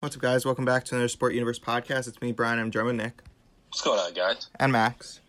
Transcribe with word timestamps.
What's 0.00 0.16
up, 0.16 0.22
guys? 0.22 0.46
Welcome 0.46 0.64
back 0.64 0.84
to 0.84 0.94
another 0.94 1.08
Sport 1.08 1.34
Universe 1.34 1.58
podcast. 1.58 2.08
It's 2.08 2.20
me, 2.22 2.32
Brian. 2.32 2.58
I'm 2.58 2.70
joined 2.70 2.86
with 2.86 2.96
Nick 2.96 3.20
What's 3.68 3.82
going 3.82 4.00
on, 4.00 4.14
guys? 4.14 4.48
and 4.58 4.72
Max. 4.72 5.20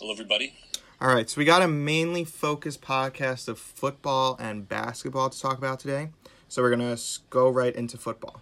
Hello, 0.00 0.12
everybody. 0.12 0.52
All 1.00 1.14
right, 1.14 1.30
so 1.30 1.38
we 1.38 1.44
got 1.44 1.62
a 1.62 1.68
mainly 1.68 2.24
focused 2.24 2.80
podcast 2.82 3.46
of 3.46 3.58
football 3.58 4.36
and 4.40 4.68
basketball 4.68 5.30
to 5.30 5.40
talk 5.40 5.58
about 5.58 5.78
today. 5.78 6.08
So 6.48 6.60
we're 6.62 6.70
gonna 6.70 6.96
go 7.30 7.48
right 7.50 7.72
into 7.74 7.98
football. 7.98 8.40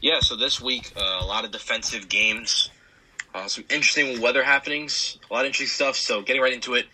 Yeah, 0.00 0.20
so 0.20 0.34
this 0.34 0.60
week, 0.62 0.92
uh, 0.96 1.18
a 1.20 1.26
lot 1.26 1.44
of 1.44 1.50
defensive 1.50 2.08
games, 2.08 2.70
uh, 3.34 3.48
some 3.48 3.64
interesting 3.68 4.20
weather 4.22 4.42
happenings, 4.42 5.18
a 5.30 5.34
lot 5.34 5.40
of 5.40 5.46
interesting 5.48 5.66
stuff. 5.66 5.96
So, 5.96 6.22
getting 6.22 6.40
right 6.40 6.52
into 6.54 6.74
it, 6.74 6.86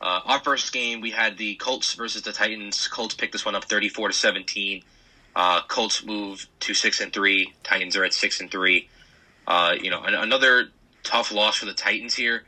uh, 0.00 0.20
our 0.26 0.40
first 0.40 0.72
game, 0.74 1.00
we 1.00 1.10
had 1.10 1.38
the 1.38 1.54
Colts 1.54 1.94
versus 1.94 2.20
the 2.22 2.32
Titans. 2.32 2.86
Colts 2.88 3.14
picked 3.14 3.32
this 3.32 3.44
one 3.46 3.54
up 3.54 3.64
34 3.64 4.08
to 4.08 4.14
17. 4.14 4.82
Uh, 5.36 5.60
Colts 5.68 6.04
move 6.04 6.46
to 6.60 6.74
6 6.74 7.00
and 7.00 7.12
3. 7.12 7.52
Titans 7.62 7.94
are 7.96 8.04
at 8.04 8.14
6 8.14 8.40
and 8.40 8.50
3. 8.50 8.88
Uh, 9.46 9.74
you 9.80 9.90
know, 9.90 10.02
an- 10.02 10.14
another 10.14 10.68
tough 11.04 11.30
loss 11.30 11.56
for 11.56 11.66
the 11.66 11.74
Titans 11.74 12.14
here. 12.14 12.42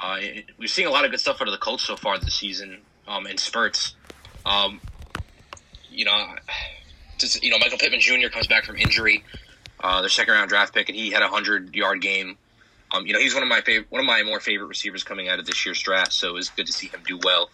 Uh, 0.00 0.18
we've 0.58 0.70
seen 0.70 0.86
a 0.86 0.90
lot 0.90 1.04
of 1.04 1.10
good 1.10 1.20
stuff 1.20 1.40
out 1.40 1.48
of 1.48 1.52
the 1.52 1.58
Colts 1.58 1.82
so 1.82 1.96
far 1.96 2.18
this 2.18 2.34
season 2.34 2.82
um, 3.08 3.26
in 3.26 3.38
spurts. 3.38 3.94
Um, 4.44 4.80
you 5.90 6.04
know, 6.04 6.34
just, 7.18 7.42
you 7.42 7.50
know, 7.50 7.58
Michael 7.58 7.78
Pittman 7.78 8.00
Jr. 8.00 8.28
comes 8.28 8.46
back 8.46 8.64
from 8.64 8.76
injury 8.76 9.24
uh, 9.82 10.00
their 10.00 10.10
second 10.10 10.34
round 10.34 10.48
draft 10.48 10.74
pick, 10.74 10.88
and 10.88 10.96
he 10.96 11.10
had 11.10 11.22
a 11.22 11.28
hundred 11.28 11.74
yard 11.74 12.00
game. 12.00 12.36
Um, 12.92 13.06
you 13.06 13.12
know, 13.12 13.18
he's 13.18 13.34
one 13.34 13.42
of 13.42 13.48
my 13.48 13.60
favorite, 13.60 13.90
one 13.90 14.00
of 14.00 14.06
my 14.06 14.22
more 14.22 14.40
favorite 14.40 14.66
receivers 14.68 15.02
coming 15.04 15.28
out 15.28 15.38
of 15.38 15.46
this 15.46 15.64
year's 15.66 15.80
draft. 15.80 16.12
So 16.12 16.28
it 16.28 16.34
was 16.34 16.50
good 16.50 16.66
to 16.66 16.72
see 16.72 16.88
him 16.88 17.00
do 17.06 17.18
well. 17.22 17.50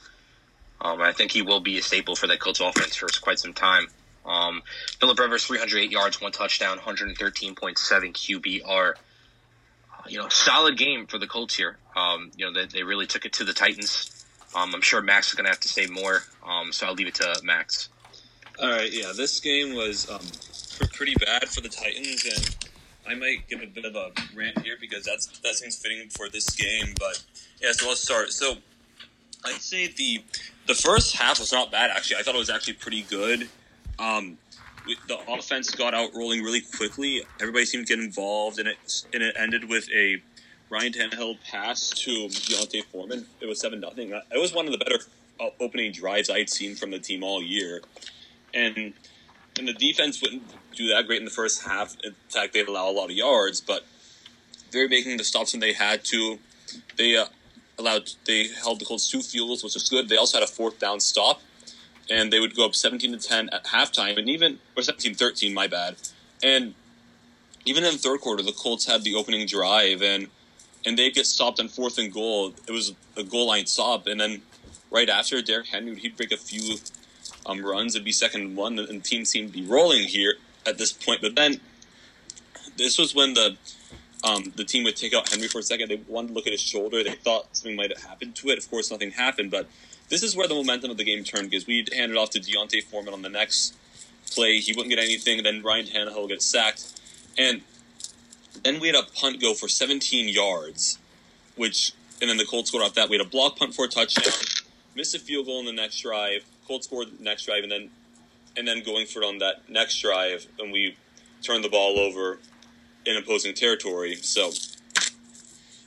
Um, 0.81 1.01
I 1.01 1.13
think 1.13 1.31
he 1.31 1.43
will 1.43 1.61
be 1.61 1.79
a 1.79 1.83
staple 1.83 2.17
for 2.17 2.27
that 2.27 2.41
Colts 2.41 2.61
offense 2.61 2.97
for 2.97 3.09
quite 3.21 3.39
some 3.39 3.55
time. 3.55 3.87
Um, 4.25 4.63
Philip 5.01 5.19
Rivers, 5.19 5.45
308 5.45 5.91
yards, 5.91 6.21
one 6.21 6.33
touchdown, 6.33 6.79
113.7 6.79 7.57
QBR. 7.57 8.91
Uh, 8.91 8.95
you 10.09 10.19
know, 10.19 10.29
solid 10.29 10.77
game 10.77 11.07
for 11.07 11.19
the 11.19 11.27
Colts 11.27 11.57
here. 11.57 11.77
Um, 11.97 12.31
you 12.37 12.47
know, 12.47 12.53
they, 12.53 12.67
they 12.67 12.83
really 12.83 13.07
took 13.07 13.25
it 13.25 13.33
to 13.35 13.45
the 13.45 13.53
Titans. 13.53 14.25
Um, 14.55 14.75
I'm 14.75 14.83
sure 14.83 15.01
Max 15.01 15.29
is 15.29 15.35
going 15.35 15.45
to 15.45 15.51
have 15.51 15.61
to 15.61 15.69
say 15.69 15.87
more. 15.87 16.23
Um, 16.47 16.73
so 16.73 16.87
I'll 16.87 16.95
leave 16.95 17.09
it 17.09 17.15
to 17.17 17.41
Max. 17.43 17.89
All 18.61 18.69
right, 18.69 18.93
yeah, 18.93 19.13
this 19.17 19.41
game 19.41 19.75
was 19.75 20.11
um, 20.11 20.21
pretty 20.93 21.15
bad 21.15 21.49
for 21.49 21.63
the 21.63 21.69
Titans, 21.69 22.25
and 22.25 22.57
I 23.09 23.15
might 23.15 23.49
give 23.49 23.63
a 23.63 23.67
bit 23.67 23.85
of 23.85 23.97
a 23.97 24.13
rant 24.37 24.61
here 24.61 24.77
because 24.81 25.05
that's 25.05 25.27
that 25.41 25.55
seems 25.55 25.77
fitting 25.77 26.09
for 26.11 26.29
this 26.29 26.51
game. 26.51 26.95
But 26.99 27.23
yeah, 27.61 27.73
so 27.73 27.89
let's 27.89 28.03
start. 28.03 28.31
So 28.31 28.57
I'd 29.45 29.61
say 29.61 29.89
the 29.89 30.23
the 30.67 30.75
first 30.75 31.17
half 31.17 31.41
was 31.41 31.53
not 31.53 31.73
bad 31.73 31.91
actually. 31.91 32.19
I 32.19 32.23
thought 32.23 32.35
it 32.35 32.39
was 32.39 32.51
actually 32.51 32.75
pretty 32.75 33.03
good. 33.03 33.49
Um, 33.99 34.39
the 35.07 35.19
offense 35.29 35.71
got 35.71 35.95
out 35.95 36.11
rolling 36.15 36.43
really 36.43 36.61
quickly. 36.61 37.23
Everybody 37.41 37.65
seemed 37.65 37.87
to 37.87 37.97
get 37.97 38.03
involved, 38.03 38.59
and 38.59 38.69
it 38.69 38.77
and 39.13 39.23
it 39.23 39.35
ended 39.39 39.69
with 39.69 39.89
a 39.95 40.21
Ryan 40.71 40.93
Tannehill 40.93 41.39
pass 41.49 41.91
to 41.91 42.29
D'Onta 42.29 42.83
Foreman. 42.87 43.27
It 43.41 43.47
was 43.47 43.61
seven 43.61 43.81
nothing. 43.81 44.11
It 44.11 44.41
was 44.41 44.53
one 44.53 44.67
of 44.67 44.73
the 44.73 44.79
better 44.79 44.99
uh, 45.41 45.51
opening 45.61 45.93
drives 45.93 46.31
I'd 46.31 46.51
seen 46.51 46.75
from 46.75 46.91
the 46.91 46.99
team 46.99 47.23
all 47.23 47.43
year 47.43 47.83
and 48.55 48.95
and 49.59 49.69
the 49.69 49.75
defense 49.75 50.23
wouldn't 50.23 50.43
do 50.75 50.89
that 50.89 51.07
great 51.07 51.19
in 51.19 51.27
the 51.27 51.31
first 51.31 51.63
half. 51.63 51.95
In 52.03 52.15
fact, 52.31 52.55
they'd 52.55 52.67
allow 52.67 52.89
a 52.89 52.93
lot 52.93 53.11
of 53.11 53.17
yards, 53.17 53.61
but 53.61 53.85
they're 54.71 54.89
making 54.89 55.19
the 55.19 55.25
stops 55.25 55.53
when 55.53 55.61
they 55.61 55.75
had 55.75 56.05
to. 56.07 56.39
They 56.97 57.17
uh, 57.17 57.27
allowed 57.79 58.11
they 58.25 58.49
held 58.49 58.81
the 58.81 58.85
Colts 58.85 59.11
two 59.11 59.21
field 59.21 59.49
goals, 59.49 59.65
which 59.65 59.75
was 59.75 59.89
good. 59.89 60.09
They 60.09 60.17
also 60.17 60.39
had 60.39 60.49
a 60.49 60.51
fourth 60.51 60.79
down 60.79 61.01
stop, 61.01 61.41
and 62.11 62.33
they 62.33 62.41
would 62.41 62.57
go 62.57 62.65
up 62.65 62.75
seventeen 62.75 63.13
to 63.13 63.19
ten 63.19 63.49
at 63.51 63.65
halftime, 63.65 64.19
and 64.19 64.29
even 64.29 64.59
or 64.77 64.83
17-13, 64.83 65.53
my 65.53 65.67
bad, 65.67 65.97
and 66.43 66.75
even 67.65 67.85
in 67.85 67.93
the 67.93 67.99
third 67.99 68.21
quarter, 68.21 68.43
the 68.43 68.53
Colts 68.53 68.87
had 68.87 69.05
the 69.05 69.15
opening 69.15 69.47
drive, 69.47 70.03
and 70.03 70.29
and 70.85 70.99
they 70.99 71.11
get 71.11 71.27
stopped 71.27 71.61
on 71.61 71.69
fourth 71.69 71.99
and 71.99 72.13
goal. 72.13 72.53
It 72.67 72.73
was 72.73 72.95
a 73.17 73.23
goal 73.23 73.47
line 73.47 73.67
stop, 73.67 74.07
and 74.07 74.21
then 74.21 74.43
right 74.91 75.09
after 75.09 75.41
Derrick 75.43 75.69
Henry, 75.69 75.95
he'd 75.97 76.17
break 76.17 76.33
a 76.33 76.37
few 76.37 76.77
um, 77.47 77.65
runs. 77.65 77.95
It'd 77.95 78.05
be 78.05 78.13
second 78.13 78.41
and 78.43 78.57
one, 78.57 78.79
and 78.79 78.89
the 78.89 79.01
team 79.01 79.25
seemed 79.25 79.53
to 79.53 79.61
be 79.61 79.67
rolling 79.67 80.03
here 80.03 80.35
at 80.67 80.79
this 80.79 80.93
point. 80.93 81.21
But 81.21 81.35
then 81.35 81.61
this 82.77 82.99
was 82.99 83.15
when 83.15 83.35
the 83.35 83.57
um, 84.25 84.53
the 84.57 84.65
team 84.65 84.85
would 84.85 84.97
take 84.97 85.15
out 85.15 85.29
Henry 85.29 85.49
for 85.49 85.59
a 85.59 85.63
second. 85.63 85.89
They 85.89 86.01
wanted 86.07 86.29
to 86.29 86.35
look 86.35 86.47
at 86.47 86.53
his 86.53 86.63
shoulder. 86.63 87.03
They 87.03 87.15
thought 87.15 87.57
something 87.57 87.77
might 87.77 87.91
have 87.91 88.05
happened 88.05 88.37
to 88.37 88.51
it. 88.51 88.59
Of 88.59 88.71
course, 88.71 88.91
nothing 88.91 89.11
happened. 89.11 89.51
But 89.51 89.69
this 90.13 90.23
is 90.23 90.37
where 90.37 90.47
the 90.47 90.55
momentum 90.55 90.91
of 90.91 90.99
the 90.99 91.05
game 91.05 91.25
turned 91.25 91.49
because 91.49 91.67
we 91.67 91.87
handed 91.97 92.11
it 92.11 92.19
off 92.19 92.29
to 92.31 92.39
D'Onta 92.39 92.83
Foreman 92.85 93.15
on 93.15 93.23
the 93.23 93.31
next 93.31 93.75
play. 94.31 94.59
He 94.59 94.73
wouldn't 94.73 94.91
get 94.91 95.03
anything. 95.03 95.43
Then 95.43 95.63
Ryan 95.63 95.87
Tannehill 95.87 96.29
gets 96.29 96.45
sacked, 96.45 97.01
and 97.39 97.63
then 98.63 98.79
we 98.79 98.89
had 98.89 98.97
a 98.97 99.05
punt 99.05 99.41
go 99.41 99.55
for 99.55 99.69
17 99.69 100.29
yards, 100.29 100.99
which 101.57 101.93
and 102.21 102.29
then 102.29 102.37
the 102.37 102.45
Colts 102.45 102.69
scored 102.69 102.85
off 102.85 102.93
that. 102.95 103.09
We 103.09 103.17
had 103.17 103.27
a 103.27 103.29
block 103.31 103.57
punt 103.57 103.75
for 103.75 103.87
a 103.87 103.89
touchdown, 103.89 104.35
missed 104.95 105.15
a 105.15 105.19
field 105.19 105.47
goal 105.47 105.61
in 105.61 105.67
the 105.67 105.73
next 105.73 106.01
drive. 106.01 106.45
Colts 106.69 106.87
scored 106.87 107.09
the 107.19 107.25
next 107.25 107.47
drive, 107.47 107.63
and 107.63 107.73
then 107.73 107.91
and 108.55 108.69
then 108.69 108.83
going 108.83 109.07
for 109.07 109.23
it 109.23 109.27
on 109.27 109.39
that 109.39 109.69
next 109.71 109.99
drive, 110.03 110.47
and 110.59 110.71
we 110.73 110.95
turned 111.43 111.65
the 111.65 111.71
ball 111.71 111.99
over 111.99 112.39
in 113.07 113.17
opposing 113.17 113.55
territory. 113.55 114.17
So 114.17 114.51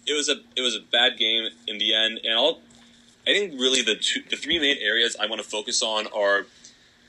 it 0.07 0.13
was 0.13 0.29
a 0.29 0.37
it 0.55 0.61
was 0.61 0.75
a 0.75 0.81
bad 0.91 1.19
game 1.19 1.47
in 1.67 1.77
the 1.77 1.93
end, 1.93 2.21
and 2.23 2.33
I'll, 2.33 2.59
I 3.27 3.31
think 3.33 3.53
really 3.53 3.81
the 3.81 3.95
two, 3.95 4.21
the 4.29 4.35
three 4.35 4.59
main 4.59 4.77
areas 4.79 5.15
I 5.19 5.25
want 5.25 5.41
to 5.41 5.47
focus 5.47 5.81
on 5.81 6.07
are 6.07 6.45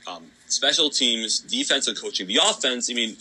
um, 0.07 0.25
special 0.47 0.89
teams, 0.89 1.39
defense, 1.39 1.87
and 1.87 1.99
coaching. 1.99 2.27
The 2.27 2.39
offense, 2.43 2.89
I 2.89 2.93
mean, 2.93 3.17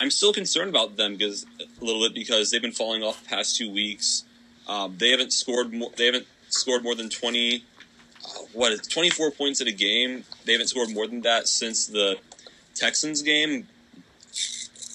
I'm 0.00 0.10
still 0.10 0.32
concerned 0.32 0.70
about 0.70 0.96
them 0.96 1.16
because 1.16 1.46
a 1.60 1.84
little 1.84 2.02
bit 2.02 2.14
because 2.14 2.50
they've 2.50 2.62
been 2.62 2.72
falling 2.72 3.02
off 3.02 3.22
the 3.22 3.28
past 3.28 3.56
two 3.56 3.72
weeks. 3.72 4.24
Um, 4.68 4.94
they 4.98 5.10
haven't 5.10 5.32
scored 5.32 5.72
more. 5.72 5.90
They 5.96 6.06
haven't 6.06 6.26
scored 6.48 6.84
more 6.84 6.94
than 6.94 7.08
twenty. 7.08 7.64
Uh, 8.24 8.40
what 8.52 8.72
is 8.72 8.80
24 8.82 9.30
points 9.30 9.60
in 9.60 9.68
a 9.68 9.72
game? 9.72 10.24
They 10.44 10.52
haven't 10.52 10.66
scored 10.66 10.90
more 10.90 11.06
than 11.06 11.22
that 11.22 11.46
since 11.48 11.86
the 11.86 12.18
Texans 12.74 13.22
game. 13.22 13.66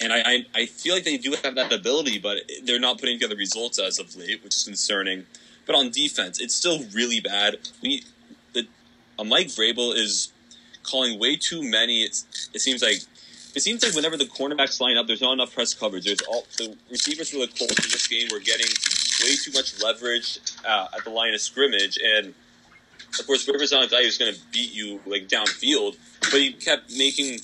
And 0.02 0.12
I, 0.12 0.20
I, 0.20 0.46
I 0.54 0.66
feel 0.66 0.94
like 0.94 1.06
they 1.06 1.18
do 1.18 1.34
have 1.44 1.56
that 1.56 1.72
ability, 1.72 2.20
but 2.20 2.40
they're 2.64 2.80
not 2.80 3.00
putting 3.00 3.18
together 3.18 3.38
results 3.38 3.80
as 3.80 3.98
of 3.98 4.16
late, 4.18 4.44
which 4.44 4.56
is 4.56 4.64
concerning. 4.64 5.26
But 5.66 5.76
on 5.76 5.92
defense, 5.92 6.40
it's 6.40 6.56
still 6.56 6.84
really 6.94 7.20
bad. 7.20 7.58
We, 7.82 8.04
the, 8.54 8.68
uh, 9.18 9.24
Mike 9.24 9.48
Vrabel 9.48 9.96
is 9.96 10.32
calling 10.84 11.20
way 11.20 11.36
too 11.36 11.64
many. 11.64 12.04
It's, 12.04 12.50
it 12.54 12.60
seems 12.60 12.82
like 12.82 12.98
it 13.56 13.62
seems 13.62 13.84
like 13.84 13.94
whenever 13.94 14.18
the 14.18 14.26
cornerbacks 14.26 14.82
line 14.82 14.98
up, 14.98 15.06
there's 15.06 15.22
not 15.22 15.34
enough 15.34 15.54
press 15.54 15.74
coverage. 15.74 16.06
There's 16.06 16.22
all 16.22 16.46
the 16.58 16.76
receivers 16.90 17.30
for 17.30 17.38
the 17.38 17.48
Colts 17.48 17.86
in 17.86 17.92
this 17.92 18.08
game 18.08 18.28
were 18.32 18.40
getting 18.40 18.66
way 19.24 19.36
too 19.36 19.52
much 19.52 19.82
leverage 19.82 20.40
uh, 20.68 20.88
at 20.98 21.04
the 21.04 21.12
line 21.12 21.34
of 21.34 21.40
scrimmage, 21.40 22.00
and 22.04 22.34
of 23.20 23.28
course, 23.28 23.48
Rivers 23.48 23.72
not 23.72 23.86
a 23.86 23.90
guy 23.90 24.04
who's 24.04 24.18
going 24.18 24.34
to 24.34 24.40
beat 24.52 24.74
you 24.74 25.00
like 25.06 25.28
downfield, 25.28 25.98
but 26.20 26.42
he 26.42 26.52
kept 26.54 26.92
making 26.98 27.40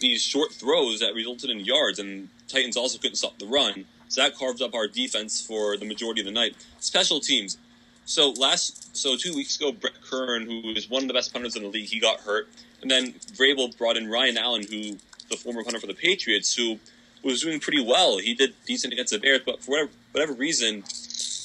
these 0.00 0.22
short 0.22 0.52
throws 0.52 1.00
that 1.00 1.14
resulted 1.14 1.50
in 1.50 1.60
yards, 1.60 1.98
and 1.98 2.28
Titans 2.48 2.76
also 2.76 2.98
couldn't 2.98 3.16
stop 3.16 3.38
the 3.38 3.46
run. 3.46 3.86
So 4.08 4.22
that 4.22 4.36
carved 4.36 4.62
up 4.62 4.74
our 4.74 4.86
defense 4.86 5.44
for 5.44 5.76
the 5.76 5.84
majority 5.84 6.20
of 6.20 6.26
the 6.26 6.32
night. 6.32 6.56
Special 6.80 7.20
teams. 7.20 7.58
So 8.04 8.30
last, 8.30 8.96
so 8.96 9.16
two 9.16 9.34
weeks 9.34 9.56
ago, 9.56 9.72
Brett 9.72 10.00
Kern, 10.02 10.46
who 10.46 10.70
is 10.70 10.88
one 10.88 11.02
of 11.02 11.08
the 11.08 11.14
best 11.14 11.32
punters 11.32 11.56
in 11.56 11.62
the 11.62 11.68
league, 11.68 11.88
he 11.88 12.00
got 12.00 12.20
hurt, 12.20 12.48
and 12.80 12.90
then 12.90 13.12
Vrabel 13.12 13.76
brought 13.76 13.98
in 13.98 14.10
Ryan 14.10 14.38
Allen, 14.38 14.62
who 14.62 14.96
the 15.30 15.36
former 15.36 15.62
punter 15.62 15.78
for 15.78 15.86
the 15.86 15.94
Patriots, 15.94 16.54
who 16.54 16.78
was 17.22 17.42
doing 17.42 17.60
pretty 17.60 17.84
well. 17.84 18.18
He 18.18 18.34
did 18.34 18.54
decent 18.66 18.92
against 18.92 19.12
the 19.12 19.18
Bears, 19.18 19.42
but 19.44 19.62
for 19.62 19.72
whatever, 19.72 19.90
whatever 20.12 20.32
reason, 20.32 20.84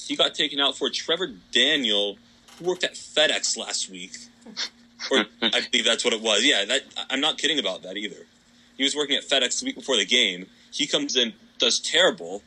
he 0.05 0.15
got 0.15 0.35
taken 0.35 0.59
out 0.59 0.77
for 0.77 0.89
Trevor 0.89 1.31
Daniel, 1.51 2.17
who 2.57 2.65
worked 2.65 2.83
at 2.83 2.93
FedEx 2.93 3.57
last 3.57 3.89
week. 3.89 4.13
Or 5.11 5.25
I 5.41 5.61
believe 5.71 5.85
that's 5.85 6.05
what 6.05 6.13
it 6.13 6.21
was. 6.21 6.45
Yeah, 6.45 6.65
that 6.65 6.83
I'm 7.09 7.19
not 7.19 7.37
kidding 7.37 7.59
about 7.59 7.83
that 7.83 7.97
either. 7.97 8.25
He 8.77 8.83
was 8.83 8.95
working 8.95 9.15
at 9.15 9.23
FedEx 9.23 9.59
the 9.59 9.65
week 9.65 9.75
before 9.75 9.97
the 9.97 10.05
game. 10.05 10.47
He 10.71 10.87
comes 10.87 11.15
in, 11.15 11.33
does 11.59 11.79
terrible. 11.79 12.41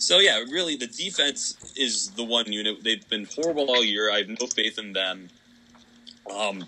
So 0.00 0.18
yeah, 0.18 0.38
really, 0.50 0.76
the 0.76 0.86
defense 0.86 1.74
is 1.76 2.10
the 2.12 2.24
one 2.24 2.50
unit. 2.50 2.82
They've 2.82 3.06
been 3.10 3.28
horrible 3.36 3.66
all 3.68 3.84
year. 3.84 4.10
I 4.10 4.20
have 4.20 4.28
no 4.28 4.46
faith 4.46 4.78
in 4.78 4.94
them. 4.94 5.28
Um, 6.34 6.64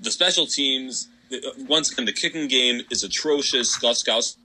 the 0.00 0.12
special 0.12 0.46
teams, 0.46 1.08
once 1.66 1.90
again, 1.90 2.04
the 2.04 2.12
kicking 2.12 2.46
game 2.46 2.82
is 2.92 3.02
atrocious. 3.02 3.76
Gostkowski, 3.78 4.36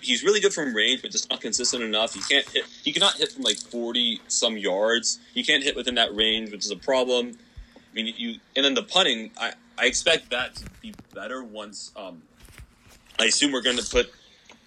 he's 0.00 0.24
really 0.24 0.40
good 0.40 0.54
from 0.54 0.74
range, 0.74 1.02
but 1.02 1.10
just 1.10 1.28
not 1.28 1.42
consistent 1.42 1.82
enough. 1.82 2.14
He 2.14 2.22
can't 2.22 2.48
hit. 2.48 2.64
He 2.82 2.90
cannot 2.90 3.16
hit 3.16 3.32
from 3.32 3.42
like 3.42 3.58
forty 3.58 4.22
some 4.28 4.56
yards. 4.56 5.18
He 5.34 5.44
can't 5.44 5.62
hit 5.62 5.76
within 5.76 5.96
that 5.96 6.16
range, 6.16 6.50
which 6.50 6.64
is 6.64 6.70
a 6.70 6.76
problem. 6.76 7.36
I 7.76 7.94
mean, 7.94 8.14
you 8.16 8.36
and 8.56 8.64
then 8.64 8.72
the 8.72 8.82
punting. 8.82 9.30
I 9.38 9.52
I 9.76 9.84
expect 9.84 10.30
that 10.30 10.56
to 10.56 10.64
be 10.80 10.94
better 11.14 11.44
once. 11.44 11.92
Um, 11.94 12.22
I 13.18 13.26
assume 13.26 13.52
we're 13.52 13.60
going 13.60 13.76
to 13.76 13.84
put 13.84 14.10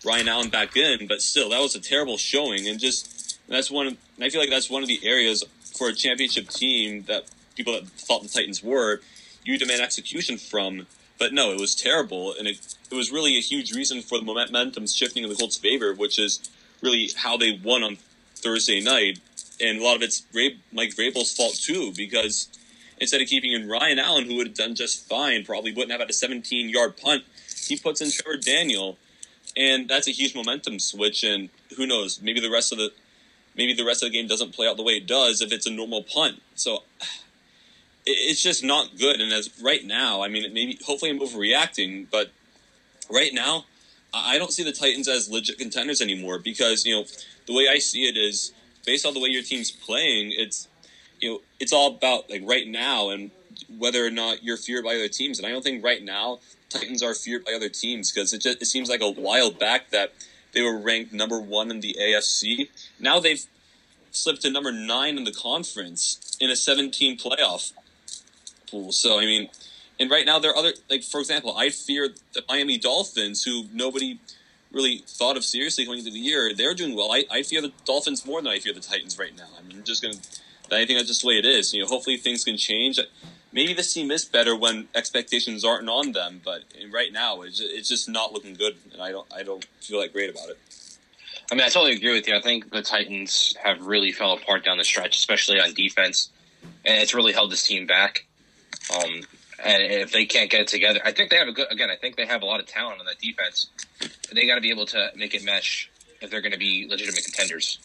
Ryan 0.06 0.28
Allen 0.28 0.50
back 0.50 0.76
in, 0.76 1.08
but 1.08 1.22
still, 1.22 1.50
that 1.50 1.62
was 1.62 1.76
a 1.76 1.80
terrible 1.80 2.18
showing, 2.18 2.68
and 2.68 2.80
just 2.80 3.40
that's 3.48 3.72
one. 3.72 3.88
Of, 3.88 3.98
I 4.22 4.30
feel 4.30 4.42
like 4.42 4.50
that's 4.50 4.70
one 4.70 4.82
of 4.82 4.88
the 4.88 5.00
areas 5.04 5.44
for 5.78 5.90
a 5.90 5.94
championship 5.94 6.50
team 6.50 7.04
that 7.04 7.26
people 7.56 7.74
that 7.74 7.88
thought 7.88 8.24
the 8.24 8.30
Titans 8.30 8.64
were, 8.64 9.02
you 9.44 9.58
demand 9.58 9.82
execution 9.82 10.38
from. 10.38 10.88
But 11.20 11.34
no, 11.34 11.52
it 11.52 11.60
was 11.60 11.76
terrible, 11.76 12.34
and 12.38 12.48
it, 12.48 12.76
it 12.92 12.96
was 12.96 13.12
really 13.12 13.38
a 13.38 13.42
huge 13.42 13.74
reason 13.74 14.02
for 14.02 14.18
the 14.18 14.26
momentum 14.26 14.88
shifting 14.88 15.24
in 15.24 15.30
the 15.30 15.36
Colts' 15.36 15.58
favor, 15.58 15.94
which 15.94 16.20
is 16.20 16.50
really 16.82 17.10
how 17.16 17.38
they 17.38 17.60
won 17.64 17.84
on 17.84 17.98
Thursday 18.36 18.82
night. 18.82 19.20
And 19.62 19.80
a 19.80 19.84
lot 19.84 19.96
of 19.96 20.02
it's 20.02 20.24
Mike 20.72 20.96
Vrabel's 20.96 21.34
fault 21.34 21.56
too, 21.56 21.94
because 21.96 22.48
instead 23.00 23.22
of 23.22 23.28
keeping 23.28 23.54
in 23.54 23.70
Ryan 23.70 24.00
Allen, 24.00 24.26
who 24.26 24.36
would 24.36 24.48
have 24.48 24.56
done 24.56 24.76
just 24.76 25.08
fine, 25.08 25.46
probably 25.46 25.72
wouldn't 25.72 25.92
have 25.92 26.02
had 26.02 26.10
a 26.10 26.14
17 26.14 26.70
yard 26.70 26.98
punt, 26.98 27.24
he 27.66 27.78
puts 27.78 28.02
in 28.02 28.12
Trevor 28.12 28.38
Daniel, 28.38 28.98
and 29.56 29.88
that's 29.90 30.08
a 30.08 30.12
huge 30.12 30.36
momentum 30.36 30.80
switch. 30.80 31.24
And 31.24 31.50
who 31.78 31.86
knows, 31.86 32.22
maybe 32.22 32.40
the 32.40 32.52
rest 32.52 32.72
of 32.72 32.78
the 32.78 32.92
maybe 33.56 33.74
the 33.74 33.86
rest 33.86 34.04
of 34.04 34.12
the 34.12 34.18
game 34.18 34.28
doesn't 34.28 34.54
play 34.54 34.68
out 34.68 34.78
the 34.78 34.84
way 34.84 34.94
it 34.94 35.08
does 35.08 35.42
if 35.42 35.52
it's 35.52 35.68
a 35.68 35.72
normal 35.72 36.04
punt. 36.04 36.42
So 36.56 36.84
it's 38.06 38.42
just 38.42 38.64
not 38.64 38.98
good. 38.98 39.22
And 39.22 39.32
as 39.32 39.50
right 39.62 39.86
now, 39.86 40.24
I 40.24 40.28
mean, 40.28 40.52
maybe 40.54 40.80
hopefully 40.86 41.12
I'm 41.12 41.20
overreacting, 41.20 42.08
but 42.12 42.32
right 43.10 43.34
now, 43.34 43.66
I 44.14 44.38
don't 44.38 44.52
see 44.52 44.64
the 44.64 44.72
Titans 44.72 45.08
as 45.08 45.30
legit 45.30 45.58
contenders 45.58 46.02
anymore 46.02 46.38
because 46.38 46.86
you 46.86 46.96
know 46.96 47.06
the 47.48 47.54
way 47.54 47.68
I 47.70 47.80
see 47.80 48.04
it 48.04 48.16
is 48.16 48.54
based 48.86 49.06
on 49.06 49.14
the 49.14 49.20
way 49.20 49.30
your 49.30 49.44
team's 49.44 49.72
playing. 49.72 50.34
It's 50.38 50.68
you 51.20 51.32
know 51.32 51.42
it's 51.60 51.74
all 51.74 51.96
about 51.96 52.30
like 52.30 52.44
right 52.46 52.68
now 52.68 53.10
and 53.10 53.32
whether 53.78 54.06
or 54.06 54.12
not 54.12 54.44
you're 54.44 54.58
feared 54.58 54.84
by 54.84 54.96
other 54.96 55.08
teams. 55.08 55.40
And 55.40 55.48
I 55.48 55.52
don't 55.52 55.64
think 55.64 55.84
right 55.84 56.04
now 56.04 56.40
Titans 56.74 57.04
are 57.04 57.14
feared 57.14 57.46
by 57.46 57.54
other 57.54 57.70
teams 57.70 58.12
because 58.12 58.34
it 58.34 58.42
just 58.42 58.62
it 58.62 58.66
seems 58.66 58.90
like 58.90 59.02
a 59.02 59.10
while 59.10 59.52
back 59.52 59.92
that 59.92 60.14
they 60.54 60.62
were 60.62 60.78
ranked 60.78 61.14
number 61.14 61.40
one 61.40 61.72
in 61.72 61.80
the 61.80 61.96
AFC. 62.00 62.70
Now 63.00 63.20
they've 63.20 63.44
slipped 64.12 64.42
to 64.44 64.50
number 64.50 64.72
nine 64.72 65.18
in 65.18 65.24
the 65.24 65.32
conference 65.32 66.38
in 66.40 66.50
a 66.50 66.56
17 66.56 67.18
playoff 67.18 67.74
pool. 68.70 68.92
So 68.92 69.20
I 69.20 69.26
mean, 69.26 69.50
and 70.00 70.10
right 70.10 70.26
now 70.26 70.40
there 70.40 70.52
are 70.52 70.58
other 70.58 70.74
like 70.90 71.04
for 71.04 71.20
example, 71.20 71.56
I 71.56 71.70
fear 71.70 72.10
the 72.34 72.44
Miami 72.48 72.78
Dolphins, 72.78 73.44
who 73.44 73.66
nobody 73.74 74.20
really 74.72 75.04
thought 75.08 75.38
of 75.38 75.46
seriously 75.46 75.86
going 75.86 76.00
into 76.00 76.12
the 76.12 76.20
year. 76.20 76.54
They're 76.56 76.74
doing 76.74 76.96
well. 76.96 77.12
I, 77.12 77.26
I 77.32 77.44
fear 77.44 77.62
the 77.62 77.72
Dolphins 77.86 78.26
more 78.26 78.42
than 78.42 78.52
I 78.52 78.60
fear 78.60 78.74
the 78.74 78.80
Titans 78.80 79.18
right 79.20 79.36
now. 79.38 79.48
I 79.58 79.62
mean, 79.62 79.84
just 79.84 80.02
gonna. 80.02 80.16
I 80.72 80.86
think 80.86 80.98
that's 80.98 81.08
just 81.08 81.22
the 81.22 81.28
way 81.28 81.36
it 81.36 81.46
is. 81.46 81.74
You 81.74 81.82
know, 81.82 81.88
hopefully 81.88 82.18
things 82.18 82.44
can 82.44 82.58
change. 82.58 83.00
Maybe 83.54 83.74
this 83.74 83.94
team 83.94 84.10
is 84.10 84.26
better 84.26 84.56
when 84.56 84.88
expectations 84.96 85.64
aren't 85.64 85.88
on 85.88 86.12
them, 86.12 86.42
but 86.44 86.64
right 86.92 87.14
now 87.14 87.42
it's 87.44 87.62
it's 87.62 87.88
just 87.88 88.10
not 88.10 88.34
looking 88.34 88.56
good, 88.56 88.76
and 88.92 89.02
I 89.02 89.12
don't 89.12 89.32
I 89.34 89.44
don't 89.44 89.64
feel 89.80 90.02
that 90.02 90.12
great 90.12 90.32
about 90.32 90.50
it. 90.50 90.60
I 91.52 91.56
mean, 91.56 91.64
I 91.64 91.70
totally 91.70 91.94
agree 91.94 92.14
with 92.14 92.28
you. 92.28 92.36
I 92.36 92.42
think 92.42 92.72
the 92.72 92.82
Titans 92.82 93.56
have 93.64 93.86
really 93.86 94.12
fell 94.12 94.34
apart 94.34 94.66
down 94.66 94.78
the 94.80 94.84
stretch, 94.84 95.18
especially 95.18 95.60
on 95.60 95.74
defense, 95.74 96.30
and 96.84 97.02
it's 97.02 97.14
really 97.14 97.32
held 97.32 97.52
this 97.52 97.64
team 97.64 97.86
back. 97.86 98.26
Um, 98.96 99.22
and 99.64 99.84
if 99.84 100.12
they 100.12 100.26
can't 100.26 100.50
get 100.50 100.62
it 100.62 100.68
together, 100.68 101.00
I 101.06 101.12
think 101.12 101.30
they 101.30 101.38
have 101.38 101.48
a 101.48 101.52
good. 101.52 101.72
Again, 101.72 101.90
I 101.92 101.96
think 101.96 102.16
they 102.16 102.26
have 102.26 102.42
a 102.42 102.46
lot 102.46 102.60
of 102.60 102.66
talent 102.66 103.00
on 103.00 103.06
that 103.06 103.20
defense. 103.20 103.68
But 104.00 104.34
they 104.34 104.48
got 104.48 104.56
to 104.56 104.62
be 104.62 104.72
able 104.72 104.88
to 104.88 105.12
make 105.16 105.36
it 105.36 105.44
mesh 105.44 105.92
if 106.22 106.32
they're 106.32 106.42
going 106.42 106.54
to 106.54 106.58
be 106.58 106.88
legitimate 106.90 107.24
contenders. 107.24 107.78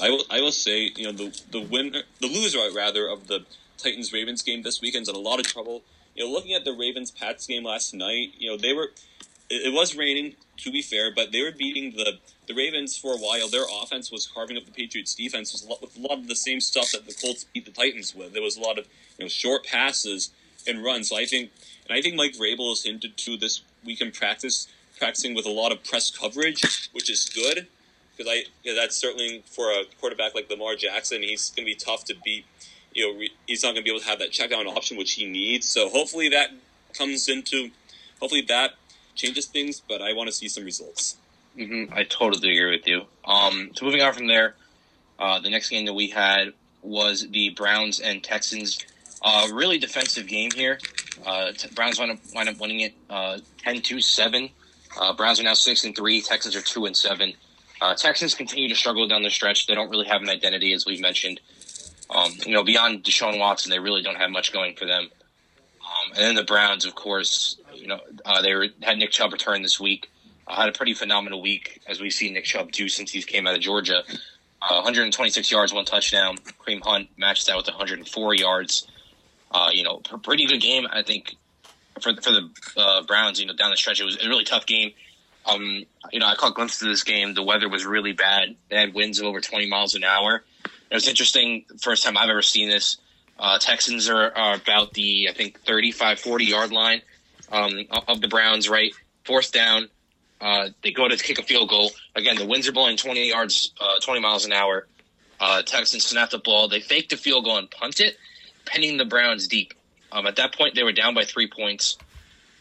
I 0.00 0.10
will. 0.10 0.22
I 0.30 0.40
will 0.40 0.52
say, 0.52 0.92
you 0.96 1.04
know, 1.04 1.12
the 1.12 1.40
the 1.50 1.60
winner, 1.60 2.02
the 2.20 2.28
loser 2.28 2.58
rather 2.74 3.08
of 3.08 3.26
the 3.26 3.44
Titans 3.80 4.12
Ravens 4.12 4.42
game 4.42 4.62
this 4.62 4.80
weekend's 4.80 5.08
in 5.08 5.14
a 5.14 5.18
lot 5.18 5.40
of 5.40 5.46
trouble. 5.46 5.82
You 6.14 6.24
know, 6.24 6.32
looking 6.32 6.54
at 6.54 6.64
the 6.64 6.72
Ravens 6.72 7.10
Pats 7.10 7.46
game 7.46 7.64
last 7.64 7.94
night, 7.94 8.34
you 8.38 8.50
know, 8.50 8.56
they 8.56 8.72
were. 8.72 8.90
It, 9.52 9.72
was 9.72 9.96
raining, 9.96 10.36
to 10.58 10.70
be 10.70 10.80
fair, 10.80 11.12
but 11.12 11.32
they 11.32 11.42
were 11.42 11.50
beating 11.50 11.90
the 11.96 12.18
the 12.46 12.54
Ravens 12.54 12.96
for 12.96 13.14
a 13.14 13.16
while. 13.16 13.48
Their 13.48 13.64
offense 13.82 14.12
was 14.12 14.24
carving 14.24 14.56
up 14.56 14.64
the 14.64 14.70
Patriots' 14.70 15.12
defense 15.12 15.52
with 15.52 15.96
a 15.96 16.00
lot 16.00 16.18
of 16.18 16.28
the 16.28 16.36
same 16.36 16.60
stuff 16.60 16.92
that 16.92 17.04
the 17.04 17.12
Colts 17.12 17.46
beat 17.52 17.64
the 17.64 17.72
Titans 17.72 18.14
with. 18.14 18.32
There 18.32 18.42
was 18.42 18.56
a 18.56 18.60
lot 18.60 18.78
of 18.78 18.86
you 19.18 19.24
know 19.24 19.28
short 19.28 19.66
passes 19.66 20.30
and 20.68 20.84
runs. 20.84 21.08
So 21.08 21.16
I 21.16 21.24
think, 21.24 21.50
and 21.88 21.98
I 21.98 22.00
think 22.00 22.14
Mike 22.14 22.34
Vrabel 22.34 22.68
has 22.68 22.84
hinted 22.84 23.16
to 23.16 23.36
this 23.36 23.62
week 23.84 24.00
in 24.00 24.12
practice, 24.12 24.68
practicing 24.98 25.34
with 25.34 25.46
a 25.46 25.50
lot 25.50 25.72
of 25.72 25.82
press 25.82 26.12
coverage, 26.12 26.62
which 26.92 27.10
is 27.10 27.28
good 27.28 27.66
because 28.20 28.32
I 28.32 28.72
that's 28.76 28.96
certainly 28.96 29.42
for 29.46 29.70
a 29.70 29.84
quarterback 30.00 30.34
like 30.34 30.50
Lamar 30.50 30.76
Jackson, 30.76 31.22
he's 31.22 31.50
going 31.50 31.66
to 31.66 31.72
be 31.72 31.74
tough 31.74 32.04
to 32.04 32.14
beat. 32.22 32.44
You 32.92 33.12
know, 33.12 33.18
re, 33.18 33.30
he's 33.46 33.62
not 33.62 33.70
going 33.70 33.82
to 33.82 33.82
be 33.82 33.90
able 33.90 34.00
to 34.00 34.06
have 34.06 34.18
that 34.18 34.30
check 34.30 34.50
down 34.50 34.66
option 34.66 34.96
which 34.96 35.12
he 35.12 35.26
needs. 35.26 35.66
So 35.66 35.88
hopefully 35.88 36.28
that 36.30 36.50
comes 36.96 37.28
into, 37.28 37.70
hopefully 38.20 38.42
that 38.48 38.72
changes 39.14 39.46
things. 39.46 39.80
But 39.80 40.02
I 40.02 40.12
want 40.12 40.28
to 40.28 40.32
see 40.32 40.48
some 40.48 40.64
results. 40.64 41.16
Mm-hmm. 41.56 41.92
I 41.92 42.04
totally 42.04 42.56
agree 42.56 42.70
with 42.70 42.86
you. 42.86 43.02
Um, 43.24 43.70
so 43.74 43.84
moving 43.84 44.02
on 44.02 44.12
from 44.12 44.26
there, 44.26 44.54
uh, 45.18 45.40
the 45.40 45.50
next 45.50 45.68
game 45.68 45.86
that 45.86 45.94
we 45.94 46.08
had 46.08 46.52
was 46.82 47.28
the 47.28 47.50
Browns 47.50 48.00
and 48.00 48.22
Texans. 48.22 48.84
Uh, 49.22 49.48
really 49.52 49.78
defensive 49.78 50.26
game 50.26 50.50
here. 50.50 50.78
Uh, 51.26 51.52
t- 51.52 51.68
Browns 51.74 51.98
wind 51.98 52.12
up, 52.12 52.18
wind 52.34 52.48
up 52.48 52.58
winning 52.58 52.80
it 52.80 52.94
uh, 53.10 53.38
10-2-7. 53.64 54.50
Uh, 54.98 55.12
Browns 55.12 55.38
are 55.38 55.42
now 55.42 55.54
six 55.54 55.84
and 55.84 55.94
three. 55.94 56.22
Texans 56.22 56.56
are 56.56 56.62
two 56.62 56.86
and 56.86 56.96
seven. 56.96 57.34
Uh, 57.80 57.94
Texans 57.94 58.34
continue 58.34 58.68
to 58.68 58.74
struggle 58.74 59.06
down 59.08 59.22
the 59.22 59.30
stretch. 59.30 59.66
They 59.66 59.74
don't 59.74 59.90
really 59.90 60.06
have 60.06 60.22
an 60.22 60.28
identity, 60.28 60.72
as 60.72 60.86
we've 60.86 61.00
mentioned. 61.00 61.40
Um, 62.10 62.32
you 62.44 62.52
know, 62.52 62.64
beyond 62.64 63.04
Deshaun 63.04 63.38
Watson, 63.38 63.70
they 63.70 63.78
really 63.78 64.02
don't 64.02 64.16
have 64.16 64.30
much 64.30 64.52
going 64.52 64.74
for 64.74 64.84
them. 64.84 65.08
Um, 65.80 66.12
and 66.14 66.18
then 66.18 66.34
the 66.34 66.44
Browns, 66.44 66.84
of 66.84 66.94
course, 66.94 67.56
you 67.74 67.86
know, 67.86 68.00
uh, 68.24 68.42
they 68.42 68.54
were, 68.54 68.66
had 68.82 68.98
Nick 68.98 69.10
Chubb 69.10 69.32
return 69.32 69.62
this 69.62 69.78
week. 69.78 70.10
Uh, 70.46 70.56
had 70.56 70.68
a 70.68 70.72
pretty 70.72 70.94
phenomenal 70.94 71.40
week, 71.40 71.80
as 71.86 72.00
we've 72.00 72.12
seen 72.12 72.34
Nick 72.34 72.44
Chubb 72.44 72.72
do 72.72 72.88
since 72.88 73.12
he 73.12 73.22
came 73.22 73.46
out 73.46 73.54
of 73.54 73.60
Georgia. 73.60 74.02
Uh, 74.62 74.74
126 74.74 75.50
yards, 75.50 75.72
one 75.72 75.84
touchdown. 75.84 76.36
Kareem 76.36 76.82
Hunt 76.82 77.08
matched 77.16 77.46
that 77.46 77.56
with 77.56 77.66
104 77.66 78.34
yards. 78.34 78.86
Uh, 79.50 79.70
you 79.72 79.84
know, 79.84 79.98
pretty 80.22 80.46
good 80.46 80.60
game, 80.60 80.86
I 80.90 81.02
think, 81.02 81.36
for 82.00 82.14
for 82.14 82.30
the 82.30 82.50
uh, 82.76 83.02
Browns. 83.02 83.40
You 83.40 83.46
know, 83.46 83.54
down 83.54 83.70
the 83.70 83.76
stretch, 83.76 84.00
it 84.00 84.04
was 84.04 84.22
a 84.22 84.28
really 84.28 84.44
tough 84.44 84.66
game. 84.66 84.92
Um, 85.46 85.84
you 86.12 86.20
know, 86.20 86.26
I 86.26 86.34
caught 86.34 86.54
glimpses 86.54 86.82
of 86.82 86.88
this 86.88 87.02
game. 87.02 87.34
The 87.34 87.42
weather 87.42 87.68
was 87.68 87.86
really 87.86 88.12
bad. 88.12 88.56
They 88.68 88.76
had 88.76 88.94
winds 88.94 89.18
of 89.18 89.26
over 89.26 89.40
20 89.40 89.68
miles 89.68 89.94
an 89.94 90.04
hour. 90.04 90.44
It 90.90 90.94
was 90.94 91.08
interesting. 91.08 91.64
First 91.80 92.04
time 92.04 92.16
I've 92.16 92.30
ever 92.30 92.42
seen 92.42 92.68
this. 92.68 92.96
Uh, 93.38 93.58
Texans 93.58 94.08
are, 94.08 94.36
are, 94.36 94.56
about 94.56 94.92
the, 94.92 95.28
I 95.30 95.32
think, 95.32 95.60
35, 95.60 96.20
40 96.20 96.44
yard 96.44 96.72
line 96.72 97.00
um, 97.50 97.86
of 98.08 98.20
the 98.20 98.28
Browns, 98.28 98.68
right? 98.68 98.92
Fourth 99.24 99.52
down. 99.52 99.88
Uh, 100.40 100.70
they 100.82 100.90
go 100.90 101.08
to 101.08 101.16
kick 101.16 101.38
a 101.38 101.42
field 101.42 101.68
goal. 101.68 101.90
Again, 102.16 102.36
the 102.36 102.46
winds 102.46 102.66
are 102.68 102.72
blowing 102.72 102.96
20 102.96 103.28
yards, 103.28 103.72
uh, 103.80 103.98
20 104.00 104.20
miles 104.20 104.44
an 104.44 104.52
hour. 104.52 104.86
Uh, 105.38 105.62
Texans 105.62 106.04
snap 106.04 106.30
the 106.30 106.38
ball. 106.38 106.68
They 106.68 106.80
fake 106.80 107.08
the 107.08 107.16
field 107.16 107.44
goal 107.44 107.56
and 107.56 107.70
punt 107.70 108.00
it, 108.00 108.16
pinning 108.66 108.98
the 108.98 109.04
Browns 109.04 109.48
deep. 109.48 109.74
Um, 110.12 110.26
at 110.26 110.36
that 110.36 110.54
point, 110.54 110.74
they 110.74 110.82
were 110.82 110.92
down 110.92 111.14
by 111.14 111.24
three 111.24 111.48
points. 111.48 111.96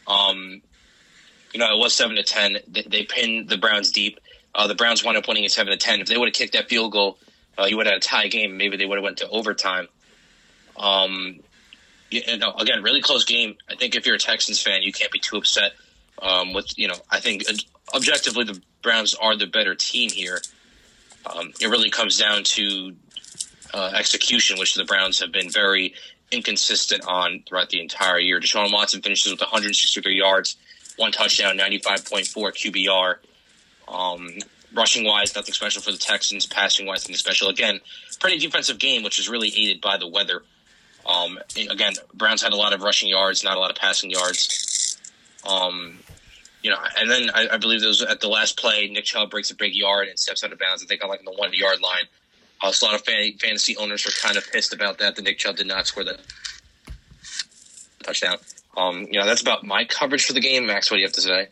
Um, 0.08 0.62
you 1.54 1.60
know, 1.60 1.74
it 1.74 1.78
was 1.78 1.94
seven 1.94 2.16
to 2.16 2.24
ten. 2.24 2.58
They, 2.68 2.84
they 2.84 3.04
pinned 3.04 3.50
the 3.50 3.58
Browns 3.58 3.92
deep. 3.92 4.20
Uh, 4.54 4.68
the 4.68 4.76
Browns 4.76 5.04
wound 5.04 5.18
up 5.18 5.28
winning 5.28 5.46
at 5.46 5.52
seven 5.52 5.72
to 5.72 5.78
ten. 5.78 6.00
If 6.00 6.08
they 6.08 6.18
would 6.18 6.28
have 6.28 6.36
kicked 6.36 6.54
that 6.54 6.70
field 6.70 6.92
goal, 6.92 7.18
uh, 7.58 7.66
you 7.66 7.78
would 7.78 7.86
have 7.86 7.94
had 7.94 8.02
a 8.02 8.06
tie 8.06 8.28
game. 8.28 8.58
Maybe 8.58 8.78
they 8.78 8.86
would 8.86 8.98
have 8.98 9.04
went 9.04 9.18
to 9.18 9.30
overtime. 9.30 9.88
Um, 10.78 11.40
you 12.10 12.38
know, 12.38 12.54
again, 12.54 12.82
really 12.82 13.02
close 13.02 13.26
game. 13.26 13.56
I 13.70 13.76
think 13.76 13.96
if 13.96 14.06
you're 14.06 14.16
a 14.16 14.20
Texans 14.20 14.62
fan, 14.62 14.82
you 14.82 14.92
can't 14.92 15.12
be 15.12 15.20
too 15.20 15.38
upset. 15.38 15.74
Um, 16.22 16.54
with 16.54 16.78
you 16.78 16.88
know, 16.88 16.96
I 17.10 17.20
think 17.20 17.44
objectively 17.94 18.44
the 18.44 18.62
Browns 18.82 19.14
are 19.16 19.36
the 19.38 19.48
better 19.48 19.76
team 19.76 20.10
here. 20.10 20.40
Um, 21.26 21.52
it 21.60 21.68
really 21.68 21.90
comes 21.90 22.18
down 22.18 22.44
to 22.44 22.96
uh, 23.74 23.92
execution, 23.96 24.58
which 24.58 24.76
the 24.76 24.86
Browns 24.86 25.20
have 25.20 25.32
been 25.32 25.50
very 25.50 25.94
inconsistent 26.32 27.06
on 27.06 27.44
throughout 27.48 27.70
the 27.70 27.82
entire 27.82 28.20
year. 28.20 28.40
Deshaun 28.40 28.72
Watson 28.72 29.02
finishes 29.02 29.32
with 29.32 29.42
163 29.42 30.16
yards, 30.16 30.58
one 30.98 31.12
touchdown, 31.12 31.58
95.4 31.58 32.34
QBR. 32.34 33.16
Um, 33.88 34.30
rushing 34.74 35.06
wise, 35.06 35.36
nothing 35.36 35.54
special 35.54 35.82
for 35.82 35.92
the 35.92 35.98
Texans. 35.98 36.46
Passing 36.46 36.86
wise, 36.86 37.04
nothing 37.04 37.16
special. 37.16 37.50
Again, 37.50 37.80
pretty 38.20 38.38
defensive 38.38 38.80
game, 38.80 39.04
which 39.04 39.20
is 39.20 39.30
really 39.30 39.50
aided 39.56 39.82
by 39.82 39.98
the 39.98 40.08
weather. 40.08 40.44
Um, 41.06 41.40
again, 41.70 41.94
Browns 42.14 42.42
had 42.42 42.54
a 42.54 42.56
lot 42.56 42.74
of 42.74 42.82
rushing 42.82 43.10
yards, 43.10 43.44
not 43.44 43.58
a 43.58 43.60
lot 43.60 43.72
of 43.72 43.78
passing 43.78 44.12
yards. 44.12 44.98
Um, 45.48 46.00
you 46.62 46.70
know, 46.70 46.78
and 46.98 47.10
then 47.10 47.30
I, 47.34 47.48
I 47.54 47.58
believe 47.58 47.82
those 47.82 48.02
at 48.02 48.20
the 48.20 48.28
last 48.28 48.60
play, 48.60 48.88
Nick 48.90 49.06
Chubb 49.06 49.32
breaks 49.32 49.50
a 49.50 49.56
big 49.56 49.74
yard 49.74 50.08
and 50.08 50.20
steps 50.20 50.44
out 50.44 50.52
of 50.52 50.60
bounds. 50.60 50.84
I 50.84 50.86
think 50.86 51.04
on 51.04 51.10
like 51.10 51.24
the 51.24 51.32
one 51.32 51.52
yard 51.54 51.82
line. 51.82 52.04
Uh, 52.62 52.72
so 52.72 52.86
a 52.86 52.92
lot 52.92 52.96
of 52.96 53.06
fan, 53.06 53.34
fantasy 53.40 53.78
owners 53.78 54.06
were 54.06 54.12
kind 54.22 54.38
of 54.38 54.52
pissed 54.52 54.74
about 54.74 54.98
that. 54.98 55.16
That 55.16 55.22
Nick 55.22 55.38
Chubb 55.38 55.56
did 55.56 55.68
not 55.68 55.88
score 55.88 56.04
the 56.04 56.20
touchdown. 58.04 58.38
Um, 58.76 59.08
you 59.10 59.20
know, 59.20 59.26
that's 59.26 59.42
about 59.42 59.66
my 59.66 59.86
coverage 59.86 60.26
for 60.26 60.34
the 60.34 60.42
game. 60.42 60.66
Max, 60.66 60.92
what 60.92 60.98
do 60.98 61.02
you 61.02 61.08
have 61.08 61.14
to 61.14 61.22
say? 61.22 61.48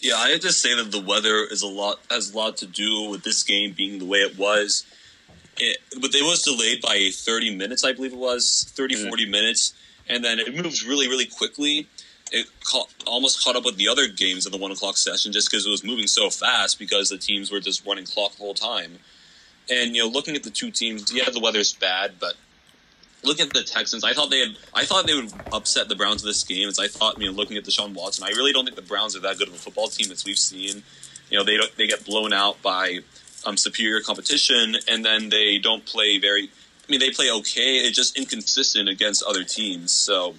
Yeah, 0.00 0.16
I 0.16 0.30
have 0.30 0.40
to 0.40 0.52
say 0.52 0.74
that 0.74 0.92
the 0.92 1.00
weather 1.00 1.44
is 1.50 1.62
a 1.62 1.66
lot 1.66 2.00
has 2.10 2.32
a 2.32 2.36
lot 2.36 2.56
to 2.58 2.66
do 2.66 3.10
with 3.10 3.24
this 3.24 3.42
game 3.42 3.72
being 3.76 3.98
the 3.98 4.04
way 4.04 4.18
it 4.18 4.38
was. 4.38 4.84
It, 5.58 5.78
but 6.00 6.14
it 6.14 6.22
was 6.22 6.42
delayed 6.42 6.82
by 6.82 7.10
30 7.12 7.56
minutes, 7.56 7.84
I 7.84 7.92
believe 7.92 8.12
it 8.12 8.18
was 8.18 8.70
30, 8.76 8.94
mm 8.94 9.08
40 9.08 9.26
minutes, 9.26 9.72
and 10.08 10.24
then 10.24 10.38
it 10.38 10.54
moves 10.54 10.86
really, 10.86 11.08
really 11.08 11.26
quickly. 11.26 11.88
It 12.30 12.46
caught, 12.62 12.90
almost 13.06 13.42
caught 13.42 13.56
up 13.56 13.64
with 13.64 13.76
the 13.76 13.88
other 13.88 14.06
games 14.06 14.46
in 14.46 14.52
the 14.52 14.58
one 14.58 14.70
o'clock 14.70 14.96
session 14.96 15.32
just 15.32 15.50
because 15.50 15.66
it 15.66 15.70
was 15.70 15.82
moving 15.82 16.06
so 16.06 16.30
fast 16.30 16.78
because 16.78 17.08
the 17.08 17.18
teams 17.18 17.50
were 17.50 17.58
just 17.58 17.84
running 17.84 18.04
clock 18.04 18.32
the 18.32 18.42
whole 18.42 18.54
time. 18.54 18.98
And 19.70 19.96
you 19.96 20.02
know, 20.02 20.08
looking 20.08 20.36
at 20.36 20.44
the 20.44 20.50
two 20.50 20.70
teams, 20.70 21.12
yeah, 21.12 21.28
the 21.30 21.40
weather's 21.40 21.72
bad, 21.72 22.14
but 22.20 22.34
looking 23.22 23.46
at 23.46 23.52
the 23.52 23.62
Texans, 23.62 24.04
I 24.04 24.12
thought 24.12 24.30
they 24.30 24.40
had, 24.40 24.56
I 24.74 24.84
thought 24.84 25.06
they 25.06 25.14
would 25.14 25.32
upset 25.52 25.88
the 25.88 25.96
Browns 25.96 26.22
in 26.22 26.28
this 26.28 26.44
game. 26.44 26.68
As 26.68 26.78
I 26.78 26.88
thought, 26.88 27.20
you 27.20 27.30
know, 27.30 27.32
looking 27.32 27.56
at 27.56 27.64
Deshaun 27.64 27.94
Watson, 27.94 28.24
I 28.24 28.30
really 28.30 28.52
don't 28.52 28.64
think 28.64 28.76
the 28.76 28.82
Browns 28.82 29.16
are 29.16 29.20
that 29.20 29.38
good 29.38 29.48
of 29.48 29.54
a 29.54 29.58
football 29.58 29.88
team 29.88 30.10
as 30.10 30.24
we've 30.24 30.38
seen. 30.38 30.82
You 31.30 31.38
know, 31.38 31.44
they 31.44 31.56
don't, 31.56 31.74
they 31.76 31.86
get 31.86 32.04
blown 32.04 32.32
out 32.32 32.60
by 32.62 33.00
um, 33.44 33.56
superior 33.56 34.00
competition, 34.00 34.76
and 34.88 35.04
then 35.04 35.28
they 35.28 35.58
don't 35.58 35.84
play 35.84 36.18
very. 36.18 36.44
I 36.44 36.90
mean, 36.90 37.00
they 37.00 37.10
play 37.10 37.30
okay. 37.30 37.76
It's 37.78 37.96
just 37.96 38.16
inconsistent 38.16 38.88
against 38.88 39.22
other 39.22 39.44
teams. 39.44 39.92
So, 39.92 40.36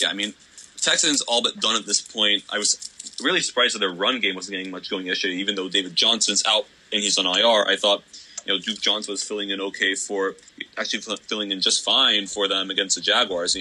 yeah, 0.00 0.08
I 0.08 0.12
mean, 0.12 0.34
Texans 0.80 1.20
all 1.22 1.40
but 1.42 1.60
done 1.60 1.76
at 1.76 1.86
this 1.86 2.00
point. 2.00 2.42
I 2.50 2.58
was 2.58 2.90
really 3.22 3.40
surprised 3.40 3.74
that 3.74 3.78
their 3.78 3.92
run 3.92 4.20
game 4.20 4.34
wasn't 4.34 4.56
getting 4.56 4.72
much 4.72 4.90
going 4.90 5.06
yesterday, 5.06 5.34
even 5.34 5.54
though 5.54 5.68
David 5.68 5.94
Johnson's 5.94 6.42
out 6.46 6.66
and 6.92 7.00
he's 7.02 7.16
on 7.16 7.26
IR. 7.26 7.66
I 7.68 7.76
thought 7.76 8.02
you 8.44 8.52
know, 8.52 8.58
Duke 8.58 8.80
Johnson 8.80 9.12
was 9.12 9.22
filling 9.22 9.50
in 9.50 9.60
okay 9.60 9.94
for 9.94 10.34
actually 10.76 11.00
filling 11.26 11.50
in 11.50 11.60
just 11.60 11.84
fine 11.84 12.26
for 12.26 12.48
them 12.48 12.70
against 12.70 12.96
the 12.96 13.00
Jaguars. 13.00 13.56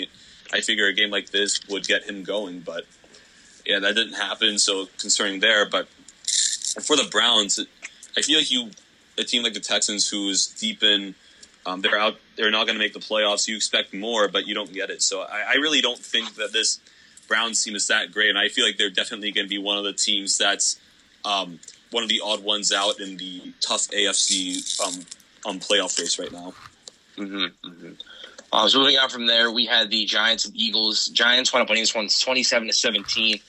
I 0.54 0.62
figure 0.62 0.88
a 0.88 0.94
game 0.94 1.10
like 1.10 1.30
this 1.30 1.60
would 1.70 1.88
get 1.88 2.04
him 2.04 2.24
going, 2.24 2.60
but 2.60 2.86
yeah, 3.66 3.80
that 3.80 3.96
didn't 3.96 4.14
happen. 4.14 4.60
So 4.60 4.88
concerning 4.98 5.40
there, 5.40 5.68
but 5.68 5.88
for 5.88 6.96
the 6.96 7.08
Browns, 7.10 7.60
I 8.18 8.22
feel 8.22 8.38
like 8.38 8.52
you 8.52 8.72
a 9.18 9.24
team 9.24 9.44
like 9.44 9.54
the 9.54 9.60
Texans 9.60 10.08
who's 10.08 10.48
deep 10.48 10.84
in. 10.84 11.16
Um, 11.66 11.82
they're 11.82 11.98
out. 11.98 12.18
They're 12.36 12.52
not 12.52 12.66
going 12.66 12.78
to 12.78 12.84
make 12.84 12.94
the 12.94 13.00
playoffs. 13.00 13.48
You 13.48 13.56
expect 13.56 13.94
more, 13.94 14.28
but 14.28 14.48
you 14.48 14.54
don't 14.54 14.74
get 14.74 14.90
it. 14.90 15.02
So 15.02 15.22
I, 15.22 15.54
I 15.54 15.54
really 15.56 15.82
don't 15.82 16.00
think 16.00 16.36
that 16.36 16.52
this 16.52 16.80
Browns 17.28 17.64
team 17.64 17.76
is 17.76 17.88
that 17.88 18.12
great, 18.12 18.30
and 18.30 18.38
I 18.38 18.50
feel 18.50 18.66
like 18.66 18.78
they're 18.78 18.90
definitely 18.90 19.32
going 19.32 19.46
to 19.46 19.50
be 19.50 19.58
one 19.58 19.78
of 19.78 19.86
the 19.86 19.94
teams 19.94 20.38
that's 20.38 20.80
um, 21.24 21.60
one 21.94 22.04
of 22.04 22.10
the 22.10 22.22
odd 22.24 22.44
ones 22.44 22.72
out 22.72 23.00
in 23.00 23.18
the 23.18 23.54
tough 23.62 23.88
AFC 23.90 24.80
um, 24.82 25.06
um 25.46 25.60
playoff 25.60 25.98
race 26.00 26.20
right 26.20 26.32
now. 26.32 26.54
Mm-hmm, 27.18 27.68
mm-hmm. 27.70 27.92
Uh, 28.52 28.68
so 28.68 28.80
moving 28.80 28.98
on 28.98 29.10
from 29.10 29.26
there, 29.26 29.52
we 29.52 29.66
had 29.66 29.90
the 29.90 30.06
Giants 30.06 30.46
and 30.46 30.56
Eagles. 30.56 31.08
Giants 31.08 31.52
went 31.54 31.64
up 31.64 31.70
on 31.70 31.76
this 31.76 31.96
one, 31.96 32.08
twenty-seven 32.08 32.68
to 32.68 32.74
seventeen. 32.74 33.40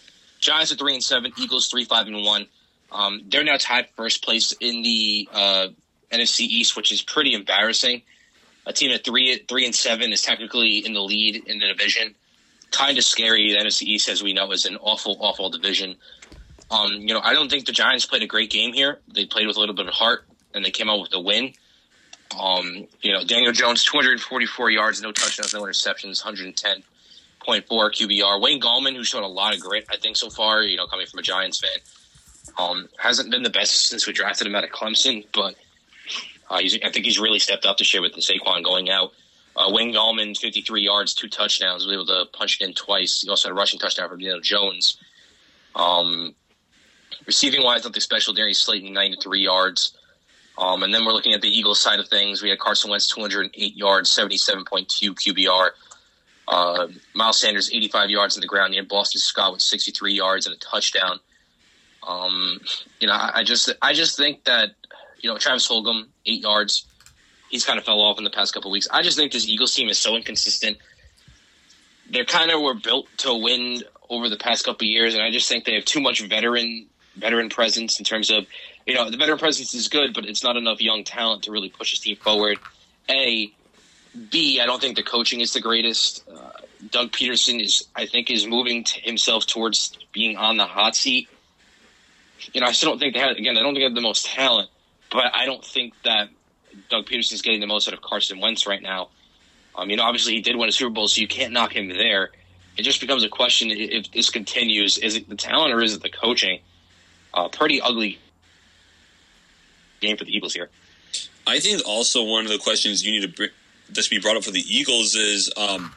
Giants 0.40 0.72
are 0.72 0.76
three 0.76 0.94
and 0.94 1.02
seven. 1.02 1.32
Eagles 1.36 1.68
three 1.68 1.84
five 1.84 2.06
and 2.06 2.24
one. 2.24 2.46
Um, 2.92 3.22
they're 3.28 3.44
now 3.44 3.56
tied 3.58 3.88
first 3.96 4.24
place 4.24 4.52
in 4.60 4.82
the 4.82 5.28
uh, 5.32 5.66
NFC 6.12 6.40
East, 6.40 6.76
which 6.76 6.92
is 6.92 7.02
pretty 7.02 7.34
embarrassing. 7.34 8.02
A 8.66 8.72
team 8.72 8.92
at 8.92 9.04
three 9.04 9.44
three 9.48 9.66
and 9.66 9.74
seven 9.74 10.12
is 10.12 10.22
technically 10.22 10.78
in 10.78 10.94
the 10.94 11.02
lead 11.02 11.36
in 11.46 11.58
the 11.58 11.66
division. 11.66 12.14
Kind 12.70 12.96
of 12.96 13.04
scary. 13.04 13.52
The 13.52 13.58
NFC 13.58 13.82
East, 13.82 14.08
as 14.08 14.22
we 14.22 14.32
know, 14.32 14.50
is 14.52 14.64
an 14.64 14.76
awful, 14.80 15.16
awful 15.20 15.50
division. 15.50 15.96
Um, 16.70 16.92
you 16.92 17.14
know, 17.14 17.20
I 17.20 17.34
don't 17.34 17.50
think 17.50 17.66
the 17.66 17.72
Giants 17.72 18.06
played 18.06 18.22
a 18.22 18.26
great 18.26 18.50
game 18.50 18.72
here. 18.72 18.98
They 19.12 19.26
played 19.26 19.46
with 19.46 19.56
a 19.56 19.60
little 19.60 19.74
bit 19.74 19.86
of 19.86 19.94
heart, 19.94 20.26
and 20.54 20.64
they 20.64 20.70
came 20.70 20.88
out 20.88 21.00
with 21.00 21.14
a 21.14 21.20
win. 21.20 21.52
Um, 22.38 22.88
you 23.00 23.12
know, 23.12 23.24
Daniel 23.24 23.52
Jones, 23.52 23.84
244 23.84 24.70
yards, 24.70 25.02
no 25.02 25.12
touchdowns, 25.12 25.54
no 25.54 25.62
interceptions, 25.62 26.22
110.4 26.22 26.82
QBR. 27.46 28.40
Wayne 28.40 28.60
Gallman, 28.60 28.96
who 28.96 29.04
showed 29.04 29.22
a 29.22 29.26
lot 29.26 29.54
of 29.54 29.60
grit, 29.60 29.86
I 29.90 29.96
think, 29.96 30.16
so 30.16 30.30
far, 30.30 30.62
you 30.62 30.76
know, 30.76 30.86
coming 30.86 31.06
from 31.06 31.20
a 31.20 31.22
Giants 31.22 31.60
fan, 31.60 31.78
um, 32.58 32.88
hasn't 32.98 33.30
been 33.30 33.42
the 33.42 33.50
best 33.50 33.88
since 33.88 34.06
we 34.06 34.12
drafted 34.12 34.46
him 34.46 34.54
out 34.54 34.64
of 34.64 34.70
Clemson, 34.70 35.26
but 35.32 35.54
uh, 36.50 36.56
I 36.56 36.90
think 36.90 37.04
he's 37.04 37.18
really 37.18 37.38
stepped 37.38 37.66
up 37.66 37.78
this 37.78 37.92
year 37.94 38.02
with 38.02 38.14
the 38.14 38.20
Saquon 38.20 38.64
going 38.64 38.90
out. 38.90 39.12
Uh, 39.56 39.70
Wayne 39.72 39.92
Gallman, 39.92 40.36
53 40.36 40.82
yards, 40.82 41.14
two 41.14 41.28
touchdowns, 41.28 41.84
was 41.84 41.92
able 41.92 42.06
to 42.06 42.24
punch 42.32 42.60
it 42.60 42.64
in 42.64 42.74
twice. 42.74 43.22
He 43.22 43.30
also 43.30 43.48
had 43.48 43.52
a 43.52 43.54
rushing 43.54 43.78
touchdown 43.78 44.08
from 44.08 44.18
Daniel 44.18 44.40
Jones. 44.40 44.98
Um, 45.76 46.34
Receiving 47.26 47.62
wise, 47.62 47.84
nothing 47.84 48.00
special. 48.00 48.34
Darius 48.34 48.58
Slayton, 48.58 48.92
93 48.92 49.40
yards. 49.40 49.96
Um, 50.56 50.82
and 50.82 50.94
then 50.94 51.04
we're 51.04 51.12
looking 51.12 51.32
at 51.32 51.40
the 51.40 51.48
Eagles 51.48 51.80
side 51.80 51.98
of 51.98 52.08
things. 52.08 52.42
We 52.42 52.50
had 52.50 52.58
Carson 52.58 52.90
Wentz, 52.90 53.08
208 53.08 53.76
yards, 53.76 54.14
77.2 54.14 55.14
QBR. 55.14 55.70
Uh, 56.46 56.88
Miles 57.14 57.40
Sanders, 57.40 57.70
85 57.72 58.10
yards 58.10 58.36
on 58.36 58.40
the 58.40 58.46
ground. 58.46 58.74
You 58.74 58.80
had 58.80 58.88
Boston 58.88 59.20
Scott 59.20 59.52
with 59.52 59.62
63 59.62 60.12
yards 60.12 60.46
and 60.46 60.54
a 60.54 60.58
touchdown. 60.58 61.18
Um, 62.06 62.60
you 63.00 63.08
know, 63.08 63.14
I, 63.14 63.32
I, 63.36 63.44
just 63.44 63.72
I 63.80 63.94
just 63.94 64.16
think 64.16 64.44
that 64.44 64.72
you 65.20 65.30
know 65.30 65.38
Travis 65.38 65.66
Fulgham, 65.66 66.04
eight 66.26 66.42
yards. 66.42 66.86
He's 67.48 67.64
kind 67.64 67.78
of 67.78 67.84
fell 67.84 68.00
off 68.00 68.18
in 68.18 68.24
the 68.24 68.30
past 68.30 68.52
couple 68.52 68.70
weeks. 68.70 68.88
I 68.90 69.02
just 69.02 69.16
think 69.16 69.32
this 69.32 69.48
Eagles 69.48 69.74
team 69.74 69.88
is 69.88 69.98
so 69.98 70.16
inconsistent. 70.16 70.76
They're 72.10 72.24
kind 72.24 72.50
of 72.50 72.60
were 72.60 72.74
built 72.74 73.06
to 73.18 73.34
win 73.34 73.82
over 74.10 74.28
the 74.28 74.36
past 74.36 74.64
couple 74.66 74.86
years, 74.86 75.14
and 75.14 75.22
I 75.22 75.30
just 75.30 75.48
think 75.48 75.64
they 75.64 75.74
have 75.74 75.84
too 75.84 76.00
much 76.00 76.20
veteran 76.20 76.86
veteran 77.16 77.48
presence 77.48 77.98
in 77.98 78.04
terms 78.04 78.30
of, 78.30 78.46
you 78.86 78.94
know, 78.94 79.10
the 79.10 79.16
veteran 79.16 79.38
presence 79.38 79.74
is 79.74 79.88
good, 79.88 80.14
but 80.14 80.24
it's 80.24 80.42
not 80.42 80.56
enough 80.56 80.80
young 80.80 81.04
talent 81.04 81.44
to 81.44 81.52
really 81.52 81.68
push 81.68 81.90
his 81.90 82.00
team 82.00 82.16
forward. 82.16 82.58
A, 83.08 83.52
B, 84.30 84.60
I 84.60 84.66
don't 84.66 84.80
think 84.80 84.96
the 84.96 85.02
coaching 85.02 85.40
is 85.40 85.52
the 85.52 85.60
greatest. 85.60 86.24
Uh, 86.28 86.50
Doug 86.90 87.10
Pederson 87.12 87.62
is, 87.62 87.86
I 87.94 88.06
think, 88.06 88.30
is 88.30 88.46
moving 88.46 88.84
to 88.84 89.00
himself 89.00 89.46
towards 89.46 89.96
being 90.12 90.36
on 90.36 90.56
the 90.56 90.66
hot 90.66 90.96
seat. 90.96 91.28
You 92.52 92.60
know, 92.60 92.66
I 92.66 92.72
still 92.72 92.90
don't 92.90 92.98
think 92.98 93.14
they 93.14 93.20
have, 93.20 93.36
again, 93.36 93.56
I 93.56 93.60
don't 93.60 93.74
think 93.74 93.80
they 93.80 93.84
have 93.84 93.94
the 93.94 94.00
most 94.00 94.26
talent, 94.26 94.68
but 95.10 95.34
I 95.34 95.46
don't 95.46 95.64
think 95.64 95.94
that 96.04 96.28
Doug 96.90 97.06
Pederson 97.06 97.32
is 97.32 97.42
getting 97.42 97.60
the 97.60 97.66
most 97.66 97.88
out 97.88 97.94
of 97.94 98.02
Carson 98.02 98.40
Wentz 98.40 98.66
right 98.66 98.82
now. 98.82 99.08
Um, 99.76 99.90
you 99.90 99.96
know, 99.96 100.04
obviously 100.04 100.34
he 100.34 100.40
did 100.40 100.56
win 100.56 100.68
a 100.68 100.72
Super 100.72 100.90
Bowl, 100.90 101.08
so 101.08 101.20
you 101.20 101.28
can't 101.28 101.52
knock 101.52 101.74
him 101.74 101.88
there. 101.88 102.30
It 102.76 102.82
just 102.82 103.00
becomes 103.00 103.24
a 103.24 103.28
question 103.28 103.70
if 103.70 104.10
this 104.12 104.30
continues: 104.30 104.98
is 104.98 105.16
it 105.16 105.28
the 105.28 105.36
talent 105.36 105.72
or 105.72 105.82
is 105.82 105.94
it 105.94 106.02
the 106.02 106.10
coaching? 106.10 106.60
Uh, 107.34 107.48
pretty 107.48 107.80
ugly 107.80 108.18
game 110.00 110.16
for 110.16 110.24
the 110.24 110.34
Eagles 110.34 110.54
here. 110.54 110.70
I 111.46 111.60
think 111.60 111.82
also 111.86 112.24
one 112.24 112.44
of 112.44 112.50
the 112.50 112.58
questions 112.58 113.04
you 113.04 113.12
need 113.12 113.26
to 113.26 113.36
bring, 113.36 113.50
just 113.92 114.10
be 114.10 114.18
brought 114.18 114.36
up 114.36 114.44
for 114.44 114.50
the 114.50 114.64
Eagles 114.66 115.14
is 115.14 115.52
um, 115.56 115.92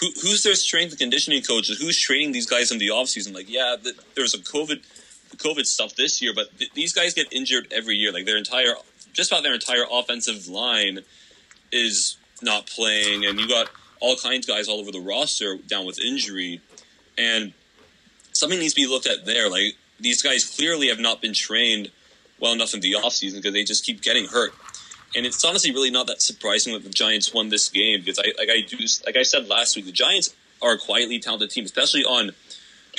who, 0.00 0.06
who's 0.22 0.42
their 0.42 0.54
strength 0.54 0.92
and 0.92 0.98
conditioning 0.98 1.42
coach? 1.42 1.68
Who's 1.68 2.00
training 2.00 2.32
these 2.32 2.46
guys 2.46 2.72
in 2.72 2.78
the 2.78 2.88
offseason? 2.88 3.34
Like, 3.34 3.50
yeah, 3.50 3.76
the, 3.80 3.92
there's 4.14 4.34
a 4.34 4.38
COVID 4.38 4.82
COVID 5.36 5.66
stuff 5.66 5.94
this 5.94 6.22
year, 6.22 6.32
but 6.34 6.56
th- 6.58 6.72
these 6.72 6.92
guys 6.92 7.14
get 7.14 7.32
injured 7.32 7.68
every 7.72 7.96
year. 7.96 8.12
Like 8.12 8.24
their 8.24 8.36
entire, 8.36 8.74
just 9.12 9.30
about 9.30 9.42
their 9.42 9.54
entire 9.54 9.84
offensive 9.90 10.48
line 10.48 11.00
is 11.72 12.16
not 12.42 12.66
playing, 12.66 13.24
and 13.24 13.38
you 13.38 13.48
got 13.48 13.68
all 14.00 14.16
kinds 14.16 14.48
of 14.48 14.54
guys 14.54 14.68
all 14.68 14.80
over 14.80 14.90
the 14.90 15.00
roster 15.00 15.56
down 15.56 15.86
with 15.86 16.00
injury, 16.00 16.60
and 17.16 17.52
something 18.32 18.58
needs 18.58 18.74
to 18.74 18.80
be 18.80 18.86
looked 18.86 19.06
at 19.06 19.26
there. 19.26 19.50
Like 19.50 19.76
these 20.00 20.22
guys 20.22 20.44
clearly 20.44 20.88
have 20.88 20.98
not 20.98 21.20
been 21.20 21.34
trained 21.34 21.90
well 22.40 22.52
enough 22.52 22.74
in 22.74 22.80
the 22.80 22.92
offseason 22.92 23.36
because 23.36 23.52
they 23.52 23.64
just 23.64 23.84
keep 23.84 24.02
getting 24.02 24.26
hurt. 24.26 24.52
And 25.16 25.24
it's 25.26 25.44
honestly 25.44 25.72
really 25.72 25.90
not 25.90 26.06
that 26.06 26.20
surprising 26.20 26.72
that 26.74 26.84
the 26.84 26.90
Giants 26.90 27.32
won 27.32 27.48
this 27.48 27.68
game 27.68 28.00
because, 28.00 28.18
I, 28.18 28.32
like 28.38 28.50
I 28.50 28.60
do, 28.60 28.76
like 29.06 29.16
I 29.16 29.22
said 29.22 29.48
last 29.48 29.74
week, 29.74 29.86
the 29.86 29.92
Giants 29.92 30.34
are 30.60 30.72
a 30.72 30.78
quietly 30.78 31.18
talented 31.18 31.50
team, 31.50 31.64
especially 31.64 32.04
on 32.04 32.32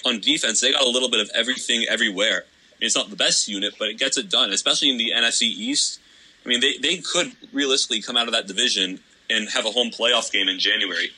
on 0.05 0.19
defense. 0.19 0.61
They 0.61 0.71
got 0.71 0.83
a 0.83 0.89
little 0.89 1.09
bit 1.09 1.19
of 1.19 1.29
everything 1.35 1.85
everywhere. 1.89 2.43
I 2.45 2.75
mean, 2.79 2.87
it's 2.87 2.95
not 2.95 3.09
the 3.09 3.15
best 3.15 3.47
unit, 3.47 3.75
but 3.77 3.89
it 3.89 3.97
gets 3.97 4.17
it 4.17 4.29
done, 4.29 4.51
especially 4.51 4.89
in 4.89 4.97
the 4.97 5.11
NFC 5.15 5.43
East. 5.43 5.99
I 6.45 6.49
mean, 6.49 6.61
they, 6.61 6.77
they 6.77 6.97
could 6.97 7.33
realistically 7.51 8.01
come 8.01 8.15
out 8.15 8.27
of 8.27 8.33
that 8.33 8.47
division 8.47 9.01
and 9.29 9.49
have 9.49 9.65
a 9.65 9.71
home 9.71 9.91
playoff 9.91 10.31
game 10.31 10.47
in 10.47 10.57
January. 10.57 11.11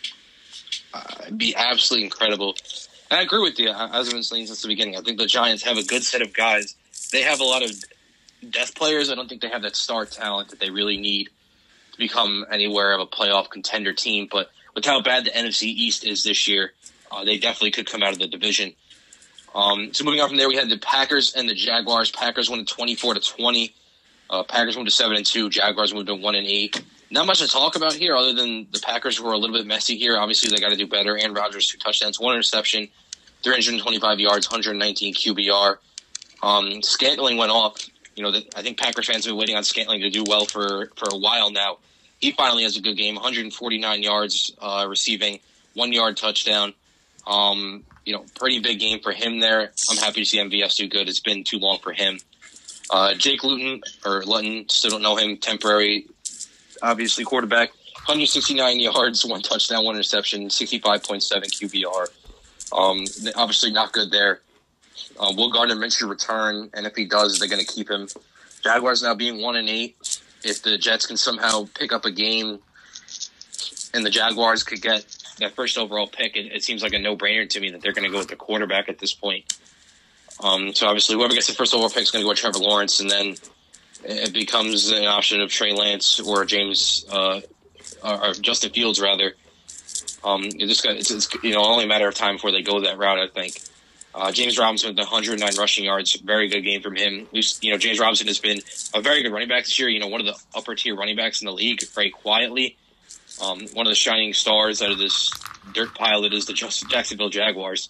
Uh, 0.94 1.04
it'd 1.22 1.38
be 1.38 1.56
absolutely 1.56 2.06
incredible. 2.06 2.56
I 3.12 3.22
agree 3.22 3.42
with 3.42 3.60
you. 3.60 3.70
As 3.70 4.08
I've 4.08 4.14
been 4.14 4.24
saying 4.24 4.48
since 4.48 4.62
the 4.62 4.70
beginning, 4.70 4.96
I 4.96 5.02
think 5.02 5.18
the 5.18 5.26
Giants 5.26 5.64
have 5.64 5.78
a 5.78 5.84
good 5.84 6.04
set 6.04 6.22
of 6.22 6.34
guys. 6.34 6.76
They 7.12 7.22
have 7.24 7.42
a 7.42 7.44
lot 7.44 7.62
of 7.62 7.72
death 8.50 8.74
players. 8.74 9.12
I 9.12 9.16
don't 9.16 9.28
think 9.28 9.42
they 9.42 9.50
have 9.50 9.64
that 9.64 9.76
star 9.76 10.06
talent 10.06 10.50
that 10.50 10.60
they 10.60 10.70
really 10.70 10.98
need 10.98 11.30
to 11.92 11.98
become 11.98 12.46
anywhere 12.50 12.94
of 12.94 13.02
a 13.02 13.06
playoff 13.06 13.50
contender 13.50 13.92
team. 13.92 14.30
But 14.32 14.50
with 14.76 14.86
how 14.86 15.02
bad 15.02 15.26
the 15.26 15.32
NFC 15.32 15.64
East 15.64 16.06
is 16.06 16.24
this 16.24 16.48
year, 16.48 16.72
uh, 17.12 17.26
they 17.26 17.38
definitely 17.38 17.72
could 17.72 17.86
come 17.86 18.02
out 18.02 18.14
of 18.14 18.20
the 18.20 18.28
division. 18.28 18.74
Um, 19.54 19.94
so 19.94 20.06
moving 20.06 20.22
on 20.22 20.30
from 20.30 20.38
there, 20.38 20.48
we 20.48 20.56
had 20.56 20.70
the 20.70 20.78
Packers 20.78 21.34
and 21.34 21.50
the 21.50 21.54
Jaguars. 21.54 22.12
Packers 22.12 22.48
twenty 22.48 22.96
four 22.96 23.14
to 23.14 23.20
twenty. 23.20 23.74
Uh, 24.30 24.44
Packers 24.44 24.78
moved 24.78 24.88
to 24.88 24.96
seven 24.96 25.18
and 25.18 25.26
two. 25.26 25.50
Jaguars 25.50 25.94
moved 25.94 26.08
to 26.08 26.16
one 26.16 26.36
and 26.36 26.48
eight. 26.48 26.82
Not 27.12 27.26
much 27.26 27.40
to 27.40 27.48
talk 27.48 27.76
about 27.76 27.94
here, 27.94 28.16
other 28.16 28.34
than 28.34 28.68
the 28.72 28.80
Packers 28.80 29.20
were 29.20 29.34
a 29.34 29.38
little 29.38 29.56
bit 29.56 29.68
messy 29.68 29.98
here. 29.98 30.18
Obviously, 30.18 30.50
they 30.50 30.62
got 30.62 30.70
to 30.70 30.78
do 30.78 30.88
better. 30.88 31.18
Aaron 31.18 31.34
Rodgers 31.34 31.68
two 31.68 31.78
touchdowns, 31.78 32.20
one 32.20 32.34
interception. 32.34 32.88
325 33.44 34.20
yards, 34.20 34.48
119 34.50 35.14
QBR. 35.14 35.78
Um, 36.42 36.82
Scantling 36.82 37.38
went 37.38 37.52
off. 37.52 37.86
You 38.16 38.24
know, 38.24 38.32
the, 38.32 38.46
I 38.56 38.62
think 38.62 38.80
Packers 38.80 39.08
fans 39.08 39.26
have 39.26 39.32
been 39.32 39.38
waiting 39.38 39.56
on 39.56 39.64
Scantling 39.64 40.02
to 40.02 40.10
do 40.10 40.24
well 40.26 40.46
for, 40.46 40.92
for 40.96 41.10
a 41.12 41.18
while 41.18 41.52
now. 41.52 41.78
He 42.20 42.32
finally 42.32 42.64
has 42.64 42.78
a 42.78 42.82
good 42.82 42.96
game, 42.96 43.16
149 43.16 44.04
yards 44.04 44.56
uh, 44.62 44.86
receiving, 44.88 45.40
one 45.74 45.92
yard 45.92 46.18
touchdown. 46.18 46.74
Um, 47.26 47.84
you 48.06 48.14
know, 48.14 48.24
pretty 48.40 48.60
big 48.60 48.80
game 48.80 49.00
for 49.00 49.12
him 49.12 49.40
there. 49.40 49.72
I'm 49.90 49.98
happy 49.98 50.22
to 50.22 50.26
see 50.26 50.38
MVS 50.38 50.78
do 50.78 50.88
good. 50.88 51.10
It's 51.10 51.20
been 51.20 51.44
too 51.44 51.58
long 51.58 51.80
for 51.80 51.94
him. 51.94 52.20
Uh, 52.90 53.14
Jake 53.16 53.44
Luton 53.44 53.82
or 54.06 54.24
Luton, 54.24 54.70
still 54.70 54.92
don't 54.92 55.02
know 55.02 55.16
him. 55.16 55.38
Temporary, 55.38 56.08
obviously 56.82 57.24
quarterback. 57.24 57.70
169 58.06 58.80
yards, 58.80 59.26
one 59.26 59.42
touchdown, 59.42 59.86
one 59.86 59.96
interception, 59.96 60.48
65.7 60.48 61.22
QBR. 61.22 62.08
Um, 62.74 63.06
obviously 63.36 63.72
not 63.72 63.92
good 63.92 64.12
there. 64.12 64.42
Uh, 65.20 65.32
will 65.36 65.52
Gardner 65.52 65.76
Minshew 65.76 66.10
return? 66.10 66.70
And 66.74 66.88
if 66.88 66.96
he 66.96 67.06
does, 67.06 67.38
they're 67.38 67.50
going 67.50 67.64
to 67.64 67.72
keep 67.72 67.90
him. 67.90 68.08
Jaguars 68.64 69.04
now 69.04 69.14
being 69.14 69.42
one 69.42 69.56
and 69.56 69.70
eight. 69.70 69.96
If 70.44 70.64
the 70.64 70.78
Jets 70.78 71.06
can 71.06 71.18
somehow 71.18 71.68
pick 71.76 71.94
up 71.94 72.06
a 72.06 72.12
game 72.12 72.60
and 73.94 74.06
the 74.06 74.10
Jaguars 74.10 74.64
could 74.64 74.82
get 74.82 75.06
that 75.38 75.54
first 75.56 75.78
overall 75.78 76.08
pick, 76.08 76.36
it, 76.36 76.52
it 76.52 76.64
seems 76.64 76.82
like 76.82 76.94
a 76.94 77.00
no 77.00 77.16
brainer 77.16 77.48
to 77.50 77.60
me 77.60 77.70
that 77.72 77.82
they're 77.82 77.94
going 77.94 78.06
to 78.06 78.12
go 78.12 78.18
with 78.18 78.30
the 78.30 78.36
quarterback 78.36 78.90
at 78.90 78.98
this 78.98 79.14
point. 79.14 79.58
Um, 80.40 80.74
so 80.74 80.88
obviously, 80.88 81.16
whoever 81.16 81.34
gets 81.34 81.48
the 81.48 81.54
first 81.54 81.74
overall 81.74 81.90
pick 81.90 82.04
is 82.04 82.12
going 82.12 82.22
to 82.22 82.26
go 82.26 82.30
with 82.30 82.40
Trevor 82.40 82.60
Lawrence, 82.60 83.00
and 83.00 83.10
then 83.10 83.36
it 84.04 84.34
becomes 84.34 84.90
an 84.92 85.06
option 85.06 85.42
of 85.42 85.50
Trey 85.50 85.74
Lance 85.74 86.20
or 86.20 86.46
James 86.46 87.06
uh, 87.10 87.42
or, 88.04 88.34
Justin 88.34 88.72
Fields 88.72 89.00
rather. 89.00 89.34
Um, 90.24 90.44
it 90.44 90.68
just 90.68 90.84
got, 90.84 90.96
it's, 90.96 91.12
it's 91.12 91.28
you 91.44 91.54
know 91.54 91.64
only 91.64 91.86
a 91.86 91.88
matter 91.88 92.08
of 92.08 92.16
time 92.16 92.36
before 92.36 92.52
they 92.52 92.62
go 92.62 92.82
that 92.82 92.98
route. 92.98 93.20
I 93.20 93.28
think. 93.28 93.60
Uh, 94.14 94.30
James 94.30 94.60
Robinson 94.60 94.90
with 94.90 94.98
109 94.98 95.56
rushing 95.58 95.86
yards, 95.86 96.16
very 96.16 96.50
good 96.50 96.62
game 96.62 96.82
from 96.82 96.98
him. 96.98 97.28
You 97.32 97.72
know, 97.72 97.78
James 97.78 97.98
Robinson 97.98 98.28
has 98.28 98.40
been 98.40 98.60
a 98.94 99.02
very 99.02 99.24
good 99.24 99.32
running 99.32 99.48
back 99.48 99.64
this 99.64 99.80
year. 99.80 99.88
You 99.88 100.02
know, 100.02 100.08
one 100.08 100.20
of 100.20 100.28
the 100.28 100.38
upper 100.54 100.76
tier 100.76 100.98
running 100.98 101.16
backs 101.16 101.42
in 101.42 101.46
the 101.46 101.54
league, 101.54 101.82
very 101.96 102.10
quietly. 102.10 102.76
Um, 103.42 103.62
one 103.74 103.88
of 103.88 103.92
the 103.92 103.96
shining 103.96 104.34
stars 104.34 104.82
out 104.82 104.92
of 104.92 104.98
this 104.98 105.32
dirt 105.74 105.96
pile 105.96 106.24
that 106.24 106.34
is 106.34 106.46
the 106.46 106.54
Jacksonville 106.54 107.30
Jaguars. 107.30 107.88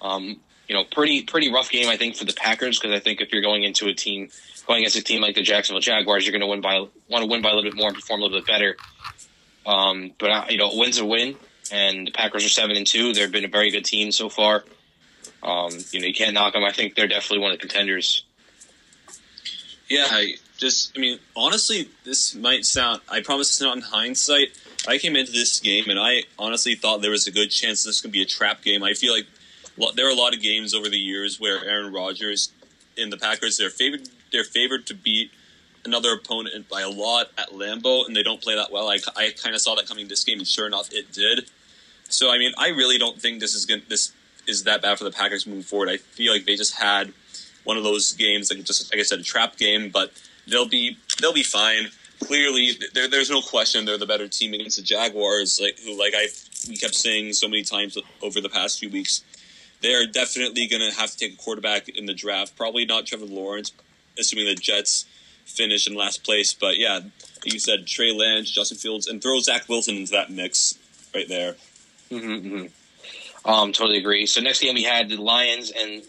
Um, 0.00 0.40
you 0.68 0.74
know, 0.74 0.84
pretty 0.84 1.22
pretty 1.22 1.52
rough 1.52 1.70
game 1.70 1.88
I 1.88 1.96
think 1.96 2.16
for 2.16 2.24
the 2.24 2.32
Packers 2.32 2.78
because 2.78 2.94
I 2.94 3.00
think 3.00 3.20
if 3.20 3.32
you're 3.32 3.42
going 3.42 3.64
into 3.64 3.88
a 3.88 3.94
team 3.94 4.30
going 4.68 4.80
against 4.80 4.96
a 4.96 5.02
team 5.02 5.22
like 5.22 5.34
the 5.34 5.42
Jacksonville 5.42 5.80
Jaguars, 5.80 6.24
you're 6.24 6.32
going 6.32 6.42
to 6.42 6.46
win 6.46 6.60
by 6.60 6.78
want 7.08 7.24
to 7.24 7.26
win 7.26 7.42
by 7.42 7.50
a 7.50 7.54
little 7.54 7.70
bit 7.70 7.76
more 7.76 7.88
and 7.88 7.96
perform 7.96 8.20
a 8.20 8.24
little 8.24 8.38
bit 8.38 8.46
better. 8.46 8.76
Um, 9.66 10.12
but 10.18 10.30
uh, 10.30 10.44
you 10.48 10.58
know, 10.58 10.70
win's 10.74 10.98
a 10.98 11.04
win, 11.04 11.36
and 11.72 12.06
the 12.06 12.12
Packers 12.12 12.44
are 12.44 12.50
seven 12.50 12.76
and 12.76 12.86
two. 12.86 13.12
They've 13.12 13.32
been 13.32 13.44
a 13.44 13.48
very 13.48 13.70
good 13.70 13.84
team 13.84 14.12
so 14.12 14.28
far. 14.28 14.64
Um, 15.42 15.70
you 15.90 16.00
know, 16.00 16.06
you 16.06 16.14
can't 16.14 16.34
knock 16.34 16.52
them. 16.52 16.64
I 16.64 16.72
think 16.72 16.94
they're 16.94 17.08
definitely 17.08 17.40
one 17.40 17.52
of 17.52 17.58
the 17.58 17.66
contenders. 17.66 18.24
Yeah, 19.88 20.06
I 20.10 20.34
just, 20.58 20.96
I 20.96 21.00
mean, 21.00 21.18
honestly, 21.34 21.88
this 22.04 22.34
might 22.34 22.64
sound, 22.64 23.00
I 23.08 23.22
promise 23.22 23.48
it's 23.48 23.60
not 23.60 23.76
in 23.76 23.82
hindsight. 23.82 24.48
I 24.86 24.98
came 24.98 25.16
into 25.16 25.32
this 25.32 25.60
game 25.60 25.84
and 25.88 25.98
I 25.98 26.24
honestly 26.38 26.74
thought 26.74 27.00
there 27.00 27.10
was 27.10 27.26
a 27.26 27.30
good 27.30 27.50
chance 27.50 27.84
this 27.84 28.00
could 28.00 28.12
be 28.12 28.22
a 28.22 28.26
trap 28.26 28.62
game. 28.62 28.82
I 28.82 28.92
feel 28.92 29.12
like 29.12 29.26
there 29.94 30.06
are 30.06 30.12
a 30.12 30.14
lot 30.14 30.34
of 30.34 30.42
games 30.42 30.74
over 30.74 30.88
the 30.88 30.98
years 30.98 31.40
where 31.40 31.64
Aaron 31.64 31.92
Rodgers 31.92 32.52
in 32.96 33.10
the 33.10 33.16
Packers, 33.16 33.56
they're 33.56 33.70
favored, 33.70 34.08
they're 34.32 34.44
favored 34.44 34.86
to 34.86 34.94
beat 34.94 35.30
another 35.84 36.12
opponent 36.12 36.68
by 36.68 36.82
a 36.82 36.88
lot 36.88 37.30
at 37.38 37.50
Lambeau, 37.50 38.06
and 38.06 38.14
they 38.14 38.22
don't 38.22 38.42
play 38.42 38.54
that 38.54 38.70
well. 38.70 38.88
I, 38.88 38.98
I 39.16 39.30
kind 39.42 39.54
of 39.54 39.60
saw 39.60 39.74
that 39.76 39.86
coming 39.86 40.08
this 40.08 40.24
game, 40.24 40.38
and 40.38 40.46
sure 40.46 40.66
enough, 40.66 40.92
it 40.92 41.12
did. 41.12 41.50
So, 42.08 42.30
I 42.30 42.38
mean, 42.38 42.52
I 42.58 42.68
really 42.68 42.98
don't 42.98 43.20
think 43.20 43.40
this 43.40 43.54
is 43.54 43.66
going 43.66 43.82
this 43.88 44.12
is 44.46 44.64
that 44.64 44.80
bad 44.80 44.98
for 44.98 45.04
the 45.04 45.10
Packers 45.10 45.46
moving 45.46 45.62
forward. 45.62 45.90
I 45.90 45.98
feel 45.98 46.32
like 46.32 46.46
they 46.46 46.56
just 46.56 46.78
had 46.78 47.12
one 47.64 47.76
of 47.76 47.84
those 47.84 48.12
games, 48.12 48.50
like 48.50 48.64
just 48.64 48.92
like 48.92 49.00
I 49.00 49.02
said, 49.02 49.20
a 49.20 49.22
trap 49.22 49.56
game, 49.56 49.90
but 49.90 50.12
they'll 50.46 50.68
be 50.68 50.96
they'll 51.20 51.34
be 51.34 51.42
fine. 51.42 51.88
Clearly, 52.20 52.72
there, 52.94 53.08
there's 53.08 53.30
no 53.30 53.40
question 53.40 53.84
they're 53.84 53.98
the 53.98 54.06
better 54.06 54.26
team 54.26 54.54
against 54.54 54.78
the 54.78 54.82
Jaguars, 54.82 55.60
like 55.62 55.78
who, 55.84 55.98
like 55.98 56.14
I 56.16 56.28
we 56.68 56.76
kept 56.76 56.94
saying 56.94 57.34
so 57.34 57.46
many 57.46 57.62
times 57.62 57.96
over 58.22 58.40
the 58.40 58.48
past 58.48 58.80
few 58.80 58.90
weeks. 58.90 59.22
They're 59.80 60.06
definitely 60.06 60.66
going 60.66 60.82
to 60.90 60.96
have 60.98 61.12
to 61.12 61.16
take 61.16 61.34
a 61.34 61.36
quarterback 61.36 61.88
in 61.88 62.06
the 62.06 62.14
draft. 62.14 62.56
Probably 62.56 62.84
not 62.84 63.06
Trevor 63.06 63.26
Lawrence, 63.26 63.70
assuming 64.18 64.46
the 64.46 64.54
Jets 64.54 65.06
finish 65.44 65.86
in 65.86 65.94
last 65.94 66.24
place. 66.24 66.52
But 66.52 66.78
yeah, 66.78 67.00
like 67.44 67.52
you 67.52 67.58
said 67.58 67.86
Trey 67.86 68.12
Lance, 68.12 68.50
Justin 68.50 68.78
Fields, 68.78 69.06
and 69.06 69.22
throw 69.22 69.40
Zach 69.40 69.68
Wilson 69.68 69.96
into 69.96 70.12
that 70.12 70.30
mix 70.30 70.78
right 71.14 71.28
there. 71.28 71.56
Mm-hmm, 72.10 72.54
mm-hmm. 72.54 73.50
Um, 73.50 73.72
totally 73.72 73.98
agree. 73.98 74.26
So 74.26 74.40
next 74.40 74.60
game 74.60 74.74
we 74.74 74.82
had 74.82 75.08
the 75.08 75.16
Lions 75.16 75.70
and 75.70 76.02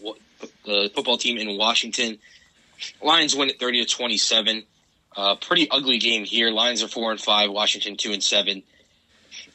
the 0.64 0.90
football 0.94 1.16
team 1.16 1.38
in 1.38 1.56
Washington. 1.56 2.18
Lions 3.02 3.36
win 3.36 3.50
at 3.50 3.58
thirty 3.58 3.84
to 3.84 3.90
twenty 3.90 4.18
seven. 4.18 4.64
Uh, 5.16 5.34
pretty 5.36 5.68
ugly 5.70 5.98
game 5.98 6.24
here. 6.24 6.50
Lions 6.50 6.82
are 6.82 6.88
four 6.88 7.10
and 7.10 7.20
five. 7.20 7.50
Washington 7.50 7.96
two 7.96 8.12
and 8.12 8.22
seven. 8.22 8.62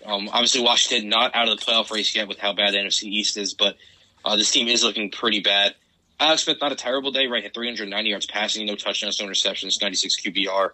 Um, 0.06 0.30
obviously, 0.32 0.62
Washington 0.62 1.10
not 1.10 1.36
out 1.36 1.48
of 1.48 1.60
the 1.60 1.66
playoff 1.66 1.92
race 1.92 2.16
yet 2.16 2.28
with 2.28 2.38
how 2.38 2.54
bad 2.54 2.74
the 2.74 2.78
NFC 2.78 3.04
East 3.04 3.38
is, 3.38 3.54
but 3.54 3.76
uh, 4.24 4.36
this 4.36 4.52
team 4.52 4.68
is 4.68 4.84
looking 4.84 5.10
pretty 5.10 5.40
bad. 5.40 5.76
Alex 6.20 6.44
Smith 6.44 6.58
not 6.62 6.72
a 6.72 6.76
terrible 6.76 7.12
day, 7.12 7.28
right? 7.28 7.44
Had 7.44 7.54
390 7.54 8.10
yards 8.10 8.26
passing, 8.26 8.66
no 8.66 8.76
touchdowns, 8.76 9.20
no 9.20 9.28
interceptions, 9.28 9.82
96 9.82 10.22
QBR. 10.22 10.70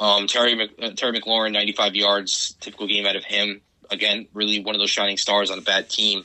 Um, 0.00 0.26
Terry 0.26 0.54
Mc, 0.54 0.70
uh, 0.80 0.90
Terry 0.90 1.18
McLaurin 1.18 1.52
95 1.52 1.94
yards, 1.94 2.56
typical 2.60 2.86
game 2.86 3.06
out 3.06 3.16
of 3.16 3.24
him 3.24 3.60
again, 3.90 4.26
really 4.34 4.60
one 4.62 4.74
of 4.74 4.80
those 4.80 4.90
shining 4.90 5.16
stars 5.16 5.50
on 5.50 5.58
a 5.58 5.62
bad 5.62 5.88
team. 5.88 6.24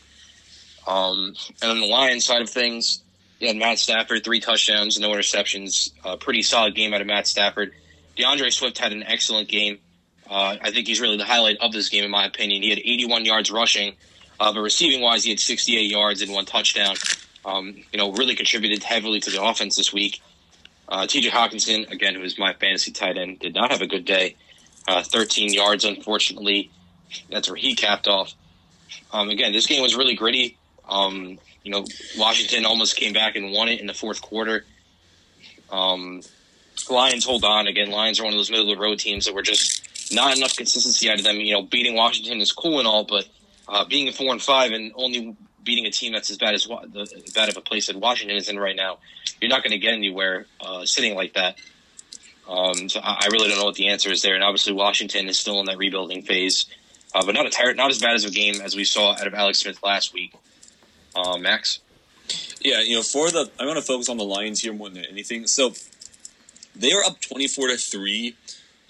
Um, 0.87 1.33
and 1.61 1.71
on 1.71 1.79
the 1.79 1.87
Lions 1.87 2.25
side 2.25 2.41
of 2.41 2.49
things, 2.49 3.01
you 3.39 3.47
had 3.47 3.57
Matt 3.57 3.79
Stafford, 3.79 4.23
three 4.23 4.39
touchdowns, 4.39 4.99
no 4.99 5.09
interceptions. 5.09 5.91
Uh, 6.03 6.17
pretty 6.17 6.41
solid 6.41 6.75
game 6.75 6.93
out 6.93 7.01
of 7.01 7.07
Matt 7.07 7.27
Stafford. 7.27 7.73
D'Andre 8.17 8.49
Swift 8.49 8.77
had 8.77 8.91
an 8.91 9.03
excellent 9.03 9.47
game. 9.47 9.79
Uh, 10.29 10.57
I 10.61 10.71
think 10.71 10.87
he's 10.87 11.01
really 11.01 11.17
the 11.17 11.25
highlight 11.25 11.57
of 11.61 11.71
this 11.71 11.89
game, 11.89 12.03
in 12.03 12.11
my 12.11 12.25
opinion. 12.25 12.63
He 12.63 12.69
had 12.69 12.79
81 12.79 13.25
yards 13.25 13.51
rushing, 13.51 13.95
uh, 14.39 14.53
but 14.53 14.61
receiving 14.61 15.01
wise, 15.01 15.23
he 15.23 15.31
had 15.31 15.39
68 15.39 15.89
yards 15.89 16.21
and 16.21 16.31
one 16.31 16.45
touchdown. 16.45 16.95
Um, 17.45 17.75
you 17.91 17.97
know, 17.97 18.11
really 18.13 18.35
contributed 18.35 18.83
heavily 18.83 19.19
to 19.19 19.29
the 19.29 19.43
offense 19.43 19.75
this 19.75 19.91
week. 19.91 20.21
Uh, 20.87 21.03
TJ 21.03 21.29
Hockenson, 21.29 21.89
again, 21.91 22.15
who 22.15 22.21
is 22.21 22.37
my 22.37 22.53
fantasy 22.53 22.91
tight 22.91 23.17
end, 23.17 23.39
did 23.39 23.53
not 23.53 23.71
have 23.71 23.81
a 23.81 23.87
good 23.87 24.05
day. 24.05 24.35
Uh, 24.87 25.01
13 25.01 25.53
yards, 25.53 25.85
unfortunately. 25.85 26.71
That's 27.29 27.49
where 27.49 27.57
he 27.57 27.75
capped 27.75 28.07
off. 28.07 28.33
Um, 29.11 29.29
again, 29.29 29.53
this 29.53 29.65
game 29.65 29.81
was 29.81 29.95
really 29.95 30.15
gritty. 30.15 30.57
Um, 30.87 31.39
you 31.63 31.71
know, 31.71 31.85
Washington 32.17 32.65
almost 32.65 32.95
came 32.95 33.13
back 33.13 33.35
and 33.35 33.51
won 33.51 33.69
it 33.69 33.79
in 33.79 33.87
the 33.87 33.93
fourth 33.93 34.21
quarter. 34.21 34.65
Um, 35.71 36.21
Lions 36.89 37.25
hold 37.25 37.43
on. 37.43 37.67
Again, 37.67 37.91
Lions 37.91 38.19
are 38.19 38.23
one 38.23 38.33
of 38.33 38.37
those 38.37 38.51
middle 38.51 38.69
of 38.69 38.77
the 38.77 38.81
road 38.81 38.99
teams 38.99 39.25
that 39.25 39.33
were 39.33 39.41
just 39.41 40.13
not 40.13 40.35
enough 40.35 40.55
consistency 40.55 41.09
out 41.09 41.17
of 41.17 41.23
them. 41.23 41.37
You 41.37 41.53
know, 41.53 41.61
beating 41.63 41.95
Washington 41.95 42.41
is 42.41 42.51
cool 42.51 42.79
and 42.79 42.87
all, 42.87 43.05
but 43.05 43.27
uh, 43.67 43.85
being 43.85 44.11
four 44.11 44.31
and 44.31 44.41
five 44.41 44.71
and 44.71 44.91
only 44.95 45.35
beating 45.63 45.85
a 45.85 45.91
team 45.91 46.13
that's 46.13 46.29
as 46.29 46.37
bad 46.37 46.53
as 46.53 46.65
the 46.65 47.31
bad 47.33 47.49
of 47.49 47.57
a 47.57 47.61
place 47.61 47.87
that 47.87 47.95
Washington 47.95 48.37
is 48.37 48.49
in 48.49 48.59
right 48.59 48.75
now, 48.75 48.97
you're 49.41 49.49
not 49.49 49.63
going 49.63 49.71
to 49.71 49.77
get 49.77 49.93
anywhere 49.93 50.45
uh, 50.61 50.85
sitting 50.85 51.15
like 51.15 51.33
that. 51.33 51.57
Um, 52.47 52.89
so 52.89 52.99
I 53.01 53.27
really 53.31 53.47
don't 53.47 53.57
know 53.57 53.65
what 53.65 53.75
the 53.75 53.87
answer 53.87 54.11
is 54.11 54.21
there. 54.21 54.35
And 54.35 54.43
obviously, 54.43 54.73
Washington 54.73 55.29
is 55.29 55.39
still 55.39 55.59
in 55.59 55.65
that 55.67 55.77
rebuilding 55.77 56.23
phase 56.23 56.65
uh, 57.13 57.25
but 57.25 57.35
not 57.35 57.45
a 57.45 57.49
tired, 57.49 57.77
not 57.77 57.91
as 57.91 57.99
bad 57.99 58.15
as 58.15 58.25
a 58.25 58.31
game 58.31 58.61
as 58.61 58.75
we 58.75 58.83
saw 58.83 59.11
out 59.11 59.27
of 59.27 59.33
Alex 59.33 59.59
Smith 59.59 59.81
last 59.83 60.13
week. 60.13 60.33
Uh, 61.15 61.37
Max. 61.37 61.79
Yeah, 62.61 62.81
you 62.81 62.95
know, 62.95 63.03
for 63.03 63.29
the 63.29 63.51
I 63.59 63.65
want 63.65 63.77
to 63.77 63.83
focus 63.83 64.09
on 64.09 64.17
the 64.17 64.23
Lions 64.23 64.61
here 64.61 64.73
more 64.73 64.89
than 64.89 65.05
anything. 65.05 65.47
So 65.47 65.73
they 66.75 66.91
are 66.91 67.03
up 67.03 67.21
twenty 67.21 67.47
four 67.47 67.67
to 67.67 67.77
three 67.77 68.35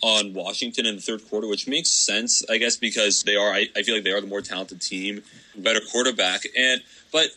on 0.03 0.33
Washington 0.33 0.85
in 0.85 0.97
the 0.97 1.01
third 1.01 1.27
quarter, 1.29 1.47
which 1.47 1.65
makes 1.65 1.89
sense, 1.89 2.43
I 2.49 2.57
guess, 2.57 2.75
because 2.75 3.23
they 3.23 3.37
are. 3.37 3.51
I, 3.51 3.69
I 3.75 3.83
feel 3.83 3.95
like 3.95 4.03
they 4.03 4.11
are 4.11 4.19
the 4.19 4.27
more 4.27 4.41
talented 4.41 4.81
team, 4.81 5.23
better 5.55 5.79
quarterback, 5.91 6.41
and 6.57 6.83
but 7.11 7.29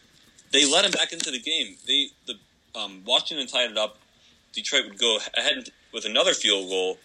they 0.51 0.71
let 0.71 0.85
him 0.85 0.91
back 0.91 1.13
into 1.13 1.31
the 1.31 1.39
game. 1.39 1.77
They 1.87 2.09
the 2.27 2.35
um, 2.79 3.03
Washington 3.07 3.47
tied 3.47 3.71
it 3.71 3.79
up. 3.79 3.99
Detroit 4.53 4.87
would 4.89 4.99
go 4.99 5.19
ahead 5.37 5.69
with 5.93 6.07
another 6.07 6.35
field 6.35 6.69
goal, 6.69 6.99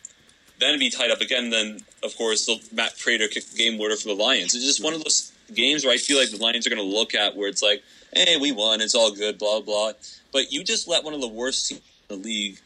then 0.60 0.80
be 0.80 0.89
tied 0.89 1.12
up 1.12 1.21
again. 1.21 1.52
Then, 1.52 1.82
of 2.04 2.17
course, 2.17 2.47
the 2.47 2.60
Matt 2.74 2.97
Prater 2.97 3.28
kicked 3.28 3.52
the 3.52 3.58
game 3.58 3.78
winner 3.78 3.95
for 3.95 4.08
the 4.08 4.15
Lions. 4.15 4.56
It's 4.56 4.65
just 4.65 4.84
one 4.84 4.93
of 4.93 5.04
those 5.04 5.32
games 5.54 5.86
where 5.86 5.93
I 5.93 5.97
feel 5.97 6.17
like 6.17 6.32
the 6.32 6.38
Lions 6.38 6.65
are 6.65 6.71
going 6.71 6.82
to 6.82 6.97
look 6.97 7.13
at 7.13 7.36
where 7.36 7.47
it's 7.47 7.62
like, 7.62 7.84
hey, 8.13 8.38
we 8.38 8.52
won, 8.52 8.82
it's 8.82 8.95
all 8.95 9.12
good, 9.12 9.38
blah 9.38 9.62
blah. 9.62 9.91
But 10.34 10.52
you 10.52 10.63
just 10.63 10.88
let 10.88 11.04
one 11.04 11.13
of 11.13 11.21
the 11.21 11.28
worst 11.28 11.69
teams 11.69 11.82
in 12.10 12.17
the 12.17 12.24
league 12.24 12.58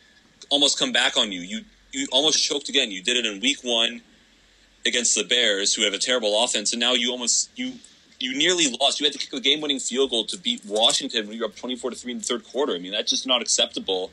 almost 0.50 0.80
come 0.80 0.94
back 0.94 1.18
on 1.18 1.34
you. 1.34 1.42
You 1.42 1.62
you 1.96 2.08
almost 2.12 2.44
choked 2.44 2.70
again. 2.70 2.92
You 2.92 3.02
did 3.02 3.18
it 3.18 3.26
in 3.26 3.40
Week 3.40 3.60
One 3.64 4.02
against 4.86 5.16
the 5.16 5.24
Bears, 5.24 5.74
who 5.74 5.84
have 5.84 5.94
a 5.94 6.00
terrible 6.00 6.44
offense, 6.44 6.74
and 6.74 6.80
now 6.80 6.94
you 6.94 7.12
almost 7.12 7.50
you 7.56 7.74
you 8.20 8.38
nearly 8.38 8.76
lost. 8.80 9.00
You 9.00 9.06
had 9.06 9.14
to 9.14 9.20
kick 9.20 9.34
a 9.34 9.40
game-winning 9.40 9.80
field 9.80 10.12
goal 10.12 10.26
to 10.26 10.38
beat 10.38 10.64
Washington 10.66 11.28
when 11.28 11.36
you 11.36 11.42
were 11.42 11.48
up 11.48 11.56
twenty-four 11.56 11.92
to 11.92 11.96
three 11.96 12.12
in 12.12 12.20
the 12.20 12.24
third 12.24 12.44
quarter. 12.46 12.74
I 12.74 12.80
mean, 12.80 12.92
that's 12.92 13.10
just 13.10 13.28
not 13.28 13.42
acceptable. 13.42 14.12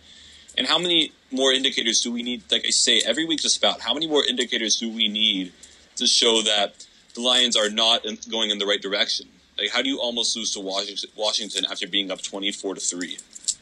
And 0.57 0.67
how 0.67 0.79
many 0.79 1.13
more 1.31 1.53
indicators 1.53 2.03
do 2.03 2.13
we 2.13 2.23
need? 2.23 2.43
Like 2.51 2.65
I 2.67 2.71
say 2.71 3.01
every 3.05 3.25
week, 3.25 3.41
just 3.41 3.59
about 3.59 3.81
how 3.81 3.95
many 3.95 4.07
more 4.07 4.25
indicators 4.25 4.77
do 4.77 4.91
we 4.91 5.09
need 5.09 5.53
to 5.97 6.07
show 6.07 6.43
that 6.43 6.87
the 7.15 7.21
Lions 7.21 7.57
are 7.57 7.71
not 7.71 8.05
going 8.31 8.51
in 8.51 8.59
the 8.59 8.67
right 8.67 8.81
direction? 8.81 9.29
Like, 9.59 9.71
how 9.71 9.83
do 9.83 9.89
you 9.89 9.99
almost 10.01 10.37
lose 10.37 10.53
to 10.55 10.61
Washington 10.61 11.65
after 11.71 11.87
being 11.87 12.11
up 12.11 12.23
twenty-four 12.23 12.75
to 12.75 12.81
3 12.81 13.17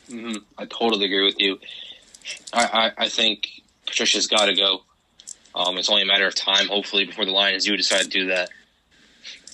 mm-hmm. 0.09 0.37
I 0.57 0.65
totally 0.67 1.07
agree 1.07 1.25
with 1.25 1.41
you. 1.41 1.59
I, 2.53 2.93
I, 2.99 3.05
I 3.05 3.09
think 3.09 3.63
Patricia's 3.91 4.27
got 4.27 4.47
to 4.47 4.55
go. 4.55 4.83
Um, 5.55 5.77
it's 5.79 5.91
only 5.91 6.03
a 6.03 6.07
matter 6.07 6.27
of 6.27 6.35
time, 6.35 6.69
hopefully, 6.69 7.05
before 7.05 7.25
the 7.25 7.33
Lions 7.33 7.65
do 7.65 7.77
decide 7.77 8.03
to 8.03 8.09
do 8.09 8.27
that. 8.29 8.51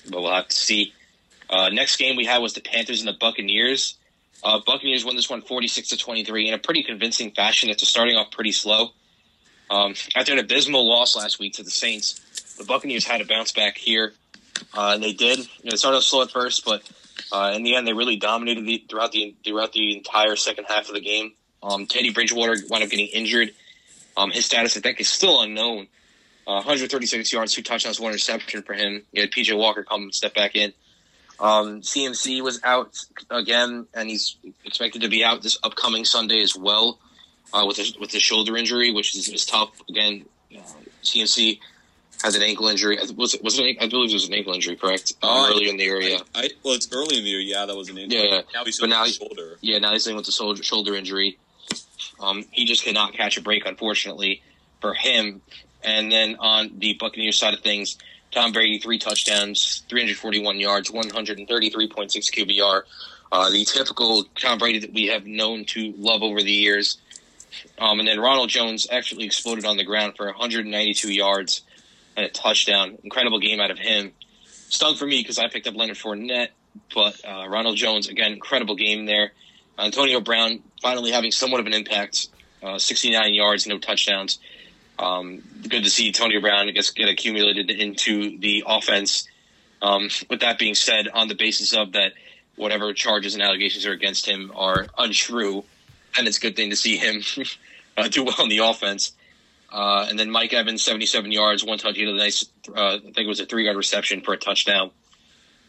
But 0.08 0.22
we'll 0.22 0.32
have 0.32 0.48
to 0.48 0.56
see. 0.56 0.92
Uh, 1.48 1.70
next 1.70 1.96
game 1.96 2.16
we 2.16 2.24
had 2.24 2.38
was 2.38 2.52
the 2.52 2.60
Panthers 2.60 3.00
and 3.00 3.08
the 3.08 3.16
Buccaneers. 3.18 3.96
Uh, 4.44 4.60
Buccaneers 4.64 5.04
won 5.04 5.16
this 5.16 5.30
one 5.30 5.42
46 5.42 5.88
to 5.88 5.96
23 5.96 6.48
in 6.48 6.54
a 6.54 6.58
pretty 6.58 6.82
convincing 6.82 7.30
fashion 7.32 7.70
after 7.70 7.86
starting 7.86 8.16
off 8.16 8.30
pretty 8.30 8.52
slow. 8.52 8.90
Um, 9.70 9.94
after 10.14 10.32
an 10.32 10.38
abysmal 10.38 10.88
loss 10.88 11.16
last 11.16 11.38
week 11.38 11.54
to 11.54 11.62
the 11.62 11.70
Saints, 11.70 12.20
the 12.56 12.64
Buccaneers 12.64 13.04
had 13.04 13.18
to 13.18 13.26
bounce 13.26 13.52
back 13.52 13.76
here. 13.76 14.12
Uh, 14.74 14.92
and 14.94 15.02
they 15.02 15.12
did. 15.12 15.38
You 15.38 15.44
know, 15.64 15.72
it 15.72 15.78
started 15.78 15.98
off 15.98 16.04
slow 16.04 16.22
at 16.22 16.30
first, 16.30 16.64
but 16.64 16.82
uh, 17.32 17.52
in 17.54 17.62
the 17.62 17.74
end, 17.74 17.86
they 17.86 17.92
really 17.92 18.16
dominated 18.16 18.64
the, 18.64 18.84
throughout 18.88 19.12
the 19.12 19.34
throughout 19.44 19.72
the 19.72 19.96
entire 19.96 20.36
second 20.36 20.66
half 20.68 20.88
of 20.88 20.94
the 20.94 21.00
game. 21.00 21.32
Um, 21.62 21.86
Teddy 21.86 22.10
Bridgewater 22.10 22.56
wound 22.70 22.84
up 22.84 22.90
getting 22.90 23.08
injured. 23.08 23.52
Um, 24.16 24.30
his 24.30 24.46
status, 24.46 24.76
I 24.76 24.80
think, 24.80 25.00
is 25.00 25.08
still 25.08 25.42
unknown. 25.42 25.88
Uh, 26.46 26.62
136 26.62 27.32
yards, 27.32 27.52
two 27.52 27.62
touchdowns, 27.62 27.98
one 27.98 28.12
interception 28.12 28.62
for 28.62 28.72
him. 28.72 29.02
You 29.12 29.22
had 29.22 29.30
PJ 29.32 29.56
Walker 29.56 29.82
come 29.82 30.12
step 30.12 30.34
back 30.34 30.54
in. 30.54 30.72
Um, 31.40 31.82
CMC 31.82 32.40
was 32.42 32.60
out 32.64 32.96
again, 33.30 33.86
and 33.94 34.08
he's 34.08 34.36
expected 34.64 35.02
to 35.02 35.08
be 35.08 35.24
out 35.24 35.42
this 35.42 35.58
upcoming 35.64 36.04
Sunday 36.04 36.40
as 36.40 36.56
well 36.56 36.98
uh, 37.52 37.64
with 37.66 37.76
his, 37.76 37.98
with 37.98 38.10
his 38.12 38.22
shoulder 38.22 38.56
injury, 38.56 38.92
which 38.92 39.14
is, 39.16 39.28
is 39.28 39.44
tough. 39.44 39.70
Again, 39.90 40.24
uh, 40.56 40.60
CMC 41.02 41.58
has 42.22 42.36
an 42.36 42.42
ankle 42.42 42.68
injury. 42.68 42.96
Was 43.18 43.34
it, 43.34 43.42
was 43.42 43.58
it, 43.58 43.76
I 43.80 43.88
believe 43.88 44.10
it 44.10 44.14
was 44.14 44.28
an 44.28 44.34
ankle 44.34 44.54
injury, 44.54 44.76
correct? 44.76 45.12
Um, 45.22 45.28
Uh, 45.28 45.50
earlier 45.50 45.68
in 45.68 45.76
the 45.76 45.84
area. 45.84 46.18
I, 46.34 46.44
I, 46.44 46.50
well, 46.62 46.74
it's 46.74 46.88
early 46.92 47.18
in 47.18 47.24
the 47.24 47.30
year. 47.30 47.40
Yeah, 47.40 47.66
that 47.66 47.76
was 47.76 47.90
an 47.90 47.98
injury. 47.98 48.20
Yeah, 48.20 48.36
yeah. 48.36 48.40
Now 48.54 48.64
he's 48.64 48.78
But 48.78 48.84
on 48.84 48.90
now 48.90 49.04
his 49.04 49.16
shoulder. 49.16 49.58
Yeah, 49.60 49.78
now 49.78 49.92
he's 49.92 50.04
dealing 50.04 50.16
with 50.16 50.26
the 50.26 50.62
shoulder 50.62 50.94
injury. 50.94 51.38
Um, 52.20 52.44
he 52.50 52.64
just 52.64 52.84
could 52.84 52.94
not 52.94 53.12
catch 53.12 53.36
a 53.36 53.42
break, 53.42 53.66
unfortunately, 53.66 54.42
for 54.80 54.94
him. 54.94 55.42
And 55.82 56.10
then 56.10 56.36
on 56.38 56.78
the 56.78 56.94
Buccaneers 56.94 57.38
side 57.38 57.54
of 57.54 57.60
things, 57.60 57.98
Tom 58.32 58.52
Brady, 58.52 58.78
three 58.78 58.98
touchdowns, 58.98 59.84
341 59.88 60.58
yards, 60.60 60.90
133.6 60.90 61.46
QBR. 61.46 62.82
Uh, 63.32 63.50
the 63.50 63.64
typical 63.64 64.24
Tom 64.40 64.58
Brady 64.58 64.80
that 64.80 64.92
we 64.92 65.06
have 65.06 65.26
known 65.26 65.64
to 65.66 65.94
love 65.96 66.22
over 66.22 66.42
the 66.42 66.52
years. 66.52 66.98
Um, 67.78 67.98
and 67.98 68.08
then 68.08 68.20
Ronald 68.20 68.48
Jones 68.48 68.86
actually 68.90 69.24
exploded 69.24 69.64
on 69.64 69.76
the 69.76 69.84
ground 69.84 70.14
for 70.16 70.26
192 70.26 71.12
yards 71.12 71.62
and 72.16 72.26
a 72.26 72.28
touchdown. 72.28 72.98
Incredible 73.02 73.40
game 73.40 73.60
out 73.60 73.70
of 73.70 73.78
him. 73.78 74.12
Stung 74.44 74.96
for 74.96 75.06
me 75.06 75.20
because 75.20 75.38
I 75.38 75.48
picked 75.48 75.66
up 75.66 75.74
Leonard 75.74 75.96
Fournette, 75.96 76.48
but 76.94 77.20
uh, 77.24 77.46
Ronald 77.48 77.76
Jones, 77.76 78.08
again, 78.08 78.32
incredible 78.32 78.74
game 78.74 79.06
there. 79.06 79.32
Antonio 79.78 80.20
Brown 80.20 80.62
finally 80.80 81.10
having 81.10 81.30
somewhat 81.30 81.60
of 81.60 81.66
an 81.66 81.74
impact. 81.74 82.28
Uh, 82.62 82.78
69 82.78 83.34
yards, 83.34 83.66
no 83.66 83.78
touchdowns. 83.78 84.38
Um, 84.98 85.42
good 85.68 85.84
to 85.84 85.90
see 85.90 86.06
Antonio 86.08 86.40
Brown, 86.40 86.68
I 86.68 86.72
guess, 86.72 86.90
get 86.90 87.08
accumulated 87.08 87.70
into 87.70 88.38
the 88.38 88.64
offense. 88.66 89.28
Um, 89.82 90.08
with 90.30 90.40
that 90.40 90.58
being 90.58 90.74
said, 90.74 91.08
on 91.08 91.28
the 91.28 91.34
basis 91.34 91.74
of 91.74 91.92
that, 91.92 92.12
whatever 92.56 92.92
charges 92.94 93.34
and 93.34 93.42
allegations 93.42 93.84
are 93.86 93.92
against 93.92 94.26
him 94.26 94.50
are 94.54 94.86
untrue, 94.96 95.64
and 96.16 96.26
it's 96.26 96.38
a 96.38 96.40
good 96.40 96.56
thing 96.56 96.70
to 96.70 96.76
see 96.76 96.96
him 96.96 97.22
uh, 97.96 98.08
do 98.08 98.24
well 98.24 98.42
in 98.42 98.48
the 98.48 98.58
offense. 98.58 99.12
Uh, 99.70 100.06
and 100.08 100.18
then 100.18 100.30
Mike 100.30 100.54
Evans, 100.54 100.82
77 100.82 101.30
yards, 101.32 101.64
one 101.64 101.76
touchdown, 101.76 102.08
a 102.08 102.16
nice, 102.16 102.46
uh, 102.74 102.96
I 102.96 102.98
think 102.98 103.18
it 103.18 103.26
was 103.26 103.40
a 103.40 103.46
three 103.46 103.64
yard 103.64 103.76
reception 103.76 104.22
for 104.22 104.32
a 104.32 104.38
touchdown. 104.38 104.90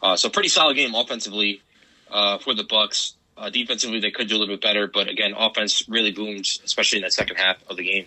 Uh, 0.01 0.15
so 0.15 0.29
pretty 0.29 0.49
solid 0.49 0.75
game 0.75 0.95
offensively 0.95 1.61
uh, 2.09 2.37
for 2.37 2.53
the 2.53 2.63
Bucks. 2.63 3.15
Uh, 3.37 3.49
defensively, 3.49 3.99
they 3.99 4.09
could 4.11 4.27
do 4.27 4.35
a 4.35 4.39
little 4.39 4.55
bit 4.55 4.61
better, 4.61 4.87
but 4.87 5.07
again, 5.07 5.33
offense 5.37 5.87
really 5.87 6.11
boomed, 6.11 6.45
especially 6.65 6.97
in 6.97 7.03
that 7.03 7.13
second 7.13 7.35
half 7.35 7.57
of 7.69 7.77
the 7.77 7.83
game. 7.83 8.05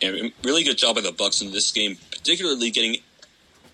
And 0.00 0.32
really 0.44 0.62
good 0.64 0.78
job 0.78 0.94
by 0.96 1.00
the 1.00 1.12
Bucks 1.12 1.40
in 1.42 1.50
this 1.52 1.70
game, 1.72 1.96
particularly 2.10 2.70
getting 2.70 2.96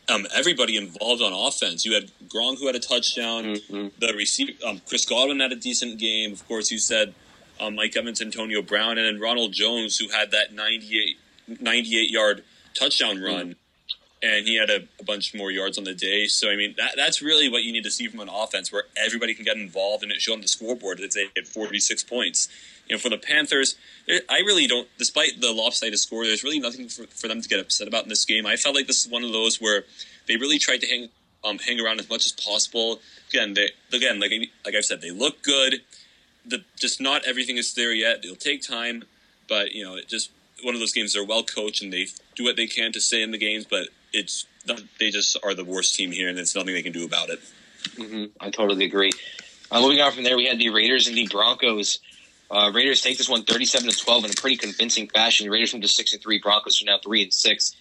um, 0.09 0.27
everybody 0.35 0.77
involved 0.77 1.21
on 1.21 1.33
offense. 1.35 1.85
You 1.85 1.93
had 1.95 2.11
Gronk 2.29 2.59
who 2.59 2.67
had 2.67 2.77
a 2.77 2.81
touchdown. 2.81 3.45
Mhm. 3.57 3.93
The 3.99 4.15
receiver, 4.15 4.53
um, 4.67 4.81
Chris 4.89 5.05
Godwin 5.05 5.41
had 5.41 5.53
a 5.53 5.57
decent 5.57 5.99
game. 5.99 6.33
Of 6.33 6.47
course, 6.49 6.71
you 6.71 6.79
said 6.79 7.15
um, 7.61 7.75
Mike 7.75 7.95
Evans, 7.97 8.23
Antonio 8.23 8.63
Brown, 8.63 8.97
and 8.99 9.07
then 9.07 9.21
Ronald 9.21 9.53
Jones 9.53 9.99
who 9.99 10.09
had 10.09 10.31
that 10.31 10.55
98, 10.55 11.19
98 11.61 12.11
yard 12.11 12.45
touchdown 12.75 13.21
run. 13.21 13.57
And 14.21 14.47
he 14.47 14.57
had 14.57 14.69
a, 14.69 14.89
a 14.99 15.05
bunch 15.05 15.33
more 15.33 15.51
yards 15.51 15.79
on 15.79 15.85
the 15.85 15.95
day. 15.95 16.27
So, 16.27 16.51
I 16.51 16.57
mean, 16.57 16.75
that, 16.77 16.95
that's 16.97 17.23
really 17.23 17.49
what 17.49 17.63
you 17.63 17.73
need 17.73 17.85
to 17.85 17.91
see 17.91 18.09
from 18.09 18.19
an 18.19 18.29
offense 18.29 18.73
where 18.73 18.85
everybody 18.97 19.33
can 19.33 19.45
get 19.45 19.57
involved 19.57 20.03
and 20.03 20.11
it 20.11 20.21
showed 20.21 20.35
on 20.35 20.41
the 20.41 20.49
scoreboard 20.49 20.99
that 20.99 21.15
they 21.15 21.29
had 21.37 21.47
46 21.47 22.03
points. 22.03 22.49
You 22.89 22.97
know, 22.97 23.01
for 23.01 23.11
the 23.11 23.19
Panthers, 23.19 23.77
I 24.29 24.39
really 24.39 24.67
don't, 24.67 24.89
despite 24.99 25.41
the 25.41 25.53
lopsided 25.53 25.99
score, 25.99 26.25
there's 26.25 26.43
really 26.43 26.59
nothing 26.59 26.89
for, 26.89 27.07
for 27.07 27.29
them 27.29 27.43
to 27.43 27.49
get 27.49 27.61
upset 27.61 27.87
about 27.87 28.05
in 28.05 28.09
this 28.09 28.25
game. 28.25 28.47
I 28.47 28.57
felt 28.57 28.75
like 28.75 28.87
this 28.87 29.05
is 29.05 29.13
one 29.13 29.23
of 29.23 29.33
those 29.33 29.61
where 29.61 29.85
they 30.27 30.37
really 30.37 30.59
tried 30.59 30.81
to 30.81 30.87
hang 30.87 31.09
um, 31.45 31.59
hang 31.59 31.81
around 31.81 32.01
as 32.01 32.09
much 32.09 32.27
as 32.27 32.33
possible. 32.33 33.01
Again, 33.31 33.55
they 33.55 33.71
again 33.93 34.21
like 34.21 34.33
like 34.65 34.75
I've 34.75 34.85
said, 34.85 35.01
they 35.01 35.11
look 35.11 35.43
good. 35.43 35.83
The 36.47 36.65
just 36.77 37.01
not 37.01 37.25
everything 37.25 37.57
is 37.57 37.75
there 37.75 37.93
yet. 37.93 38.25
It'll 38.25 38.37
take 38.37 38.63
time, 38.63 39.05
but 39.49 39.73
you 39.73 39.85
know, 39.85 39.97
it 39.97 40.09
just 40.09 40.31
one 40.63 40.75
of 40.75 40.81
those 40.81 40.93
games. 40.93 41.13
They're 41.13 41.25
well 41.25 41.43
coached 41.45 41.83
and 41.83 41.93
they 41.93 42.07
do 42.35 42.45
what 42.45 42.57
they 42.57 42.67
can 42.67 42.93
to 42.93 43.01
stay 43.01 43.23
in 43.23 43.31
the 43.31 43.39
games, 43.39 43.65
but 43.65 43.89
it's 44.13 44.47
they 44.99 45.11
just 45.11 45.37
are 45.43 45.55
the 45.55 45.65
worst 45.65 45.95
team 45.95 46.13
here, 46.13 46.29
and 46.29 46.37
there's 46.37 46.55
nothing 46.55 46.75
they 46.75 46.83
can 46.83 46.93
do 46.93 47.05
about 47.05 47.31
it. 47.31 47.41
hmm 47.97 48.25
I 48.41 48.51
totally 48.51 48.85
agree. 48.85 49.13
Uh, 49.71 49.81
moving 49.81 50.01
on 50.01 50.13
from 50.13 50.25
there, 50.25 50.37
we 50.37 50.47
had 50.47 50.59
the 50.59 50.71
Raiders 50.71 51.09
and 51.09 51.17
the 51.17 51.27
Broncos. 51.27 52.01
Uh, 52.51 52.71
Raiders 52.75 53.03
take 53.03 53.19
this 53.19 53.29
one 53.29 53.45
37 53.45 53.91
to 53.91 53.97
12 53.97 54.25
in 54.25 54.31
a 54.31 54.35
pretty 54.35 54.57
convincing 54.57 55.09
fashion. 55.09 55.51
Raiders 55.51 55.73
went 55.73 55.85
to 55.85 55.89
6 55.89 56.13
and 56.15 56.23
3, 56.23 56.39
Broncos 56.39 56.83
are 56.83 56.87
now 56.87 56.99
3 57.03 57.25
and 57.25 57.33
6. 57.35 57.77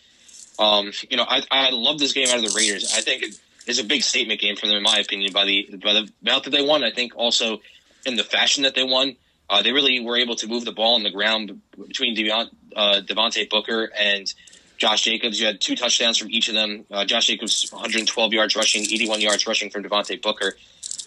Um, 0.60 0.92
you 1.10 1.16
know, 1.16 1.26
I, 1.28 1.44
I 1.50 1.70
love 1.70 2.00
this 2.00 2.14
game 2.14 2.28
out 2.30 2.38
of 2.38 2.44
the 2.44 2.54
Raiders. 2.58 2.94
I 2.96 3.02
think 3.02 3.24
it 3.24 3.40
is 3.68 3.80
a 3.80 3.84
big 3.84 4.04
statement 4.04 4.42
game 4.42 4.56
for 4.56 4.68
them, 4.68 4.76
in 4.76 4.84
my 4.84 4.98
opinion, 4.98 5.32
by 5.32 5.46
the 5.46 5.70
by 5.84 5.94
the 5.94 6.10
amount 6.22 6.46
that 6.46 6.50
they 6.50 6.64
won. 6.66 6.84
I 6.84 6.92
think 6.92 7.16
also 7.16 7.62
in 8.06 8.16
the 8.16 8.24
fashion 8.24 8.64
that 8.64 8.76
they 8.76 8.84
won. 8.84 9.16
Uh, 9.50 9.62
they 9.62 9.72
really 9.72 10.02
were 10.02 10.18
able 10.18 10.36
to 10.36 10.48
move 10.48 10.66
the 10.66 10.74
ball 10.74 10.96
on 10.96 11.04
the 11.04 11.10
ground 11.10 11.62
between 11.88 12.14
Devon, 12.16 12.50
uh, 12.76 13.02
Devontae 13.06 13.50
Booker 13.50 13.90
and 13.98 14.32
Josh 14.78 15.04
Jacobs. 15.04 15.40
You 15.40 15.48
had 15.48 15.60
two 15.60 15.76
touchdowns 15.76 16.18
from 16.18 16.30
each 16.30 16.50
of 16.50 16.56
them. 16.56 16.86
Uh, 16.92 17.06
Josh 17.06 17.28
Jacobs, 17.28 17.70
112 17.72 18.34
yards 18.34 18.56
rushing, 18.56 18.84
81 18.84 19.22
yards 19.22 19.48
rushing 19.48 19.70
from 19.70 19.84
Devontae 19.84 20.22
Booker. 20.22 20.56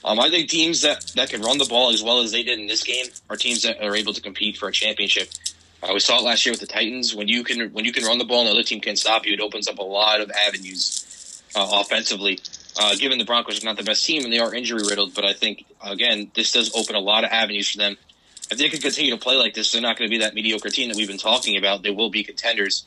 Um, 0.04 0.18
I 0.18 0.30
think 0.30 0.48
teams 0.48 0.82
that, 0.82 1.12
that 1.16 1.28
can 1.30 1.42
run 1.42 1.58
the 1.58 1.66
ball 1.66 1.90
as 1.90 2.02
well 2.02 2.20
as 2.20 2.32
they 2.32 2.42
did 2.42 2.58
in 2.58 2.66
this 2.66 2.82
game 2.82 3.06
are 3.28 3.36
teams 3.36 3.62
that 3.62 3.82
are 3.82 3.94
able 3.94 4.14
to 4.14 4.20
compete 4.20 4.56
for 4.56 4.68
a 4.68 4.72
championship. 4.72 5.28
Uh, 5.82 5.90
we 5.92 6.00
saw 6.00 6.18
it 6.18 6.24
last 6.24 6.44
year 6.44 6.52
with 6.52 6.60
the 6.60 6.66
Titans. 6.66 7.14
When 7.14 7.28
you 7.28 7.44
can 7.44 7.72
when 7.72 7.84
you 7.84 7.92
can 7.92 8.04
run 8.04 8.18
the 8.18 8.24
ball 8.24 8.40
and 8.40 8.48
the 8.48 8.52
other 8.52 8.62
team 8.62 8.80
can 8.80 8.96
stop 8.96 9.24
you, 9.26 9.34
it 9.34 9.40
opens 9.40 9.68
up 9.68 9.78
a 9.78 9.82
lot 9.82 10.20
of 10.20 10.30
avenues 10.30 11.42
uh, 11.54 11.66
offensively. 11.80 12.38
Uh, 12.78 12.94
given 12.96 13.18
the 13.18 13.24
Broncos 13.24 13.62
are 13.62 13.66
not 13.66 13.76
the 13.76 13.82
best 13.82 14.04
team 14.04 14.24
and 14.24 14.32
they 14.32 14.38
are 14.38 14.54
injury 14.54 14.82
riddled, 14.88 15.14
but 15.14 15.24
I 15.24 15.32
think 15.32 15.64
again 15.82 16.30
this 16.34 16.52
does 16.52 16.74
open 16.74 16.96
a 16.96 17.00
lot 17.00 17.24
of 17.24 17.30
avenues 17.30 17.70
for 17.70 17.78
them. 17.78 17.96
If 18.50 18.58
they 18.58 18.68
can 18.68 18.80
continue 18.80 19.12
to 19.12 19.16
play 19.16 19.36
like 19.36 19.54
this, 19.54 19.70
they're 19.72 19.80
not 19.80 19.96
going 19.96 20.10
to 20.10 20.10
be 20.10 20.18
that 20.24 20.34
mediocre 20.34 20.70
team 20.70 20.88
that 20.88 20.96
we've 20.96 21.08
been 21.08 21.18
talking 21.18 21.56
about. 21.56 21.82
They 21.82 21.90
will 21.90 22.10
be 22.10 22.24
contenders. 22.24 22.84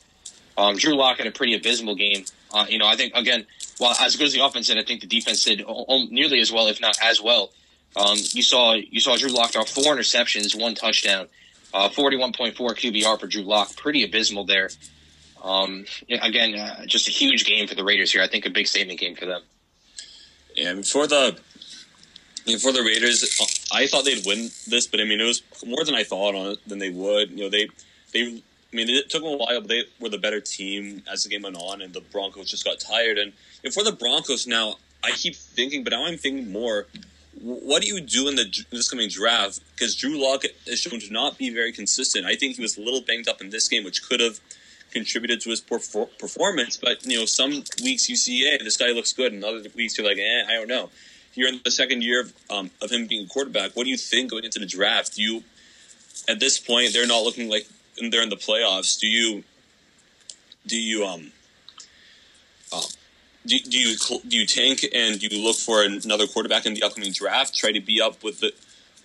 Um, 0.56 0.76
Drew 0.76 0.94
Lock 0.96 1.18
had 1.18 1.26
a 1.26 1.32
pretty 1.32 1.54
abysmal 1.54 1.94
game. 1.94 2.24
Uh, 2.52 2.66
you 2.68 2.78
know, 2.78 2.86
I 2.86 2.96
think 2.96 3.14
again, 3.14 3.46
while 3.78 3.96
as 4.00 4.16
good 4.16 4.26
as 4.26 4.32
the 4.32 4.44
offense 4.44 4.68
did, 4.68 4.78
I 4.78 4.84
think 4.84 5.00
the 5.00 5.06
defense 5.06 5.42
did 5.42 5.64
nearly 6.10 6.40
as 6.40 6.52
well, 6.52 6.68
if 6.68 6.80
not 6.80 6.96
as 7.02 7.20
well. 7.20 7.50
Um, 7.96 8.16
you 8.32 8.42
saw 8.42 8.74
you 8.74 9.00
saw 9.00 9.16
Drew 9.16 9.30
Lock 9.30 9.52
throw 9.52 9.64
four 9.64 9.96
interceptions, 9.96 10.60
one 10.60 10.74
touchdown, 10.74 11.28
uh, 11.72 11.88
forty-one 11.88 12.32
point 12.32 12.56
four 12.56 12.74
QBR 12.74 13.18
for 13.18 13.26
Drew 13.26 13.42
Lock, 13.42 13.76
pretty 13.76 14.04
abysmal 14.04 14.44
there. 14.44 14.70
Um, 15.42 15.84
again, 16.08 16.58
uh, 16.58 16.86
just 16.86 17.08
a 17.08 17.10
huge 17.10 17.44
game 17.44 17.66
for 17.66 17.74
the 17.74 17.84
Raiders 17.84 18.12
here. 18.12 18.22
I 18.22 18.28
think 18.28 18.46
a 18.46 18.50
big 18.50 18.66
statement 18.66 18.98
game 18.98 19.14
for 19.14 19.26
them. 19.26 19.42
And 20.56 20.86
for 20.86 21.06
the 21.06 21.36
and 22.46 22.60
for 22.60 22.72
the 22.72 22.82
Raiders, 22.82 23.24
I 23.72 23.86
thought 23.86 24.04
they'd 24.04 24.24
win 24.26 24.50
this, 24.66 24.86
but 24.86 25.00
I 25.00 25.04
mean 25.04 25.20
it 25.20 25.24
was 25.24 25.42
more 25.66 25.84
than 25.84 25.94
I 25.94 26.04
thought 26.04 26.34
on 26.34 26.56
than 26.66 26.78
they 26.78 26.90
would. 26.90 27.30
You 27.30 27.44
know, 27.44 27.50
they 27.50 27.68
they 28.12 28.42
I 28.72 28.76
mean 28.76 28.88
it 28.88 29.10
took 29.10 29.22
them 29.22 29.32
a 29.32 29.36
while, 29.36 29.60
but 29.60 29.68
they 29.68 29.84
were 30.00 30.08
the 30.08 30.18
better 30.18 30.40
team 30.40 31.02
as 31.10 31.24
the 31.24 31.30
game 31.30 31.42
went 31.42 31.56
on, 31.56 31.80
and 31.80 31.94
the 31.94 32.00
Broncos 32.00 32.50
just 32.50 32.64
got 32.64 32.80
tired. 32.80 33.18
And, 33.18 33.32
and 33.62 33.72
for 33.72 33.82
the 33.82 33.92
Broncos 33.92 34.46
now, 34.46 34.76
I 35.02 35.12
keep 35.12 35.36
thinking, 35.36 35.84
but 35.84 35.90
now 35.90 36.06
I'm 36.06 36.18
thinking 36.18 36.50
more. 36.52 36.86
What 37.40 37.82
do 37.82 37.88
you 37.88 38.00
do 38.00 38.28
in 38.28 38.36
the 38.36 38.42
in 38.42 38.76
this 38.76 38.88
coming 38.88 39.08
draft? 39.08 39.60
Because 39.74 39.96
Drew 39.96 40.22
Lock 40.22 40.44
is 40.66 40.80
shown 40.80 41.00
to 41.00 41.12
not 41.12 41.36
be 41.36 41.50
very 41.50 41.72
consistent. 41.72 42.26
I 42.26 42.36
think 42.36 42.56
he 42.56 42.62
was 42.62 42.76
a 42.76 42.80
little 42.80 43.00
banged 43.00 43.28
up 43.28 43.40
in 43.40 43.50
this 43.50 43.68
game, 43.68 43.84
which 43.84 44.06
could 44.06 44.20
have 44.20 44.38
contributed 44.92 45.40
to 45.40 45.50
his 45.50 45.60
perfor- 45.60 46.16
performance. 46.18 46.76
But 46.76 47.04
you 47.04 47.18
know, 47.18 47.26
some 47.26 47.64
weeks 47.82 48.08
you 48.08 48.16
see, 48.16 48.44
hey, 48.44 48.58
this 48.62 48.76
guy 48.76 48.92
looks 48.92 49.12
good, 49.12 49.32
and 49.32 49.44
other 49.44 49.62
weeks 49.74 49.98
you're 49.98 50.06
like, 50.06 50.18
eh, 50.18 50.44
I 50.48 50.52
don't 50.54 50.68
know. 50.68 50.90
You're 51.34 51.48
in 51.48 51.60
the 51.64 51.70
second 51.70 52.02
year 52.02 52.22
of, 52.22 52.32
um, 52.50 52.70
of 52.80 52.90
him 52.90 53.06
being 53.06 53.24
a 53.24 53.28
quarterback. 53.28 53.72
What 53.74 53.84
do 53.84 53.90
you 53.90 53.96
think 53.96 54.30
going 54.30 54.44
into 54.44 54.58
the 54.58 54.66
draft? 54.66 55.16
Do 55.16 55.22
you, 55.22 55.42
at 56.28 56.40
this 56.40 56.58
point, 56.58 56.92
they're 56.92 57.06
not 57.06 57.22
looking 57.22 57.48
like 57.48 57.66
they're 58.10 58.22
in 58.22 58.30
the 58.30 58.36
playoffs. 58.36 58.98
Do 58.98 59.06
you, 59.06 59.44
do 60.66 60.76
you, 60.76 61.04
um, 61.04 61.32
um 62.72 62.82
do, 63.46 63.58
do 63.58 63.78
you 63.78 63.96
do 64.26 64.38
you 64.38 64.46
tank 64.46 64.86
and 64.94 65.22
you 65.22 65.42
look 65.42 65.56
for 65.56 65.84
another 65.84 66.26
quarterback 66.26 66.66
in 66.66 66.74
the 66.74 66.82
upcoming 66.82 67.12
draft? 67.12 67.54
Try 67.54 67.72
to 67.72 67.80
be 67.80 68.00
up 68.00 68.22
with 68.22 68.40
the 68.40 68.52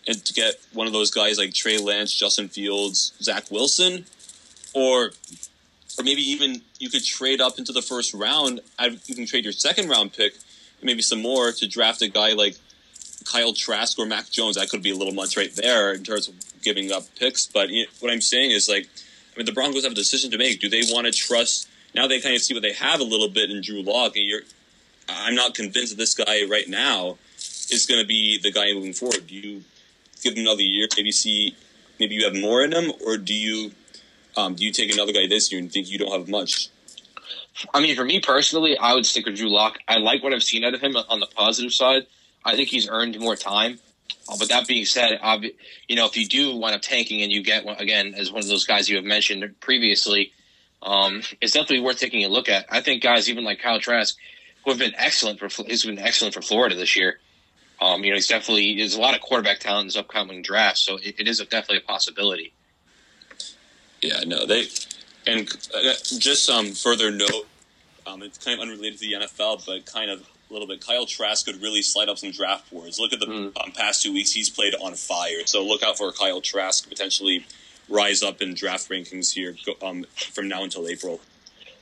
and 0.08 0.24
to 0.26 0.34
get 0.34 0.56
one 0.74 0.88
of 0.88 0.94
those 0.94 1.12
guys 1.12 1.38
like 1.38 1.54
Trey 1.54 1.78
Lance, 1.78 2.14
Justin 2.14 2.48
Fields, 2.48 3.14
Zach 3.22 3.52
Wilson, 3.52 4.06
or 4.74 5.12
or 5.98 6.04
maybe 6.04 6.22
even 6.22 6.62
you 6.80 6.90
could 6.90 7.04
trade 7.04 7.42
up 7.42 7.60
into 7.60 7.74
the 7.74 7.82
first 7.82 8.14
round. 8.14 8.62
You 8.80 9.16
can 9.16 9.26
trade 9.26 9.44
your 9.44 9.54
second 9.54 9.90
round 9.90 10.14
pick, 10.14 10.36
maybe 10.82 11.02
some 11.02 11.22
more, 11.22 11.52
to 11.52 11.68
draft 11.68 12.02
a 12.02 12.08
guy 12.08 12.34
like 12.34 12.56
Kyle 13.26 13.54
Trask 13.54 13.98
or 14.00 14.06
Mac 14.06 14.30
Jones. 14.30 14.56
That 14.56 14.70
could 14.70 14.82
be 14.82 14.92
a 14.92 14.96
little 14.96 15.14
much 15.14 15.38
right 15.38 15.54
there 15.56 15.94
in 15.94 16.04
terms 16.04 16.28
of 16.28 16.36
giving 16.62 16.92
up 16.92 17.04
picks. 17.18 17.48
But 17.48 17.70
you 17.70 17.84
know, 17.84 17.90
what 18.00 18.12
I'm 18.12 18.22
saying 18.22 18.52
is 18.52 18.68
like, 18.70 18.88
I 19.34 19.38
mean, 19.38 19.46
the 19.46 19.52
Broncos 19.52 19.84
have 19.84 19.92
a 19.92 19.96
decision 19.96 20.32
to 20.32 20.38
make. 20.38 20.60
Do 20.60 20.70
they 20.70 20.82
want 20.90 21.06
to 21.06 21.12
trust? 21.12 21.70
Now 21.96 22.08
they 22.08 22.20
kind 22.20 22.36
of 22.36 22.42
see 22.42 22.54
what 22.54 22.64
they 22.64 22.74
have 22.74 23.00
a 23.00 23.04
little 23.04 23.30
bit 23.30 23.50
in 23.50 23.62
Drew 23.62 23.82
Lock, 23.82 24.16
and 24.16 24.26
you're. 24.26 24.42
I'm 25.12 25.34
not 25.34 25.56
convinced 25.56 25.92
that 25.92 25.98
this 25.98 26.14
guy 26.14 26.46
right 26.46 26.68
now 26.70 27.18
is 27.72 27.88
going 27.88 28.00
to 28.00 28.08
be 28.08 28.40
the 28.40 28.52
guy 28.52 28.74
moving 28.74 28.94
forward. 28.94 29.26
Do 29.26 29.34
you 29.34 29.64
give 30.22 30.34
him 30.34 30.42
another 30.42 30.62
year, 30.62 30.88
maybe 30.96 31.12
see, 31.12 31.56
maybe 32.00 32.14
you 32.14 32.26
have 32.26 32.36
more 32.36 32.64
in 32.64 32.72
him, 32.72 32.92
or 33.06 33.18
do 33.18 33.34
you 33.34 33.72
um, 34.38 34.56
do 34.56 34.64
you 34.64 34.72
take 34.72 34.94
another 34.94 35.12
guy 35.12 35.28
this 35.28 35.52
year 35.52 35.60
and 35.60 35.72
think 35.72 35.90
you 35.90 35.98
don't 35.98 36.12
have 36.12 36.28
much? 36.28 36.70
I 37.74 37.82
mean, 37.82 37.96
for 37.96 38.06
me 38.06 38.20
personally, 38.20 38.78
I 38.78 38.94
would 38.94 39.06
stick 39.06 39.26
with 39.26 39.38
Drew 39.38 39.50
Lock. 39.50 39.80
I 39.88 39.98
like 39.98 40.24
what 40.24 40.34
I've 40.34 40.44
seen 40.44 40.64
out 40.64 40.74
of 40.74 40.82
him 40.82 40.96
on 40.96 41.20
the 41.20 41.28
positive 41.28 41.74
side. 41.74 42.06
I 42.46 42.56
think 42.56 42.70
he's 42.70 42.88
earned 42.90 43.20
more 43.20 43.36
time. 43.36 43.80
Uh, 44.28 44.36
but 44.38 44.50
that 44.50 44.68
being 44.68 44.86
said, 44.86 45.20
you 45.88 45.96
know, 45.96 46.06
if 46.06 46.16
you 46.16 46.28
do 46.28 46.56
wind 46.56 46.76
up 46.76 46.82
tanking 46.82 47.22
and 47.22 47.32
you 47.32 47.44
get 47.44 47.66
again 47.80 48.14
as 48.16 48.32
one 48.32 48.42
of 48.42 48.48
those 48.48 48.66
guys 48.66 48.88
you 48.88 48.96
have 48.96 49.06
mentioned 49.06 49.44
previously, 49.60 50.32
um, 50.84 51.22
it's 51.42 51.54
definitely 51.54 51.82
worth 51.82 51.98
taking 51.98 52.24
a 52.24 52.30
look 52.30 52.48
at. 52.48 52.66
I 52.70 52.82
think 52.82 53.04
guys 53.04 53.30
even 53.30 53.44
like 53.44 53.60
Kyle 53.60 53.80
Trask, 53.80 54.16
who 54.64 54.72
have 54.72 54.80
been 54.80 54.94
excellent 54.96 55.40
for 55.40 55.50
he's 55.64 55.86
been 55.86 56.00
excellent 56.00 56.34
for 56.34 56.42
Florida 56.42 56.76
this 56.76 56.96
year. 56.96 57.20
Um, 57.82 58.04
you 58.04 58.12
know, 58.12 58.16
he's 58.16 58.28
definitely 58.28 58.76
there's 58.78 58.96
a 58.96 59.02
lot 59.02 59.16
of 59.16 59.22
quarterback 59.22 59.60
talent 59.60 59.82
in 59.82 59.88
this 59.88 59.98
upcoming 59.98 60.42
draft, 60.42 60.78
so 60.78 60.98
it, 60.98 61.16
it 61.18 61.28
is 61.28 61.40
a, 61.40 61.46
definitely 61.46 61.78
a 61.78 61.88
possibility. 61.88 62.54
Yeah, 64.02 64.22
no, 64.26 64.46
they 64.46 64.68
and 65.28 65.50
uh, 65.74 65.94
just 66.18 66.46
some 66.46 66.72
further 66.72 67.12
note. 67.12 67.48
Um, 68.10 68.24
it's 68.24 68.38
kind 68.38 68.60
of 68.60 68.68
unrelated 68.68 69.00
to 69.00 69.08
the 69.08 69.14
NFL, 69.26 69.66
but 69.66 69.86
kind 69.86 70.10
of 70.10 70.22
a 70.50 70.54
little 70.54 70.68
bit. 70.68 70.86
Kyle 70.86 71.06
Trask 71.06 71.46
could 71.46 71.62
really 71.62 71.82
slide 71.82 72.10
up 72.10 72.18
some 72.18 72.32
draft 72.32 72.72
boards. 72.72 73.00
Look 73.00 73.14
at 73.14 73.20
the 73.20 73.28
mm. 73.28 73.64
um, 73.64 73.72
past 73.72 74.02
two 74.02 74.14
weeks; 74.14 74.32
he's 74.32 74.50
played 74.50 74.74
on 74.76 74.94
fire. 74.96 75.46
So 75.46 75.64
look 75.64 75.84
out 75.84 75.98
for 75.98 76.12
Kyle 76.12 76.42
Trask 76.42 76.88
potentially 76.88 77.46
rise 77.88 78.22
up 78.22 78.42
in 78.42 78.54
draft 78.54 78.90
rankings 78.90 79.34
here 79.34 79.56
um, 79.82 80.06
from 80.14 80.48
now 80.48 80.64
until 80.64 80.88
April. 80.88 81.20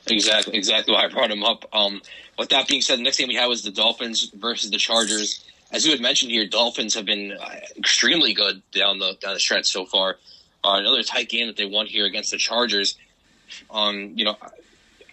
Exactly, 0.06 0.56
exactly 0.56 0.94
why 0.94 1.04
I 1.04 1.08
brought 1.08 1.30
him 1.30 1.42
up. 1.42 1.66
Um, 1.72 2.00
with 2.38 2.48
that 2.50 2.66
being 2.66 2.80
said, 2.80 2.98
the 2.98 3.02
next 3.02 3.18
game 3.18 3.28
we 3.28 3.34
have 3.34 3.48
was 3.48 3.62
the 3.62 3.70
Dolphins 3.70 4.30
versus 4.30 4.70
the 4.70 4.78
Chargers. 4.78 5.44
As 5.70 5.84
you 5.84 5.92
had 5.92 6.00
mentioned 6.00 6.30
here, 6.30 6.46
Dolphins 6.46 6.94
have 6.94 7.04
been 7.04 7.32
uh, 7.32 7.56
extremely 7.76 8.32
good 8.32 8.62
down 8.72 8.98
the 8.98 9.16
down 9.20 9.34
the 9.34 9.40
stretch 9.40 9.66
so 9.66 9.84
far. 9.84 10.16
Uh, 10.64 10.76
another 10.78 11.02
tight 11.02 11.28
game 11.28 11.46
that 11.46 11.56
they 11.56 11.66
won 11.66 11.86
here 11.86 12.04
against 12.04 12.30
the 12.30 12.38
Chargers. 12.38 12.96
Um, 13.70 14.12
you 14.16 14.24
know, 14.24 14.36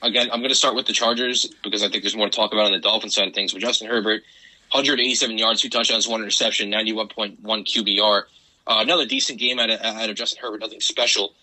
again, 0.06 0.30
I'm 0.32 0.40
going 0.40 0.50
to 0.50 0.56
start 0.56 0.76
with 0.76 0.86
the 0.86 0.94
Chargers 0.94 1.46
because 1.64 1.84
I 1.84 1.90
think 1.90 2.04
there's 2.04 2.16
more 2.16 2.30
to 2.30 2.36
talk 2.36 2.54
about 2.54 2.66
on 2.66 2.72
the 2.72 2.80
Dolphin 2.80 3.10
side 3.10 3.28
of 3.28 3.34
things. 3.34 3.54
With 3.54 3.64
Justin 3.64 3.90
Herbert, 3.90 4.24
187 4.72 5.38
yards, 5.38 5.62
two 5.62 5.70
touchdowns, 5.70 6.08
one 6.08 6.22
interception, 6.22 6.72
91.1 6.72 7.42
QBR. 7.42 8.24
Uh, 8.68 8.78
another 8.80 9.06
decent 9.06 9.40
game 9.40 9.60
out 9.60 9.70
of, 9.70 9.80
out 9.82 10.10
of 10.10 10.16
Justin 10.16 10.42
Herbert, 10.42 10.62
nothing 10.62 10.82
special. 10.82 11.34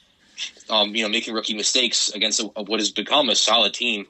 Um, 0.70 0.94
you 0.94 1.02
know, 1.02 1.08
making 1.08 1.34
rookie 1.34 1.54
mistakes 1.54 2.08
against 2.10 2.40
a, 2.40 2.44
what 2.62 2.80
has 2.80 2.90
become 2.90 3.28
a 3.28 3.36
solid 3.36 3.74
team 3.74 4.06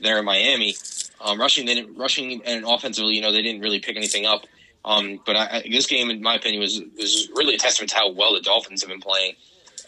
there 0.00 0.18
in 0.18 0.24
Miami. 0.24 0.76
Um, 1.20 1.40
rushing, 1.40 1.66
they 1.66 1.74
didn't, 1.74 1.96
rushing 1.96 2.42
and 2.44 2.64
offensively, 2.66 3.14
you 3.14 3.22
know, 3.22 3.32
they 3.32 3.42
didn't 3.42 3.62
really 3.62 3.80
pick 3.80 3.96
anything 3.96 4.26
up. 4.26 4.42
Um, 4.84 5.20
but 5.26 5.36
I, 5.36 5.64
this 5.68 5.86
game, 5.86 6.10
in 6.10 6.22
my 6.22 6.36
opinion, 6.36 6.60
was 6.60 6.80
was 6.96 7.28
really 7.34 7.56
a 7.56 7.58
testament 7.58 7.90
to 7.90 7.96
how 7.96 8.12
well 8.12 8.34
the 8.34 8.40
Dolphins 8.40 8.82
have 8.82 8.90
been 8.90 9.00
playing. 9.00 9.34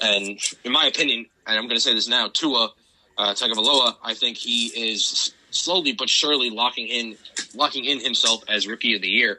And 0.01 0.41
in 0.65 0.73
my 0.73 0.87
opinion, 0.87 1.27
and 1.47 1.57
I'm 1.57 1.65
going 1.65 1.77
to 1.77 1.81
say 1.81 1.95
this 1.95 2.09
now, 2.09 2.29
Tua 2.29 2.73
uh, 3.19 3.35
Tagovailoa, 3.35 3.97
I 4.03 4.15
think 4.15 4.37
he 4.37 4.67
is 4.67 5.35
slowly 5.51 5.93
but 5.93 6.09
surely 6.09 6.51
locking 6.51 6.87
in 6.87 7.17
locking 7.55 7.85
in 7.85 8.01
himself 8.01 8.45
as 8.49 8.67
rookie 8.67 8.95
of 8.95 9.03
the 9.03 9.09
year. 9.09 9.39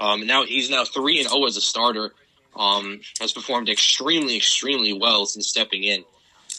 Um, 0.00 0.26
now 0.26 0.44
he's 0.44 0.68
now 0.68 0.84
three 0.84 1.20
and 1.20 1.28
zero 1.28 1.42
oh 1.42 1.46
as 1.46 1.56
a 1.56 1.60
starter. 1.60 2.12
Um, 2.56 3.00
has 3.20 3.32
performed 3.32 3.68
extremely, 3.68 4.36
extremely 4.36 4.92
well 4.92 5.26
since 5.26 5.48
stepping 5.48 5.82
in. 5.82 6.04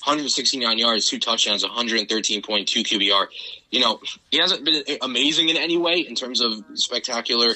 169 0.04 0.78
yards, 0.78 1.10
two 1.10 1.20
touchdowns, 1.20 1.64
113.2 1.64 2.42
QBR. 2.44 3.28
You 3.72 3.80
know, 3.80 4.02
he 4.30 4.38
hasn't 4.38 4.66
been 4.66 4.84
amazing 5.02 5.48
in 5.50 5.56
any 5.56 5.78
way 5.78 6.00
in 6.00 6.14
terms 6.14 6.42
of 6.42 6.64
spectacular, 6.74 7.54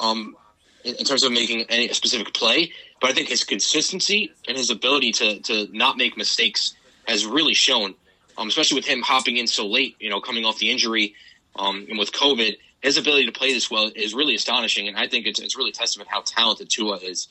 um, 0.00 0.36
in, 0.84 0.96
in 0.96 1.04
terms 1.04 1.22
of 1.22 1.30
making 1.30 1.66
any 1.70 1.88
specific 1.94 2.34
play. 2.34 2.72
But 3.00 3.10
I 3.10 3.12
think 3.14 3.28
his 3.28 3.44
consistency 3.44 4.32
and 4.48 4.56
his 4.56 4.70
ability 4.70 5.12
to 5.12 5.38
to 5.40 5.68
not 5.72 5.96
make 5.96 6.16
mistakes 6.16 6.74
has 7.06 7.24
really 7.24 7.54
shown. 7.54 7.94
Um, 8.38 8.46
especially 8.48 8.76
with 8.76 8.86
him 8.86 9.02
hopping 9.02 9.36
in 9.36 9.48
so 9.48 9.66
late, 9.66 9.96
you 9.98 10.08
know, 10.08 10.20
coming 10.20 10.44
off 10.44 10.58
the 10.58 10.70
injury, 10.70 11.14
um, 11.56 11.86
and 11.90 11.98
with 11.98 12.12
COVID, 12.12 12.56
his 12.80 12.96
ability 12.96 13.26
to 13.26 13.32
play 13.32 13.52
this 13.52 13.68
well 13.68 13.90
is 13.94 14.14
really 14.14 14.36
astonishing. 14.36 14.86
And 14.86 14.96
I 14.96 15.08
think 15.08 15.26
it's 15.26 15.40
it's 15.40 15.56
really 15.56 15.72
testament 15.72 16.08
how 16.08 16.22
talented 16.24 16.70
Tua 16.70 16.98
is. 16.98 17.26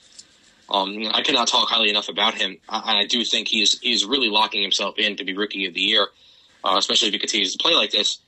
Um, 0.69 1.07
I 1.13 1.21
cannot 1.21 1.47
talk 1.47 1.69
highly 1.69 1.89
enough 1.89 2.09
about 2.09 2.33
him. 2.33 2.57
I, 2.67 2.99
I 3.03 3.05
do 3.05 3.23
think 3.23 3.47
he's 3.47 3.79
he's 3.79 4.05
really 4.05 4.29
locking 4.29 4.61
himself 4.61 4.99
in 4.99 5.15
to 5.15 5.23
be 5.23 5.33
rookie 5.33 5.65
of 5.65 5.73
the 5.73 5.79
year, 5.79 6.07
uh, 6.63 6.75
especially 6.77 7.07
if 7.07 7.13
he 7.13 7.19
continues 7.19 7.55
to 7.55 7.63
play 7.63 7.73
like 7.73 7.91
this. 7.91 8.19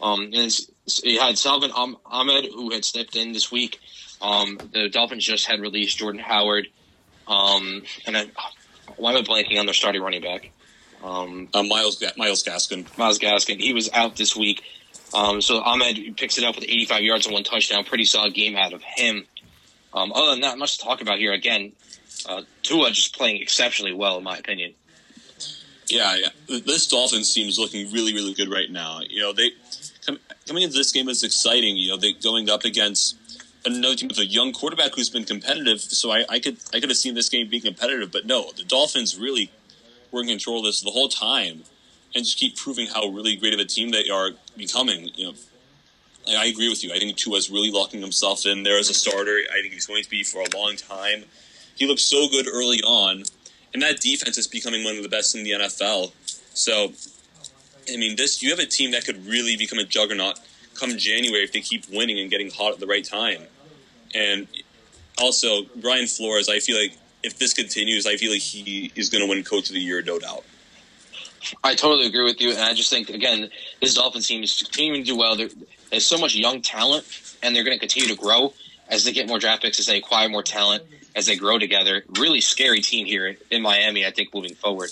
Um, 0.00 0.30
and 0.34 0.58
he 1.04 1.16
had 1.16 1.38
Salvon 1.38 1.70
Ahmed, 2.06 2.46
who 2.46 2.72
had 2.72 2.84
stepped 2.84 3.14
in 3.14 3.32
this 3.32 3.52
week. 3.52 3.78
Um, 4.20 4.58
the 4.72 4.88
Dolphins 4.88 5.24
just 5.24 5.46
had 5.46 5.60
released 5.60 5.98
Jordan 5.98 6.20
Howard. 6.20 6.68
Um, 7.28 7.82
and 8.06 8.16
I, 8.16 8.26
why 8.96 9.12
am 9.12 9.18
I 9.18 9.22
blanking 9.22 9.60
on 9.60 9.66
their 9.66 9.74
starting 9.74 10.02
running 10.02 10.22
back? 10.22 10.50
Um, 11.02 11.48
uh, 11.52 11.62
Miles 11.62 12.02
Myles 12.16 12.44
Gaskin. 12.44 12.86
Myles 12.96 13.18
Gaskin. 13.18 13.60
He 13.60 13.72
was 13.72 13.90
out 13.92 14.16
this 14.16 14.36
week. 14.36 14.62
Um, 15.14 15.42
so 15.42 15.60
Ahmed 15.60 16.16
picks 16.16 16.38
it 16.38 16.44
up 16.44 16.54
with 16.54 16.64
85 16.64 17.02
yards 17.02 17.26
and 17.26 17.34
one 17.34 17.44
touchdown. 17.44 17.84
Pretty 17.84 18.04
solid 18.04 18.34
game 18.34 18.56
out 18.56 18.72
of 18.72 18.82
him. 18.82 19.26
Um, 19.92 20.12
other 20.12 20.30
than 20.30 20.40
that, 20.40 20.58
much 20.58 20.78
to 20.78 20.84
talk 20.84 21.02
about 21.02 21.18
here. 21.18 21.32
Again, 21.32 21.72
uh, 22.28 22.42
Tua 22.62 22.90
just 22.90 23.16
playing 23.16 23.42
exceptionally 23.42 23.92
well, 23.92 24.18
in 24.18 24.24
my 24.24 24.38
opinion. 24.38 24.74
Yeah, 25.88 26.16
yeah. 26.16 26.60
This 26.64 26.86
Dolphins 26.86 27.34
team 27.34 27.48
is 27.48 27.58
looking 27.58 27.90
really, 27.92 28.14
really 28.14 28.32
good 28.32 28.50
right 28.50 28.70
now. 28.70 29.00
You 29.06 29.20
know, 29.20 29.32
they 29.32 29.50
coming 30.46 30.62
into 30.62 30.76
this 30.76 30.92
game 30.92 31.08
is 31.08 31.22
exciting. 31.22 31.76
You 31.76 31.88
know, 31.88 31.96
they 31.96 32.12
going 32.14 32.48
up 32.48 32.64
against 32.64 33.16
another 33.64 33.94
team 33.94 34.08
with 34.08 34.18
a 34.18 34.26
young 34.26 34.52
quarterback 34.52 34.94
who's 34.94 35.10
been 35.10 35.24
competitive. 35.24 35.80
So 35.80 36.10
I, 36.10 36.24
I 36.28 36.38
could 36.38 36.56
I 36.72 36.80
could 36.80 36.88
have 36.88 36.96
seen 36.96 37.14
this 37.14 37.28
game 37.28 37.48
being 37.48 37.62
competitive, 37.62 38.10
but 38.10 38.26
no, 38.26 38.50
the 38.56 38.64
Dolphins 38.64 39.18
really 39.18 39.50
were 40.12 40.20
in 40.20 40.28
control 40.28 40.58
of 40.60 40.66
this 40.66 40.80
the 40.80 40.90
whole 40.90 41.08
time, 41.08 41.64
and 42.14 42.24
just 42.24 42.38
keep 42.38 42.56
proving 42.56 42.86
how 42.86 43.08
really 43.08 43.34
great 43.36 43.54
of 43.54 43.60
a 43.60 43.64
team 43.64 43.90
they 43.90 44.08
are 44.08 44.30
becoming. 44.56 45.10
You 45.14 45.28
know, 45.28 45.34
I 46.28 46.46
agree 46.46 46.68
with 46.68 46.84
you. 46.84 46.92
I 46.92 46.98
think 46.98 47.16
Tua's 47.16 47.50
really 47.50 47.70
locking 47.70 48.00
himself 48.00 48.46
in 48.46 48.62
there 48.62 48.78
as 48.78 48.88
a 48.90 48.94
starter. 48.94 49.38
I 49.50 49.60
think 49.60 49.72
he's 49.72 49.86
going 49.86 50.04
to 50.04 50.10
be 50.10 50.22
for 50.22 50.42
a 50.42 50.56
long 50.56 50.76
time. 50.76 51.24
He 51.74 51.86
looked 51.86 52.00
so 52.00 52.28
good 52.28 52.46
early 52.46 52.80
on, 52.82 53.24
and 53.72 53.82
that 53.82 54.00
defense 54.00 54.38
is 54.38 54.46
becoming 54.46 54.84
one 54.84 54.96
of 54.96 55.02
the 55.02 55.08
best 55.08 55.34
in 55.34 55.42
the 55.42 55.52
NFL. 55.52 56.12
So, 56.54 56.92
I 57.92 57.96
mean, 57.96 58.16
this 58.16 58.42
you 58.42 58.50
have 58.50 58.58
a 58.58 58.66
team 58.66 58.92
that 58.92 59.04
could 59.04 59.26
really 59.26 59.56
become 59.56 59.78
a 59.78 59.84
juggernaut 59.84 60.38
come 60.74 60.96
January 60.96 61.44
if 61.44 61.52
they 61.52 61.60
keep 61.60 61.88
winning 61.90 62.18
and 62.20 62.30
getting 62.30 62.50
hot 62.50 62.72
at 62.72 62.80
the 62.80 62.86
right 62.86 63.04
time. 63.04 63.42
And 64.14 64.46
also, 65.18 65.64
Brian 65.76 66.06
Flores, 66.06 66.48
I 66.48 66.58
feel 66.58 66.78
like 66.78 66.96
if 67.22 67.38
this 67.38 67.54
continues, 67.54 68.06
I 68.06 68.16
feel 68.16 68.32
like 68.32 68.40
he 68.40 68.90
is 68.94 69.08
going 69.08 69.22
to 69.22 69.28
win 69.28 69.42
Coach 69.44 69.68
of 69.68 69.74
the 69.74 69.80
Year, 69.80 70.02
no 70.02 70.18
doubt. 70.18 70.44
I 71.62 71.74
totally 71.74 72.06
agree 72.06 72.24
with 72.24 72.40
you, 72.40 72.50
and 72.50 72.60
I 72.60 72.72
just 72.74 72.90
think 72.90 73.10
again, 73.10 73.50
this 73.80 73.94
Dolphins 73.94 74.28
team 74.28 74.42
is 74.42 74.62
continuing 74.62 75.02
to 75.02 75.06
do 75.12 75.16
well. 75.16 75.36
there's 75.36 76.06
so 76.06 76.18
much 76.18 76.34
young 76.34 76.62
talent, 76.62 77.04
and 77.42 77.54
they're 77.54 77.64
going 77.64 77.76
to 77.76 77.80
continue 77.80 78.14
to 78.14 78.20
grow 78.20 78.52
as 78.88 79.04
they 79.04 79.12
get 79.12 79.26
more 79.26 79.38
draft 79.38 79.62
picks, 79.62 79.80
as 79.80 79.86
they 79.86 79.98
acquire 79.98 80.28
more 80.28 80.42
talent, 80.42 80.84
as 81.16 81.26
they 81.26 81.36
grow 81.36 81.58
together. 81.58 82.04
Really 82.18 82.40
scary 82.40 82.80
team 82.80 83.06
here 83.06 83.36
in 83.50 83.62
Miami, 83.62 84.06
I 84.06 84.10
think, 84.10 84.32
moving 84.34 84.54
forward. 84.54 84.90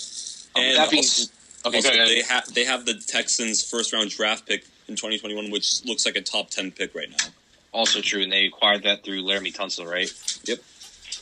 Um, 0.55 0.63
and 0.63 0.77
that 0.77 0.91
being, 0.91 1.03
also, 1.03 1.31
okay, 1.67 1.77
also, 1.77 1.89
they 1.89 2.21
have 2.21 2.53
they 2.53 2.65
have 2.65 2.85
the 2.85 2.95
Texans' 2.95 3.63
first 3.63 3.93
round 3.93 4.09
draft 4.09 4.45
pick 4.47 4.65
in 4.87 4.95
2021, 4.95 5.51
which 5.51 5.85
looks 5.85 6.05
like 6.05 6.15
a 6.15 6.21
top 6.21 6.49
10 6.49 6.71
pick 6.71 6.93
right 6.93 7.09
now. 7.09 7.27
Also 7.73 8.01
true, 8.01 8.21
and 8.21 8.31
they 8.31 8.45
acquired 8.45 8.83
that 8.83 9.03
through 9.03 9.23
Laremy 9.23 9.55
Tunsil, 9.55 9.89
right? 9.89 10.11
Yep. 10.43 10.59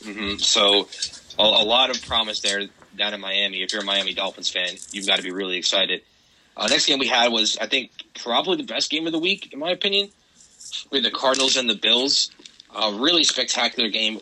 Mm-hmm. 0.02 0.38
So 0.38 0.88
a, 1.38 1.42
a, 1.42 1.64
lot 1.64 1.90
of 1.90 2.04
promise 2.06 2.40
there 2.40 2.66
down 2.96 3.14
in 3.14 3.20
Miami. 3.20 3.62
If 3.62 3.72
you're 3.72 3.82
a 3.82 3.84
Miami 3.84 4.14
Dolphins 4.14 4.50
fan, 4.50 4.70
you've 4.92 5.06
got 5.06 5.16
to 5.16 5.22
be 5.22 5.30
really 5.30 5.56
excited. 5.56 6.02
Uh, 6.56 6.66
next 6.68 6.86
game 6.86 6.98
we 6.98 7.06
had 7.06 7.32
was, 7.32 7.56
I 7.58 7.66
think, 7.66 7.90
probably 8.14 8.56
the 8.56 8.64
best 8.64 8.90
game 8.90 9.06
of 9.06 9.12
the 9.12 9.18
week, 9.18 9.52
in 9.52 9.58
my 9.58 9.70
opinion, 9.70 10.10
with 10.90 11.04
the 11.04 11.10
Cardinals 11.10 11.56
and 11.56 11.68
the 11.68 11.74
Bills. 11.74 12.30
A 12.74 12.92
really 12.92 13.24
spectacular 13.24 13.88
game. 13.88 14.20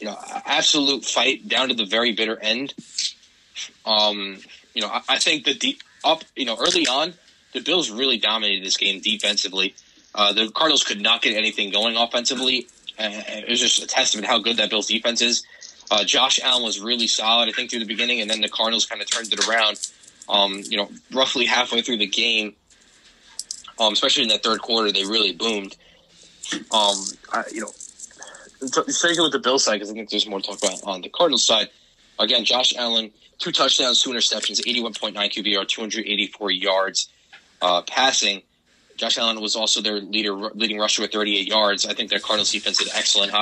You 0.00 0.06
know, 0.06 0.16
absolute 0.46 1.04
fight 1.04 1.48
down 1.48 1.68
to 1.68 1.74
the 1.74 1.84
very 1.84 2.12
bitter 2.12 2.38
end. 2.38 2.74
Um, 3.84 4.38
you 4.74 4.82
know, 4.82 4.88
I, 4.88 5.02
I 5.08 5.18
think 5.18 5.44
the 5.44 5.78
up, 6.04 6.22
you 6.36 6.44
know, 6.44 6.56
early 6.58 6.86
on, 6.86 7.14
the 7.52 7.60
Bills 7.60 7.90
really 7.90 8.18
dominated 8.18 8.64
this 8.64 8.76
game 8.76 9.00
defensively. 9.00 9.74
Uh, 10.14 10.32
the 10.32 10.50
Cardinals 10.50 10.84
could 10.84 11.00
not 11.00 11.22
get 11.22 11.36
anything 11.36 11.70
going 11.70 11.96
offensively. 11.96 12.68
It 12.98 13.48
was 13.48 13.60
just 13.60 13.82
a 13.82 13.86
testament 13.86 14.26
how 14.26 14.38
good 14.38 14.56
that 14.56 14.70
Bills 14.70 14.86
defense 14.86 15.22
is. 15.22 15.44
Uh, 15.90 16.04
Josh 16.04 16.40
Allen 16.42 16.62
was 16.62 16.80
really 16.80 17.06
solid, 17.06 17.48
I 17.48 17.52
think, 17.52 17.70
through 17.70 17.80
the 17.80 17.86
beginning, 17.86 18.20
and 18.20 18.28
then 18.28 18.40
the 18.40 18.48
Cardinals 18.48 18.86
kind 18.86 19.00
of 19.00 19.10
turned 19.10 19.32
it 19.32 19.48
around. 19.48 19.78
Um, 20.28 20.62
you 20.68 20.76
know, 20.76 20.90
roughly 21.12 21.46
halfway 21.46 21.80
through 21.80 21.98
the 21.98 22.06
game, 22.06 22.54
um, 23.78 23.92
especially 23.92 24.24
in 24.24 24.28
that 24.28 24.42
third 24.42 24.60
quarter, 24.60 24.92
they 24.92 25.04
really 25.04 25.32
boomed. 25.32 25.76
Um, 26.70 26.96
I, 27.32 27.44
you 27.52 27.60
know, 27.60 27.70
especially 28.60 29.22
with 29.22 29.32
the 29.32 29.38
Bills 29.38 29.64
side, 29.64 29.74
because 29.74 29.90
I 29.90 29.94
think 29.94 30.10
there's 30.10 30.28
more 30.28 30.40
to 30.40 30.46
talk 30.46 30.58
about 30.58 30.82
on 30.84 31.00
the 31.00 31.08
Cardinals 31.08 31.46
side. 31.46 31.70
Again, 32.18 32.44
Josh 32.44 32.74
Allen, 32.76 33.10
two 33.38 33.52
touchdowns, 33.52 34.02
two 34.02 34.10
interceptions, 34.10 34.60
81.9 34.66 35.14
QBR, 35.14 35.66
284 35.66 36.50
yards 36.50 37.08
uh, 37.62 37.82
passing. 37.82 38.42
Josh 38.98 39.16
Allen 39.16 39.40
was 39.40 39.54
also 39.54 39.80
their 39.80 40.00
leader, 40.00 40.34
leading 40.34 40.78
rusher 40.78 41.02
with 41.02 41.12
38 41.12 41.46
yards. 41.46 41.86
I 41.86 41.94
think 41.94 42.10
their 42.10 42.18
Cardinals 42.18 42.50
defense 42.50 42.78
did 42.78 42.88
excellent. 42.94 43.32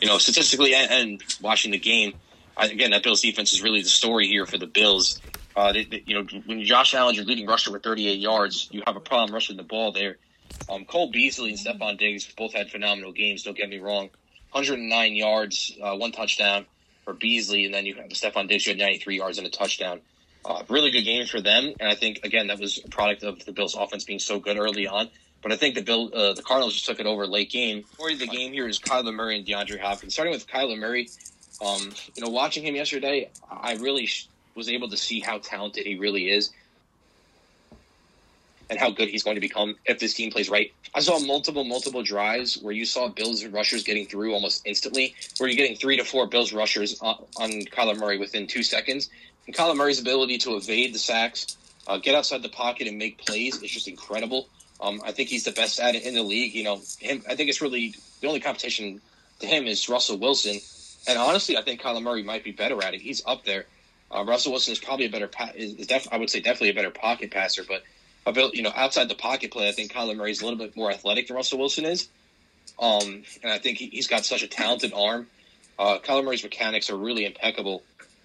You 0.00 0.08
know, 0.08 0.18
statistically 0.18 0.74
and, 0.74 0.90
and 0.90 1.24
watching 1.40 1.72
the 1.72 1.78
game, 1.78 2.12
I, 2.56 2.66
again, 2.66 2.90
that 2.90 3.02
Bills 3.02 3.22
defense 3.22 3.52
is 3.54 3.62
really 3.62 3.80
the 3.80 3.88
story 3.88 4.28
here 4.28 4.44
for 4.44 4.58
the 4.58 4.66
Bills. 4.66 5.20
Uh, 5.56 5.72
they, 5.72 5.84
they, 5.84 6.02
you 6.06 6.14
know, 6.14 6.40
when 6.44 6.62
Josh 6.64 6.94
Allen's 6.94 7.16
your 7.16 7.24
leading 7.26 7.46
rusher 7.46 7.72
with 7.72 7.82
38 7.82 8.18
yards, 8.18 8.68
you 8.70 8.82
have 8.86 8.96
a 8.96 9.00
problem 9.00 9.32
rushing 9.32 9.56
the 9.56 9.62
ball 9.62 9.90
there. 9.90 10.18
Um, 10.68 10.84
Cole 10.84 11.10
Beasley 11.10 11.50
and 11.50 11.58
Stefon 11.58 11.98
Diggs 11.98 12.30
both 12.36 12.52
had 12.52 12.70
phenomenal 12.70 13.12
games. 13.12 13.42
Don't 13.42 13.56
get 13.56 13.70
me 13.70 13.78
wrong. 13.78 14.10
109 14.52 15.16
yards, 15.16 15.76
uh, 15.82 15.96
one 15.96 16.12
touchdown 16.12 16.66
for 17.04 17.14
Beasley, 17.14 17.64
and 17.64 17.72
then 17.72 17.86
you 17.86 17.94
have 17.94 18.10
Stefon 18.10 18.48
Diggs 18.48 18.64
who 18.64 18.72
had 18.72 18.78
93 18.78 19.16
yards 19.16 19.38
and 19.38 19.46
a 19.46 19.50
touchdown. 19.50 20.00
Uh, 20.46 20.62
really 20.68 20.92
good 20.92 21.02
games 21.02 21.28
for 21.28 21.40
them, 21.40 21.74
and 21.80 21.88
I 21.88 21.96
think 21.96 22.20
again 22.22 22.46
that 22.46 22.60
was 22.60 22.78
a 22.84 22.88
product 22.88 23.24
of 23.24 23.44
the 23.44 23.50
Bills' 23.50 23.74
offense 23.74 24.04
being 24.04 24.20
so 24.20 24.38
good 24.38 24.56
early 24.56 24.86
on. 24.86 25.10
But 25.42 25.50
I 25.52 25.56
think 25.56 25.74
the 25.74 25.82
Bill, 25.82 26.08
uh, 26.14 26.34
the 26.34 26.42
Cardinals 26.42 26.74
just 26.74 26.86
took 26.86 27.00
it 27.00 27.06
over 27.06 27.26
late 27.26 27.50
game. 27.50 27.84
Of 27.98 28.18
the 28.18 28.26
game 28.28 28.52
here 28.52 28.68
is 28.68 28.78
Kyler 28.78 29.12
Murray 29.12 29.38
and 29.38 29.46
DeAndre 29.46 29.80
Hopkins. 29.80 30.14
Starting 30.14 30.32
with 30.32 30.46
Kyler 30.46 30.78
Murray, 30.78 31.08
um, 31.64 31.92
you 32.14 32.22
know, 32.22 32.30
watching 32.30 32.64
him 32.64 32.76
yesterday, 32.76 33.28
I 33.50 33.74
really 33.74 34.08
was 34.54 34.68
able 34.68 34.88
to 34.90 34.96
see 34.96 35.20
how 35.20 35.38
talented 35.38 35.84
he 35.84 35.96
really 35.98 36.30
is 36.30 36.50
and 38.68 38.78
how 38.78 38.90
good 38.90 39.08
he's 39.08 39.22
going 39.22 39.36
to 39.36 39.40
become 39.40 39.76
if 39.84 39.98
this 39.98 40.14
team 40.14 40.30
plays 40.30 40.48
right. 40.48 40.72
I 40.94 41.00
saw 41.00 41.18
multiple, 41.18 41.64
multiple 41.64 42.02
drives 42.02 42.58
where 42.58 42.72
you 42.72 42.84
saw 42.84 43.08
Bills 43.08 43.44
rushers 43.44 43.82
getting 43.84 44.06
through 44.06 44.32
almost 44.32 44.66
instantly, 44.66 45.14
where 45.38 45.48
you're 45.48 45.56
getting 45.56 45.76
three 45.76 45.96
to 45.96 46.04
four 46.04 46.26
Bills 46.26 46.52
rushers 46.52 47.00
on, 47.00 47.22
on 47.36 47.50
Kyler 47.66 47.96
Murray 47.96 48.18
within 48.18 48.46
two 48.46 48.62
seconds. 48.62 49.10
And 49.46 49.54
Kyler 49.54 49.76
Murray's 49.76 50.00
ability 50.00 50.38
to 50.38 50.56
evade 50.56 50.94
the 50.94 50.98
sacks, 50.98 51.56
uh, 51.86 51.98
get 51.98 52.14
outside 52.14 52.42
the 52.42 52.48
pocket 52.48 52.88
and 52.88 52.98
make 52.98 53.18
plays 53.18 53.62
is 53.62 53.70
just 53.70 53.88
incredible. 53.88 54.48
Um, 54.80 55.00
I 55.04 55.12
think 55.12 55.28
he's 55.28 55.44
the 55.44 55.52
best 55.52 55.80
at 55.80 55.94
it 55.94 56.04
in 56.04 56.14
the 56.14 56.22
league. 56.22 56.54
You 56.54 56.64
know, 56.64 56.80
him. 56.98 57.22
I 57.28 57.34
think 57.34 57.48
it's 57.48 57.62
really 57.62 57.94
the 58.20 58.28
only 58.28 58.40
competition 58.40 59.00
to 59.40 59.46
him 59.46 59.66
is 59.66 59.88
Russell 59.88 60.18
Wilson. 60.18 60.58
And 61.08 61.18
honestly, 61.18 61.56
I 61.56 61.62
think 61.62 61.80
Kyler 61.80 62.02
Murray 62.02 62.22
might 62.22 62.44
be 62.44 62.52
better 62.52 62.82
at 62.82 62.94
it. 62.94 63.00
He's 63.00 63.22
up 63.26 63.44
there. 63.44 63.66
Uh, 64.10 64.24
Russell 64.24 64.52
Wilson 64.52 64.72
is 64.72 64.78
probably 64.78 65.06
a 65.06 65.10
better, 65.10 65.28
pa- 65.28 65.52
is, 65.54 65.74
is 65.74 65.86
def- 65.86 66.12
I 66.12 66.16
would 66.16 66.30
say 66.30 66.40
definitely 66.40 66.70
a 66.70 66.74
better 66.74 66.90
pocket 66.90 67.30
passer, 67.30 67.64
but 67.66 67.82
about 68.24 68.54
you 68.54 68.62
know 68.62 68.72
outside 68.74 69.08
the 69.08 69.14
pocket 69.14 69.50
play, 69.50 69.68
I 69.68 69.72
think 69.72 69.92
Kyler 69.92 70.16
Murray 70.16 70.32
is 70.32 70.40
a 70.40 70.44
little 70.44 70.58
bit 70.58 70.76
more 70.76 70.90
athletic 70.90 71.28
than 71.28 71.36
Russell 71.36 71.58
Wilson 71.58 71.84
is. 71.84 72.08
Um, 72.78 73.22
and 73.42 73.52
I 73.52 73.58
think 73.58 73.78
he, 73.78 73.96
has 73.96 74.06
got 74.06 74.24
such 74.24 74.42
a 74.42 74.48
talented 74.48 74.92
arm. 74.92 75.28
Uh, 75.78 75.98
Kyler 75.98 76.24
Murray's 76.24 76.42
mechanics 76.42 76.90
are 76.90 76.96
really 76.96 77.24
impeccable. 77.24 77.82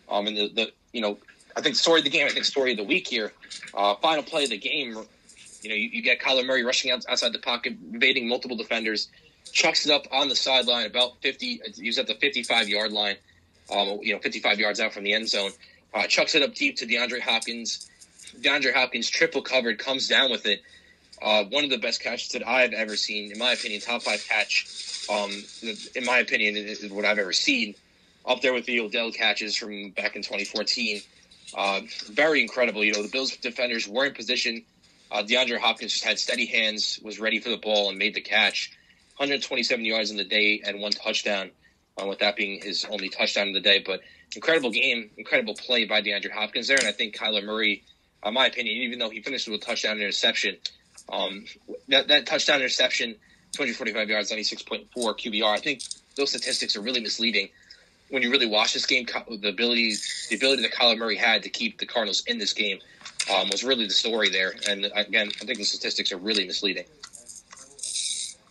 Um, 0.10 0.28
and 0.28 0.38
the, 0.38 0.48
the 0.50 0.72
you 0.94 1.02
know 1.02 1.18
I 1.56 1.62
think 1.62 1.76
story 1.76 2.00
of 2.00 2.06
the 2.06 2.10
game, 2.10 2.28
I 2.28 2.30
think 2.30 2.46
story 2.46 2.72
of 2.72 2.78
the 2.78 2.84
week 2.84 3.08
here, 3.08 3.34
uh, 3.74 3.96
final 3.96 4.24
play 4.24 4.46
of 4.46 4.52
the 4.52 4.58
game. 4.58 4.98
You 5.62 5.70
know, 5.70 5.76
you, 5.76 5.90
you 5.90 6.02
get 6.02 6.20
Kyler 6.20 6.46
Murray 6.46 6.64
rushing 6.64 6.92
out, 6.92 7.06
outside 7.08 7.34
the 7.34 7.40
pocket, 7.40 7.74
evading 7.94 8.28
multiple 8.28 8.58
defenders, 8.58 9.10
chucks 9.52 9.86
it 9.86 9.92
up 9.92 10.08
on 10.12 10.28
the 10.30 10.36
sideline 10.36 10.86
about 10.86 11.22
fifty. 11.22 11.62
He's 11.76 12.00
at 12.00 12.08
the 12.08 12.16
fifty-five 12.16 12.68
yard 12.68 12.92
line. 12.92 13.16
Um, 13.72 14.00
you 14.02 14.14
know, 14.14 14.20
fifty-five 14.20 14.60
yards 14.60 14.80
out 14.80 14.94
from 14.94 15.04
the 15.04 15.14
end 15.14 15.30
zone. 15.30 15.52
Uh, 15.94 16.08
chucks 16.08 16.36
it 16.36 16.42
up 16.42 16.56
deep 16.56 16.78
to 16.78 16.86
DeAndre 16.86 17.20
Hopkins. 17.20 17.90
DeAndre 18.40 18.74
Hopkins 18.74 19.10
triple 19.10 19.42
covered, 19.42 19.78
comes 19.78 20.08
down 20.08 20.32
with 20.32 20.46
it. 20.46 20.62
Uh, 21.22 21.44
one 21.46 21.64
of 21.64 21.70
the 21.70 21.78
best 21.78 22.02
catches 22.02 22.30
that 22.30 22.48
I've 22.48 22.74
ever 22.74 22.96
seen, 22.96 23.32
in 23.32 23.38
my 23.38 23.52
opinion, 23.52 23.82
top 23.82 24.02
five 24.02 24.26
catch. 24.28 25.06
Um, 25.12 25.32
in 25.96 26.06
my 26.06 26.20
opinion, 26.20 26.56
is 26.56 26.90
what 26.90 27.06
I've 27.06 27.20
ever 27.20 27.34
seen. 27.34 27.76
Up 28.26 28.42
there 28.42 28.54
with 28.54 28.66
the 28.66 28.80
Odell 28.80 29.12
catches 29.12 29.56
from 29.56 29.92
back 29.92 30.16
in 30.16 30.22
2014. 30.22 31.02
Uh, 31.56 31.82
very 32.12 32.42
incredible. 32.42 32.84
You 32.84 32.94
know, 32.94 33.02
the 33.02 33.10
Bills 33.10 33.36
defenders 33.38 33.88
were 33.88 34.06
in 34.06 34.14
position. 34.14 34.64
Uh, 35.12 35.24
DeAndre 35.24 35.60
Hopkins 35.60 35.92
just 35.92 36.04
had 36.04 36.20
steady 36.20 36.46
hands, 36.46 37.00
was 37.04 37.20
ready 37.20 37.40
for 37.40 37.50
the 37.50 37.58
ball, 37.58 37.90
and 37.90 37.98
made 37.98 38.14
the 38.14 38.22
catch. 38.22 38.72
127 39.18 39.84
yards 39.84 40.12
in 40.12 40.18
the 40.18 40.24
day 40.24 40.62
and 40.66 40.80
one 40.80 40.92
touchdown, 40.92 41.52
uh, 42.02 42.06
with 42.06 42.20
that 42.20 42.36
being 42.36 42.62
his 42.62 42.86
only 42.86 43.10
touchdown 43.10 43.50
of 43.50 43.54
the 43.54 43.60
day. 43.60 43.84
But 43.86 44.02
incredible 44.36 44.72
game, 44.72 45.10
incredible 45.18 45.56
play 45.56 45.86
by 45.86 46.02
DeAndre 46.02 46.32
Hopkins 46.32 46.68
there. 46.68 46.78
And 46.78 46.88
I 46.88 46.92
think 46.92 47.16
Kyler 47.16 47.44
Murray, 47.44 47.84
in 48.26 48.34
my 48.34 48.46
opinion, 48.46 48.78
even 48.78 49.00
though 49.00 49.10
he 49.10 49.22
finished 49.22 49.50
with 49.50 49.62
a 49.62 49.66
touchdown 49.66 49.94
and 49.94 50.02
interception, 50.02 50.58
um, 51.12 51.46
that, 51.90 52.08
that 52.08 52.26
touchdown 52.26 52.60
interception, 52.60 53.16
245 53.52 54.10
yards, 54.10 54.32
96.4 54.32 54.88
QBR, 54.96 55.44
I 55.44 55.60
think 55.60 55.82
those 56.16 56.30
statistics 56.30 56.78
are 56.78 56.82
really 56.82 57.02
misleading 57.02 57.50
when 58.12 58.22
you 58.22 58.30
really 58.30 58.46
watch 58.46 58.74
this 58.74 58.86
game, 58.86 59.06
the 59.06 59.50
ability 59.50 59.96
the 60.30 60.36
ability 60.36 60.62
that 60.62 60.74
Kyler 60.74 60.98
Murray 60.98 61.16
had 61.16 61.44
to 61.44 61.50
keep 61.50 61.80
the 61.80 61.86
Cardinals 61.86 62.24
in 62.28 62.38
this 62.38 62.54
game 62.54 62.80
um, 63.34 63.50
was 63.50 63.64
really 63.64 63.86
the 63.86 63.94
story 63.94 64.30
there. 64.30 64.54
And 64.70 64.86
again, 64.94 65.32
I 65.42 65.46
think 65.46 65.58
the 65.58 65.64
statistics 65.64 66.12
are 66.12 66.18
really 66.18 66.46
misleading. 66.46 66.86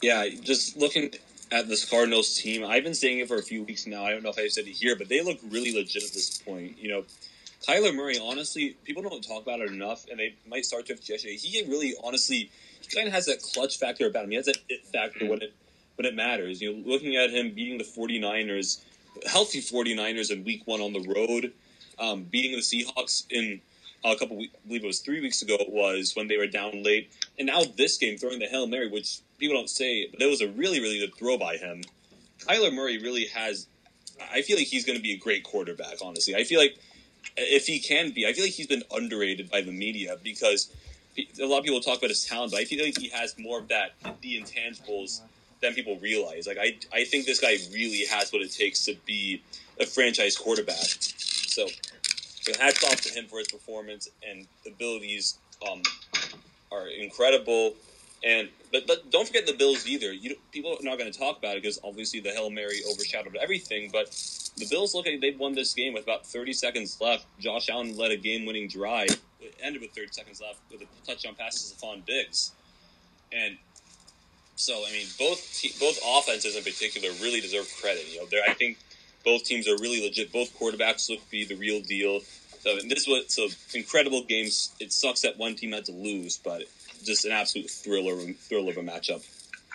Yeah, 0.02 0.28
just 0.42 0.78
looking 0.78 1.10
at 1.52 1.68
this 1.68 1.88
Cardinals 1.88 2.34
team, 2.34 2.64
I've 2.64 2.84
been 2.84 2.94
saying 2.94 3.18
it 3.18 3.28
for 3.28 3.36
a 3.36 3.42
few 3.42 3.62
weeks 3.64 3.86
now. 3.86 4.04
I 4.04 4.12
don't 4.12 4.22
know 4.22 4.30
if 4.30 4.38
I've 4.38 4.50
said 4.50 4.66
it 4.66 4.72
here, 4.72 4.96
but 4.96 5.08
they 5.08 5.22
look 5.22 5.38
really 5.50 5.74
legit 5.74 6.04
at 6.04 6.12
this 6.12 6.38
point. 6.38 6.78
You 6.78 6.88
know, 6.88 7.04
Kyler 7.68 7.94
Murray, 7.94 8.18
honestly, 8.18 8.76
people 8.84 9.02
don't 9.02 9.22
talk 9.22 9.42
about 9.42 9.60
it 9.60 9.70
enough, 9.70 10.06
and 10.10 10.18
they 10.18 10.36
might 10.48 10.64
start 10.64 10.86
to 10.86 10.94
have 10.94 11.06
yesterday. 11.06 11.36
He 11.36 11.62
really, 11.68 11.94
honestly, 12.02 12.50
he 12.80 12.96
kind 12.96 13.06
of 13.06 13.12
has 13.12 13.26
that 13.26 13.42
clutch 13.42 13.78
factor 13.78 14.06
about 14.06 14.24
him. 14.24 14.30
He 14.30 14.36
has 14.36 14.46
that 14.46 14.56
it 14.70 14.86
factor 14.86 15.26
when 15.26 15.42
it 15.42 15.52
when 15.96 16.06
it 16.06 16.14
matters. 16.14 16.62
You 16.62 16.72
know, 16.72 16.88
looking 16.88 17.16
at 17.16 17.28
him 17.28 17.52
beating 17.52 17.76
the 17.76 17.84
49ers 17.84 18.80
healthy 19.26 19.60
49ers 19.60 20.30
in 20.30 20.44
week 20.44 20.62
one 20.66 20.80
on 20.80 20.92
the 20.92 21.00
road, 21.00 21.52
um, 21.98 22.24
beating 22.24 22.52
the 22.52 22.58
Seahawks 22.58 23.24
in 23.30 23.60
a 24.04 24.16
couple 24.16 24.36
weeks, 24.36 24.54
I 24.64 24.68
believe 24.68 24.84
it 24.84 24.86
was 24.86 25.00
three 25.00 25.20
weeks 25.20 25.42
ago, 25.42 25.56
it 25.60 25.70
was 25.70 26.14
when 26.16 26.28
they 26.28 26.38
were 26.38 26.46
down 26.46 26.82
late. 26.82 27.12
And 27.38 27.46
now 27.46 27.62
this 27.76 27.98
game, 27.98 28.16
throwing 28.16 28.38
the 28.38 28.46
Hail 28.46 28.66
Mary, 28.66 28.88
which 28.88 29.20
people 29.38 29.56
don't 29.56 29.68
say, 29.68 30.08
but 30.10 30.22
it 30.22 30.30
was 30.30 30.40
a 30.40 30.48
really, 30.48 30.80
really 30.80 30.98
good 30.98 31.14
throw 31.14 31.36
by 31.36 31.56
him. 31.56 31.82
Kyler 32.40 32.72
Murray 32.72 32.98
really 32.98 33.26
has, 33.26 33.66
I 34.32 34.42
feel 34.42 34.56
like 34.56 34.66
he's 34.66 34.86
going 34.86 34.96
to 34.96 35.02
be 35.02 35.12
a 35.12 35.18
great 35.18 35.44
quarterback, 35.44 35.96
honestly. 36.02 36.34
I 36.34 36.44
feel 36.44 36.60
like 36.60 36.78
if 37.36 37.66
he 37.66 37.78
can 37.78 38.12
be, 38.12 38.26
I 38.26 38.32
feel 38.32 38.44
like 38.44 38.54
he's 38.54 38.66
been 38.66 38.84
underrated 38.90 39.50
by 39.50 39.60
the 39.60 39.72
media 39.72 40.16
because 40.22 40.72
a 41.40 41.44
lot 41.44 41.58
of 41.58 41.64
people 41.64 41.80
talk 41.80 41.98
about 41.98 42.08
his 42.08 42.24
talent, 42.24 42.52
but 42.52 42.60
I 42.60 42.64
feel 42.64 42.82
like 42.84 42.98
he 42.98 43.10
has 43.10 43.38
more 43.38 43.58
of 43.58 43.68
that, 43.68 43.92
the 44.22 44.40
intangibles 44.40 45.20
than 45.62 45.74
people 45.74 45.98
realize. 45.98 46.46
Like 46.46 46.58
I, 46.58 46.76
I 46.92 47.04
think 47.04 47.26
this 47.26 47.40
guy 47.40 47.56
really 47.72 48.04
has 48.06 48.32
what 48.32 48.42
it 48.42 48.52
takes 48.52 48.84
to 48.86 48.94
be 49.06 49.42
a 49.78 49.86
franchise 49.86 50.36
quarterback. 50.36 50.76
So, 50.76 51.66
so 52.40 52.52
hats 52.60 52.84
off 52.84 53.00
to 53.02 53.12
him 53.12 53.26
for 53.26 53.38
his 53.38 53.48
performance 53.48 54.08
and 54.28 54.46
abilities 54.66 55.38
um, 55.70 55.82
are 56.72 56.88
incredible. 56.88 57.74
And 58.24 58.48
but, 58.70 58.86
but 58.86 59.10
don't 59.10 59.26
forget 59.26 59.46
the 59.46 59.54
Bills 59.54 59.86
either. 59.86 60.12
You 60.12 60.36
people 60.52 60.72
are 60.72 60.82
not 60.82 60.98
going 60.98 61.10
to 61.10 61.18
talk 61.18 61.38
about 61.38 61.56
it 61.56 61.62
because 61.62 61.80
obviously 61.82 62.20
the 62.20 62.30
hail 62.30 62.50
mary 62.50 62.80
overshadowed 62.90 63.36
everything. 63.36 63.90
But 63.92 64.10
the 64.56 64.66
Bills 64.70 64.94
look 64.94 65.06
like 65.06 65.20
they've 65.20 65.38
won 65.38 65.54
this 65.54 65.72
game 65.72 65.94
with 65.94 66.04
about 66.04 66.26
30 66.26 66.52
seconds 66.52 67.00
left. 67.00 67.26
Josh 67.38 67.70
Allen 67.70 67.96
led 67.96 68.10
a 68.10 68.16
game-winning 68.16 68.68
drive. 68.68 69.08
It 69.40 69.54
ended 69.62 69.80
with 69.80 69.92
30 69.92 70.08
seconds 70.10 70.40
left 70.40 70.58
with 70.70 70.82
a 70.82 71.06
touchdown 71.06 71.34
pass 71.34 71.62
to 71.62 71.74
Stefon 71.74 72.04
Diggs. 72.04 72.52
And 73.32 73.56
so 74.60 74.84
I 74.86 74.92
mean, 74.92 75.06
both 75.18 75.58
te- 75.58 75.72
both 75.80 75.98
offenses 76.06 76.56
in 76.56 76.62
particular 76.62 77.10
really 77.20 77.40
deserve 77.40 77.68
credit. 77.80 78.06
You 78.12 78.20
know, 78.20 78.42
I 78.46 78.54
think 78.54 78.78
both 79.24 79.44
teams 79.44 79.66
are 79.66 79.76
really 79.78 80.02
legit. 80.02 80.32
Both 80.32 80.56
quarterbacks 80.58 81.08
look 81.08 81.24
to 81.24 81.30
be 81.30 81.44
the 81.44 81.56
real 81.56 81.80
deal. 81.80 82.20
So 82.60 82.76
this 82.88 83.06
was 83.06 83.24
so 83.28 83.48
incredible 83.74 84.22
games. 84.24 84.74
It 84.78 84.92
sucks 84.92 85.22
that 85.22 85.38
one 85.38 85.54
team 85.54 85.72
had 85.72 85.86
to 85.86 85.92
lose, 85.92 86.38
but 86.38 86.64
just 87.04 87.24
an 87.24 87.32
absolute 87.32 87.70
thriller 87.70 88.14
thrill 88.34 88.68
of 88.68 88.76
a 88.76 88.82
matchup. 88.82 89.26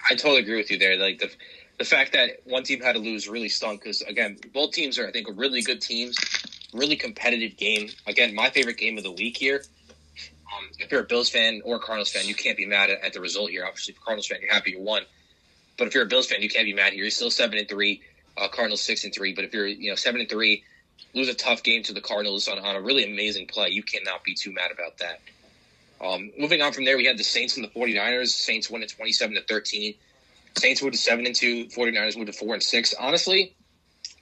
I 0.09 0.13
totally 0.13 0.41
agree 0.41 0.57
with 0.57 0.69
you 0.69 0.77
there. 0.77 0.97
Like 0.97 1.19
the 1.19 1.31
the 1.79 1.85
fact 1.85 2.13
that 2.13 2.41
one 2.45 2.63
team 2.63 2.81
had 2.81 2.93
to 2.93 2.99
lose 2.99 3.27
really 3.27 3.49
stunk 3.49 3.81
because 3.81 4.01
again, 4.03 4.37
both 4.53 4.71
teams 4.71 4.99
are 4.99 5.07
I 5.07 5.11
think 5.11 5.27
really 5.33 5.61
good 5.61 5.81
teams, 5.81 6.15
really 6.73 6.95
competitive 6.95 7.57
game. 7.57 7.89
Again, 8.05 8.35
my 8.35 8.51
favorite 8.51 8.77
game 8.77 8.97
of 8.97 9.03
the 9.03 9.11
week 9.11 9.37
here. 9.37 9.63
Um, 10.55 10.69
if 10.79 10.91
you're 10.91 11.01
a 11.01 11.05
Bills 11.05 11.29
fan 11.29 11.61
or 11.65 11.77
a 11.77 11.79
Cardinals 11.79 12.11
fan, 12.11 12.27
you 12.27 12.35
can't 12.35 12.57
be 12.57 12.65
mad 12.65 12.89
at, 12.89 13.03
at 13.03 13.13
the 13.13 13.21
result 13.21 13.49
here. 13.49 13.65
Obviously, 13.65 13.93
if 13.93 14.01
Cardinals 14.01 14.27
fan, 14.27 14.39
you're 14.41 14.53
happy 14.53 14.71
you 14.71 14.81
won. 14.81 15.03
But 15.77 15.87
if 15.87 15.93
you're 15.93 16.03
a 16.03 16.07
Bills 16.07 16.27
fan, 16.27 16.41
you 16.41 16.49
can't 16.49 16.65
be 16.65 16.73
mad 16.73 16.93
here. 16.93 17.03
You're 17.03 17.11
still 17.11 17.31
seven 17.31 17.57
and 17.57 17.67
three. 17.67 18.01
Uh, 18.37 18.47
Cardinals 18.47 18.81
six 18.81 19.03
and 19.03 19.13
three. 19.13 19.33
But 19.33 19.45
if 19.45 19.53
you're 19.53 19.67
you 19.67 19.89
know 19.89 19.95
seven 19.95 20.21
and 20.21 20.29
three, 20.29 20.63
lose 21.13 21.29
a 21.29 21.33
tough 21.33 21.63
game 21.63 21.83
to 21.83 21.93
the 21.93 22.01
Cardinals 22.01 22.47
on, 22.47 22.59
on 22.59 22.75
a 22.75 22.81
really 22.81 23.03
amazing 23.03 23.47
play, 23.47 23.69
you 23.69 23.83
cannot 23.83 24.23
be 24.23 24.33
too 24.33 24.51
mad 24.53 24.71
about 24.71 24.97
that. 24.99 25.21
Um, 26.01 26.31
moving 26.37 26.61
on 26.61 26.73
from 26.73 26.85
there, 26.85 26.97
we 26.97 27.05
had 27.05 27.17
the 27.17 27.23
Saints 27.23 27.55
and 27.57 27.65
the 27.65 27.69
49ers. 27.69 28.29
Saints 28.29 28.69
won 28.69 28.83
at 28.83 28.89
27 28.89 29.35
to 29.35 29.41
13. 29.43 29.95
Saints 30.57 30.81
moved 30.81 30.93
to 30.93 30.99
7 30.99 31.25
and 31.25 31.35
2. 31.35 31.67
49ers 31.67 32.17
moved 32.17 32.31
to 32.31 32.37
4 32.37 32.55
and 32.55 32.63
6. 32.63 32.93
Honestly, 32.99 33.55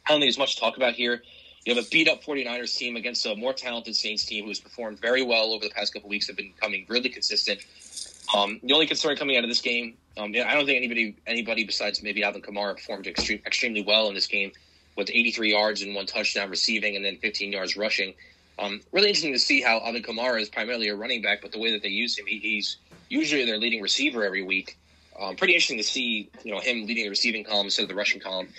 I 0.05 0.11
don't 0.11 0.19
think 0.19 0.25
there's 0.25 0.37
much 0.37 0.55
to 0.55 0.61
talk 0.61 0.77
about 0.77 0.93
here. 0.93 1.23
You 1.65 1.73
have 1.75 1.85
a 1.85 1.87
beat 1.89 2.09
up 2.09 2.23
49ers 2.23 2.75
team 2.75 2.97
against 2.97 3.25
a 3.25 3.35
more 3.35 3.53
talented 3.53 3.95
Saints 3.95 4.25
team 4.25 4.45
who's 4.45 4.59
performed 4.59 4.99
very 4.99 5.21
well 5.21 5.53
over 5.53 5.63
the 5.63 5.71
past 5.71 5.93
couple 5.93 6.09
weeks, 6.09 6.27
have 6.27 6.35
been 6.35 6.51
coming 6.59 6.85
really 6.89 7.09
consistent. 7.09 7.61
Um, 8.35 8.59
the 8.63 8.73
only 8.73 8.87
concern 8.87 9.15
coming 9.15 9.37
out 9.37 9.43
of 9.43 9.49
this 9.49 9.61
game, 9.61 9.95
um, 10.17 10.31
I 10.31 10.53
don't 10.53 10.65
think 10.65 10.77
anybody 10.77 11.15
anybody 11.25 11.63
besides 11.63 12.03
maybe 12.03 12.23
Alvin 12.23 12.41
Kamara 12.41 12.75
performed 12.75 13.07
extreme, 13.07 13.41
extremely 13.45 13.81
well 13.81 14.07
in 14.09 14.13
this 14.13 14.27
game 14.27 14.51
with 14.95 15.09
83 15.09 15.51
yards 15.51 15.81
and 15.81 15.95
one 15.95 16.05
touchdown 16.05 16.49
receiving 16.49 16.95
and 16.95 17.03
then 17.03 17.17
15 17.17 17.51
yards 17.51 17.77
rushing. 17.77 18.13
Um, 18.59 18.81
really 18.91 19.07
interesting 19.07 19.33
to 19.33 19.39
see 19.39 19.61
how 19.61 19.79
Alvin 19.79 20.03
Kamara 20.03 20.39
is 20.39 20.49
primarily 20.49 20.89
a 20.89 20.95
running 20.95 21.21
back, 21.21 21.41
but 21.41 21.51
the 21.51 21.59
way 21.59 21.71
that 21.71 21.81
they 21.81 21.89
use 21.89 22.17
him, 22.17 22.25
he, 22.27 22.39
he's 22.39 22.77
usually 23.09 23.45
their 23.45 23.57
leading 23.57 23.81
receiver 23.81 24.23
every 24.23 24.43
week. 24.43 24.77
Um, 25.19 25.35
pretty 25.35 25.53
interesting 25.53 25.77
to 25.77 25.83
see, 25.83 26.29
you 26.43 26.51
know, 26.51 26.59
him 26.59 26.85
leading 26.85 27.03
the 27.03 27.09
receiving 27.09 27.43
column 27.43 27.67
instead 27.67 27.83
of 27.83 27.89
the 27.89 27.95
rushing 27.95 28.19
column. 28.19 28.49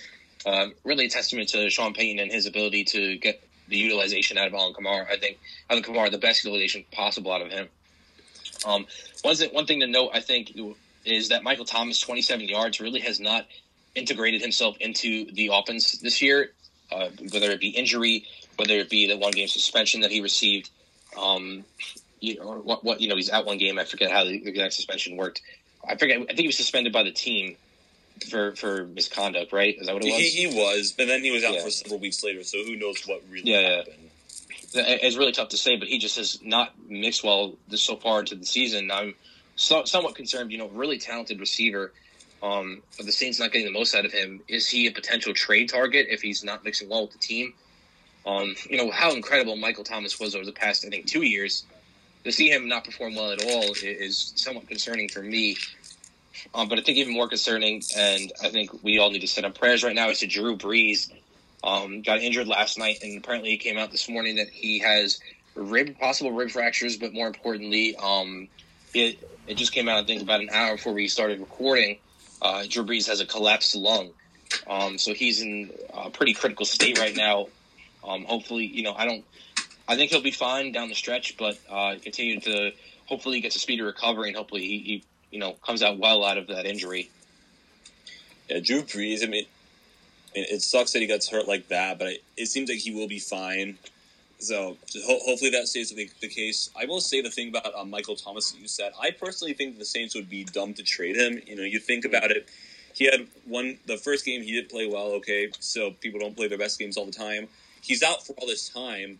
Uh, 0.46 0.66
really 0.84 1.06
a 1.06 1.08
testament 1.08 1.48
to 1.50 1.70
Sean 1.70 1.94
Payton 1.94 2.18
and 2.18 2.30
his 2.30 2.46
ability 2.46 2.84
to 2.84 3.16
get 3.16 3.42
the 3.68 3.76
utilization 3.76 4.36
out 4.36 4.46
of 4.46 4.54
Alvin 4.54 4.74
Kamara. 4.74 5.08
I 5.10 5.16
think 5.16 5.38
Alvin 5.70 5.84
Kamara 5.84 6.10
the 6.10 6.18
best 6.18 6.44
utilization 6.44 6.84
possible 6.92 7.32
out 7.32 7.40
of 7.40 7.50
him. 7.50 7.68
Um, 8.66 8.86
one 9.22 9.36
thing, 9.36 9.50
one 9.54 9.66
thing 9.66 9.80
to 9.80 9.86
note, 9.86 10.10
I 10.12 10.20
think, 10.20 10.52
is 11.04 11.28
that 11.30 11.42
Michael 11.42 11.64
Thomas, 11.64 11.98
27 12.00 12.48
yards, 12.48 12.80
really 12.80 13.00
has 13.00 13.20
not 13.20 13.46
integrated 13.94 14.42
himself 14.42 14.76
into 14.80 15.30
the 15.32 15.50
offense 15.52 15.92
this 15.98 16.20
year, 16.20 16.50
uh, 16.90 17.08
whether 17.32 17.50
it 17.50 17.60
be 17.60 17.68
injury, 17.68 18.26
whether 18.56 18.74
it 18.74 18.90
be 18.90 19.08
the 19.08 19.16
one 19.16 19.32
game 19.32 19.48
suspension 19.48 20.00
that 20.02 20.10
he 20.10 20.20
received. 20.20 20.70
Um, 21.18 21.64
you 22.20 22.38
know, 22.38 22.54
what, 22.56 22.84
what, 22.84 23.00
you 23.00 23.08
know, 23.08 23.16
he's 23.16 23.30
out 23.30 23.46
one 23.46 23.58
game. 23.58 23.78
I 23.78 23.84
forget 23.84 24.10
how 24.10 24.24
the 24.24 24.46
exact 24.46 24.74
suspension 24.74 25.16
worked. 25.16 25.42
I 25.86 25.96
forget. 25.96 26.18
I 26.20 26.24
think 26.24 26.40
he 26.40 26.46
was 26.46 26.56
suspended 26.56 26.92
by 26.92 27.02
the 27.02 27.12
team 27.12 27.56
for 28.30 28.54
for 28.56 28.86
misconduct. 28.86 29.52
Right? 29.52 29.76
Is 29.78 29.86
that 29.86 29.94
what 29.94 30.04
it 30.04 30.12
was? 30.12 30.20
He, 30.20 30.46
he 30.48 30.58
was, 30.58 30.92
but 30.96 31.06
then 31.06 31.22
he 31.22 31.30
was 31.30 31.44
out 31.44 31.54
Yeah. 31.54 31.62
for 31.64 31.70
several 31.70 32.00
weeks 32.00 32.22
later. 32.24 32.42
So 32.44 32.62
who 32.64 32.76
knows 32.76 33.02
what 33.06 33.22
really 33.30 33.50
Yeah, 33.50 33.60
yeah. 33.60 33.76
happened? 33.76 34.10
it's 34.76 35.16
really 35.16 35.30
tough 35.32 35.50
to 35.50 35.56
say, 35.56 35.76
but 35.76 35.86
he 35.86 35.98
just 35.98 36.16
has 36.16 36.40
not 36.42 36.72
mixed 36.88 37.22
well 37.22 37.54
this 37.68 37.80
so 37.82 37.94
far 37.96 38.20
into 38.20 38.34
the 38.34 38.44
season. 38.44 38.90
I'm 38.90 39.14
so, 39.54 39.84
somewhat 39.84 40.16
concerned. 40.16 40.50
You 40.50 40.58
know, 40.58 40.68
really 40.68 40.98
talented 40.98 41.38
receiver. 41.38 41.92
Um, 42.42 42.82
but 42.96 43.06
the 43.06 43.12
Saints 43.12 43.38
not 43.38 43.52
getting 43.52 43.66
the 43.66 43.72
most 43.78 43.94
out 43.94 44.04
of 44.04 44.12
him. 44.12 44.42
Is 44.48 44.68
he 44.68 44.86
a 44.86 44.90
potential 44.92 45.32
trade 45.32 45.68
target 45.70 46.08
if 46.10 46.20
he's 46.20 46.44
not 46.44 46.64
mixing 46.64 46.88
well 46.90 47.02
with 47.02 47.12
the 47.12 47.18
team? 47.18 47.54
Um, 48.26 48.54
you 48.68 48.76
know 48.76 48.90
how 48.90 49.12
incredible 49.14 49.56
Michael 49.56 49.84
Thomas 49.84 50.18
was 50.18 50.34
over 50.34 50.44
the 50.44 50.52
past, 50.52 50.84
I 50.84 50.88
think, 50.88 51.06
two 51.06 51.22
years. 51.22 51.64
To 52.24 52.32
see 52.32 52.48
him 52.48 52.68
not 52.68 52.84
perform 52.84 53.14
well 53.14 53.30
at 53.32 53.42
all 53.44 53.74
is 53.82 54.32
somewhat 54.36 54.66
concerning 54.66 55.08
for 55.08 55.22
me. 55.22 55.56
Um, 56.54 56.68
but 56.68 56.78
I 56.78 56.82
think 56.82 56.98
even 56.98 57.12
more 57.14 57.28
concerning, 57.28 57.82
and 57.96 58.32
I 58.42 58.50
think 58.50 58.82
we 58.82 58.98
all 58.98 59.10
need 59.10 59.20
to 59.20 59.28
send 59.28 59.46
up 59.46 59.58
prayers 59.58 59.82
right 59.82 59.94
now, 59.94 60.10
is 60.10 60.20
to 60.20 60.26
Drew 60.26 60.56
Brees. 60.56 61.10
Um, 61.62 62.02
got 62.02 62.20
injured 62.20 62.46
last 62.46 62.78
night, 62.78 62.98
and 63.02 63.16
apparently 63.16 63.54
it 63.54 63.58
came 63.58 63.78
out 63.78 63.90
this 63.90 64.08
morning 64.08 64.36
that 64.36 64.50
he 64.50 64.80
has 64.80 65.18
rib 65.54 65.98
possible 65.98 66.32
rib 66.32 66.50
fractures, 66.50 66.96
but 66.96 67.14
more 67.14 67.26
importantly, 67.26 67.96
um, 67.96 68.48
it 68.92 69.18
it 69.46 69.56
just 69.56 69.72
came 69.72 69.88
out 69.88 70.02
I 70.02 70.04
think 70.04 70.22
about 70.22 70.40
an 70.40 70.50
hour 70.50 70.76
before 70.76 70.92
we 70.92 71.08
started 71.08 71.40
recording. 71.40 71.98
Uh, 72.42 72.64
Drew 72.68 72.84
Brees 72.84 73.06
has 73.06 73.20
a 73.20 73.26
collapsed 73.26 73.74
lung, 73.74 74.10
um, 74.66 74.98
so 74.98 75.14
he's 75.14 75.40
in 75.40 75.70
a 75.92 76.10
pretty 76.10 76.34
critical 76.34 76.66
state 76.66 76.98
right 76.98 77.16
now. 77.16 77.46
Um, 78.06 78.24
hopefully, 78.24 78.66
you 78.66 78.82
know, 78.82 78.94
I 78.94 79.06
don't. 79.06 79.24
I 79.86 79.96
think 79.96 80.10
he'll 80.10 80.22
be 80.22 80.30
fine 80.30 80.72
down 80.72 80.88
the 80.88 80.94
stretch, 80.94 81.36
but 81.36 81.58
uh, 81.70 81.96
continue 82.02 82.40
to 82.40 82.72
hopefully 83.06 83.36
he 83.36 83.40
gets 83.40 83.56
a 83.56 83.58
speedy 83.58 83.82
recovery, 83.82 84.28
and 84.28 84.36
hopefully 84.36 84.62
he, 84.62 84.78
he 84.78 85.04
you 85.34 85.40
know 85.40 85.54
comes 85.66 85.82
out 85.82 85.98
well 85.98 86.24
out 86.24 86.38
of 86.38 86.46
that 86.46 86.64
injury. 86.64 87.10
Yeah, 88.48 88.60
Drew 88.60 88.82
Brees. 88.82 89.24
I 89.24 89.26
mean, 89.26 89.46
it, 90.34 90.62
sucks 90.62 90.92
that 90.92 91.00
he 91.00 91.06
gets 91.06 91.28
hurt 91.28 91.48
like 91.48 91.68
that, 91.68 91.98
but 91.98 92.14
it 92.36 92.46
seems 92.46 92.68
like 92.68 92.78
he 92.78 92.94
will 92.94 93.08
be 93.08 93.18
fine. 93.18 93.76
So 94.38 94.76
ho- 94.94 95.20
hopefully 95.24 95.50
that 95.50 95.66
stays 95.66 95.90
the, 95.90 96.28
case. 96.28 96.70
I 96.78 96.84
will 96.84 97.00
say 97.00 97.20
the 97.20 97.30
thing 97.30 97.48
about 97.48 97.74
um, 97.74 97.90
Michael 97.90 98.14
Thomas 98.14 98.52
that 98.52 98.60
you 98.60 98.68
said. 98.68 98.92
I 99.00 99.10
personally 99.10 99.54
think 99.54 99.78
the 99.78 99.84
Saints 99.84 100.14
would 100.14 100.30
be 100.30 100.44
dumb 100.44 100.74
to 100.74 100.82
trade 100.82 101.16
him. 101.16 101.40
You 101.46 101.56
know, 101.56 101.62
you 101.62 101.80
think 101.80 102.04
about 102.04 102.30
it. 102.30 102.48
He 102.92 103.06
had 103.06 103.26
one 103.44 103.78
the 103.86 103.96
first 103.96 104.24
game 104.24 104.42
he 104.42 104.52
did 104.52 104.68
play 104.68 104.86
well. 104.86 105.12
Okay, 105.14 105.48
so 105.58 105.90
people 106.00 106.20
don't 106.20 106.36
play 106.36 106.46
their 106.46 106.58
best 106.58 106.78
games 106.78 106.96
all 106.96 107.06
the 107.06 107.12
time. 107.12 107.48
He's 107.80 108.04
out 108.04 108.24
for 108.24 108.34
all 108.34 108.46
this 108.46 108.68
time, 108.68 109.18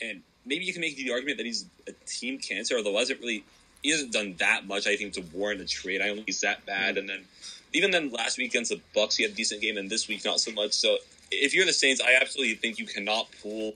and 0.00 0.22
maybe 0.44 0.64
you 0.64 0.72
can 0.72 0.80
make 0.80 0.96
the 0.96 1.10
argument 1.10 1.38
that 1.38 1.46
he's 1.46 1.64
a 1.88 1.92
team 2.06 2.38
cancer. 2.38 2.76
Although 2.76 2.96
hasn't 2.98 3.18
really 3.20 3.44
he 3.82 3.90
hasn't 3.90 4.12
done 4.12 4.34
that 4.38 4.66
much. 4.66 4.86
I 4.86 4.96
think 4.96 5.14
to 5.14 5.22
warrant 5.32 5.60
a 5.60 5.66
trade. 5.66 6.00
I 6.00 6.06
don't 6.06 6.16
think 6.16 6.28
he's 6.28 6.40
that 6.40 6.64
bad. 6.66 6.98
And 6.98 7.08
then 7.08 7.24
even 7.72 7.90
then 7.90 8.10
last 8.10 8.38
week 8.38 8.50
against 8.50 8.70
the 8.70 8.80
Bucs, 8.94 9.16
he 9.16 9.22
had 9.22 9.32
a 9.32 9.34
decent 9.34 9.60
game, 9.60 9.76
and 9.76 9.90
this 9.90 10.08
week 10.08 10.24
not 10.24 10.40
so 10.40 10.52
much. 10.52 10.72
So 10.72 10.98
if 11.30 11.54
you're 11.54 11.66
the 11.66 11.72
Saints, 11.72 12.00
I 12.00 12.14
absolutely 12.20 12.54
think 12.54 12.78
you 12.78 12.86
cannot 12.86 13.28
pull. 13.42 13.74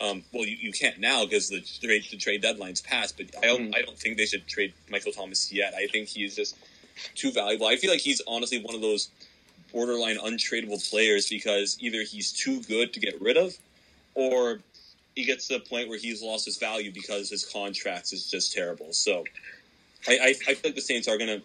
Um, 0.00 0.22
well, 0.32 0.44
you, 0.44 0.56
you 0.60 0.72
can't 0.72 0.98
now 1.00 1.24
because 1.24 1.48
the 1.48 1.60
trade 1.60 2.04
the 2.10 2.16
trade 2.16 2.42
deadline's 2.42 2.80
passed. 2.80 3.16
But 3.16 3.26
I 3.42 3.46
don't 3.46 3.74
I 3.74 3.82
don't 3.82 3.98
think 3.98 4.16
they 4.16 4.26
should 4.26 4.46
trade 4.46 4.72
Michael 4.90 5.12
Thomas 5.12 5.52
yet. 5.52 5.74
I 5.74 5.86
think 5.86 6.08
he's 6.08 6.36
just 6.36 6.56
too 7.14 7.32
valuable. 7.32 7.66
I 7.66 7.76
feel 7.76 7.90
like 7.90 8.00
he's 8.00 8.22
honestly 8.26 8.60
one 8.62 8.74
of 8.74 8.80
those 8.80 9.08
borderline 9.72 10.18
untradeable 10.18 10.88
players 10.90 11.28
because 11.28 11.76
either 11.80 12.02
he's 12.02 12.32
too 12.32 12.62
good 12.62 12.92
to 12.94 13.00
get 13.00 13.20
rid 13.20 13.36
of, 13.36 13.56
or 14.14 14.60
he 15.18 15.24
gets 15.24 15.48
to 15.48 15.54
the 15.54 15.60
point 15.60 15.88
where 15.88 15.98
he's 15.98 16.22
lost 16.22 16.44
his 16.44 16.58
value 16.58 16.92
because 16.92 17.28
his 17.28 17.44
contract 17.44 18.12
is 18.12 18.30
just 18.30 18.52
terrible. 18.52 18.92
So 18.92 19.24
I, 20.06 20.12
I, 20.12 20.28
I 20.28 20.54
feel 20.54 20.70
like 20.70 20.76
the 20.76 20.80
Saints 20.80 21.08
are 21.08 21.18
going 21.18 21.40
to 21.40 21.42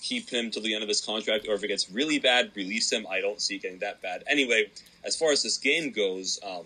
keep 0.00 0.30
him 0.30 0.50
till 0.50 0.62
the 0.62 0.72
end 0.72 0.82
of 0.82 0.88
his 0.88 1.02
contract, 1.02 1.46
or 1.46 1.52
if 1.52 1.62
it 1.62 1.68
gets 1.68 1.90
really 1.90 2.18
bad, 2.18 2.50
release 2.54 2.90
him. 2.90 3.06
I 3.10 3.20
don't 3.20 3.38
see 3.38 3.56
it 3.56 3.62
getting 3.62 3.80
that 3.80 4.00
bad. 4.00 4.24
Anyway, 4.26 4.70
as 5.04 5.16
far 5.16 5.32
as 5.32 5.42
this 5.42 5.58
game 5.58 5.90
goes, 5.90 6.40
um, 6.42 6.64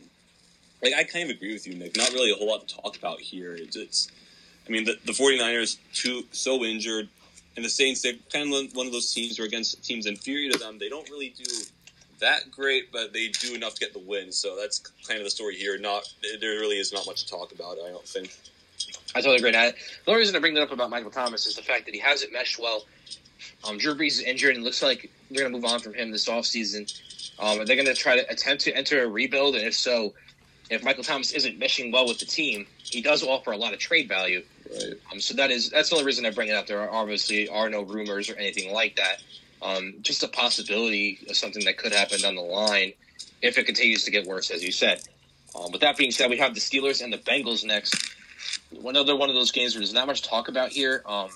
like 0.80 0.94
I 0.94 1.02
kind 1.02 1.28
of 1.28 1.34
agree 1.36 1.52
with 1.52 1.66
you, 1.66 1.74
Nick. 1.74 1.96
Not 1.96 2.12
really 2.12 2.30
a 2.30 2.36
whole 2.36 2.46
lot 2.46 2.68
to 2.68 2.76
talk 2.76 2.96
about 2.96 3.20
here. 3.20 3.56
It's, 3.56 3.74
it's 3.74 4.08
I 4.68 4.70
mean, 4.70 4.84
the, 4.84 4.94
the 5.06 5.12
49ers, 5.12 5.78
too, 5.92 6.22
so 6.30 6.62
injured, 6.62 7.08
and 7.56 7.64
the 7.64 7.68
Saints, 7.68 8.02
they're 8.02 8.12
kind 8.32 8.54
of 8.54 8.76
one 8.76 8.86
of 8.86 8.92
those 8.92 9.12
teams 9.12 9.38
who 9.38 9.42
are 9.42 9.46
against 9.46 9.82
teams 9.84 10.06
inferior 10.06 10.52
to 10.52 10.58
them. 10.58 10.78
They 10.78 10.88
don't 10.88 11.10
really 11.10 11.34
do 11.36 11.50
that 12.20 12.50
great, 12.50 12.92
but 12.92 13.12
they 13.12 13.28
do 13.28 13.54
enough 13.54 13.74
to 13.74 13.80
get 13.80 13.92
the 13.92 13.98
win. 13.98 14.32
So 14.32 14.56
that's 14.56 14.78
kind 15.06 15.18
of 15.18 15.24
the 15.24 15.30
story 15.30 15.56
here. 15.56 15.78
Not 15.78 16.02
There 16.40 16.50
really 16.60 16.78
is 16.78 16.92
not 16.92 17.06
much 17.06 17.24
to 17.24 17.30
talk 17.30 17.52
about, 17.52 17.78
I 17.84 17.90
don't 17.90 18.06
think. 18.06 18.36
I 19.14 19.20
totally 19.20 19.36
agree. 19.36 19.54
I, 19.54 19.70
the 19.70 20.10
only 20.10 20.20
reason 20.20 20.34
I 20.34 20.40
bring 20.40 20.54
that 20.54 20.62
up 20.62 20.72
about 20.72 20.90
Michael 20.90 21.10
Thomas 21.10 21.46
is 21.46 21.54
the 21.54 21.62
fact 21.62 21.84
that 21.86 21.94
he 21.94 22.00
hasn't 22.00 22.32
meshed 22.32 22.58
well. 22.58 22.84
Um, 23.66 23.78
Drew 23.78 23.94
Brees 23.94 24.06
is 24.06 24.22
injured, 24.22 24.56
and 24.56 24.62
it 24.62 24.64
looks 24.64 24.82
like 24.82 25.10
they're 25.30 25.42
going 25.42 25.52
to 25.52 25.58
move 25.58 25.70
on 25.70 25.80
from 25.80 25.94
him 25.94 26.10
this 26.10 26.28
offseason. 26.28 26.92
Um, 27.38 27.60
are 27.60 27.64
they 27.64 27.76
going 27.76 27.86
to 27.86 27.94
try 27.94 28.16
to 28.16 28.30
attempt 28.30 28.64
to 28.64 28.76
enter 28.76 29.02
a 29.04 29.08
rebuild? 29.08 29.54
And 29.56 29.66
if 29.66 29.74
so, 29.74 30.14
if 30.70 30.82
Michael 30.82 31.04
Thomas 31.04 31.32
isn't 31.32 31.58
meshing 31.58 31.92
well 31.92 32.06
with 32.06 32.18
the 32.18 32.26
team, 32.26 32.66
he 32.78 33.00
does 33.00 33.22
offer 33.22 33.52
a 33.52 33.56
lot 33.56 33.72
of 33.72 33.78
trade 33.78 34.08
value. 34.08 34.42
Right. 34.72 34.94
Um, 35.12 35.20
so 35.20 35.34
that 35.34 35.50
is 35.50 35.70
that's 35.70 35.90
the 35.90 35.96
only 35.96 36.06
reason 36.06 36.24
I 36.26 36.30
bring 36.30 36.48
it 36.48 36.54
up. 36.54 36.66
There 36.66 36.80
are 36.80 36.90
obviously 36.90 37.48
are 37.48 37.68
no 37.68 37.82
rumors 37.82 38.30
or 38.30 38.36
anything 38.36 38.72
like 38.72 38.96
that. 38.96 39.22
Um, 39.64 39.94
just 40.02 40.22
a 40.22 40.28
possibility 40.28 41.18
of 41.28 41.36
something 41.36 41.64
that 41.64 41.78
could 41.78 41.92
happen 41.92 42.20
down 42.20 42.34
the 42.34 42.42
line 42.42 42.92
if 43.40 43.56
it 43.56 43.64
continues 43.64 44.04
to 44.04 44.10
get 44.10 44.26
worse, 44.26 44.50
as 44.50 44.62
you 44.62 44.70
said. 44.70 45.00
Um, 45.58 45.72
with 45.72 45.80
that 45.80 45.96
being 45.96 46.10
said, 46.10 46.28
we 46.30 46.38
have 46.38 46.54
the 46.54 46.60
Steelers 46.60 47.02
and 47.02 47.12
the 47.12 47.18
Bengals 47.18 47.64
next. 47.64 48.14
Another 48.84 49.16
one 49.16 49.30
of 49.30 49.34
those 49.34 49.52
games 49.52 49.74
where 49.74 49.80
there's 49.80 49.94
not 49.94 50.06
much 50.06 50.22
talk 50.22 50.48
about 50.48 50.70
here. 50.70 51.02
Um, 51.06 51.30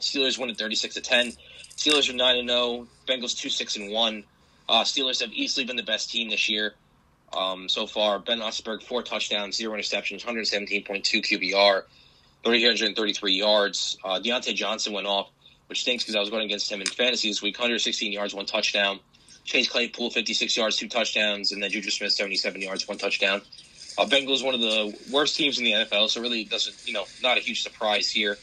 Steelers 0.00 0.38
win 0.38 0.50
at 0.50 0.58
36 0.58 0.94
to 0.94 1.00
10. 1.00 1.32
Steelers 1.76 2.10
are 2.10 2.16
9 2.16 2.36
and 2.36 2.48
0. 2.48 2.86
Bengals 3.08 3.36
2 3.36 3.48
6 3.48 3.76
and 3.76 3.92
1. 3.92 4.24
Uh, 4.68 4.84
Steelers 4.84 5.20
have 5.20 5.32
easily 5.32 5.64
been 5.64 5.76
the 5.76 5.82
best 5.82 6.10
team 6.10 6.30
this 6.30 6.48
year 6.48 6.74
um, 7.36 7.68
so 7.68 7.86
far. 7.86 8.18
Ben 8.18 8.38
Roethlisberger, 8.40 8.82
four 8.82 9.02
touchdowns, 9.02 9.56
zero 9.56 9.76
interceptions, 9.76 10.24
117.2 10.24 10.84
QBR, 10.84 11.82
333 12.44 13.32
yards. 13.32 13.98
Uh, 14.04 14.20
Diontae 14.20 14.54
Johnson 14.54 14.92
went 14.92 15.06
off, 15.06 15.30
which 15.68 15.82
stinks 15.82 16.04
because 16.04 16.16
I 16.16 16.20
was 16.20 16.30
going 16.30 16.44
against 16.44 16.70
him 16.70 16.80
in 16.80 16.86
fantasy 16.86 17.28
this 17.28 17.42
week. 17.42 17.58
116 17.58 18.12
yards, 18.12 18.34
one 18.34 18.46
touchdown. 18.46 19.00
Chase 19.44 19.68
Claypool, 19.68 20.10
56 20.10 20.56
yards, 20.56 20.76
two 20.76 20.88
touchdowns, 20.88 21.52
and 21.52 21.62
then 21.62 21.70
Juju 21.70 21.90
Smith, 21.90 22.12
77 22.12 22.60
yards, 22.60 22.86
one 22.86 22.98
touchdown. 22.98 23.42
Uh, 23.98 24.04
Bengals, 24.06 24.44
one 24.44 24.54
of 24.54 24.60
the 24.60 24.96
worst 25.10 25.36
teams 25.36 25.58
in 25.58 25.64
the 25.64 25.72
NFL, 25.72 26.08
so 26.08 26.20
really 26.20 26.44
doesn't, 26.44 26.76
you 26.86 26.92
know, 26.92 27.04
not 27.22 27.36
a 27.36 27.40
huge 27.40 27.62
surprise 27.62 28.10
here. 28.10 28.38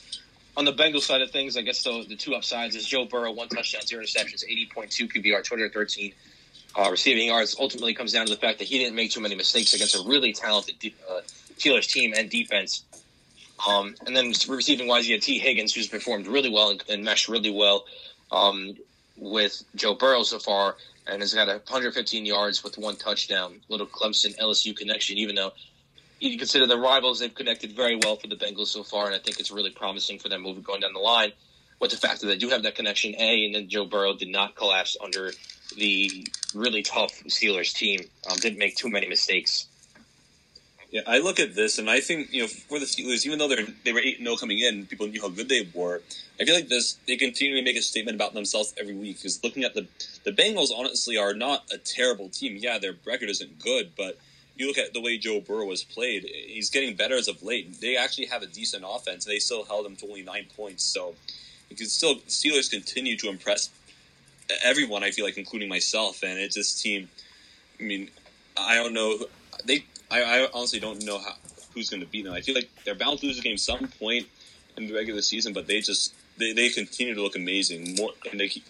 On 0.58 0.66
the 0.66 0.74
Bengals 0.74 1.04
side 1.04 1.22
of 1.22 1.32
things, 1.32 1.56
I 1.56 1.62
guess 1.62 1.84
the, 1.84 2.06
the 2.08 2.16
two 2.16 2.36
upsides 2.36 2.76
is 2.76 2.86
Joe 2.86 3.06
Burrow, 3.06 3.32
one 3.32 3.48
touchdown, 3.48 3.82
zero 3.84 4.04
interceptions, 4.04 4.44
80.2 4.46 5.12
QBR, 5.12 5.44
213 5.44 6.14
uh, 6.76 6.92
receiving 6.92 7.28
yards. 7.28 7.56
Ultimately, 7.60 7.94
comes 7.94 8.12
down 8.12 8.26
to 8.26 8.34
the 8.34 8.40
fact 8.40 8.60
that 8.60 8.66
he 8.68 8.78
didn't 8.78 8.96
make 8.96 9.12
too 9.12 9.22
many 9.22 9.36
mistakes 9.36 9.74
against 9.74 9.96
a 9.96 10.08
really 10.08 10.34
talented 10.34 10.76
uh, 11.10 11.22
Steelers 11.58 11.88
team 11.88 12.14
and 12.16 12.30
defense. 12.30 12.84
Um, 13.68 13.96
and 14.06 14.16
then 14.16 14.34
receiving 14.48 14.88
wise, 14.88 15.08
you 15.08 15.16
had 15.16 15.22
Tee 15.22 15.40
Higgins, 15.40 15.74
who's 15.74 15.88
performed 15.88 16.28
really 16.28 16.50
well 16.50 16.70
and, 16.70 16.84
and 16.90 17.04
meshed 17.04 17.28
really 17.28 17.52
well 17.52 17.86
um, 18.32 18.76
with 19.18 19.64
Joe 19.76 19.96
Burrow 19.96 20.24
so 20.24 20.40
far, 20.40 20.76
and 21.08 21.22
has 21.22 21.34
got 21.34 21.48
115 21.48 22.26
yards 22.26 22.64
with 22.64 22.78
one 22.78 22.96
touchdown. 22.96 23.60
Little 23.68 23.88
Clemson 23.88 24.38
LSU 24.38 24.76
connection, 24.76 25.18
even 25.18 25.36
though 25.36 25.52
you 26.20 26.38
consider 26.38 26.68
the 26.68 26.78
rivals, 26.78 27.20
they've 27.20 27.34
connected 27.34 27.72
very 27.74 27.96
well 27.96 28.16
for 28.18 28.28
the 28.28 28.36
Bengals 28.36 28.68
so 28.68 28.84
far, 28.84 29.08
and 29.08 29.16
I 29.16 29.20
think 29.20 29.40
it's 29.40 29.52
really 29.52 29.72
promising 29.72 30.20
for 30.20 30.30
them 30.30 30.42
moving 30.42 30.64
going 30.64 30.82
down 30.82 30.94
the 30.94 31.00
line. 31.00 31.32
With 31.80 31.92
the 31.92 31.98
fact 31.98 32.20
that 32.20 32.28
they 32.28 32.38
do 32.38 32.50
have 32.50 32.64
that 32.64 32.76
connection, 32.76 33.16
A, 33.18 33.46
and 33.46 33.56
then 33.56 33.70
Joe 33.70 33.86
Burrow 33.86 34.14
did 34.14 34.28
not 34.28 34.56
collapse 34.56 34.98
under 35.02 35.32
the 35.78 36.28
really 36.54 36.82
tough 36.82 37.24
Steelers 37.26 37.74
team. 37.74 38.02
Um, 38.30 38.38
didn't 38.38 38.60
make 38.60 38.76
too 38.76 38.90
many 38.90 39.08
mistakes. 39.08 39.68
Yeah, 40.92 41.02
I 41.06 41.20
look 41.20 41.40
at 41.40 41.54
this 41.54 41.78
and 41.78 41.88
I 41.88 42.00
think 42.00 42.34
you 42.34 42.42
know 42.42 42.48
for 42.48 42.80
the 42.80 42.86
Steelers, 42.86 43.26
even 43.26 43.38
though 43.38 43.48
they're 43.48 43.66
they 43.86 43.94
were 43.94 44.00
eight 44.00 44.18
zero 44.18 44.32
oh 44.32 44.38
coming 44.38 44.58
in, 44.58 44.88
people 44.88 45.08
knew 45.08 45.22
how 45.22 45.30
good 45.30 45.48
they 45.48 45.68
were. 45.74 46.02
I 46.40 46.46
feel 46.46 46.56
like 46.56 46.68
this 46.68 46.98
they 47.08 47.16
continue 47.16 47.56
to 47.56 47.62
make 47.62 47.76
a 47.78 47.82
statement 47.82 48.16
about 48.16 48.34
themselves 48.34 48.74
every 48.80 48.96
week. 48.96 49.18
Because 49.18 49.44
looking 49.44 49.64
at 49.64 49.76
the 49.76 49.88
the 50.24 50.32
Bengals, 50.32 50.70
honestly, 50.76 51.16
are 51.16 51.36
not 51.36 51.66
a 51.72 51.78
terrible 51.78 52.28
team. 52.30 52.58
Yeah, 52.60 52.80
their 52.80 52.96
record 53.06 53.30
isn't 53.30 53.60
good, 53.60 53.92
but 53.96 54.18
you 54.56 54.68
look 54.68 54.80
at 54.80 54.94
the 54.94 55.02
way 55.02 55.20
Joe 55.20 55.42
Burrow 55.42 55.70
has 55.70 55.84
played; 55.84 56.24
he's 56.24 56.72
getting 56.72 56.96
better 56.96 57.16
as 57.16 57.28
of 57.28 57.44
late. 57.44 57.80
They 57.80 57.96
actually 57.96 58.26
have 58.26 58.42
a 58.42 58.48
decent 58.48 58.84
offense. 58.88 59.28
And 59.28 59.34
they 59.34 59.40
still 59.40 59.66
held 59.66 59.86
him 59.86 59.96
to 59.98 60.08
only 60.08 60.24
nine 60.24 60.48
points, 60.58 60.84
so 60.84 61.14
you 61.70 61.76
can 61.76 61.86
still 61.86 62.16
Steelers 62.22 62.70
continue 62.70 63.16
to 63.18 63.30
impress 63.30 63.70
everyone. 64.64 65.04
I 65.04 65.12
feel 65.12 65.26
like, 65.26 65.38
including 65.38 65.70
myself, 65.70 66.24
and 66.24 66.40
it's 66.40 66.56
this 66.56 66.82
team. 66.82 67.10
I 67.80 67.84
mean, 67.84 68.10
I 68.58 68.74
don't 68.74 68.94
know. 68.96 69.20
They 69.66 69.86
I, 70.12 70.24
I 70.24 70.48
honestly 70.54 70.80
don't 70.80 71.04
know 71.06 71.20
how 71.20 71.36
who's 71.74 71.90
going 71.90 72.02
to 72.02 72.08
beat 72.08 72.26
them. 72.26 72.34
I 72.34 72.42
feel 72.42 72.56
like 72.56 72.70
they're 72.84 72.96
bound 72.96 73.20
to 73.20 73.28
lose 73.28 73.40
a 73.40 73.42
game 73.42 73.58
some 73.58 73.88
point 74.00 74.28
in 74.78 74.88
the 74.88 74.94
regular 74.94 75.22
season, 75.22 75.54
but 75.54 75.68
they 75.68 75.82
just 75.82 76.14
they, 76.38 76.54
they 76.54 76.70
continue 76.70 77.14
to 77.14 77.22
look 77.22 77.36
amazing. 77.36 77.96
More 77.96 78.12
and 78.30 78.40
they 78.40 78.48
keep, 78.48 78.66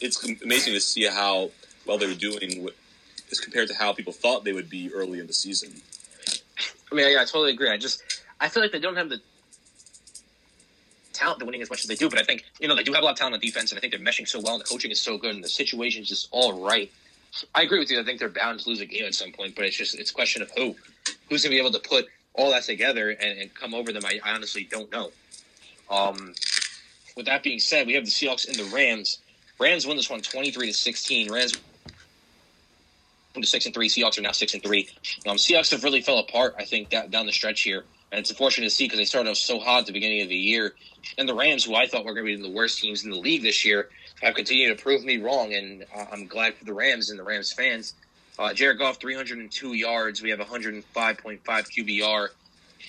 it's 0.00 0.22
amazing 0.42 0.72
to 0.74 0.80
see 0.80 1.06
how 1.06 1.50
well 1.86 1.98
they're 1.98 2.14
doing 2.14 2.68
as 3.30 3.40
compared 3.40 3.68
to 3.68 3.74
how 3.74 3.92
people 3.92 4.12
thought 4.12 4.44
they 4.44 4.52
would 4.52 4.70
be 4.70 4.90
early 4.92 5.18
in 5.18 5.26
the 5.26 5.32
season. 5.32 5.72
I 6.90 6.94
mean, 6.94 7.10
yeah, 7.10 7.22
I 7.22 7.24
totally 7.24 7.52
agree. 7.52 7.70
I 7.70 7.76
just 7.76 8.02
I 8.40 8.48
feel 8.48 8.62
like 8.62 8.72
they 8.72 8.80
don't 8.80 8.96
have 8.96 9.08
the 9.08 9.20
talent 11.12 11.40
to 11.40 11.44
winning 11.46 11.62
as 11.62 11.70
much 11.70 11.82
as 11.82 11.88
they 11.88 11.94
do, 11.94 12.08
but 12.08 12.18
I 12.18 12.22
think 12.22 12.44
you 12.60 12.68
know 12.68 12.76
they 12.76 12.82
do 12.82 12.92
have 12.92 13.02
a 13.02 13.04
lot 13.04 13.12
of 13.12 13.18
talent 13.18 13.34
on 13.34 13.40
defense, 13.40 13.72
and 13.72 13.78
I 13.78 13.80
think 13.80 13.92
they're 13.92 14.02
meshing 14.02 14.28
so 14.28 14.40
well, 14.40 14.54
and 14.54 14.60
the 14.60 14.66
coaching 14.66 14.90
is 14.90 15.00
so 15.00 15.18
good, 15.18 15.34
and 15.34 15.44
the 15.44 15.48
situation 15.48 16.02
is 16.02 16.08
just 16.08 16.28
all 16.30 16.64
right. 16.64 16.90
I 17.54 17.62
agree 17.62 17.78
with 17.78 17.90
you. 17.90 18.00
I 18.00 18.04
think 18.04 18.18
they're 18.18 18.28
bound 18.28 18.60
to 18.60 18.68
lose 18.68 18.80
a 18.80 18.86
game 18.86 19.04
at 19.04 19.14
some 19.14 19.32
point, 19.32 19.54
but 19.54 19.64
it's 19.64 19.76
just 19.76 19.98
it's 19.98 20.10
a 20.10 20.14
question 20.14 20.42
of 20.42 20.50
who 20.56 20.76
who's 21.28 21.42
going 21.42 21.50
to 21.50 21.56
be 21.56 21.58
able 21.58 21.72
to 21.72 21.88
put 21.88 22.06
all 22.34 22.50
that 22.50 22.62
together 22.62 23.10
and, 23.10 23.38
and 23.38 23.54
come 23.54 23.74
over 23.74 23.92
them. 23.92 24.02
I, 24.04 24.20
I, 24.24 24.32
honestly 24.32 24.66
don't 24.70 24.90
know. 24.90 25.10
Um, 25.90 26.34
with 27.16 27.26
that 27.26 27.42
being 27.42 27.58
said, 27.58 27.86
we 27.86 27.94
have 27.94 28.04
the 28.04 28.10
Seahawks 28.10 28.48
and 28.48 28.56
the 28.56 28.74
Rams. 28.74 29.18
Rams 29.58 29.86
win 29.86 29.96
this 29.96 30.08
one 30.08 30.20
23 30.20 30.68
to 30.68 30.72
16. 30.72 31.32
Rams 31.32 31.54
to 33.40 33.46
six 33.46 33.64
and 33.64 33.74
three. 33.74 33.88
Seahawks 33.88 34.18
are 34.18 34.22
now 34.22 34.32
six 34.32 34.52
and 34.54 34.62
three. 34.62 34.88
Um, 35.26 35.36
Seahawks 35.36 35.70
have 35.70 35.84
really 35.84 36.02
fell 36.02 36.18
apart. 36.18 36.54
I 36.58 36.64
think 36.64 36.90
that, 36.90 37.10
down 37.10 37.26
the 37.26 37.32
stretch 37.32 37.62
here, 37.62 37.84
and 38.10 38.18
it's 38.18 38.30
unfortunate 38.30 38.66
to 38.66 38.70
see 38.70 38.84
because 38.84 38.98
they 38.98 39.04
started 39.04 39.30
off 39.30 39.36
so 39.36 39.58
hot 39.58 39.80
at 39.80 39.86
the 39.86 39.92
beginning 39.92 40.22
of 40.22 40.28
the 40.28 40.36
year. 40.36 40.74
And 41.16 41.28
the 41.28 41.34
Rams, 41.34 41.64
who 41.64 41.74
I 41.74 41.86
thought 41.86 42.04
were 42.04 42.14
going 42.14 42.26
to 42.26 42.36
be 42.36 42.42
the 42.42 42.54
worst 42.54 42.80
teams 42.80 43.04
in 43.04 43.10
the 43.10 43.16
league 43.16 43.42
this 43.42 43.64
year, 43.64 43.88
have 44.22 44.34
continued 44.34 44.76
to 44.76 44.82
prove 44.82 45.04
me 45.04 45.18
wrong. 45.18 45.52
And 45.54 45.84
uh, 45.94 46.06
I'm 46.12 46.26
glad 46.26 46.54
for 46.54 46.64
the 46.64 46.72
Rams 46.72 47.10
and 47.10 47.18
the 47.18 47.24
Rams 47.24 47.52
fans. 47.52 47.94
Uh, 48.38 48.54
Jared 48.54 48.78
Goff, 48.78 48.98
302 48.98 49.74
yards. 49.74 50.22
We 50.22 50.30
have 50.30 50.38
105.5 50.38 51.42
QBR. 51.44 52.28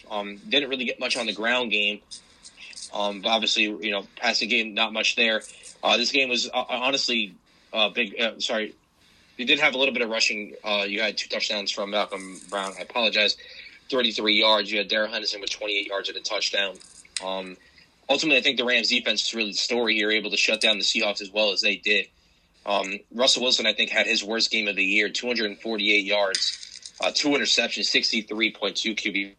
Um, 0.09 0.37
didn't 0.47 0.69
really 0.69 0.85
get 0.85 0.99
much 0.99 1.17
on 1.17 1.25
the 1.25 1.33
ground 1.33 1.71
game. 1.71 1.99
Um, 2.93 3.21
but 3.21 3.29
obviously, 3.29 3.63
you 3.63 3.91
know, 3.91 4.07
passing 4.17 4.49
game, 4.49 4.73
not 4.73 4.93
much 4.93 5.15
there. 5.15 5.41
Uh, 5.83 5.97
this 5.97 6.11
game 6.11 6.29
was 6.29 6.49
uh, 6.53 6.63
honestly 6.69 7.33
uh, 7.73 7.89
big. 7.89 8.19
Uh, 8.19 8.39
sorry, 8.39 8.75
you 9.37 9.45
did 9.45 9.59
have 9.59 9.73
a 9.73 9.77
little 9.77 9.93
bit 9.93 10.03
of 10.03 10.09
rushing. 10.09 10.53
Uh, 10.63 10.85
you 10.87 11.01
had 11.01 11.17
two 11.17 11.27
touchdowns 11.27 11.71
from 11.71 11.91
Malcolm 11.91 12.39
Brown. 12.49 12.73
I 12.77 12.83
apologize. 12.83 13.35
33 13.89 14.35
yards. 14.35 14.71
You 14.71 14.77
had 14.77 14.87
Darrell 14.87 15.11
Henderson 15.11 15.41
with 15.41 15.49
28 15.49 15.87
yards 15.87 16.09
and 16.09 16.17
a 16.17 16.21
touchdown. 16.21 16.75
Um, 17.23 17.57
ultimately, 18.09 18.37
I 18.37 18.41
think 18.41 18.57
the 18.57 18.65
Rams 18.65 18.89
defense 18.89 19.25
is 19.25 19.33
really 19.33 19.51
the 19.51 19.57
story 19.57 19.95
here, 19.95 20.11
able 20.11 20.31
to 20.31 20.37
shut 20.37 20.61
down 20.61 20.77
the 20.77 20.83
Seahawks 20.83 21.21
as 21.21 21.31
well 21.31 21.51
as 21.51 21.61
they 21.61 21.75
did. 21.77 22.07
Um, 22.65 22.99
Russell 23.13 23.43
Wilson, 23.43 23.65
I 23.65 23.73
think, 23.73 23.89
had 23.89 24.07
his 24.07 24.23
worst 24.23 24.51
game 24.51 24.67
of 24.67 24.75
the 24.75 24.83
year 24.83 25.09
248 25.09 26.05
yards, 26.05 26.93
uh, 27.03 27.11
two 27.13 27.29
interceptions, 27.29 27.89
63.2 27.89 29.35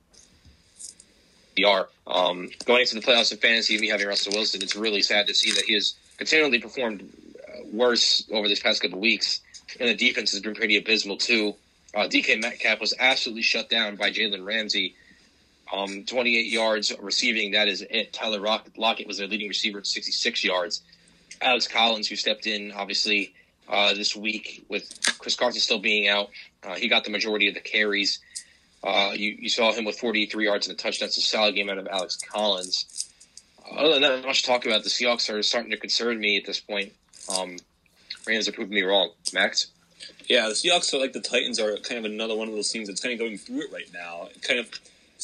QBR. 1.57 1.87
Um, 2.07 2.51
going 2.67 2.83
into 2.83 2.97
the 2.97 3.01
playoffs 3.01 3.33
in 3.33 3.39
fantasy, 3.39 3.79
me 3.79 3.89
having 3.89 4.07
Russell 4.07 4.33
Wilson, 4.35 4.63
it's 4.63 4.77
really 4.77 5.01
sad 5.01 5.27
to 5.29 5.35
see 5.35 5.53
that 5.53 5.65
he 5.65 5.75
has 5.75 5.95
continually 6.19 6.59
performed 6.59 7.11
uh, 7.49 7.65
worse 7.73 8.29
over 8.31 8.49
this 8.49 8.61
past 8.61 8.83
couple 8.83 9.01
weeks. 9.01 9.41
And 9.81 9.89
the 9.89 9.95
defense 9.95 10.33
has 10.33 10.41
been 10.41 10.55
pretty 10.55 10.77
abysmal, 10.77 11.17
too. 11.17 11.55
Uh, 11.95 12.09
DK 12.09 12.41
Metcalf 12.41 12.81
was 12.81 12.93
absolutely 12.99 13.43
shut 13.43 13.71
down 13.71 13.97
by 13.97 14.11
Jalen 14.11 14.45
Ramsey. 14.45 14.97
Um, 15.75 16.05
28 16.05 16.47
yards 16.47 16.93
receiving, 17.01 17.53
that 17.53 17.69
is 17.69 17.85
it. 17.91 18.13
Tyler 18.13 18.41
Lockett 18.41 19.07
was 19.07 19.19
their 19.19 19.27
leading 19.27 19.49
receiver 19.49 19.79
at 19.79 19.87
66 19.87 20.45
yards. 20.45 20.83
Alex 21.41 21.67
Collins, 21.67 22.09
who 22.09 22.17
stepped 22.17 22.47
in 22.47 22.73
obviously 22.73 23.35
uh, 23.69 23.93
this 23.95 24.15
week 24.15 24.65
with 24.69 25.01
Chris 25.19 25.35
Carson 25.35 25.61
still 25.61 25.81
being 25.81 26.09
out, 26.09 26.31
uh, 26.63 26.75
he 26.75 26.89
got 26.89 27.05
the 27.05 27.11
majority 27.11 27.49
of 27.49 27.55
the 27.55 27.61
carries. 27.61 28.21
Uh, 28.85 29.13
you, 29.15 29.37
you, 29.41 29.49
saw 29.49 29.73
him 29.73 29.85
with 29.85 29.99
43 29.99 30.45
yards 30.45 30.69
and 30.69 30.79
a 30.79 30.83
touchdown. 30.83 31.09
A 31.09 31.13
solid 31.13 31.55
game 31.55 31.71
out 31.71 31.79
of 31.79 31.89
Alex 31.89 32.19
Collins. 32.19 33.11
Other 33.71 33.95
than 33.95 34.03
that, 34.03 34.25
much 34.25 34.43
talk 34.43 34.67
about. 34.67 34.83
The 34.83 34.91
Seahawks 34.91 35.33
are 35.33 35.43
starting 35.43 35.71
to 35.71 35.79
concern 35.79 36.21
me 36.21 36.37
at 36.37 36.45
this 36.45 36.61
point. 36.61 36.93
Um, 37.35 37.57
Rams 38.27 38.47
are 38.47 38.53
proving 38.53 38.75
me 38.75 38.83
wrong. 38.83 39.11
Max? 39.33 39.69
Yeah, 40.29 40.49
the 40.49 40.55
Seahawks 40.55 40.93
are 40.93 40.99
like 40.99 41.15
the 41.15 41.21
Titans 41.21 41.59
are 41.59 41.77
kind 41.79 42.05
of 42.05 42.13
another 42.13 42.37
one 42.37 42.49
of 42.49 42.55
those 42.55 42.71
teams 42.71 42.89
that's 42.89 43.01
kind 43.01 43.15
of 43.15 43.19
going 43.19 43.39
through 43.39 43.63
it 43.63 43.73
right 43.73 43.89
now. 43.93 44.29
Kind 44.43 44.61
of 44.61 44.71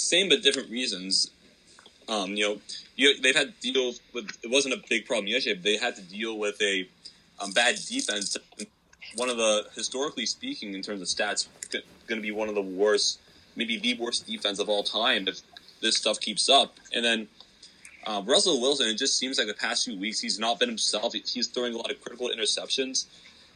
same 0.01 0.28
but 0.28 0.42
different 0.42 0.70
reasons. 0.70 1.30
Um, 2.09 2.34
you 2.34 2.48
know, 2.48 2.61
you, 2.96 3.20
they've 3.20 3.36
had 3.36 3.55
to 3.55 3.72
deal 3.72 3.94
with 4.12 4.30
it 4.42 4.51
wasn't 4.51 4.74
a 4.74 4.82
big 4.88 5.07
problem 5.07 5.26
yesterday. 5.26 5.55
But 5.55 5.64
they 5.64 5.76
had 5.76 5.96
to 5.96 6.03
deal 6.03 6.38
with 6.38 6.61
a 6.61 6.88
um, 7.38 7.53
bad 7.53 7.76
defense. 7.88 8.36
One 9.16 9.28
of 9.28 9.36
the 9.36 9.66
historically 9.74 10.26
speaking, 10.26 10.74
in 10.74 10.82
terms 10.82 11.01
of 11.01 11.09
stats, 11.09 11.48
going 11.70 12.20
to 12.20 12.22
be 12.22 12.30
one 12.30 12.48
of 12.48 12.55
the 12.55 12.62
worst, 12.62 13.20
maybe 13.57 13.78
the 13.78 13.94
worst 13.94 14.26
defense 14.26 14.59
of 14.59 14.68
all 14.68 14.82
time 14.82 15.28
if 15.28 15.40
this 15.80 15.96
stuff 15.96 16.20
keeps 16.20 16.48
up. 16.48 16.76
And 16.92 17.05
then 17.05 17.28
um, 18.07 18.26
Russell 18.26 18.61
Wilson, 18.61 18.86
it 18.86 18.98
just 18.98 19.18
seems 19.18 19.38
like 19.38 19.46
the 19.46 19.55
past 19.55 19.84
few 19.84 19.98
weeks 19.98 20.20
he's 20.20 20.38
not 20.38 20.59
been 20.59 20.68
himself. 20.68 21.12
He's 21.12 21.46
throwing 21.48 21.74
a 21.74 21.76
lot 21.76 21.90
of 21.90 22.01
critical 22.01 22.28
interceptions. 22.28 23.07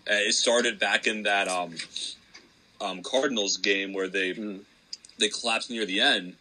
Uh, 0.08 0.14
it 0.14 0.34
started 0.34 0.78
back 0.78 1.06
in 1.06 1.22
that 1.22 1.48
um, 1.48 1.74
um, 2.80 3.02
Cardinals 3.02 3.56
game 3.56 3.92
where 3.92 4.08
they 4.08 4.34
mm. 4.34 4.60
They 5.18 5.28
collapsed 5.28 5.70
near 5.70 5.86
the 5.86 6.00
end, 6.00 6.34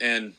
and 0.00 0.34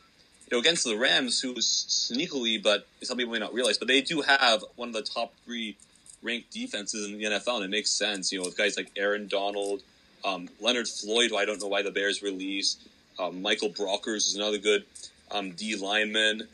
you 0.51 0.57
know, 0.57 0.59
against 0.59 0.83
the 0.83 0.97
Rams, 0.97 1.39
who 1.39 1.53
sneakily, 1.55 2.61
but 2.61 2.85
some 3.03 3.17
people 3.17 3.31
may 3.31 3.39
not 3.39 3.53
realize, 3.53 3.77
but 3.77 3.87
they 3.87 4.01
do 4.01 4.21
have 4.21 4.63
one 4.75 4.89
of 4.89 4.93
the 4.93 5.01
top 5.01 5.33
three 5.45 5.77
ranked 6.21 6.51
defenses 6.51 7.09
in 7.09 7.17
the 7.17 7.23
NFL, 7.23 7.57
and 7.57 7.65
it 7.65 7.69
makes 7.69 7.89
sense. 7.89 8.31
You 8.31 8.39
know, 8.39 8.45
with 8.45 8.57
guys 8.57 8.75
like 8.75 8.91
Aaron 8.97 9.27
Donald, 9.27 9.81
um, 10.25 10.49
Leonard 10.59 10.87
Floyd, 10.87 11.31
who 11.31 11.37
I 11.37 11.45
don't 11.45 11.61
know 11.61 11.67
why 11.67 11.81
the 11.81 11.91
Bears 11.91 12.21
released, 12.21 12.81
um, 13.17 13.41
Michael 13.41 13.69
Brockers 13.69 14.27
is 14.27 14.35
another 14.35 14.57
good 14.57 14.83
um, 15.31 15.51
D 15.51 15.75
lineman, 15.75 16.47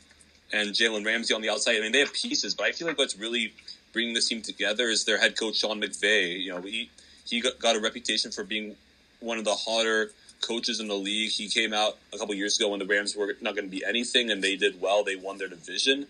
and 0.52 0.70
Jalen 0.70 1.04
Ramsey 1.04 1.34
on 1.34 1.42
the 1.42 1.50
outside. 1.50 1.76
I 1.76 1.80
mean, 1.80 1.92
they 1.92 2.00
have 2.00 2.12
pieces, 2.12 2.54
but 2.54 2.66
I 2.66 2.72
feel 2.72 2.86
like 2.86 2.98
what's 2.98 3.18
really 3.18 3.52
bringing 3.92 4.14
this 4.14 4.28
team 4.28 4.42
together 4.42 4.88
is 4.88 5.04
their 5.04 5.18
head 5.18 5.36
coach 5.38 5.56
Sean 5.56 5.80
McVay. 5.80 6.40
You 6.40 6.54
know, 6.54 6.60
he 6.60 6.90
he 7.24 7.40
got, 7.40 7.58
got 7.58 7.76
a 7.76 7.80
reputation 7.80 8.30
for 8.30 8.44
being 8.44 8.76
one 9.20 9.38
of 9.38 9.44
the 9.44 9.54
hotter 9.54 10.12
coaches 10.40 10.80
in 10.80 10.88
the 10.88 10.94
league. 10.94 11.30
He 11.30 11.48
came 11.48 11.72
out 11.72 11.96
a 12.12 12.18
couple 12.18 12.34
years 12.34 12.58
ago 12.58 12.68
when 12.68 12.78
the 12.78 12.86
Rams 12.86 13.16
were 13.16 13.36
not 13.40 13.54
going 13.54 13.66
to 13.66 13.70
be 13.70 13.84
anything, 13.84 14.30
and 14.30 14.42
they 14.42 14.56
did 14.56 14.80
well. 14.80 15.04
They 15.04 15.16
won 15.16 15.38
their 15.38 15.48
division. 15.48 16.06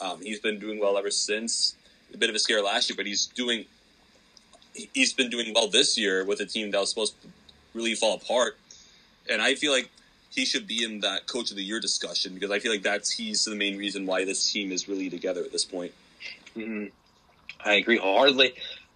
Um, 0.00 0.20
he's 0.20 0.40
been 0.40 0.58
doing 0.58 0.78
well 0.78 0.98
ever 0.98 1.10
since. 1.10 1.74
A 2.12 2.16
bit 2.16 2.28
of 2.28 2.36
a 2.36 2.38
scare 2.38 2.62
last 2.62 2.90
year, 2.90 2.96
but 2.96 3.06
he's 3.06 3.26
doing. 3.26 3.64
He's 4.94 5.12
been 5.12 5.30
doing 5.30 5.52
well 5.54 5.68
this 5.68 5.98
year 5.98 6.24
with 6.24 6.40
a 6.40 6.46
team 6.46 6.70
that 6.70 6.78
was 6.78 6.90
supposed 6.90 7.20
to 7.22 7.28
really 7.74 7.94
fall 7.94 8.16
apart, 8.16 8.56
and 9.28 9.42
I 9.42 9.54
feel 9.54 9.72
like 9.72 9.90
he 10.30 10.46
should 10.46 10.66
be 10.66 10.82
in 10.82 11.00
that 11.00 11.26
coach 11.26 11.50
of 11.50 11.56
the 11.56 11.62
year 11.62 11.78
discussion 11.78 12.32
because 12.32 12.50
I 12.50 12.58
feel 12.58 12.72
like 12.72 12.82
that's 12.82 13.10
he's 13.10 13.44
the 13.44 13.54
main 13.54 13.76
reason 13.76 14.06
why 14.06 14.24
this 14.24 14.50
team 14.50 14.72
is 14.72 14.88
really 14.88 15.10
together 15.10 15.42
at 15.42 15.52
this 15.52 15.64
point. 15.64 15.92
Mm-hmm. 16.56 16.86
I 17.64 17.74
agree 17.74 17.98
wholeheartedly. 17.98 18.54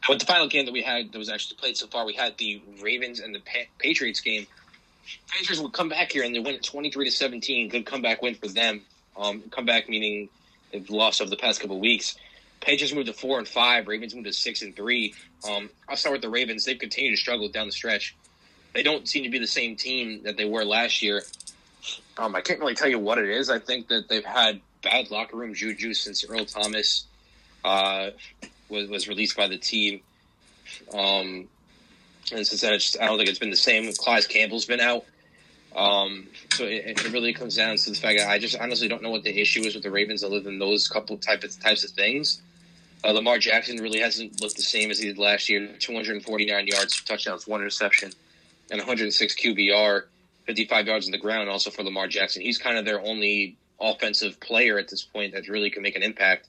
With 0.09 0.21
the 0.21 0.27
final 0.27 0.49
game 0.49 0.65
that 0.67 0.73
we 0.73 0.83
had 0.83 1.13
that 1.13 1.19
was 1.19 1.29
actually 1.29 1.57
played 1.57 1.77
so 1.77 1.87
far, 1.89 2.07
we 2.07 2.15
had 2.15 2.39
the 2.39 2.63
Ravens 2.81 3.21
and 3.21 3.35
the 3.35 3.41
pa- 3.41 3.69
Patriots 3.79 4.21
game. 4.21 4.47
Patriots 5.29 5.63
would 5.63 5.73
come 5.73 5.89
back 5.89 6.13
here 6.13 6.25
and 6.25 6.35
they 6.35 6.39
win 6.39 6.59
23 6.61 7.05
to 7.07 7.11
17. 7.11 7.69
Good 7.69 7.87
comeback 7.87 8.23
win 8.23 8.35
for 8.35 8.49
them. 8.49 8.83
Um, 9.17 9.43
comeback 9.51 9.89
meaning 9.89 10.29
they've 10.73 10.89
lost 10.91 11.21
over 11.21 11.31
the 11.31 11.37
past 11.37 11.61
couple 11.61 11.79
weeks. 11.79 12.17
Patriots 12.61 12.95
moved 12.95 13.07
to 13.07 13.13
four 13.13 13.39
and 13.39 13.47
five. 13.47 13.87
Ravens 13.87 14.15
moved 14.15 14.27
to 14.27 14.33
six 14.33 14.63
and 14.63 14.75
three. 14.75 15.15
Um, 15.49 15.71
I'll 15.89 15.97
start 15.97 16.13
with 16.15 16.23
the 16.23 16.29
Ravens. 16.29 16.65
They've 16.65 16.79
continued 16.79 17.17
to 17.17 17.21
struggle 17.21 17.49
down 17.49 17.67
the 17.67 17.73
stretch. 17.73 18.17
They 18.73 18.83
don't 18.83 19.09
seem 19.09 19.25
to 19.25 19.31
be 19.31 19.39
the 19.39 19.47
same 19.47 19.77
team 19.77 20.23
that 20.25 20.37
they 20.37 20.45
were 20.45 20.65
last 20.65 21.03
year. 21.03 21.23
Um, 22.19 22.35
I 22.35 22.41
can't 22.41 22.61
really 22.61 22.75
tell 22.75 22.89
you 22.89 22.99
what 22.99 23.19
it 23.19 23.29
is. 23.29 23.51
I 23.51 23.59
think 23.59 23.89
that 23.89 24.09
they've 24.09 24.25
had 24.25 24.61
bad 24.83 25.11
locker 25.11 25.37
room 25.37 25.55
juju 25.55 25.95
since 25.95 26.25
Earl 26.29 26.45
Thomas 26.45 27.07
uh, 27.65 28.11
was, 28.69 28.89
was 28.89 29.09
released 29.09 29.37
by 29.37 29.49
the 29.49 29.59
team. 29.59 30.01
Um, 30.93 31.49
and 32.33 32.47
since 32.47 32.61
then, 32.61 32.73
just, 32.79 33.01
I 33.01 33.07
don't 33.07 33.19
think 33.19 33.29
it's 33.29 33.39
been 33.39 33.51
the 33.51 33.57
same. 33.57 33.91
Calais 33.93 34.23
Campbell's 34.23 34.65
been 34.65 34.81
out. 34.81 35.05
Um, 35.77 36.29
so 36.53 36.65
it, 36.65 36.85
it, 36.87 37.13
really 37.13 37.35
comes 37.35 37.55
down 37.55 37.77
to 37.77 37.91
the 37.91 37.97
fact 37.97 38.19
that 38.19 38.31
I 38.31 38.39
just 38.39 38.57
honestly 38.59 38.89
don't 38.89 39.03
know 39.03 39.11
what 39.11 39.25
the 39.25 39.39
issue 39.39 39.61
is 39.61 39.75
with 39.75 39.85
the 39.85 39.91
Ravens 39.91 40.25
other 40.25 40.41
than 40.41 40.59
those 40.59 40.89
couple 40.89 41.19
type 41.19 41.45
of, 41.45 41.61
types 41.61 41.85
of 41.85 41.91
things. 41.91 42.41
Uh, 43.05 43.13
Lamar 43.13 43.39
Jackson 43.39 43.77
really 43.77 44.01
hasn't 44.01 44.41
looked 44.41 44.57
the 44.57 44.63
same 44.63 44.91
as 44.91 44.99
he 44.99 45.07
did 45.07 45.19
last 45.19 45.51
year. 45.51 45.69
249 45.79 46.67
yards, 46.67 47.03
touchdowns, 47.03 47.47
one 47.47 47.61
interception, 47.61 48.11
and 48.71 48.79
106 48.79 49.35
QBR, 49.35 50.05
55 50.47 50.87
yards 50.87 51.07
on 51.07 51.13
the 51.13 51.19
ground 51.19 51.51
also 51.51 51.71
for 51.71 51.83
Lamar 51.83 52.09
Jackson. 52.09 52.41
He's 52.41 52.57
kind 52.57 52.79
of 52.79 52.87
their 52.87 53.01
only 53.01 53.57
offensive 53.79 54.41
player 54.41 54.79
at 54.79 54.89
this 54.89 55.03
point 55.03 55.35
that 55.35 55.47
really 55.47 55.69
can 55.69 55.83
make 55.83 55.95
an 55.95 56.03
impact. 56.03 56.49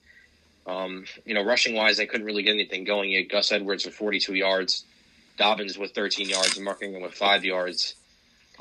Um, 0.65 1.05
you 1.25 1.34
know, 1.34 1.43
rushing 1.43 1.75
wise, 1.75 1.97
they 1.97 2.05
couldn't 2.05 2.25
really 2.25 2.43
get 2.43 2.53
anything 2.53 2.86
going. 2.86 3.09
You 3.09 3.19
had 3.19 3.30
Gus 3.30 3.51
Edwards 3.51 3.86
with 3.86 3.95
42 3.95 4.34
yards, 4.36 4.86
Dobbins 5.38 5.77
with 5.77 5.91
13 5.91 6.29
yards, 6.29 6.55
and 6.55 6.65
Mark 6.65 6.81
Ingram 6.81 7.03
with 7.03 7.13
five 7.13 7.45
yards. 7.45 7.95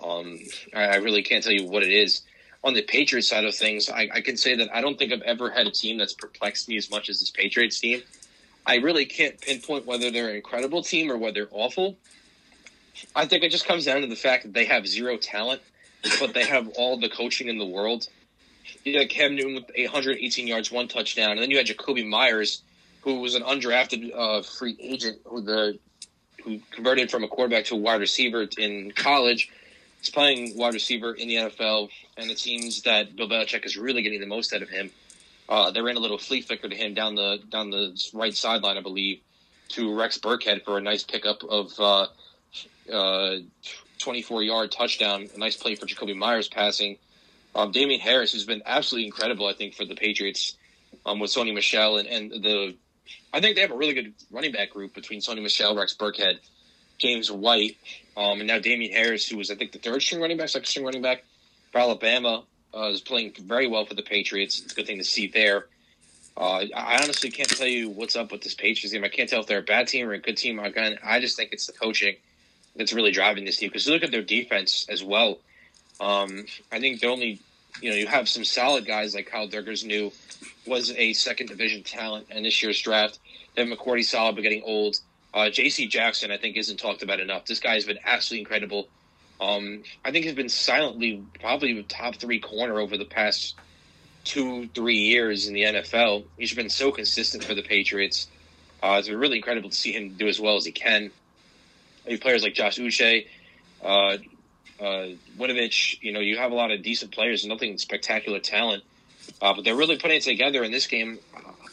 Um, 0.03 0.39
I, 0.75 0.85
I, 0.85 0.97
really 0.97 1.23
can't 1.23 1.43
tell 1.43 1.53
you 1.53 1.67
what 1.67 1.83
it 1.83 1.93
is. 1.93 2.23
On 2.63 2.75
the 2.75 2.83
Patriots 2.83 3.29
side 3.29 3.45
of 3.45 3.55
things, 3.55 3.89
I, 3.89 4.09
I, 4.13 4.21
can 4.21 4.37
say 4.37 4.57
that 4.57 4.69
I 4.75 4.83
don't 4.83 4.99
think 4.99 5.13
I've 5.13 5.23
ever 5.23 5.51
had 5.51 5.67
a 5.67 5.71
team 5.71 5.97
that's 5.97 6.13
perplexed 6.13 6.69
me 6.69 6.77
as 6.77 6.91
much 6.91 7.09
as 7.09 7.21
this 7.21 7.31
Patriots 7.31 7.81
team. 7.81 8.03
I 8.67 8.77
really 8.77 9.07
can't 9.07 9.41
pinpoint 9.41 9.87
whether 9.87 10.11
they're 10.11 10.29
an 10.29 10.37
incredible 10.37 10.83
team 10.83 11.11
or 11.11 11.17
whether 11.17 11.45
they're 11.45 11.49
awful. 11.51 11.97
I 13.15 13.27
think 13.27 13.43
it 13.43 13.51
just 13.51 13.67
comes 13.67 13.85
down 13.85 14.03
to 14.03 14.07
the 14.07 14.17
fact 14.17 14.43
that 14.43 14.53
they 14.53 14.65
have 14.67 14.87
zero 14.87 15.17
talent, 15.17 15.63
but 16.21 16.35
they 16.35 16.45
have 16.45 16.69
all 16.77 16.99
the 16.99 17.09
coaching 17.09 17.49
in 17.49 17.59
the 17.59 17.67
world. 17.67 18.09
You 18.85 18.99
had 18.99 19.09
Cam 19.09 19.35
Newton 19.35 19.55
with 19.55 19.71
118 19.77 20.47
yards, 20.47 20.73
one 20.73 20.89
touchdown, 20.89 21.33
and 21.33 21.41
then 21.41 21.51
you 21.51 21.57
had 21.57 21.67
Jakobi 21.67 22.07
Meyers, 22.07 22.63
who 23.03 23.21
was 23.21 23.35
an 23.35 23.43
undrafted 23.43 24.13
uh, 24.15 24.43
free 24.43 24.77
agent 24.81 25.21
who 25.25 25.41
the 25.41 25.79
who 26.47 26.61
converted 26.71 27.11
from 27.11 27.25
a 27.25 27.29
quarterback 27.29 27.65
to 27.67 27.75
a 27.75 27.79
wide 27.79 28.01
receiver 28.01 28.47
in 28.57 28.93
college. 28.93 29.51
He's 29.99 30.11
playing 30.11 30.57
wide 30.57 30.75
receiver 30.75 31.13
in 31.13 31.27
the 31.27 31.35
NFL, 31.35 31.89
and 32.17 32.31
it 32.31 32.39
seems 32.39 32.83
that 32.83 33.17
Bill 33.17 33.29
Belichick 33.29 33.67
is 33.67 33.77
really 33.77 34.03
getting 34.03 34.21
the 34.21 34.27
most 34.27 34.53
out 34.55 34.63
of 34.63 34.69
him. 34.69 34.91
Uh, 35.49 35.73
they 35.73 35.81
ran 35.81 35.97
a 35.97 36.01
little 36.01 36.19
flea 36.19 36.41
flicker 36.41 36.69
to 36.69 36.75
him 36.77 36.95
down 36.95 37.17
the 37.17 37.41
down 37.51 37.71
the 37.71 38.01
right 38.15 38.35
sideline, 38.35 38.77
I 38.77 38.81
believe, 38.81 39.21
to 39.71 39.95
Rex 39.95 40.19
Burkhead 40.19 40.65
for 40.65 40.79
a 40.79 40.81
nice 40.81 41.03
pickup 41.03 41.43
of 41.43 41.73
uh, 41.81 42.07
uh, 42.93 43.37
24 43.99 44.43
yard 44.45 44.73
touchdown. 44.73 45.29
A 45.35 45.39
nice 45.39 45.57
play 45.57 45.75
for 45.75 45.87
Jakobi 45.87 46.17
Meyers 46.17 46.49
passing. 46.49 46.99
Um, 47.55 47.73
Damien 47.73 48.01
Harris, 48.01 48.33
who's 48.33 48.45
been 48.45 48.63
absolutely 48.67 49.07
incredible, 49.07 49.47
I 49.47 49.55
think, 49.55 49.75
for 49.75 49.85
the 49.85 49.95
Patriots 49.95 50.57
um, 51.07 51.19
with 51.19 51.31
Sony 51.31 51.53
Michel 51.53 51.97
and, 51.97 52.09
and 52.09 52.31
the. 52.31 52.77
I 53.37 53.41
think 53.41 53.55
they 53.55 53.61
have 53.61 53.71
a 53.71 53.77
really 53.77 53.93
good 53.93 54.15
running 54.31 54.53
back 54.53 54.71
group 54.71 54.95
between 54.95 55.21
Sony 55.21 55.43
Michel, 55.43 55.77
Rex 55.77 55.95
Burkhead, 55.95 56.39
James 56.97 57.31
White, 57.31 57.77
um, 58.17 58.39
and 58.39 58.47
now 58.47 58.59
Damien 58.59 58.91
Harris, 58.91 59.29
who 59.29 59.37
was, 59.37 59.51
I 59.51 59.57
think, 59.57 59.73
the 59.73 59.79
third 59.79 60.01
string 60.01 60.23
running 60.23 60.39
back, 60.39 60.49
second 60.49 60.65
string 60.65 60.87
running 60.87 61.03
back 61.03 61.23
for 61.71 61.79
Alabama, 61.79 62.45
uh, 62.75 62.89
is 62.89 63.03
playing 63.03 63.35
very 63.39 63.67
well 63.67 63.85
for 63.85 63.93
the 63.93 64.03
Patriots. 64.03 64.63
It's 64.63 64.73
a 64.73 64.77
good 64.77 64.87
thing 64.87 64.97
to 64.97 65.05
see 65.05 65.27
there. 65.27 65.67
Uh, 66.35 66.65
I 66.75 67.03
honestly 67.03 67.31
can't 67.31 67.51
tell 67.51 67.67
you 67.67 67.91
what's 67.91 68.17
up 68.17 68.33
with 68.33 68.41
this 68.41 68.55
Patriots 68.55 68.93
team. 68.93 69.05
I 69.05 69.09
can't 69.09 69.29
tell 69.29 69.41
if 69.41 69.47
they're 69.47 69.59
a 69.59 69.63
bad 69.63 69.89
team 69.89 70.09
or 70.09 70.15
a 70.15 70.19
good 70.19 70.39
team. 70.39 70.59
Again, 70.59 70.99
I 71.05 71.21
just 71.21 71.37
think 71.37 71.53
it's 71.53 71.67
the 71.67 71.75
coaching 71.75 72.17
that's 72.75 72.95
really 72.95 73.11
driving 73.11 73.45
this 73.45 73.59
team. 73.59 73.69
Because 73.69 73.87
look 73.87 74.03
at 74.03 74.13
their 74.13 74.23
defense 74.23 74.87
as 74.89 75.05
well. 75.05 75.41
Um, 76.01 76.47
I 76.73 76.81
think 76.81 77.01
the 77.01 77.09
only, 77.09 77.41
you 77.83 77.91
know, 77.91 77.97
you 77.97 78.07
have 78.07 78.31
some 78.31 78.45
solid 78.47 78.87
guys 78.87 79.15
like 79.15 79.27
Kyle 79.27 79.47
Dugger's 79.47 79.85
new 79.85 80.11
was 80.67 80.91
a 80.93 81.13
second 81.13 81.49
division 81.49 81.83
talent 81.83 82.29
in 82.31 82.43
this 82.43 82.63
year's 82.63 82.81
draft. 82.81 83.19
Then 83.57 83.71
McCourty 83.71 84.05
solid, 84.05 84.37
but 84.37 84.43
getting 84.43 84.63
old. 84.63 84.99
Uh, 85.35 85.51
J.C. 85.51 85.87
Jackson, 85.87 86.31
I 86.31 86.39
think, 86.39 86.57
isn't 86.57 86.79
talked 86.79 87.03
about 87.03 87.21
enough. 87.21 87.47
This 87.47 87.61
guy 87.61 87.75
has 87.75 87.85
been 87.85 87.99
absolutely 88.05 88.43
incredible. 88.43 88.89
Um, 89.41 89.83
I 90.05 90.11
think 90.11 90.25
he's 90.25 90.35
been 90.35 90.49
silently 90.49 91.23
probably 91.41 91.83
top 91.83 92.17
three 92.17 92.39
corner 92.39 92.79
over 92.79 92.97
the 92.97 93.05
past 93.05 93.55
two, 94.25 94.67
three 94.69 94.97
years 94.97 95.47
in 95.47 95.55
the 95.55 95.63
NFL. 95.63 96.25
He's 96.39 96.55
been 96.55 96.71
so 96.71 96.91
consistent 96.91 97.45
for 97.45 97.55
the 97.55 97.63
Patriots. 97.63 98.29
Uh, 98.83 98.97
it's 98.99 99.09
been 99.09 99.19
really 99.19 99.37
incredible 99.37 99.71
to 99.71 99.77
see 99.77 99.93
him 99.93 100.15
do 100.17 100.27
as 100.27 100.41
well 100.41 100.57
as 100.57 100.65
he 100.65 100.73
can. 100.73 101.11
You 102.07 102.19
players 102.19 102.43
like 102.43 102.55
Josh 102.55 102.79
Uche, 102.79 103.27
uh, 103.85 104.19
uh, 104.81 105.09
Winovich. 105.39 106.03
You 106.03 106.13
know, 106.13 106.21
you 106.21 106.39
have 106.39 106.53
a 106.53 106.55
lot 106.55 106.71
of 106.71 106.83
decent 106.83 107.13
players, 107.13 107.45
nothing 107.47 107.79
spectacular 107.79 108.39
talent, 108.39 108.85
uh, 109.41 109.55
but 109.55 109.65
they're 109.65 109.77
really 109.77 109.97
putting 109.97 110.19
it 110.19 110.23
together 110.23 110.63
in 110.63 110.73
this 110.73 110.87
game. 110.87 111.19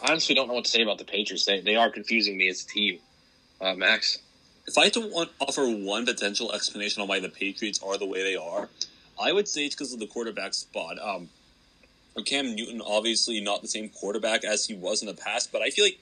I 0.04 0.12
honestly 0.12 0.36
don't 0.36 0.50
know 0.50 0.54
what 0.54 0.66
to 0.66 0.70
say 0.70 0.84
about 0.84 0.98
the 0.98 1.06
Patriots. 1.06 1.46
They, 1.46 1.62
they 1.62 1.78
are 1.78 1.90
confusing 1.90 2.38
me 2.38 2.50
as 2.50 2.62
a 2.62 2.68
team. 2.68 3.00
Uh, 3.62 3.74
Max? 3.74 4.20
If 4.68 4.78
I 4.78 4.86
had 4.86 4.94
to 4.94 5.00
want, 5.00 5.32
offer 5.40 5.66
one 5.66 6.06
potential 6.06 6.52
explanation 6.52 7.02
on 7.02 7.08
why 7.08 7.22
the 7.22 7.30
Patriots 7.30 7.82
are 7.82 7.98
the 7.98 8.06
way 8.06 8.22
they 8.22 8.36
are, 8.36 8.68
I 9.22 9.32
would 9.32 9.48
say 9.48 9.66
it's 9.66 9.76
because 9.76 9.94
of 9.94 10.00
the 10.00 10.08
quarterback 10.08 10.54
spot. 10.54 10.98
Um, 11.02 11.30
Cam 12.26 12.54
Newton, 12.54 12.82
obviously 12.86 13.40
not 13.40 13.62
the 13.62 13.68
same 13.70 13.90
quarterback 13.90 14.44
as 14.44 14.66
he 14.66 14.74
was 14.74 15.02
in 15.02 15.08
the 15.08 15.14
past, 15.14 15.52
but 15.54 15.62
I 15.62 15.70
feel 15.70 15.86
like 15.86 16.00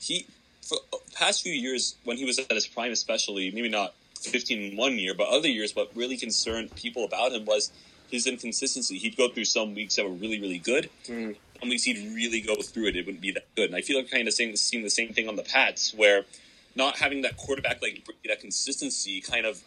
he, 0.00 0.26
for 0.60 0.78
past 1.14 1.42
few 1.42 1.52
years, 1.52 1.94
when 2.04 2.16
he 2.16 2.24
was 2.24 2.40
at 2.40 2.50
his 2.50 2.66
prime, 2.66 2.90
especially, 2.90 3.52
maybe 3.52 3.68
not 3.68 3.94
15 4.20 4.72
in 4.72 4.76
one 4.76 4.98
year, 4.98 5.14
but 5.14 5.28
other 5.28 5.48
years, 5.48 5.74
what 5.76 5.90
really 5.94 6.16
concerned 6.16 6.74
people 6.74 7.04
about 7.04 7.32
him 7.32 7.44
was 7.44 7.70
his 8.10 8.26
inconsistency. 8.26 8.98
He'd 8.98 9.16
go 9.16 9.28
through 9.28 9.44
some 9.44 9.74
weeks 9.74 9.96
that 9.96 10.04
were 10.04 10.14
really, 10.14 10.40
really 10.40 10.58
good. 10.58 10.90
Mm. 11.06 11.36
Weeks 11.62 11.84
he'd 11.84 12.14
really 12.14 12.40
go 12.40 12.56
through 12.56 12.86
it. 12.86 12.96
It 12.96 13.06
wouldn't 13.06 13.22
be 13.22 13.32
that 13.32 13.46
good. 13.56 13.66
And 13.66 13.76
I 13.76 13.82
feel 13.82 13.96
like 13.98 14.10
kind 14.10 14.28
of 14.28 14.34
seeing, 14.34 14.54
seeing 14.56 14.82
the 14.82 14.90
same 14.90 15.12
thing 15.12 15.28
on 15.28 15.36
the 15.36 15.42
Pats, 15.42 15.94
where– 15.94 16.24
not 16.76 16.98
having 16.98 17.22
that 17.22 17.36
quarterback 17.36 17.80
like 17.82 18.06
that 18.26 18.40
consistency 18.40 19.20
kind 19.20 19.46
of 19.46 19.62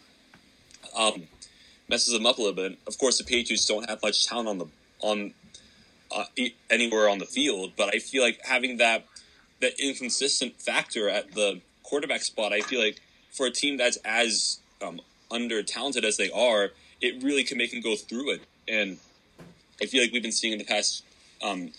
um, 0.96 1.24
messes 1.88 2.14
them 2.14 2.24
up 2.24 2.38
a 2.38 2.40
little 2.40 2.54
bit. 2.54 2.78
Of 2.86 2.96
course, 2.98 3.18
the 3.18 3.24
Patriots 3.24 3.66
don't 3.66 3.88
have 3.90 4.00
much 4.02 4.26
talent 4.26 4.48
on 4.48 4.58
the 4.58 4.66
on 5.00 5.34
uh, 6.14 6.24
anywhere 6.70 7.08
on 7.08 7.18
the 7.18 7.26
field, 7.26 7.72
but 7.76 7.94
I 7.94 7.98
feel 7.98 8.22
like 8.22 8.40
having 8.44 8.78
that 8.78 9.04
that 9.60 9.78
inconsistent 9.78 10.60
factor 10.60 11.08
at 11.08 11.34
the 11.34 11.60
quarterback 11.82 12.22
spot, 12.22 12.52
I 12.52 12.60
feel 12.60 12.80
like 12.80 13.00
for 13.32 13.46
a 13.46 13.50
team 13.50 13.76
that's 13.76 13.98
as 14.04 14.58
um, 14.80 15.00
under 15.30 15.62
talented 15.62 16.04
as 16.04 16.16
they 16.16 16.30
are, 16.30 16.70
it 17.00 17.22
really 17.22 17.44
can 17.44 17.58
make 17.58 17.72
them 17.72 17.80
go 17.80 17.96
through 17.96 18.34
it. 18.34 18.42
And 18.68 18.98
I 19.82 19.86
feel 19.86 20.02
like 20.02 20.12
we've 20.12 20.22
been 20.22 20.32
seeing 20.32 20.52
in 20.52 20.58
the 20.58 20.64
past 20.64 21.02
um, 21.42 21.70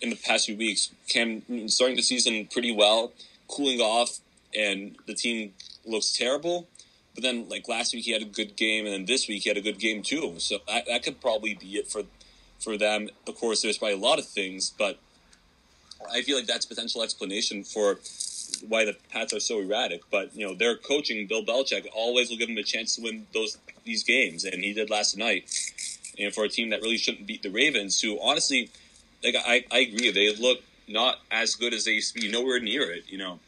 in 0.00 0.10
the 0.10 0.16
past 0.16 0.46
few 0.46 0.56
weeks, 0.56 0.90
Cam 1.08 1.42
starting 1.68 1.96
the 1.96 2.02
season 2.02 2.46
pretty 2.46 2.72
well, 2.72 3.12
cooling 3.48 3.80
off, 3.80 4.18
and 4.54 4.96
the 5.06 5.14
team 5.14 5.52
looks 5.84 6.12
terrible. 6.12 6.68
But 7.14 7.22
then, 7.22 7.48
like 7.48 7.66
last 7.66 7.94
week, 7.94 8.04
he 8.04 8.12
had 8.12 8.22
a 8.22 8.26
good 8.26 8.56
game, 8.56 8.84
and 8.84 8.92
then 8.92 9.04
this 9.06 9.26
week 9.26 9.44
he 9.44 9.48
had 9.48 9.56
a 9.56 9.62
good 9.62 9.78
game 9.78 10.02
too. 10.02 10.34
So 10.38 10.58
that, 10.68 10.84
that 10.86 11.02
could 11.02 11.20
probably 11.20 11.54
be 11.54 11.76
it 11.76 11.88
for 11.88 12.02
for 12.58 12.76
them. 12.76 13.08
Of 13.26 13.36
course, 13.36 13.62
there's 13.62 13.78
probably 13.78 13.96
a 13.96 14.00
lot 14.00 14.18
of 14.18 14.26
things, 14.26 14.72
but 14.76 14.98
I 16.12 16.22
feel 16.22 16.36
like 16.36 16.46
that's 16.46 16.66
potential 16.66 17.02
explanation 17.02 17.64
for 17.64 17.98
why 18.68 18.84
the 18.84 18.96
Pats 19.10 19.32
are 19.32 19.40
so 19.40 19.60
erratic. 19.60 20.02
But 20.10 20.34
you 20.36 20.46
know, 20.46 20.54
their 20.54 20.76
coaching, 20.76 21.26
Bill 21.26 21.44
Belichick, 21.44 21.86
always 21.94 22.30
will 22.30 22.36
give 22.36 22.48
them 22.48 22.58
a 22.58 22.62
chance 22.62 22.96
to 22.96 23.02
win 23.02 23.26
those 23.32 23.58
these 23.84 24.04
games, 24.04 24.44
and 24.44 24.62
he 24.62 24.72
did 24.72 24.90
last 24.90 25.16
night. 25.16 25.50
And 26.18 26.34
for 26.34 26.44
a 26.44 26.48
team 26.48 26.70
that 26.70 26.80
really 26.80 26.96
shouldn't 26.96 27.26
beat 27.26 27.42
the 27.42 27.50
Ravens, 27.50 28.00
who 28.00 28.18
honestly, 28.20 28.70
like 29.22 29.36
I, 29.36 29.64
I 29.70 29.78
agree, 29.80 30.10
they 30.10 30.34
look 30.36 30.60
not 30.88 31.18
as 31.30 31.54
good 31.54 31.74
as 31.74 31.84
they 31.84 31.92
used 31.92 32.14
to 32.14 32.20
be, 32.20 32.30
nowhere 32.30 32.60
near 32.60 32.90
it. 32.90 33.04
You 33.08 33.18
know, 33.18 33.40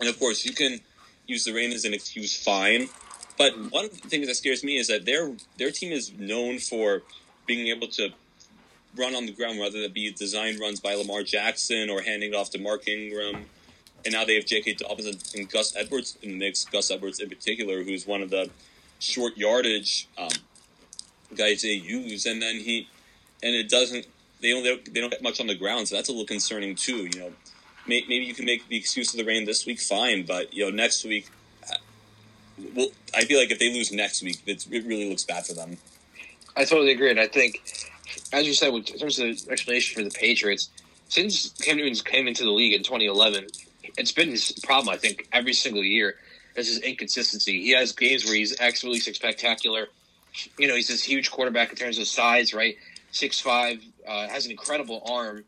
and 0.00 0.08
of 0.08 0.18
course, 0.18 0.44
you 0.44 0.52
can 0.52 0.80
use 1.26 1.44
the 1.44 1.52
rain 1.52 1.72
as 1.72 1.84
an 1.84 1.94
excuse, 1.94 2.36
fine. 2.42 2.88
But 3.38 3.52
one 3.70 3.88
thing 3.88 4.22
that 4.26 4.34
scares 4.34 4.64
me 4.64 4.78
is 4.78 4.88
that 4.88 5.04
their 5.04 5.32
their 5.58 5.70
team 5.70 5.92
is 5.92 6.12
known 6.18 6.58
for 6.58 7.02
being 7.46 7.68
able 7.68 7.88
to 7.88 8.10
run 8.96 9.14
on 9.14 9.26
the 9.26 9.32
ground, 9.32 9.58
whether 9.58 9.80
that 9.82 9.92
be 9.92 10.10
design 10.12 10.58
runs 10.58 10.80
by 10.80 10.94
Lamar 10.94 11.22
Jackson 11.22 11.90
or 11.90 12.02
handing 12.02 12.32
it 12.32 12.36
off 12.36 12.50
to 12.50 12.58
Mark 12.58 12.88
Ingram. 12.88 13.44
And 14.04 14.14
now 14.14 14.24
they 14.24 14.36
have 14.36 14.46
J.K. 14.46 14.74
Dobbins 14.74 15.34
and 15.34 15.50
Gus 15.50 15.74
Edwards 15.76 16.16
in 16.22 16.30
the 16.30 16.38
mix. 16.38 16.64
Gus 16.64 16.90
Edwards, 16.90 17.18
in 17.18 17.28
particular, 17.28 17.82
who's 17.82 18.06
one 18.06 18.22
of 18.22 18.30
the 18.30 18.50
short 18.98 19.36
yardage 19.36 20.08
um, 20.16 20.28
guys 21.34 21.62
they 21.62 21.70
use, 21.70 22.24
and 22.24 22.40
then 22.40 22.56
he 22.56 22.88
and 23.42 23.54
it 23.54 23.68
doesn't. 23.68 24.06
They 24.40 24.50
don't. 24.50 24.92
They 24.92 25.00
don't 25.00 25.10
get 25.10 25.22
much 25.22 25.40
on 25.40 25.46
the 25.46 25.54
ground, 25.54 25.88
so 25.88 25.96
that's 25.96 26.08
a 26.08 26.12
little 26.12 26.26
concerning 26.26 26.74
too. 26.74 27.06
You 27.06 27.20
know, 27.20 27.32
maybe 27.86 28.14
you 28.16 28.34
can 28.34 28.44
make 28.44 28.68
the 28.68 28.76
excuse 28.76 29.12
of 29.14 29.18
the 29.18 29.24
rain 29.24 29.44
this 29.44 29.66
week, 29.66 29.80
fine. 29.80 30.24
But 30.26 30.52
you 30.52 30.64
know, 30.64 30.70
next 30.70 31.04
week, 31.04 31.28
uh, 31.68 31.76
well, 32.74 32.88
I 33.14 33.24
feel 33.24 33.38
like 33.38 33.50
if 33.50 33.58
they 33.58 33.72
lose 33.72 33.92
next 33.92 34.22
week, 34.22 34.42
it 34.46 34.66
really 34.70 35.08
looks 35.08 35.24
bad 35.24 35.46
for 35.46 35.54
them. 35.54 35.78
I 36.56 36.64
totally 36.64 36.92
agree, 36.92 37.10
and 37.10 37.20
I 37.20 37.26
think, 37.26 37.62
as 38.32 38.46
you 38.46 38.54
said, 38.54 38.72
in 38.72 38.82
terms 38.82 39.18
of 39.18 39.26
the 39.26 39.50
explanation 39.50 40.02
for 40.02 40.08
the 40.08 40.14
Patriots, 40.18 40.70
since 41.08 41.50
Cam 41.60 41.76
Newton 41.76 41.94
came 42.04 42.26
into 42.26 42.44
the 42.44 42.50
league 42.50 42.72
in 42.72 42.82
2011, 42.82 43.46
it's 43.98 44.12
been 44.12 44.30
his 44.30 44.52
problem. 44.64 44.92
I 44.92 44.98
think 44.98 45.28
every 45.32 45.52
single 45.52 45.84
year 45.84 46.16
is 46.56 46.68
his 46.68 46.78
inconsistency. 46.78 47.62
He 47.62 47.70
has 47.72 47.92
games 47.92 48.24
where 48.24 48.34
he's 48.34 48.58
absolutely 48.58 49.00
spectacular. 49.00 49.88
You 50.58 50.68
know, 50.68 50.74
he's 50.74 50.88
this 50.88 51.02
huge 51.02 51.30
quarterback 51.30 51.70
in 51.70 51.76
terms 51.76 51.98
of 51.98 52.06
size, 52.06 52.52
right? 52.52 52.76
Six 53.10 53.40
five, 53.40 53.82
uh, 54.06 54.28
has 54.28 54.44
an 54.44 54.52
incredible 54.52 55.02
arm 55.10 55.44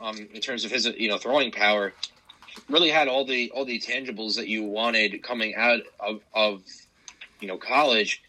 um, 0.00 0.16
in 0.32 0.40
terms 0.40 0.64
of 0.64 0.70
his 0.70 0.86
you 0.86 1.08
know 1.08 1.18
throwing 1.18 1.52
power. 1.52 1.92
Really 2.68 2.90
had 2.90 3.08
all 3.08 3.24
the 3.24 3.50
all 3.50 3.64
the 3.64 3.80
tangibles 3.80 4.36
that 4.36 4.48
you 4.48 4.64
wanted 4.64 5.22
coming 5.22 5.54
out 5.54 5.80
of, 6.00 6.20
of 6.34 6.62
you 7.40 7.48
know 7.48 7.58
college, 7.58 8.22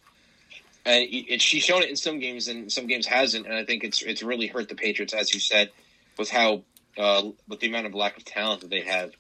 and 0.86 1.08
it, 1.10 1.42
she's 1.42 1.64
shown 1.64 1.82
it 1.82 1.90
in 1.90 1.96
some 1.96 2.20
games 2.20 2.48
and 2.48 2.72
some 2.72 2.88
games 2.88 3.06
hasn't. 3.06 3.46
And 3.46 3.56
I 3.56 3.64
think 3.64 3.84
it's 3.84 4.02
it's 4.02 4.24
really 4.24 4.48
hurt 4.48 4.70
the 4.70 4.76
Patriots, 4.76 5.14
as 5.14 5.34
you 5.34 5.40
said, 5.40 5.72
with 6.18 6.30
how 6.30 6.64
uh, 6.98 7.30
with 7.48 7.60
the 7.60 7.68
amount 7.68 7.86
of 7.86 7.96
lack 7.96 8.18
of 8.18 8.26
talent 8.26 8.62
that 8.62 8.70
they 8.70 8.82
have. 8.82 9.12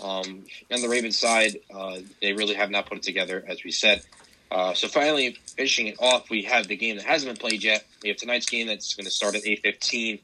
Um, 0.00 0.46
on 0.72 0.80
the 0.80 0.88
Ravens 0.88 1.18
side, 1.18 1.58
uh, 1.74 1.98
they 2.22 2.32
really 2.32 2.54
have 2.54 2.70
not 2.70 2.86
put 2.86 2.98
it 2.98 3.02
together, 3.02 3.44
as 3.46 3.62
we 3.64 3.70
said. 3.70 4.02
Uh, 4.50 4.74
so 4.74 4.88
finally, 4.88 5.36
finishing 5.56 5.86
it 5.86 5.96
off, 6.00 6.28
we 6.28 6.42
have 6.42 6.66
the 6.66 6.76
game 6.76 6.96
that 6.96 7.04
hasn't 7.04 7.30
been 7.30 7.40
played 7.40 7.62
yet. 7.62 7.84
We 8.02 8.08
have 8.08 8.18
tonight's 8.18 8.46
game 8.46 8.66
that's 8.66 8.94
going 8.94 9.04
to 9.04 9.10
start 9.10 9.34
at 9.34 9.46
eight 9.46 9.60
fifteen. 9.62 10.18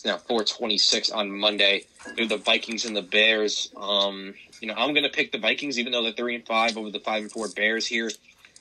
It's 0.00 0.06
now 0.06 0.16
426 0.16 1.10
on 1.10 1.30
Monday. 1.30 1.84
They're 2.16 2.26
the 2.26 2.38
Vikings 2.38 2.86
and 2.86 2.96
the 2.96 3.02
Bears. 3.02 3.70
Um, 3.76 4.32
you 4.58 4.66
know, 4.66 4.72
I'm 4.74 4.94
going 4.94 5.04
to 5.04 5.10
pick 5.10 5.30
the 5.30 5.36
Vikings, 5.36 5.78
even 5.78 5.92
though 5.92 6.02
they're 6.02 6.12
three 6.12 6.34
and 6.34 6.46
five 6.46 6.78
over 6.78 6.90
the 6.90 7.00
five 7.00 7.20
and 7.20 7.30
four 7.30 7.48
Bears 7.48 7.86
here. 7.86 8.10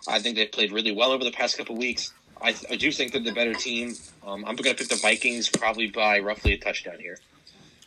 I 0.05 0.19
think 0.19 0.35
they've 0.35 0.51
played 0.51 0.73
really 0.73 0.91
well 0.91 1.13
over 1.13 1.23
the 1.23 1.31
past 1.31 1.57
couple 1.57 1.77
weeks. 1.77 2.11
I, 2.41 2.53
I 2.69 2.75
do 2.75 2.91
think 2.91 3.13
they're 3.13 3.21
the 3.21 3.31
better 3.31 3.53
team. 3.53 3.95
Um, 4.27 4.43
I'm 4.45 4.57
going 4.57 4.75
to 4.75 4.75
pick 4.75 4.89
the 4.89 4.99
Vikings 5.01 5.47
probably 5.47 5.87
by 5.87 6.19
roughly 6.19 6.53
a 6.53 6.57
touchdown 6.57 6.99
here. 6.99 7.17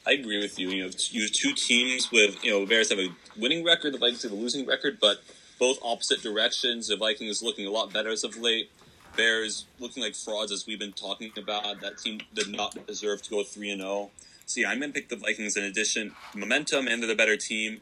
I 0.07 0.12
agree 0.12 0.39
with 0.39 0.59
you. 0.59 0.70
You 0.70 0.85
know, 0.85 0.91
you 1.11 1.23
have 1.23 1.33
two 1.33 1.53
teams 1.53 2.11
with 2.11 2.43
you 2.43 2.53
know 2.53 2.64
Bears 2.64 2.89
have 2.89 2.99
a 2.99 3.09
winning 3.37 3.64
record, 3.64 3.93
the 3.93 3.99
Vikings 3.99 4.23
have 4.23 4.33
a 4.33 4.35
losing 4.35 4.66
record, 4.66 4.99
but 4.99 5.23
both 5.63 5.79
opposite 5.81 6.21
directions. 6.21 6.89
The 6.89 6.97
Vikings 6.97 7.41
looking 7.41 7.69
a 7.69 7.71
lot 7.71 7.93
better 7.93 8.09
as 8.09 8.25
of 8.25 8.37
late. 8.37 8.69
Bears 9.17 9.67
looking 9.79 10.03
like 10.03 10.17
frauds 10.17 10.51
as 10.51 10.67
we've 10.67 10.81
been 10.81 10.93
talking 10.93 11.31
about. 11.37 11.81
That 11.81 11.99
team 11.99 12.19
did 12.35 12.49
not 12.49 12.85
deserve 12.89 13.23
to 13.23 13.31
go 13.31 13.45
three 13.45 13.71
and 13.71 13.81
zero. 13.81 14.11
So 14.45 14.63
yeah, 14.63 14.71
I'm 14.71 14.81
gonna 14.81 14.93
pick 14.93 15.09
the 15.09 15.15
Vikings 15.15 15.57
in 15.57 15.63
addition 15.63 16.17
momentum 16.35 16.89
and 16.89 17.01
they're 17.01 17.07
the 17.09 17.15
better 17.15 17.37
team. 17.37 17.81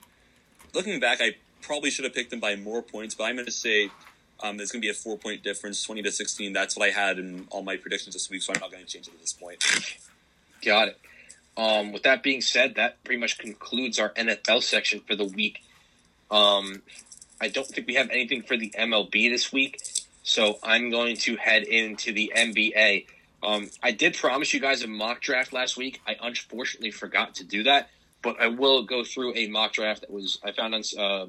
Looking 0.75 1.01
back, 1.01 1.23
I 1.23 1.37
probably 1.63 1.89
should 1.89 2.05
have 2.05 2.13
picked 2.13 2.29
them 2.29 2.39
by 2.39 2.55
more 2.55 2.83
points, 2.83 3.15
but 3.15 3.25
I'm 3.25 3.37
gonna 3.37 3.51
say 3.51 3.89
um, 4.41 4.59
there's 4.59 4.71
gonna 4.71 4.83
be 4.83 4.91
a 4.91 4.95
four 4.95 5.17
point 5.17 5.43
difference, 5.43 5.83
twenty 5.83 6.03
to 6.03 6.13
sixteen. 6.13 6.53
That's 6.53 6.77
what 6.77 6.87
I 6.87 6.93
had 6.93 7.19
in 7.19 7.47
all 7.49 7.63
my 7.63 7.79
predictions 7.79 8.15
this 8.15 8.29
week, 8.29 8.43
so 8.43 8.53
I'm 8.53 8.61
not 8.61 8.71
gonna 8.71 8.85
change 8.85 9.09
it 9.09 9.15
at 9.15 9.21
this 9.23 9.33
point. 9.33 9.65
Got 10.63 10.89
it. 10.89 11.01
Um, 11.57 11.93
with 11.93 12.03
that 12.03 12.23
being 12.23 12.43
said, 12.43 12.75
that 12.75 13.03
pretty 13.05 13.21
much 13.23 13.39
concludes 13.39 13.99
our 13.99 14.11
NFL 14.11 14.65
section 14.65 15.01
for 15.01 15.17
the 15.17 15.25
week. 15.25 15.63
Um, 16.31 16.83
I 17.41 17.49
don't 17.49 17.67
think 17.67 17.87
we 17.87 17.95
have 17.95 18.11
anything 18.11 18.43
for 18.43 18.57
the 18.57 18.71
MLB 18.79 19.31
this 19.31 19.53
week, 19.53 19.81
so 20.23 20.59
I'm 20.63 20.91
going 20.91 21.17
to 21.19 21.37
head 21.37 21.63
into 21.63 22.13
the 22.13 22.33
NBA. 22.37 23.07
Um, 23.43 23.71
I 23.83 23.93
did 23.93 24.15
promise 24.15 24.53
you 24.53 24.61
guys 24.61 24.83
a 24.83 24.89
mock 24.89 25.23
draft 25.23 25.53
last 25.53 25.77
week. 25.77 26.03
I 26.07 26.17
unfortunately 26.21 26.91
forgot 26.91 27.37
to 27.37 27.45
do 27.45 27.63
that, 27.63 27.89
but 28.23 28.39
I 28.41 28.49
will 28.49 28.83
go 28.83 29.05
through 29.05 29.35
a 29.37 29.49
mock 29.49 29.73
draft 29.73 30.03
that 30.03 30.11
was 30.11 30.39
I 30.45 30.53
found 30.53 30.75
on 30.75 30.83
uh, 30.99 31.27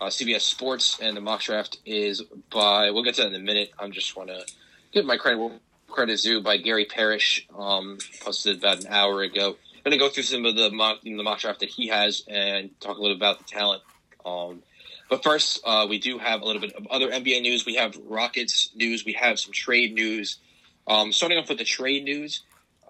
uh, 0.00 0.06
CBS 0.06 0.40
Sports, 0.40 0.98
and 1.00 1.16
the 1.16 1.20
mock 1.20 1.42
draft 1.42 1.78
is 1.86 2.22
by. 2.50 2.90
We'll 2.90 3.04
get 3.04 3.14
to 3.16 3.22
that 3.22 3.28
in 3.28 3.34
a 3.34 3.44
minute. 3.44 3.70
I'm 3.78 3.92
just 3.92 4.16
want 4.16 4.30
to 4.30 4.44
give 4.92 5.04
my 5.04 5.16
credit 5.16 5.60
credit 5.88 6.20
due 6.20 6.40
by 6.40 6.56
Gary 6.56 6.86
Parrish. 6.86 7.46
Um, 7.56 7.98
posted 8.20 8.58
about 8.58 8.80
an 8.80 8.88
hour 8.88 9.22
ago. 9.22 9.56
I'm 9.76 9.90
going 9.90 9.92
to 9.92 10.04
go 10.04 10.08
through 10.08 10.24
some 10.24 10.44
of 10.44 10.56
the 10.56 10.70
mock 10.70 11.02
the 11.02 11.22
mock 11.22 11.38
draft 11.38 11.60
that 11.60 11.68
he 11.68 11.88
has 11.88 12.24
and 12.26 12.70
talk 12.80 12.98
a 12.98 13.00
little 13.00 13.16
about 13.16 13.38
the 13.38 13.44
talent. 13.44 13.82
Um, 14.26 14.62
but 15.10 15.24
first, 15.24 15.60
uh, 15.64 15.86
we 15.90 15.98
do 15.98 16.18
have 16.18 16.40
a 16.40 16.44
little 16.44 16.60
bit 16.60 16.72
of 16.74 16.86
other 16.86 17.10
NBA 17.10 17.42
news. 17.42 17.66
We 17.66 17.74
have 17.74 17.96
Rockets 18.06 18.70
news. 18.76 19.04
We 19.04 19.14
have 19.14 19.40
some 19.40 19.52
trade 19.52 19.92
news. 19.92 20.38
Um, 20.86 21.12
starting 21.12 21.36
off 21.36 21.48
with 21.48 21.58
the 21.58 21.64
trade 21.64 22.04
news, 22.04 22.42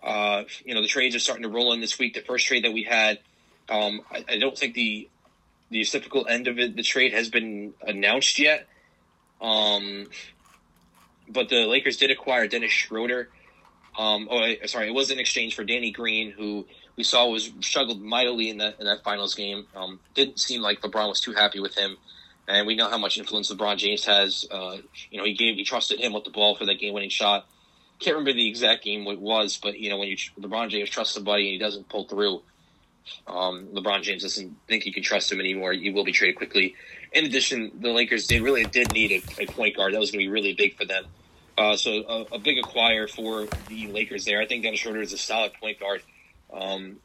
uh, 0.03 0.45
you 0.65 0.75
know 0.75 0.83
the 0.83 0.89
trades 0.89 1.17
are 1.17 1.19
starting 1.19 1.43
to 1.43 1.49
roll 1.49 1.73
in 1.73 1.81
this 1.81 1.99
week. 1.99 2.15
The 2.15 2.21
first 2.21 2.47
trade 2.47 2.65
that 2.65 2.73
we 2.73 2.83
had, 2.83 3.19
um, 3.71 4.03
I, 4.11 4.25
I, 4.29 4.39
don't 4.39 4.57
think 4.57 4.75
the 4.75 5.09
the 5.71 5.83
typical 5.85 6.27
end 6.27 6.47
of 6.47 6.59
it, 6.59 6.77
the 6.77 6.83
trade 6.83 7.13
has 7.15 7.31
been 7.31 7.73
announced 7.83 8.39
yet. 8.39 8.69
Um, 9.41 10.07
but 11.29 11.49
the 11.49 11.67
Lakers 11.67 11.97
did 11.97 12.11
acquire 12.11 12.47
Dennis 12.47 12.71
Schroeder. 12.71 13.31
Um, 13.99 14.29
oh, 14.31 14.55
sorry, 14.67 14.89
it 14.89 14.95
was 14.95 15.11
in 15.11 15.19
exchange 15.19 15.55
for 15.55 15.65
Danny 15.65 15.91
Green, 15.91 16.31
who 16.31 16.67
we 16.97 17.05
saw 17.05 17.29
was 17.29 17.51
struggled 17.61 18.01
mightily 18.01 18.51
in 18.51 18.59
that 18.59 18.79
in 18.79 18.87
that 18.87 19.03
finals 19.03 19.35
game. 19.35 19.67
Um, 19.75 20.01
didn't 20.15 20.39
seem 20.39 20.61
like 20.63 20.81
LeBron 20.81 21.09
was 21.09 21.21
too 21.21 21.33
happy 21.33 21.61
with 21.61 21.75
him, 21.75 21.97
and 22.49 22.67
we 22.67 22.77
know 22.77 22.89
how 22.89 22.99
much 22.99 23.19
influence 23.19 23.51
LeBron 23.51 23.77
James 23.79 24.05
has. 24.05 24.47
Uh, 24.51 24.79
you 25.11 25.19
know, 25.19 25.25
he 25.25 25.35
gave 25.35 25.57
he 25.57 25.65
trusted 25.65 26.01
him 26.01 26.13
with 26.13 26.25
the 26.25 26.31
ball 26.31 26.57
for 26.57 26.67
that 26.67 26.79
game 26.79 26.95
winning 26.95 27.11
shot. 27.11 27.47
Can't 27.99 28.17
remember 28.17 28.33
the 28.33 28.49
exact 28.49 28.85
game 28.85 29.05
what 29.05 29.15
it 29.15 29.21
was, 29.21 29.59
but 29.63 29.79
you 29.79 29.91
know 29.91 29.99
when 29.99 30.09
you 30.09 30.17
LeBron 30.39 30.71
James 30.71 30.91
trusts 30.91 31.15
somebody 31.15 31.45
and 31.45 31.53
he 31.53 31.59
doesn't 31.59 31.89
pull 31.89 32.05
through, 32.05 32.43
um, 33.27 33.69
LeBron 33.73 34.03
James 34.03 34.23
doesn't 34.23 34.57
think 34.69 34.87
you 34.87 34.93
can 34.93 35.03
trust 35.03 35.31
him 35.31 35.41
anymore. 35.41 35.73
You 35.73 35.93
will 35.93 36.05
be 36.05 36.13
traded 36.13 36.37
quickly. 36.37 36.75
In 37.13 37.25
addition, 37.25 37.73
the 37.81 37.91
Lakers 37.91 38.27
they 38.27 38.41
really 38.41 38.65
did 38.65 38.93
need 38.93 39.13
a, 39.13 39.43
a 39.43 39.47
point 39.47 39.77
guard. 39.77 39.95
That 39.95 40.01
was 40.01 40.11
going 40.11 40.21
to 40.21 40.27
be 40.27 40.33
really 40.33 40.55
big 40.55 40.77
for 40.77 40.85
them. 40.85 41.05
Uh, 41.59 41.77
so 41.77 41.91
a, 41.91 42.37
a, 42.37 42.39
big 42.39 42.57
acquire 42.57 43.07
for 43.07 43.47
the 43.69 43.89
Lakers 43.89 44.25
there. 44.25 44.41
I 44.41 44.47
think 44.47 44.63
Dennis 44.63 44.81
Schroeder 44.81 45.03
is 45.03 45.13
a 45.13 45.19
solid 45.19 45.53
point 45.61 45.79
guard. 45.79 46.03
Um, 46.53 46.97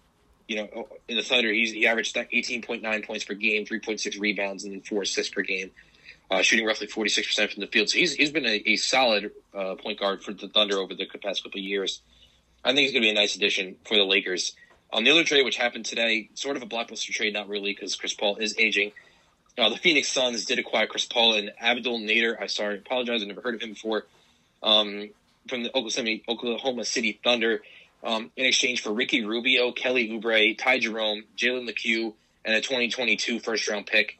you 0.48 0.58
know, 0.58 0.88
in 1.08 1.18
the 1.18 1.24
Thunder, 1.24 1.52
he 1.52 1.88
averaged 1.88 2.16
18.9 2.16 3.06
points 3.06 3.26
per 3.26 3.34
game, 3.34 3.66
3.6 3.66 4.20
rebounds, 4.20 4.64
and 4.64 4.86
four 4.86 5.02
assists 5.02 5.34
per 5.34 5.42
game, 5.42 5.72
uh, 6.30 6.42
shooting 6.42 6.66
roughly 6.66 6.88
46% 6.88 7.54
from 7.54 7.62
the 7.62 7.68
field. 7.68 7.90
So 7.90 7.98
he's, 7.98 8.14
he's 8.14 8.32
been 8.32 8.46
a, 8.46 8.62
a 8.66 8.76
solid 8.76 9.32
uh, 9.54 9.76
point 9.76 10.00
guard 10.00 10.24
for 10.24 10.34
the 10.34 10.48
Thunder 10.48 10.78
over 10.78 10.94
the 10.94 11.08
past 11.22 11.44
couple 11.44 11.60
of 11.60 11.64
years. 11.66 12.02
I 12.64 12.70
think 12.70 12.80
he's 12.80 12.92
going 12.92 13.02
to 13.02 13.08
be 13.08 13.12
a 13.12 13.16
nice 13.16 13.36
addition 13.36 13.76
for 13.86 13.96
the 13.96 14.04
Lakers. 14.04 14.56
On 14.94 15.04
the 15.04 15.12
other 15.12 15.24
trade, 15.24 15.44
which 15.44 15.58
happened 15.58 15.86
today, 15.86 16.30
sort 16.36 16.58
of 16.58 16.64
a 16.64 16.68
blockbuster 16.68 17.12
trade, 17.12 17.34
not 17.34 17.50
really, 17.50 17.74
because 17.74 17.96
Chris 17.96 18.14
Paul 18.14 18.38
is 18.38 18.56
aging. 18.58 18.92
Uh, 19.58 19.70
the 19.70 19.78
Phoenix 19.78 20.10
Suns 20.10 20.46
did 20.46 20.60
acquire 20.60 20.86
Chris 20.86 21.06
Paul 21.06 21.36
and 21.36 21.52
Abdel 21.60 22.00
Nader. 22.00 22.40
I 22.40 22.48
sorry, 22.48 22.78
apologize, 22.78 23.24
I 23.24 23.26
never 23.26 23.42
heard 23.42 23.56
of 23.56 23.62
him 23.62 23.70
before. 23.70 24.06
Um, 24.62 25.10
from 25.48 25.64
the 25.64 25.72
Oklahoma 25.76 26.86
City 26.86 27.20
Thunder 27.24 27.62
um, 28.06 28.32
in 28.36 28.46
exchange 28.46 28.82
for 28.82 28.94
Ricky 28.94 29.26
Rubio, 29.26 29.72
Kelly 29.72 30.10
Oubre, 30.10 30.58
Ty 30.58 30.80
Jerome, 30.80 31.24
Jalen 31.36 31.66
Lecque, 31.66 32.14
and 32.46 32.56
a 32.56 32.62
2022 32.62 33.40
first 33.40 33.68
round 33.68 33.88
pick. 33.88 34.20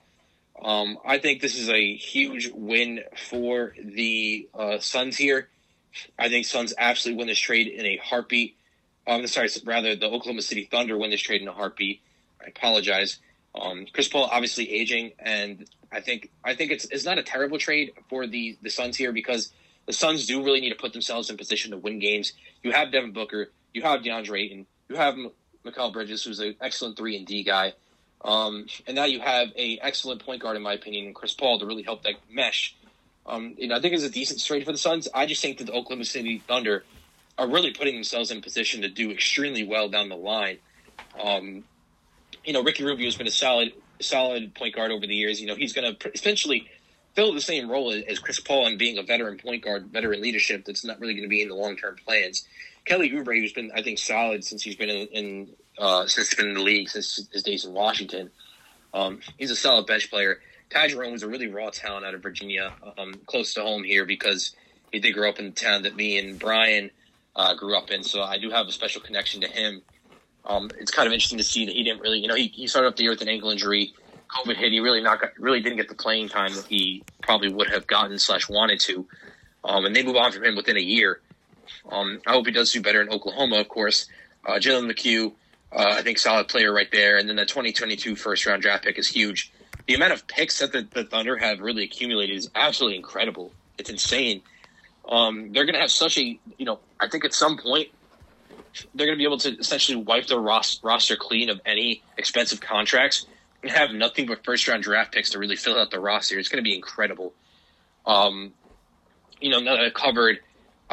Um, 0.62 0.98
I 1.06 1.20
think 1.20 1.42
this 1.42 1.58
is 1.58 1.70
a 1.70 1.96
huge 1.96 2.50
win 2.54 3.02
for 3.30 3.74
the 3.82 4.50
uh, 4.54 4.80
Suns 4.80 5.18
here. 5.18 5.50
I 6.18 6.30
think 6.30 6.46
Suns 6.46 6.74
absolutely 6.78 7.20
win 7.20 7.28
this 7.28 7.40
trade 7.40 7.68
in 7.68 7.86
a 7.86 7.98
heartbeat. 7.98 8.58
Um, 9.06 9.26
sorry, 9.28 9.50
rather 9.66 9.96
the 9.96 10.08
Oklahoma 10.08 10.42
City 10.42 10.68
Thunder 10.70 10.98
win 10.98 11.12
this 11.12 11.22
trade 11.22 11.42
in 11.42 11.48
a 11.48 11.54
heartbeat. 11.54 12.02
I 12.42 12.48
apologize. 12.48 13.20
Um, 13.54 13.86
Chris 13.94 14.08
Paul 14.08 14.28
obviously 14.32 14.70
aging, 14.72 15.12
and 15.20 15.66
I 15.92 16.02
think 16.02 16.32
I 16.44 16.56
think 16.56 16.72
it's 16.72 16.86
it's 16.86 17.06
not 17.06 17.20
a 17.20 17.24
terrible 17.24 17.60
trade 17.60 17.92
for 18.10 18.26
the 18.26 18.58
the 18.62 18.70
Suns 18.70 18.98
here 18.98 19.14
because 19.14 19.52
the 19.86 19.94
Suns 19.94 20.26
do 20.26 20.44
really 20.44 20.62
need 20.62 20.72
to 20.72 20.76
put 20.76 20.94
themselves 20.94 21.30
in 21.30 21.38
position 21.38 21.72
to 21.72 21.78
win 21.78 22.00
games. 22.00 22.34
You 22.64 22.72
have 22.72 22.92
Devin 22.92 23.14
Booker, 23.14 23.52
you 23.76 23.82
have 23.82 24.02
DeAndre 24.02 24.46
Ayton, 24.46 24.66
you 24.90 24.96
have 24.96 25.16
Mikal 25.66 25.94
Bridges, 25.94 26.24
who's 26.24 26.40
an 26.40 26.56
excellent 26.62 26.98
three 26.98 27.18
and 27.18 27.26
D 27.28 27.44
guy, 27.44 27.74
um, 28.24 28.66
and 28.88 28.96
now 28.96 29.06
you 29.06 29.20
have 29.20 29.50
a 29.56 29.78
excellent 29.82 30.26
point 30.26 30.42
guard, 30.42 30.58
in 30.58 30.64
my 30.64 30.74
opinion, 30.74 31.14
Chris 31.14 31.34
Paul, 31.34 31.60
to 31.60 31.66
really 31.66 31.84
help 31.84 32.04
that 32.04 32.16
mesh. 32.30 32.76
Um, 33.28 33.56
you 33.58 33.68
know, 33.68 33.76
I 33.76 33.82
think 33.82 33.94
it's 33.94 34.04
a 34.04 34.10
decent 34.10 34.44
trade 34.44 34.66
for 34.66 34.72
the 34.72 34.78
Suns. 34.78 35.08
I 35.14 35.26
just 35.26 35.42
think 35.42 35.58
that 35.58 35.66
the 35.66 35.74
Oklahoma 35.74 36.06
City 36.06 36.40
Thunder 36.48 36.84
are 37.38 37.48
really 37.48 37.72
putting 37.72 37.96
themselves 37.96 38.32
in 38.32 38.42
position 38.42 38.82
to 38.82 38.90
do 38.90 39.12
extremely 39.12 39.64
well 39.64 39.90
down 39.90 40.10
the 40.10 40.16
line. 40.16 40.58
Um, 41.22 41.64
you 42.44 42.54
know, 42.54 42.64
Ricky 42.64 42.84
Rubio 42.84 43.06
has 43.06 43.16
been 43.16 43.28
a 43.28 43.32
solid, 43.32 43.74
solid 44.00 44.56
point 44.56 44.76
guard 44.76 44.92
over 44.92 45.06
the 45.06 45.16
years. 45.16 45.42
You 45.42 45.48
know, 45.48 45.56
he's 45.56 45.74
going 45.74 45.96
to 45.96 46.12
essentially 46.14 46.70
fill 47.16 47.34
the 47.34 47.42
same 47.42 47.70
role 47.70 47.94
as 48.08 48.20
Chris 48.20 48.40
Paul 48.40 48.68
and 48.68 48.78
being 48.78 48.98
a 48.98 49.04
veteran 49.04 49.38
point 49.38 49.64
guard, 49.64 49.88
veteran 49.88 50.22
leadership. 50.22 50.66
That's 50.66 50.86
not 50.86 51.00
really 51.00 51.14
going 51.14 51.24
to 51.24 51.30
be 51.30 51.42
in 51.42 51.50
the 51.50 51.56
long 51.56 51.76
term 51.78 51.98
plans. 52.06 52.46
Kelly 52.86 53.10
Oubre, 53.12 53.40
who's 53.40 53.54
been 53.54 53.72
I 53.76 53.82
think 53.82 54.00
solid 54.00 54.44
since 54.44 54.64
he's 54.64 54.76
been 54.76 54.90
in, 54.90 55.08
in 55.08 55.50
uh, 55.78 56.08
since 56.08 56.30
he's 56.30 56.38
been 56.38 56.50
in 56.50 56.54
the 56.54 56.62
league 56.62 56.90
since 56.90 57.28
his 57.32 57.44
days 57.44 57.66
in 57.66 57.74
Washington. 57.74 58.30
Um, 58.94 59.20
he's 59.38 59.52
a 59.52 59.56
solid 59.56 59.88
bench 59.88 60.10
player. 60.10 60.40
Ty 60.70 60.88
Jerome 60.88 61.12
was 61.12 61.24
a 61.24 61.28
really 61.28 61.48
raw 61.48 61.70
talent 61.70 62.06
out 62.06 62.14
of 62.14 62.24
Virginia, 62.24 62.74
um, 62.98 63.14
close 63.26 63.54
to 63.54 63.62
home 63.62 63.84
here 63.84 64.06
because 64.06 64.56
he 64.92 65.00
did 65.00 65.14
grow 65.14 65.30
up 65.30 65.40
in 65.40 65.46
the 65.46 65.52
town 65.52 65.84
that 65.84 65.96
me 65.96 66.18
and 66.18 66.40
Brian 66.40 66.90
uh, 67.36 67.54
grew 67.56 67.78
up 67.78 67.92
in. 67.92 68.04
So 68.04 68.24
I 68.24 68.38
do 68.38 68.50
have 68.50 68.68
a 68.68 68.72
special 68.72 69.02
connection 69.02 69.42
to 69.42 69.48
him. 69.48 69.82
Um, 70.46 70.70
it's 70.80 70.92
kind 70.92 71.08
of 71.08 71.14
interesting 71.14 71.38
to 71.40 71.44
see 71.44 71.66
that 71.66 71.74
he 71.74 71.84
didn't 71.84 72.02
really, 72.02 72.20
you 72.20 72.28
know, 72.28 72.36
he, 72.36 72.48
he 72.48 72.68
started 72.68 72.88
off 72.88 72.96
the 72.96 73.04
year 73.04 73.12
with 73.12 73.22
an 73.22 73.30
ankle 73.30 73.50
injury. 73.50 73.94
COVID 74.30 74.56
hit, 74.56 74.72
he 74.72 74.80
really 74.80 75.02
not 75.02 75.22
got, 75.22 75.32
really 75.40 75.62
didn't 75.62 75.78
get 75.78 75.90
the 75.90 75.96
playing 75.96 76.30
time 76.30 76.54
that 76.56 76.66
he 76.66 77.04
probably 77.22 77.52
would 77.52 77.70
have 77.70 77.88
gotten 77.88 78.18
slash 78.18 78.48
wanted 78.50 78.80
to. 78.82 79.06
Um, 79.64 79.86
and 79.86 79.96
they 79.96 80.04
move 80.04 80.16
on 80.16 80.32
from 80.32 80.44
him 80.44 80.56
within 80.56 80.78
a 80.78 80.82
year. 80.82 81.22
Um, 81.90 82.22
I 82.26 82.32
hope 82.32 82.46
he 82.46 82.52
does 82.52 82.72
do 82.72 82.82
better 82.82 83.02
in 83.02 83.10
Oklahoma, 83.10 83.60
of 83.60 83.68
course. 83.68 84.08
Uh, 84.46 84.54
Jalen 84.54 84.88
Lecque, 84.88 85.34
uh, 85.72 85.96
I 85.98 86.02
think 86.02 86.18
solid 86.18 86.48
player 86.48 86.74
right 86.74 86.92
there. 86.92 87.18
And 87.18 87.28
then 87.28 87.36
the 87.36 87.46
2022 87.46 88.16
first 88.16 88.46
round 88.46 88.62
draft 88.62 88.84
pick 88.84 88.98
is 88.98 89.08
huge. 89.08 89.52
The 89.88 89.96
amount 89.96 90.14
of 90.14 90.26
picks 90.28 90.60
that 90.60 90.72
the, 90.72 90.88
the 90.94 91.04
Thunder 91.04 91.38
have 91.38 91.60
really 91.60 91.84
accumulated 91.84 92.36
is 92.36 92.50
absolutely 92.56 92.98
incredible. 92.98 93.52
It's 93.78 93.90
insane. 93.90 94.42
Um, 95.08 95.52
they're 95.52 95.66
going 95.66 95.76
to 95.76 95.82
have 95.82 95.92
such 95.92 96.18
a, 96.18 96.40
you 96.58 96.66
know, 96.66 96.80
I 97.00 97.08
think 97.08 97.26
at 97.26 97.34
some 97.34 97.58
point 97.58 97.90
they're 98.94 99.06
going 99.06 99.18
to 99.18 99.22
be 99.22 99.26
able 99.26 99.38
to 99.40 99.58
essentially 99.58 99.96
wipe 99.96 100.28
their 100.28 100.40
ros- 100.40 100.80
roster 100.84 101.16
clean 101.16 101.50
of 101.50 101.62
any 101.66 102.02
expensive 102.18 102.60
contracts 102.60 103.28
and 103.62 103.72
have 103.72 103.92
nothing 103.92 104.26
but 104.26 104.44
first 104.44 104.68
round 104.68 104.84
draft 104.84 105.14
picks 105.14 105.32
to 105.32 105.40
really 105.40 105.56
fill 105.56 105.78
out 105.78 105.92
the 105.92 106.00
roster. 106.00 106.38
It's 106.40 106.50
going 106.50 106.64
to 106.64 106.68
be 106.68 106.76
incredible. 106.76 107.34
Um, 108.06 108.54
you 109.40 109.50
know, 109.50 109.60
now 109.60 109.76
that 109.76 109.86
I've 109.86 109.94
covered 109.94 110.40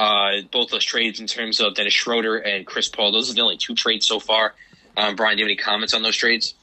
uh, 0.02 0.42
both 0.50 0.70
those 0.70 0.84
trades 0.84 1.20
in 1.20 1.26
terms 1.26 1.60
of 1.60 1.74
Dennis 1.74 1.92
Schroeder 1.92 2.36
and 2.36 2.66
Chris 2.66 2.88
Paul, 2.88 3.12
those 3.12 3.30
are 3.30 3.34
the 3.34 3.40
only 3.40 3.56
two 3.56 3.74
trades 3.74 4.06
so 4.06 4.18
far. 4.18 4.54
Um, 4.96 5.14
Brian, 5.14 5.36
do 5.36 5.42
you 5.42 5.46
have 5.46 5.50
any 5.50 5.56
comments 5.56 5.94
on 5.94 6.02
those 6.02 6.16
trades? 6.16 6.54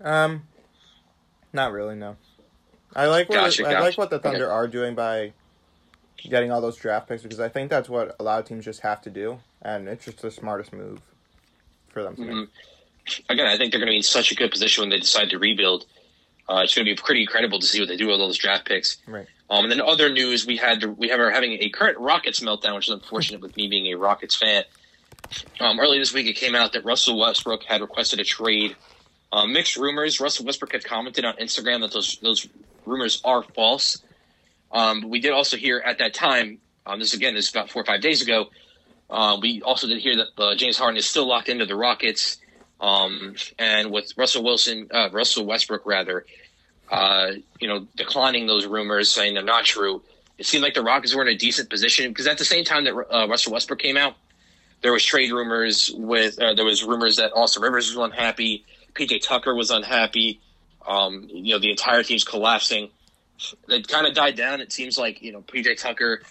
Um, 0.00 0.44
not 1.52 1.72
really. 1.72 1.94
No. 1.94 2.16
I 2.94 3.06
like 3.06 3.28
what 3.28 3.36
gotcha, 3.36 3.66
I 3.66 3.72
gotcha. 3.72 3.84
like 3.84 3.98
what 3.98 4.10
the 4.10 4.18
Thunder 4.18 4.46
okay. 4.46 4.52
are 4.52 4.66
doing 4.66 4.94
by 4.94 5.32
getting 6.16 6.50
all 6.50 6.62
those 6.62 6.76
draft 6.76 7.08
picks 7.08 7.22
because 7.22 7.40
I 7.40 7.50
think 7.50 7.68
that's 7.68 7.88
what 7.88 8.16
a 8.18 8.22
lot 8.22 8.40
of 8.40 8.46
teams 8.46 8.64
just 8.64 8.80
have 8.80 9.02
to 9.02 9.10
do, 9.10 9.38
and 9.60 9.88
it's 9.88 10.06
just 10.06 10.22
the 10.22 10.30
smartest 10.30 10.72
move 10.72 11.00
for 11.88 12.02
them 12.02 12.16
to 12.16 12.22
mm-hmm. 12.22 12.40
make 12.40 12.48
again, 13.28 13.46
I 13.46 13.56
think 13.56 13.72
they're 13.72 13.80
going 13.80 13.88
to 13.88 13.92
be 13.92 13.98
in 13.98 14.02
such 14.02 14.32
a 14.32 14.34
good 14.34 14.50
position 14.50 14.82
when 14.82 14.90
they 14.90 14.98
decide 14.98 15.30
to 15.30 15.38
rebuild. 15.38 15.86
Uh, 16.48 16.62
it's 16.64 16.74
going 16.74 16.86
to 16.86 16.90
be 16.90 16.96
pretty 16.96 17.22
incredible 17.22 17.58
to 17.58 17.66
see 17.66 17.80
what 17.80 17.88
they 17.88 17.96
do 17.96 18.06
with 18.06 18.20
all 18.20 18.26
those 18.26 18.38
draft 18.38 18.66
picks. 18.66 18.98
Right. 19.06 19.26
Um, 19.48 19.64
and 19.64 19.72
then 19.72 19.80
other 19.80 20.10
news, 20.10 20.46
we 20.46 20.56
had 20.56 20.84
we 20.98 21.08
have 21.08 21.20
are 21.20 21.30
having 21.30 21.52
a 21.60 21.68
current 21.68 21.98
Rockets 21.98 22.40
meltdown, 22.40 22.74
which 22.74 22.88
is 22.88 22.94
unfortunate 22.94 23.40
with 23.40 23.56
me 23.56 23.68
being 23.68 23.86
a 23.86 23.94
Rockets 23.94 24.36
fan. 24.36 24.64
Um, 25.60 25.78
early 25.80 25.98
this 25.98 26.12
week, 26.12 26.26
it 26.26 26.34
came 26.34 26.54
out 26.54 26.72
that 26.72 26.84
Russell 26.84 27.18
Westbrook 27.18 27.62
had 27.64 27.80
requested 27.80 28.20
a 28.20 28.24
trade. 28.24 28.76
Um, 29.32 29.52
mixed 29.52 29.76
rumors. 29.76 30.20
Russell 30.20 30.46
Westbrook 30.46 30.72
had 30.72 30.84
commented 30.84 31.24
on 31.24 31.36
Instagram 31.36 31.80
that 31.80 31.92
those 31.92 32.18
those 32.18 32.48
rumors 32.84 33.20
are 33.24 33.42
false. 33.42 34.02
Um, 34.72 35.08
we 35.08 35.20
did 35.20 35.32
also 35.32 35.56
hear 35.56 35.78
at 35.84 35.98
that 35.98 36.14
time, 36.14 36.58
um, 36.84 36.98
this 36.98 37.14
again, 37.14 37.34
this 37.34 37.46
is 37.46 37.50
about 37.52 37.70
four 37.70 37.82
or 37.82 37.84
five 37.84 38.00
days 38.00 38.22
ago, 38.22 38.50
uh, 39.08 39.38
we 39.40 39.62
also 39.62 39.86
did 39.86 39.98
hear 39.98 40.16
that 40.16 40.42
uh, 40.42 40.54
James 40.56 40.78
Harden 40.78 40.96
is 40.96 41.06
still 41.06 41.26
locked 41.26 41.48
into 41.48 41.66
the 41.66 41.76
Rockets. 41.76 42.38
Um, 42.80 43.36
and 43.58 43.90
with 43.90 44.12
Russell 44.16 44.44
Wilson, 44.44 44.88
uh, 44.92 45.08
Russell 45.10 45.46
Westbrook, 45.46 45.86
rather, 45.86 46.26
uh, 46.90 47.32
you 47.60 47.68
know, 47.68 47.86
declining 47.96 48.46
those 48.46 48.66
rumors, 48.66 49.10
saying 49.10 49.34
they're 49.34 49.42
not 49.42 49.64
true, 49.64 50.02
it 50.38 50.46
seemed 50.46 50.62
like 50.62 50.74
the 50.74 50.82
Rockets 50.82 51.14
were 51.14 51.22
in 51.22 51.28
a 51.28 51.36
decent 51.36 51.70
position 51.70 52.10
because 52.10 52.26
at 52.26 52.38
the 52.38 52.44
same 52.44 52.64
time 52.64 52.84
that 52.84 52.94
uh, 52.94 53.26
Russell 53.28 53.52
Westbrook 53.52 53.78
came 53.78 53.96
out, 53.96 54.14
there 54.82 54.92
was 54.92 55.04
trade 55.04 55.32
rumors 55.32 55.90
with 55.94 56.40
uh, 56.40 56.54
there 56.54 56.64
was 56.64 56.84
rumors 56.84 57.16
that 57.16 57.32
Austin 57.34 57.62
Rivers 57.62 57.94
was 57.94 58.04
unhappy, 58.04 58.64
PJ 58.94 59.22
Tucker 59.22 59.54
was 59.54 59.70
unhappy. 59.70 60.40
Um, 60.86 61.28
you 61.32 61.54
know, 61.54 61.58
the 61.58 61.70
entire 61.70 62.02
team's 62.02 62.24
collapsing. 62.24 62.90
It 63.68 63.88
kind 63.88 64.06
of 64.06 64.14
died 64.14 64.36
down. 64.36 64.60
It 64.60 64.72
seems 64.72 64.98
like 64.98 65.22
you 65.22 65.32
know 65.32 65.40
PJ 65.42 65.80
Tucker 65.80 66.22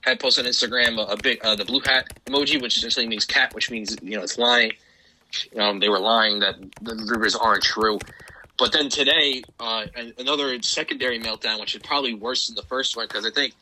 had 0.00 0.20
posted 0.20 0.46
on 0.46 0.52
Instagram 0.52 0.98
a, 0.98 1.12
a 1.12 1.16
big 1.16 1.44
uh, 1.44 1.56
the 1.56 1.64
blue 1.64 1.80
hat 1.80 2.08
emoji, 2.26 2.60
which 2.60 2.76
essentially 2.76 3.06
means 3.06 3.24
cat, 3.24 3.54
which 3.54 3.70
means 3.70 3.96
you 4.02 4.16
know 4.16 4.22
it's 4.22 4.38
lying. 4.38 4.72
Um, 5.58 5.80
they 5.80 5.88
were 5.88 5.98
lying 5.98 6.40
that 6.40 6.56
the 6.82 6.94
rumors 6.94 7.34
aren't 7.34 7.62
true. 7.62 7.98
But 8.56 8.72
then 8.72 8.88
today, 8.88 9.42
uh, 9.58 9.86
another 10.18 10.60
secondary 10.62 11.18
meltdown, 11.18 11.60
which 11.60 11.74
is 11.74 11.82
probably 11.82 12.14
worse 12.14 12.46
than 12.46 12.54
the 12.54 12.62
first 12.62 12.96
one, 12.96 13.06
because 13.06 13.26
I 13.26 13.30
think 13.30 13.54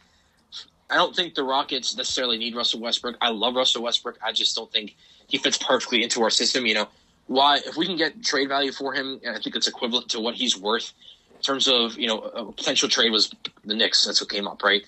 I 0.91 0.97
don't 0.97 1.17
think 1.17 1.35
the 1.35 1.45
Rockets 1.45 1.97
necessarily 1.97 2.37
need 2.37 2.55
Russell 2.55 2.81
Westbrook. 2.81 3.17
I 3.21 3.31
love 3.31 3.55
Russell 3.55 3.83
Westbrook. 3.83 4.19
I 4.23 4.33
just 4.33 4.55
don't 4.55 4.71
think 4.71 4.95
he 5.27 5.39
fits 5.39 5.57
perfectly 5.57 6.03
into 6.03 6.23
our 6.23 6.29
system. 6.29 6.67
You 6.67 6.75
know, 6.75 6.89
why 7.27 7.61
if 7.65 7.77
we 7.77 7.87
can 7.87 7.97
get 7.97 8.23
trade 8.23 8.49
value 8.49 8.73
for 8.73 8.93
him, 8.93 9.19
and 9.25 9.35
I 9.35 9.41
think 9.41 9.57
it's 9.57 9.67
equivalent 9.67 10.11
to 10.11 10.21
what 10.21 10.35
he's 10.35 10.59
worth 10.59 10.93
in 11.35 11.41
terms 11.41 11.69
of 11.69 11.99
you 11.99 12.07
know 12.07 12.19
a 12.19 12.53
potential 12.53 12.91
trade 12.91 13.11
was 13.11 13.33
the 13.65 13.75
Knicks. 13.75 14.05
That's 14.05 14.21
what 14.21 14.29
came 14.29 14.47
up, 14.47 14.63
right? 14.63 14.83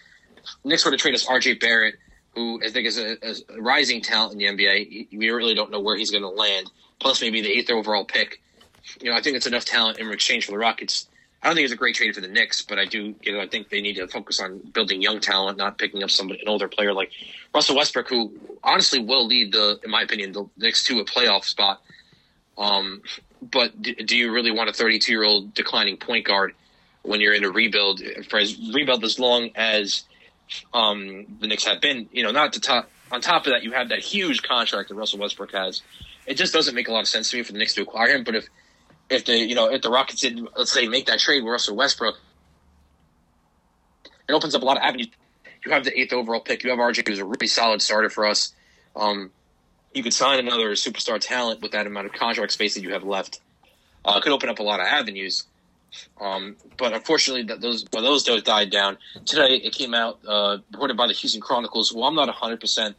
Knicks 0.64 0.84
were 0.84 0.90
to 0.90 0.98
trade 0.98 1.14
us 1.14 1.26
R.J. 1.26 1.54
Barrett, 1.54 1.94
who 2.34 2.60
I 2.62 2.68
think 2.68 2.86
is 2.86 2.98
a, 2.98 3.16
a 3.22 3.62
rising 3.62 4.02
talent 4.02 4.32
in 4.32 4.38
the 4.38 4.44
NBA. 4.44 5.08
We 5.16 5.30
really 5.30 5.54
don't 5.54 5.70
know 5.70 5.80
where 5.80 5.96
he's 5.96 6.10
going 6.10 6.22
to 6.22 6.28
land. 6.28 6.70
Plus, 7.00 7.22
maybe 7.22 7.40
the 7.40 7.50
eighth 7.50 7.70
overall 7.70 8.04
pick. 8.04 8.42
You 9.00 9.10
know, 9.10 9.16
I 9.16 9.20
think 9.20 9.36
it's 9.36 9.46
enough 9.46 9.64
talent 9.64 9.98
in 9.98 10.10
exchange 10.10 10.46
for 10.46 10.52
the 10.52 10.58
Rockets 10.58 11.08
I 11.44 11.48
don't 11.48 11.56
think 11.56 11.66
it's 11.66 11.74
a 11.74 11.76
great 11.76 11.94
trade 11.94 12.14
for 12.14 12.22
the 12.22 12.28
Knicks, 12.28 12.62
but 12.62 12.78
I 12.78 12.86
do, 12.86 13.14
you 13.20 13.32
know, 13.32 13.40
I 13.40 13.46
think 13.46 13.68
they 13.68 13.82
need 13.82 13.96
to 13.96 14.08
focus 14.08 14.40
on 14.40 14.60
building 14.72 15.02
young 15.02 15.20
talent, 15.20 15.58
not 15.58 15.76
picking 15.76 16.02
up 16.02 16.10
somebody 16.10 16.40
an 16.40 16.48
older 16.48 16.68
player 16.68 16.94
like 16.94 17.12
Russell 17.54 17.76
Westbrook, 17.76 18.08
who 18.08 18.32
honestly 18.62 18.98
will 18.98 19.26
lead 19.26 19.52
the, 19.52 19.78
in 19.84 19.90
my 19.90 20.00
opinion, 20.00 20.32
the 20.32 20.48
Knicks 20.56 20.84
to 20.84 21.00
a 21.00 21.04
playoff 21.04 21.44
spot. 21.44 21.82
Um, 22.56 23.02
but 23.42 23.80
do, 23.82 23.94
do 23.94 24.16
you 24.16 24.32
really 24.32 24.52
want 24.52 24.70
a 24.70 24.72
32 24.72 25.12
year 25.12 25.22
old 25.22 25.52
declining 25.52 25.98
point 25.98 26.24
guard 26.24 26.54
when 27.02 27.20
you're 27.20 27.34
in 27.34 27.44
a 27.44 27.50
rebuild 27.50 28.00
for 28.30 28.38
as 28.38 28.58
rebuild 28.72 29.04
as 29.04 29.18
long 29.18 29.50
as 29.54 30.04
um, 30.72 31.26
the 31.40 31.46
Knicks 31.46 31.66
have 31.66 31.82
been? 31.82 32.08
You 32.10 32.22
know, 32.22 32.30
not 32.30 32.54
to 32.54 32.60
top 32.60 32.88
on 33.12 33.20
top 33.20 33.44
of 33.44 33.52
that, 33.52 33.62
you 33.62 33.72
have 33.72 33.90
that 33.90 33.98
huge 33.98 34.42
contract 34.42 34.88
that 34.88 34.94
Russell 34.94 35.18
Westbrook 35.18 35.52
has. 35.52 35.82
It 36.26 36.38
just 36.38 36.54
doesn't 36.54 36.74
make 36.74 36.88
a 36.88 36.92
lot 36.92 37.00
of 37.00 37.08
sense 37.08 37.30
to 37.32 37.36
me 37.36 37.42
for 37.42 37.52
the 37.52 37.58
Knicks 37.58 37.74
to 37.74 37.82
acquire 37.82 38.16
him. 38.16 38.24
But 38.24 38.34
if 38.34 38.48
if 39.14 39.24
the 39.24 39.38
you 39.38 39.54
know 39.54 39.70
if 39.70 39.82
the 39.82 39.90
Rockets 39.90 40.20
did 40.20 40.40
let's 40.56 40.72
say 40.72 40.88
make 40.88 41.06
that 41.06 41.18
trade 41.18 41.42
with 41.42 41.52
Russell 41.52 41.76
Westbrook, 41.76 42.18
it 44.28 44.32
opens 44.32 44.54
up 44.54 44.62
a 44.62 44.64
lot 44.64 44.76
of 44.76 44.82
avenues. 44.82 45.08
You 45.64 45.72
have 45.72 45.84
the 45.84 45.98
eighth 45.98 46.12
overall 46.12 46.40
pick. 46.40 46.62
You 46.62 46.70
have 46.70 46.78
RJ, 46.78 47.08
who's 47.08 47.18
a 47.18 47.24
really 47.24 47.46
solid 47.46 47.80
starter 47.80 48.10
for 48.10 48.26
us. 48.26 48.52
Um, 48.94 49.30
you 49.94 50.02
could 50.02 50.12
sign 50.12 50.38
another 50.38 50.72
superstar 50.72 51.18
talent 51.18 51.62
with 51.62 51.72
that 51.72 51.86
amount 51.86 52.06
of 52.06 52.12
contract 52.12 52.52
space 52.52 52.74
that 52.74 52.82
you 52.82 52.92
have 52.92 53.04
left. 53.04 53.40
Uh, 54.04 54.20
could 54.20 54.32
open 54.32 54.50
up 54.50 54.58
a 54.58 54.62
lot 54.62 54.80
of 54.80 54.86
avenues. 54.86 55.44
Um, 56.20 56.56
but 56.76 56.92
unfortunately, 56.92 57.44
that 57.44 57.60
those 57.60 57.84
those 57.84 58.24
those 58.24 58.42
died 58.42 58.70
down 58.70 58.98
today. 59.24 59.56
It 59.56 59.72
came 59.72 59.94
out 59.94 60.18
uh, 60.26 60.58
reported 60.72 60.96
by 60.96 61.06
the 61.06 61.12
Houston 61.14 61.40
Chronicles. 61.40 61.92
Well, 61.92 62.04
I'm 62.04 62.14
not 62.14 62.26
100 62.26 62.52
um, 62.52 62.58
percent 62.58 62.96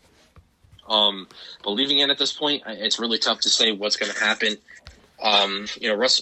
believing 1.63 1.99
in 1.99 2.09
at 2.09 2.17
this 2.17 2.33
point. 2.33 2.63
It's 2.65 2.99
really 2.99 3.17
tough 3.17 3.41
to 3.41 3.49
say 3.49 3.71
what's 3.73 3.97
going 3.97 4.11
to 4.11 4.19
happen. 4.19 4.57
Um, 5.21 5.67
you 5.79 5.89
know, 5.89 5.95
Russ, 5.95 6.21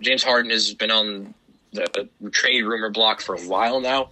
James 0.00 0.22
Harden 0.22 0.50
has 0.50 0.74
been 0.74 0.90
on 0.90 1.34
the, 1.72 2.08
trade 2.30 2.62
rumor 2.62 2.90
block 2.90 3.20
for 3.20 3.34
a 3.34 3.40
while 3.40 3.80
now 3.80 4.10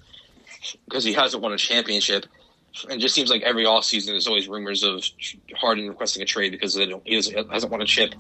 because 0.85 1.05
he 1.05 1.13
hasn't 1.13 1.43
won 1.43 1.53
a 1.53 1.59
championship. 1.59 2.27
And 2.89 3.01
just 3.01 3.15
seems 3.15 3.31
like 3.31 3.43
every 3.43 3.65
offseason 3.65 4.07
there's 4.07 4.27
always 4.27 4.49
rumors 4.49 4.83
of 4.83 5.05
Harden 5.55 5.89
requesting 5.89 6.23
a 6.23 6.25
trade 6.25 6.53
because 6.53 6.75
he 6.75 7.15
hasn't 7.15 7.71
won 7.71 7.83
a 7.83 7.87
chip 7.87 8.15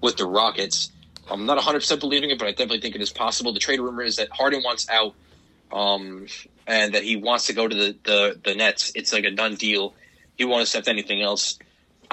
with 0.00 0.16
the 0.16 0.26
Rockets. 0.26 0.90
I'm 1.30 1.46
not 1.46 1.56
100% 1.58 2.00
believing 2.00 2.30
it, 2.30 2.38
but 2.38 2.48
I 2.48 2.50
definitely 2.50 2.80
think 2.80 2.96
it 2.96 3.00
is 3.00 3.10
possible. 3.10 3.52
The 3.52 3.60
trade 3.60 3.80
rumor 3.80 4.02
is 4.02 4.16
that 4.16 4.28
Harden 4.32 4.62
wants 4.64 4.88
out 4.90 5.14
um, 5.72 6.26
and 6.66 6.94
that 6.94 7.04
he 7.04 7.16
wants 7.16 7.46
to 7.46 7.52
go 7.52 7.68
to 7.68 7.74
the, 7.74 7.96
the, 8.02 8.40
the 8.42 8.54
Nets. 8.54 8.90
It's 8.96 9.12
like 9.12 9.24
a 9.24 9.30
done 9.30 9.54
deal. 9.54 9.94
He 10.36 10.44
won't 10.44 10.62
accept 10.62 10.88
anything 10.88 11.22
else. 11.22 11.58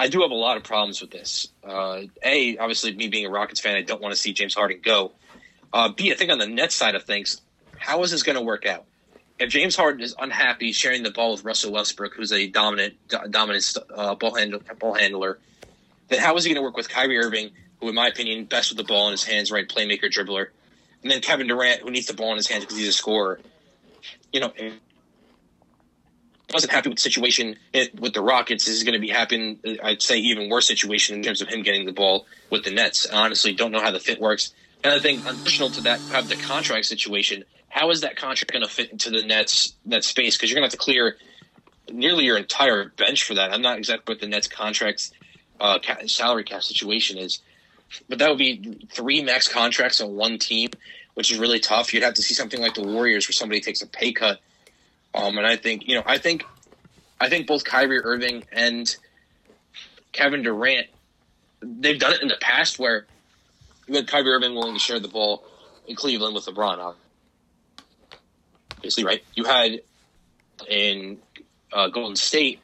I 0.00 0.08
do 0.08 0.22
have 0.22 0.30
a 0.30 0.34
lot 0.34 0.56
of 0.56 0.64
problems 0.64 1.02
with 1.02 1.10
this. 1.10 1.48
Uh, 1.62 2.04
a, 2.24 2.56
obviously, 2.56 2.94
me 2.94 3.08
being 3.08 3.26
a 3.26 3.30
Rockets 3.30 3.60
fan, 3.60 3.76
I 3.76 3.82
don't 3.82 4.00
want 4.00 4.14
to 4.14 4.18
see 4.18 4.32
James 4.32 4.54
Harden 4.54 4.80
go. 4.82 5.12
Uh, 5.74 5.90
B, 5.90 6.10
I 6.10 6.14
think 6.14 6.32
on 6.32 6.38
the 6.38 6.46
net 6.46 6.72
side 6.72 6.94
of 6.94 7.04
things, 7.04 7.42
how 7.76 8.02
is 8.02 8.10
this 8.10 8.22
going 8.22 8.36
to 8.36 8.42
work 8.42 8.64
out? 8.64 8.86
If 9.38 9.50
James 9.50 9.76
Harden 9.76 10.00
is 10.00 10.14
unhappy 10.18 10.72
sharing 10.72 11.02
the 11.02 11.10
ball 11.10 11.32
with 11.32 11.44
Russell 11.44 11.72
Westbrook, 11.72 12.14
who's 12.14 12.32
a 12.32 12.46
dominant 12.46 12.94
dominant 13.30 13.76
uh, 13.94 14.14
ball, 14.14 14.34
handle, 14.34 14.62
ball 14.78 14.94
handler, 14.94 15.38
then 16.08 16.18
how 16.18 16.34
is 16.34 16.44
he 16.44 16.48
going 16.48 16.62
to 16.62 16.62
work 16.62 16.78
with 16.78 16.88
Kyrie 16.88 17.18
Irving, 17.18 17.50
who, 17.78 17.90
in 17.90 17.94
my 17.94 18.08
opinion, 18.08 18.46
best 18.46 18.70
with 18.70 18.78
the 18.78 18.84
ball 18.84 19.08
in 19.08 19.12
his 19.12 19.24
hands, 19.24 19.52
right 19.52 19.68
playmaker, 19.68 20.10
dribbler, 20.10 20.46
and 21.02 21.12
then 21.12 21.20
Kevin 21.20 21.46
Durant, 21.46 21.82
who 21.82 21.90
needs 21.90 22.06
the 22.06 22.14
ball 22.14 22.30
in 22.30 22.38
his 22.38 22.48
hands 22.48 22.64
because 22.64 22.78
he's 22.78 22.88
a 22.88 22.92
scorer? 22.92 23.38
You 24.32 24.40
know, 24.40 24.52
wasn't 26.52 26.72
happy 26.72 26.88
with 26.88 26.98
the 26.98 27.02
situation 27.02 27.56
with 27.98 28.12
the 28.12 28.22
Rockets. 28.22 28.66
This 28.66 28.76
is 28.76 28.84
going 28.84 28.94
to 28.94 29.00
be 29.00 29.08
happening. 29.08 29.60
I'd 29.82 30.02
say 30.02 30.18
even 30.18 30.48
worse 30.48 30.66
situation 30.66 31.16
in 31.16 31.22
terms 31.22 31.42
of 31.42 31.48
him 31.48 31.62
getting 31.62 31.86
the 31.86 31.92
ball 31.92 32.26
with 32.50 32.64
the 32.64 32.70
Nets. 32.70 33.06
I 33.10 33.24
honestly, 33.24 33.52
don't 33.54 33.72
know 33.72 33.80
how 33.80 33.90
the 33.90 34.00
fit 34.00 34.20
works. 34.20 34.52
And 34.82 34.92
I 34.92 34.98
think 34.98 35.26
additional 35.26 35.70
to 35.72 35.82
that, 35.82 36.02
have 36.10 36.28
the 36.28 36.36
contract 36.36 36.86
situation. 36.86 37.44
How 37.68 37.90
is 37.90 38.00
that 38.00 38.16
contract 38.16 38.52
going 38.52 38.64
to 38.64 38.68
fit 38.68 38.90
into 38.90 39.10
the 39.10 39.22
Nets 39.22 39.74
net 39.84 40.04
space? 40.04 40.36
Because 40.36 40.50
you're 40.50 40.58
going 40.58 40.68
to 40.68 40.74
have 40.74 40.78
to 40.78 40.84
clear 40.84 41.16
nearly 41.90 42.24
your 42.24 42.36
entire 42.36 42.86
bench 42.96 43.24
for 43.24 43.34
that. 43.34 43.52
I'm 43.52 43.62
not 43.62 43.78
exactly 43.78 44.14
what 44.14 44.20
the 44.20 44.28
Nets 44.28 44.48
contracts 44.48 45.12
uh, 45.60 45.78
salary 46.06 46.44
cap 46.44 46.62
situation 46.62 47.18
is, 47.18 47.40
but 48.08 48.18
that 48.18 48.28
would 48.28 48.38
be 48.38 48.86
three 48.92 49.22
max 49.22 49.48
contracts 49.48 50.00
on 50.00 50.16
one 50.16 50.38
team, 50.38 50.70
which 51.14 51.30
is 51.30 51.38
really 51.38 51.60
tough. 51.60 51.92
You'd 51.92 52.02
have 52.02 52.14
to 52.14 52.22
see 52.22 52.34
something 52.34 52.60
like 52.60 52.74
the 52.74 52.82
Warriors, 52.82 53.28
where 53.28 53.34
somebody 53.34 53.60
takes 53.60 53.82
a 53.82 53.86
pay 53.86 54.12
cut 54.12 54.40
um, 55.14 55.38
and 55.38 55.46
I 55.46 55.56
think 55.56 55.88
you 55.88 55.94
know, 55.94 56.02
I 56.06 56.18
think, 56.18 56.44
I 57.20 57.28
think 57.28 57.46
both 57.46 57.64
Kyrie 57.64 58.02
Irving 58.02 58.44
and 58.52 58.94
Kevin 60.12 60.42
Durant, 60.42 60.86
they've 61.60 61.98
done 61.98 62.14
it 62.14 62.22
in 62.22 62.28
the 62.28 62.38
past 62.40 62.78
where 62.78 63.06
you 63.86 63.94
had 63.96 64.06
Kyrie 64.06 64.30
Irving 64.30 64.54
willing 64.54 64.74
to 64.74 64.80
share 64.80 65.00
the 65.00 65.08
ball 65.08 65.44
in 65.86 65.96
Cleveland 65.96 66.34
with 66.34 66.46
LeBron. 66.46 66.94
Obviously, 68.76 69.04
right? 69.04 69.22
You 69.34 69.44
had 69.44 69.80
in 70.68 71.18
uh, 71.72 71.88
Golden 71.88 72.16
State, 72.16 72.60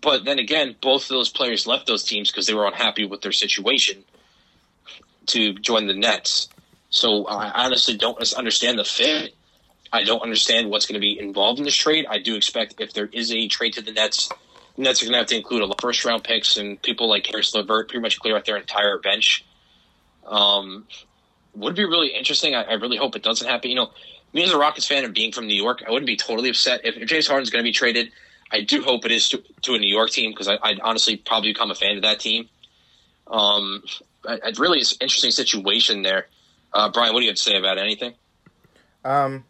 but 0.00 0.24
then 0.24 0.38
again, 0.38 0.76
both 0.80 1.04
of 1.04 1.08
those 1.08 1.30
players 1.30 1.66
left 1.66 1.86
those 1.86 2.04
teams 2.04 2.30
because 2.30 2.46
they 2.46 2.54
were 2.54 2.66
unhappy 2.66 3.06
with 3.06 3.22
their 3.22 3.32
situation 3.32 4.04
to 5.26 5.54
join 5.54 5.86
the 5.86 5.94
Nets. 5.94 6.48
So 6.90 7.26
I 7.26 7.64
honestly 7.64 7.96
don't 7.96 8.20
understand 8.34 8.78
the 8.78 8.84
fit 8.84 9.34
I 9.92 10.04
don't 10.04 10.22
understand 10.22 10.70
what's 10.70 10.86
going 10.86 10.94
to 10.94 11.00
be 11.00 11.18
involved 11.18 11.58
in 11.58 11.64
this 11.64 11.76
trade. 11.76 12.06
I 12.08 12.18
do 12.18 12.34
expect 12.34 12.80
if 12.80 12.94
there 12.94 13.08
is 13.12 13.30
a 13.32 13.46
trade 13.48 13.74
to 13.74 13.82
the 13.82 13.92
Nets, 13.92 14.30
the 14.76 14.82
Nets 14.82 15.02
are 15.02 15.06
going 15.06 15.12
to 15.12 15.18
have 15.18 15.26
to 15.28 15.36
include 15.36 15.62
a 15.62 15.66
lot 15.66 15.78
of 15.78 15.82
first 15.82 16.04
round 16.04 16.24
picks 16.24 16.56
and 16.56 16.80
people 16.80 17.08
like 17.08 17.24
Caris 17.24 17.54
LeVert 17.54 17.88
pretty 17.88 18.00
much 18.00 18.18
clear 18.18 18.36
out 18.36 18.46
their 18.46 18.56
entire 18.56 18.98
bench. 18.98 19.44
Um, 20.26 20.86
would 21.54 21.74
be 21.74 21.84
really 21.84 22.08
interesting. 22.08 22.54
I, 22.54 22.62
I, 22.62 22.72
really 22.74 22.96
hope 22.96 23.16
it 23.16 23.22
doesn't 23.22 23.46
happen. 23.46 23.68
You 23.70 23.76
know, 23.76 23.90
me 24.32 24.44
as 24.44 24.52
a 24.52 24.58
Rockets 24.58 24.86
fan 24.86 25.04
and 25.04 25.12
being 25.12 25.32
from 25.32 25.46
New 25.46 25.54
York, 25.54 25.82
I 25.86 25.90
wouldn't 25.90 26.06
be 26.06 26.16
totally 26.16 26.48
upset 26.48 26.82
if, 26.84 26.96
if 26.96 27.08
James 27.08 27.26
Harden's 27.26 27.50
going 27.50 27.62
to 27.62 27.68
be 27.68 27.72
traded. 27.72 28.10
I 28.50 28.62
do 28.62 28.82
hope 28.82 29.04
it 29.04 29.12
is 29.12 29.28
to, 29.30 29.42
to 29.62 29.74
a 29.74 29.78
New 29.78 29.92
York 29.92 30.10
team 30.10 30.30
because 30.30 30.48
I'd 30.48 30.80
honestly 30.80 31.16
probably 31.16 31.52
become 31.52 31.70
a 31.70 31.74
fan 31.74 31.96
of 31.96 32.02
that 32.02 32.20
team. 32.20 32.48
Um, 33.26 33.82
it 34.24 34.58
really 34.58 34.78
an 34.78 34.86
interesting 35.00 35.30
situation 35.30 36.02
there. 36.02 36.26
Uh, 36.72 36.90
Brian, 36.90 37.12
what 37.12 37.20
do 37.20 37.24
you 37.24 37.30
have 37.30 37.36
to 37.36 37.42
say 37.42 37.56
about 37.56 37.78
anything? 37.78 38.14
Um, 39.04 39.44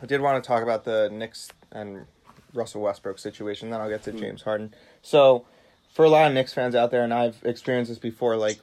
I 0.00 0.06
did 0.06 0.20
want 0.20 0.42
to 0.42 0.46
talk 0.46 0.62
about 0.62 0.84
the 0.84 1.08
Knicks 1.12 1.48
and 1.72 2.06
Russell 2.54 2.82
Westbrook 2.82 3.18
situation. 3.18 3.70
Then 3.70 3.80
I'll 3.80 3.88
get 3.88 4.02
to 4.04 4.12
mm. 4.12 4.20
James 4.20 4.42
Harden. 4.42 4.74
So, 5.02 5.46
for 5.94 6.04
a 6.04 6.08
lot 6.08 6.28
of 6.28 6.34
Knicks 6.34 6.52
fans 6.52 6.74
out 6.74 6.90
there, 6.90 7.02
and 7.02 7.12
I've 7.12 7.38
experienced 7.44 7.90
this 7.90 7.98
before, 7.98 8.36
like 8.36 8.60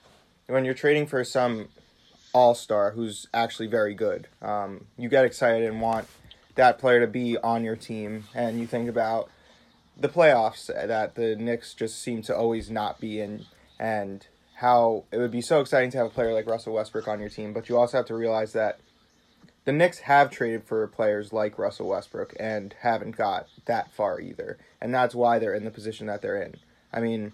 when 0.48 0.64
you're 0.64 0.74
trading 0.74 1.08
for 1.08 1.24
some 1.24 1.70
all 2.34 2.56
star 2.56 2.92
who's 2.92 3.28
actually 3.34 3.68
very 3.68 3.94
good, 3.94 4.28
um, 4.42 4.86
you 4.98 5.10
get 5.10 5.26
excited 5.26 5.68
and 5.68 5.82
want 5.82 6.08
that 6.56 6.80
player 6.80 7.02
to 7.02 7.08
be 7.08 7.38
on 7.38 7.64
your 7.64 7.76
team, 7.76 8.26
and 8.34 8.60
you 8.60 8.68
think 8.68 8.88
about 8.88 9.30
the 9.98 10.10
playoffs 10.10 10.68
that 10.68 11.16
the 11.16 11.36
Knicks 11.36 11.74
just 11.74 12.02
seem 12.02 12.22
to 12.24 12.36
always 12.36 12.70
not 12.70 13.00
be 13.02 13.20
in, 13.20 13.46
and 13.78 14.26
how 14.56 15.04
it 15.12 15.18
would 15.18 15.32
be 15.32 15.42
so 15.42 15.60
exciting 15.60 15.92
to 15.92 15.98
have 15.98 16.08
a 16.08 16.10
player 16.10 16.34
like 16.34 16.48
Russell 16.48 16.74
Westbrook 16.74 17.10
on 17.10 17.20
your 17.20 17.30
team. 17.30 17.52
But 17.52 17.68
you 17.68 17.78
also 17.78 17.98
have 17.98 18.06
to 18.06 18.16
realize 18.16 18.54
that 18.54 18.80
the 19.66 19.74
Knicks 19.74 20.00
have 20.00 20.30
traded 20.30 20.64
for 20.64 20.88
players 20.88 21.34
like 21.34 21.58
Russell 21.58 21.90
Westbrook 21.90 22.36
and 22.40 22.76
haven't 22.82 23.18
got 23.18 23.48
that 23.66 23.92
far 23.92 24.22
either, 24.22 24.58
and 24.80 24.94
that's 24.94 25.16
why 25.16 25.40
they're 25.40 25.56
in 25.56 25.66
the 25.66 25.72
position 25.72 26.08
that 26.08 26.22
they're 26.22 26.42
in. 26.42 26.56
I 26.94 27.02
mean, 27.02 27.34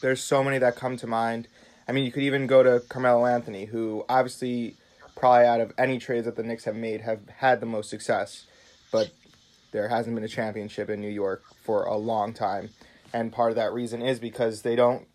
there's 0.00 0.22
so 0.22 0.42
many 0.42 0.58
that 0.58 0.76
come 0.76 0.96
to 0.96 1.06
mind. 1.06 1.46
I 1.86 1.92
mean, 1.92 2.04
you 2.04 2.10
could 2.10 2.22
even 2.22 2.46
go 2.46 2.62
to 2.62 2.80
Carmelo 2.88 3.26
Anthony, 3.26 3.66
who 3.66 4.04
obviously, 4.08 4.76
probably 5.14 5.46
out 5.46 5.60
of 5.60 5.72
any 5.76 5.98
trades 5.98 6.24
that 6.24 6.36
the 6.36 6.42
Knicks 6.42 6.64
have 6.64 6.74
made, 6.74 7.02
have 7.02 7.28
had 7.28 7.60
the 7.60 7.66
most 7.66 7.90
success, 7.90 8.46
but 8.90 9.10
there 9.72 9.88
hasn't 9.88 10.14
been 10.16 10.24
a 10.24 10.28
championship 10.28 10.88
in 10.88 11.02
New 11.02 11.10
York 11.10 11.42
for 11.62 11.84
a 11.84 11.96
long 11.96 12.32
time, 12.32 12.70
and 13.12 13.30
part 13.30 13.50
of 13.50 13.56
that 13.56 13.74
reason 13.74 14.00
is 14.00 14.18
because 14.18 14.62
they 14.62 14.74
don't 14.74 15.06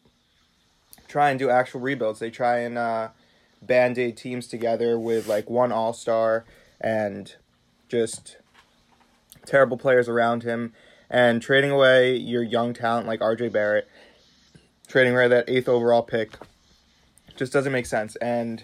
try 1.07 1.31
and 1.31 1.39
do 1.39 1.49
actual 1.49 1.81
rebuilds. 1.81 2.19
They 2.19 2.29
try 2.29 2.59
and 2.59 2.77
uh, 2.77 3.09
band 3.61 3.97
aid 3.97 4.17
teams 4.17 4.47
together 4.47 4.97
with 4.97 5.27
like 5.27 5.49
one 5.49 5.71
all 5.71 5.93
star 5.93 6.45
and 6.79 7.35
just 7.87 8.37
terrible 9.45 9.77
players 9.77 10.07
around 10.07 10.43
him, 10.43 10.73
and 11.09 11.41
trading 11.41 11.71
away 11.71 12.15
your 12.15 12.43
young 12.43 12.73
talent 12.73 13.07
like 13.07 13.19
RJ 13.19 13.51
Barrett, 13.51 13.87
trading 14.87 15.13
away 15.13 15.27
that 15.27 15.49
eighth 15.49 15.67
overall 15.67 16.03
pick, 16.03 16.31
just 17.35 17.51
doesn't 17.51 17.71
make 17.71 17.85
sense. 17.85 18.15
And 18.17 18.63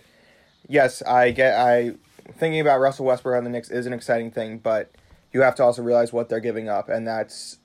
yes, 0.68 1.02
I 1.04 1.32
get 1.32 1.60
I 1.60 1.96
thinking 2.38 2.60
about 2.60 2.80
Russell 2.80 3.06
Westbrook 3.06 3.38
on 3.38 3.44
the 3.44 3.50
Knicks 3.50 3.70
is 3.70 3.86
an 3.86 3.94
exciting 3.94 4.32
thing, 4.32 4.60
but 4.60 4.92
you 5.34 5.42
have 5.42 5.56
to 5.56 5.64
also 5.64 5.82
realize 5.82 6.14
what 6.14 6.30
they're 6.30 6.40
giving 6.40 6.70
up, 6.70 6.90
and 6.90 7.08
that's 7.08 7.58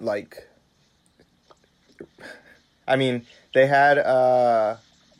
like, 0.00 0.48
I 2.86 2.96
mean, 2.96 3.26
they 3.54 3.66
had 3.66 3.98
uh, 3.98 4.76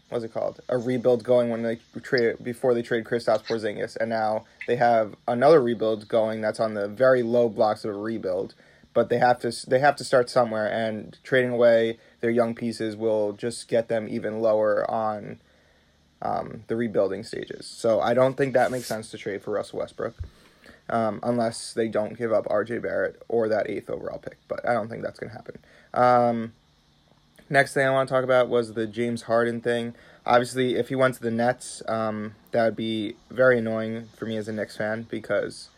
what's 0.09 0.25
it 0.25 0.33
called? 0.33 0.61
A 0.69 0.79
rebuild 0.79 1.25
going 1.25 1.51
when 1.51 1.63
they 1.63 1.79
trade 2.03 2.37
before 2.43 2.75
they 2.75 2.83
trade 2.83 3.05
Kristaps 3.05 3.45
Porzingis, 3.45 3.97
and 3.97 4.11
now 4.11 4.45
they 4.67 4.77
have 4.77 5.15
another 5.27 5.61
rebuild 5.61 6.09
going 6.09 6.41
that's 6.41 6.61
on 6.61 6.75
the 6.75 6.89
very 6.89 7.23
low 7.23 7.49
blocks 7.49 7.85
of 7.85 7.95
a 7.95 7.99
rebuild. 7.99 8.55
But 8.95 9.11
they 9.11 9.19
have 9.19 9.39
to 9.41 9.53
they 9.69 9.79
have 9.81 9.97
to 9.97 10.05
start 10.05 10.31
somewhere, 10.31 10.71
and 10.71 11.17
trading 11.23 11.51
away 11.51 11.99
their 12.21 12.31
young 12.31 12.55
pieces 12.55 12.97
will 12.97 13.33
just 13.33 13.69
get 13.69 13.89
them 13.89 14.09
even 14.09 14.41
lower 14.41 14.91
on 14.91 15.41
um, 16.23 16.65
the 16.67 16.77
rebuilding 16.77 17.23
stages. 17.23 17.67
So 17.67 18.01
I 18.01 18.15
don't 18.15 18.37
think 18.37 18.55
that 18.55 18.71
makes 18.71 18.87
sense 18.87 19.11
to 19.11 19.19
trade 19.19 19.43
for 19.43 19.53
Russell 19.53 19.81
Westbrook. 19.81 20.15
Um, 20.91 21.21
unless 21.23 21.75
they 21.75 21.87
don't 21.87 22.17
give 22.17 22.33
up 22.33 22.47
RJ 22.47 22.81
Barrett 22.81 23.21
or 23.29 23.47
that 23.51 23.69
eighth 23.69 23.91
overall 23.91 24.19
pick. 24.19 24.39
But 24.49 24.67
I 24.67 24.73
don't 24.73 24.89
think 24.89 25.03
that's 25.03 25.19
going 25.21 25.29
to 25.29 25.37
happen. 25.37 25.59
Um, 25.93 26.55
Next 27.51 27.73
thing 27.73 27.87
I 27.87 27.91
want 27.91 28.09
to 28.09 28.15
talk 28.15 28.25
about 28.25 28.49
was 28.49 28.75
the 28.75 28.87
James 28.87 29.23
Harden 29.23 29.61
thing. 29.63 29.95
Obviously, 30.27 30.77
if 30.77 30.91
he 30.91 30.95
went 30.95 31.15
to 31.15 31.23
the 31.23 31.31
Nets, 31.31 31.83
um, 31.89 32.35
that 32.51 32.65
would 32.65 32.77
be 32.77 33.17
very 33.31 33.59
annoying 33.59 34.09
for 34.17 34.27
me 34.27 34.37
as 34.37 34.49
a 34.49 34.53
Knicks 34.53 34.77
fan 34.77 35.07
because 35.09 35.71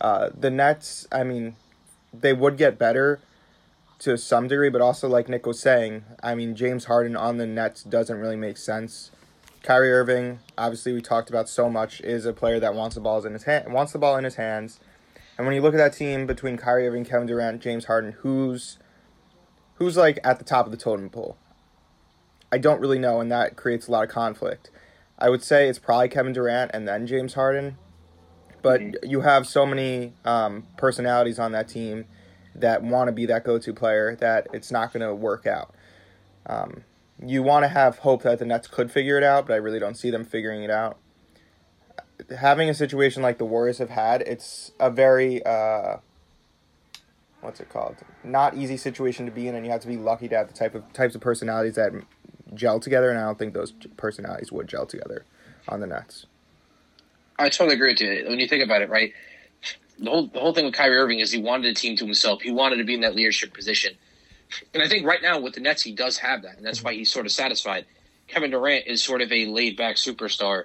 uh, 0.00 0.30
the 0.38 0.50
Nets, 0.50 1.08
I 1.10 1.24
mean, 1.24 1.56
they 2.12 2.32
would 2.32 2.56
get 2.56 2.78
better 2.78 3.18
to 3.98 4.16
some 4.16 4.46
degree, 4.46 4.68
but 4.68 4.80
also, 4.80 5.08
like 5.08 5.28
Nick 5.28 5.46
was 5.46 5.58
saying, 5.58 6.04
I 6.22 6.36
mean, 6.36 6.54
James 6.54 6.84
Harden 6.84 7.16
on 7.16 7.38
the 7.38 7.46
Nets 7.46 7.82
doesn't 7.82 8.18
really 8.18 8.36
make 8.36 8.56
sense. 8.56 9.10
Kyrie 9.62 9.90
Irving, 9.90 10.38
obviously, 10.56 10.92
we 10.92 11.00
talked 11.00 11.28
about 11.28 11.48
so 11.48 11.68
much, 11.68 12.00
is 12.02 12.24
a 12.24 12.32
player 12.32 12.60
that 12.60 12.74
wants 12.74 12.94
the 12.94 13.00
balls 13.00 13.24
in 13.24 13.32
his 13.32 13.44
hand, 13.44 13.72
wants 13.72 13.92
the 13.92 13.98
ball 13.98 14.16
in 14.16 14.22
his 14.22 14.36
hands. 14.36 14.78
And 15.36 15.46
when 15.46 15.56
you 15.56 15.62
look 15.62 15.74
at 15.74 15.78
that 15.78 15.92
team 15.92 16.26
between 16.26 16.56
Kyrie 16.56 16.86
Irving, 16.86 17.04
Kevin 17.04 17.26
Durant, 17.26 17.60
James 17.60 17.86
Harden, 17.86 18.12
who's 18.12 18.78
who's 19.76 19.96
like 19.96 20.18
at 20.24 20.38
the 20.38 20.44
top 20.44 20.66
of 20.66 20.72
the 20.72 20.78
totem 20.78 21.08
pole? 21.08 21.36
I 22.52 22.58
don't 22.58 22.80
really 22.80 22.98
know, 22.98 23.20
and 23.20 23.30
that 23.32 23.56
creates 23.56 23.88
a 23.88 23.90
lot 23.90 24.04
of 24.04 24.10
conflict. 24.10 24.70
I 25.18 25.30
would 25.30 25.42
say 25.42 25.68
it's 25.68 25.78
probably 25.78 26.08
Kevin 26.08 26.32
Durant 26.32 26.70
and 26.74 26.86
then 26.86 27.06
James 27.06 27.34
Harden, 27.34 27.78
but 28.62 28.80
mm-hmm. 28.80 29.10
you 29.10 29.22
have 29.22 29.46
so 29.46 29.64
many 29.64 30.12
um, 30.24 30.66
personalities 30.76 31.38
on 31.38 31.52
that 31.52 31.68
team 31.68 32.04
that 32.54 32.82
want 32.82 33.08
to 33.08 33.12
be 33.12 33.26
that 33.26 33.44
go-to 33.44 33.72
player 33.72 34.16
that 34.16 34.48
it's 34.52 34.70
not 34.70 34.92
going 34.92 35.06
to 35.06 35.14
work 35.14 35.46
out. 35.46 35.74
Um, 36.46 36.84
you 37.24 37.42
want 37.42 37.64
to 37.64 37.68
have 37.68 37.98
hope 37.98 38.22
that 38.22 38.38
the 38.38 38.44
Nets 38.44 38.68
could 38.68 38.90
figure 38.90 39.16
it 39.16 39.24
out, 39.24 39.46
but 39.46 39.54
I 39.54 39.56
really 39.56 39.78
don't 39.78 39.96
see 39.96 40.10
them 40.10 40.24
figuring 40.24 40.62
it 40.62 40.70
out. 40.70 40.98
Having 42.38 42.70
a 42.70 42.74
situation 42.74 43.22
like 43.22 43.38
the 43.38 43.44
Warriors 43.44 43.78
have 43.78 43.90
had, 43.90 44.22
it's 44.22 44.72
a 44.78 44.90
very 44.90 45.44
uh, 45.44 45.96
what's 47.40 47.60
it 47.60 47.68
called? 47.68 47.96
Not 48.24 48.56
easy 48.56 48.76
situation 48.76 49.26
to 49.26 49.32
be 49.32 49.48
in, 49.48 49.54
and 49.54 49.64
you 49.64 49.72
have 49.72 49.82
to 49.82 49.88
be 49.88 49.96
lucky 49.96 50.28
to 50.28 50.36
have 50.36 50.48
the 50.48 50.54
type 50.54 50.74
of 50.74 50.92
types 50.92 51.14
of 51.14 51.20
personalities 51.20 51.76
that 51.76 51.92
gel 52.54 52.80
together. 52.80 53.10
And 53.10 53.18
I 53.18 53.22
don't 53.22 53.38
think 53.38 53.54
those 53.54 53.72
personalities 53.96 54.52
would 54.52 54.68
gel 54.68 54.86
together 54.86 55.24
on 55.68 55.80
the 55.80 55.86
Nets. 55.86 56.26
I 57.38 57.48
totally 57.48 57.76
agree 57.76 57.92
with 57.92 58.00
you. 58.00 58.24
When 58.28 58.38
you 58.38 58.48
think 58.48 58.64
about 58.64 58.82
it, 58.82 58.88
right? 58.88 59.12
The 59.98 60.10
whole 60.10 60.26
the 60.26 60.40
whole 60.40 60.52
thing 60.52 60.64
with 60.64 60.74
Kyrie 60.74 60.96
Irving 60.96 61.20
is 61.20 61.32
he 61.32 61.40
wanted 61.40 61.70
a 61.70 61.74
team 61.74 61.96
to 61.96 62.04
himself. 62.04 62.42
He 62.42 62.50
wanted 62.50 62.76
to 62.76 62.84
be 62.84 62.94
in 62.94 63.00
that 63.00 63.14
leadership 63.14 63.54
position, 63.54 63.94
and 64.74 64.82
I 64.82 64.88
think 64.88 65.06
right 65.06 65.22
now 65.22 65.40
with 65.40 65.54
the 65.54 65.60
Nets 65.60 65.82
he 65.82 65.92
does 65.92 66.18
have 66.18 66.42
that, 66.42 66.56
and 66.56 66.66
that's 66.66 66.82
why 66.82 66.94
he's 66.94 67.10
sort 67.10 67.26
of 67.26 67.32
satisfied. 67.32 67.86
Kevin 68.28 68.50
Durant 68.50 68.86
is 68.86 69.02
sort 69.02 69.22
of 69.22 69.30
a 69.32 69.46
laid 69.46 69.76
back 69.76 69.96
superstar, 69.96 70.64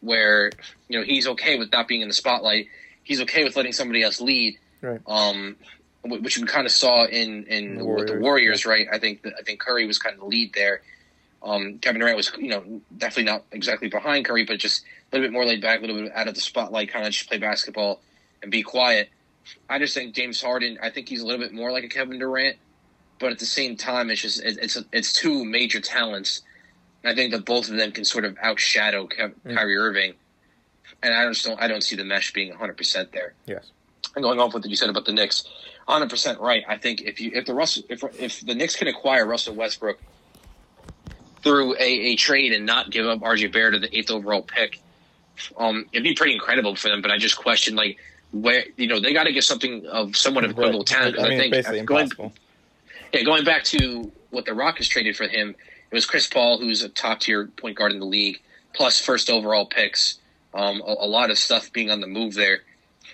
where 0.00 0.50
you 0.88 0.98
know 0.98 1.04
he's 1.04 1.26
okay 1.28 1.58
with 1.58 1.70
not 1.72 1.86
being 1.86 2.00
in 2.00 2.08
the 2.08 2.14
spotlight. 2.14 2.68
He's 3.02 3.20
okay 3.22 3.44
with 3.44 3.56
letting 3.56 3.72
somebody 3.72 4.02
else 4.02 4.20
lead. 4.20 4.58
Right. 4.80 5.00
Um, 5.06 5.56
which 6.08 6.38
we 6.38 6.46
kind 6.46 6.66
of 6.66 6.72
saw 6.72 7.04
in 7.06 7.44
in 7.44 7.78
the 7.78 7.84
Warriors, 7.84 8.10
the 8.10 8.18
Warriors 8.18 8.66
right? 8.66 8.86
I 8.92 8.98
think 8.98 9.26
I 9.26 9.42
think 9.42 9.60
Curry 9.60 9.86
was 9.86 9.98
kind 9.98 10.14
of 10.14 10.20
the 10.20 10.26
lead 10.26 10.52
there. 10.54 10.82
Um, 11.42 11.78
Kevin 11.78 12.00
Durant 12.00 12.16
was, 12.16 12.32
you 12.38 12.48
know, 12.48 12.80
definitely 12.96 13.30
not 13.30 13.44
exactly 13.52 13.88
behind 13.88 14.24
Curry, 14.24 14.44
but 14.44 14.58
just 14.58 14.82
a 14.82 15.16
little 15.16 15.28
bit 15.28 15.32
more 15.32 15.44
laid 15.44 15.62
back, 15.62 15.78
a 15.78 15.82
little 15.82 16.02
bit 16.02 16.12
out 16.12 16.26
of 16.26 16.34
the 16.34 16.40
spotlight, 16.40 16.88
kind 16.92 17.06
of 17.06 17.12
just 17.12 17.28
play 17.28 17.38
basketball 17.38 18.00
and 18.42 18.50
be 18.50 18.62
quiet. 18.62 19.10
I 19.68 19.78
just 19.78 19.94
think 19.94 20.14
James 20.14 20.42
Harden. 20.42 20.78
I 20.82 20.90
think 20.90 21.08
he's 21.08 21.22
a 21.22 21.26
little 21.26 21.40
bit 21.40 21.52
more 21.52 21.70
like 21.70 21.84
a 21.84 21.88
Kevin 21.88 22.18
Durant, 22.18 22.56
but 23.20 23.30
at 23.30 23.38
the 23.38 23.46
same 23.46 23.76
time, 23.76 24.10
it's 24.10 24.20
just 24.20 24.42
it's 24.44 24.76
it's 24.92 25.12
two 25.12 25.44
major 25.44 25.80
talents. 25.80 26.42
I 27.04 27.14
think 27.14 27.32
that 27.32 27.44
both 27.44 27.68
of 27.68 27.76
them 27.76 27.92
can 27.92 28.04
sort 28.04 28.24
of 28.24 28.34
outshadow 28.36 29.08
Kev- 29.08 29.34
mm. 29.46 29.54
Kyrie 29.54 29.76
Irving, 29.76 30.14
and 31.02 31.14
I 31.14 31.28
just 31.28 31.44
don't 31.44 31.60
I 31.60 31.68
don't 31.68 31.82
see 31.82 31.94
the 31.94 32.04
mesh 32.04 32.32
being 32.32 32.50
100 32.50 32.76
percent 32.76 33.12
there. 33.12 33.34
Yes. 33.46 33.70
And 34.14 34.22
going 34.22 34.40
off 34.40 34.54
with 34.54 34.64
what 34.64 34.70
you 34.70 34.76
said 34.76 34.88
about 34.88 35.04
the 35.04 35.12
Knicks, 35.12 35.44
hundred 35.86 36.10
percent 36.10 36.40
right. 36.40 36.64
I 36.68 36.76
think 36.76 37.02
if 37.02 37.20
you 37.20 37.30
if 37.34 37.46
the 37.46 37.54
Russell 37.54 37.84
if 37.88 38.02
if 38.18 38.40
the 38.40 38.54
Knicks 38.54 38.76
can 38.76 38.88
acquire 38.88 39.26
Russell 39.26 39.54
Westbrook 39.54 39.98
through 41.42 41.74
a, 41.74 41.82
a 41.82 42.16
trade 42.16 42.52
and 42.52 42.66
not 42.66 42.90
give 42.90 43.06
up 43.06 43.20
RJ 43.20 43.52
Barrett 43.52 43.74
to 43.74 43.80
the 43.80 43.96
eighth 43.96 44.10
overall 44.10 44.42
pick, 44.42 44.80
um, 45.56 45.86
it'd 45.92 46.02
be 46.02 46.14
pretty 46.14 46.34
incredible 46.34 46.74
for 46.76 46.88
them. 46.88 47.02
But 47.02 47.10
I 47.10 47.18
just 47.18 47.36
question 47.36 47.76
like 47.76 47.98
where 48.32 48.64
you 48.76 48.86
know 48.86 49.00
they 49.00 49.12
got 49.12 49.24
to 49.24 49.32
get 49.32 49.44
something 49.44 49.86
of 49.86 50.16
somewhat 50.16 50.44
of 50.44 50.50
equivalent 50.52 50.90
right. 50.90 51.14
talent. 51.14 51.18
I, 51.20 51.28
mean, 51.28 51.54
I 51.54 51.62
think 51.62 51.86
going, 51.86 52.10
yeah, 53.12 53.22
going 53.22 53.44
back 53.44 53.64
to 53.64 54.10
what 54.30 54.44
the 54.44 54.54
Rockets 54.54 54.88
traded 54.88 55.16
for 55.16 55.28
him, 55.28 55.50
it 55.90 55.94
was 55.94 56.06
Chris 56.06 56.26
Paul, 56.26 56.58
who's 56.58 56.82
a 56.82 56.88
top 56.88 57.20
tier 57.20 57.46
point 57.46 57.76
guard 57.76 57.92
in 57.92 58.00
the 58.00 58.06
league, 58.06 58.40
plus 58.74 59.00
first 59.00 59.30
overall 59.30 59.66
picks. 59.66 60.18
Um, 60.52 60.80
a, 60.80 60.96
a 61.00 61.06
lot 61.06 61.30
of 61.30 61.38
stuff 61.38 61.72
being 61.72 61.90
on 61.90 62.00
the 62.00 62.06
move 62.06 62.34
there. 62.34 62.62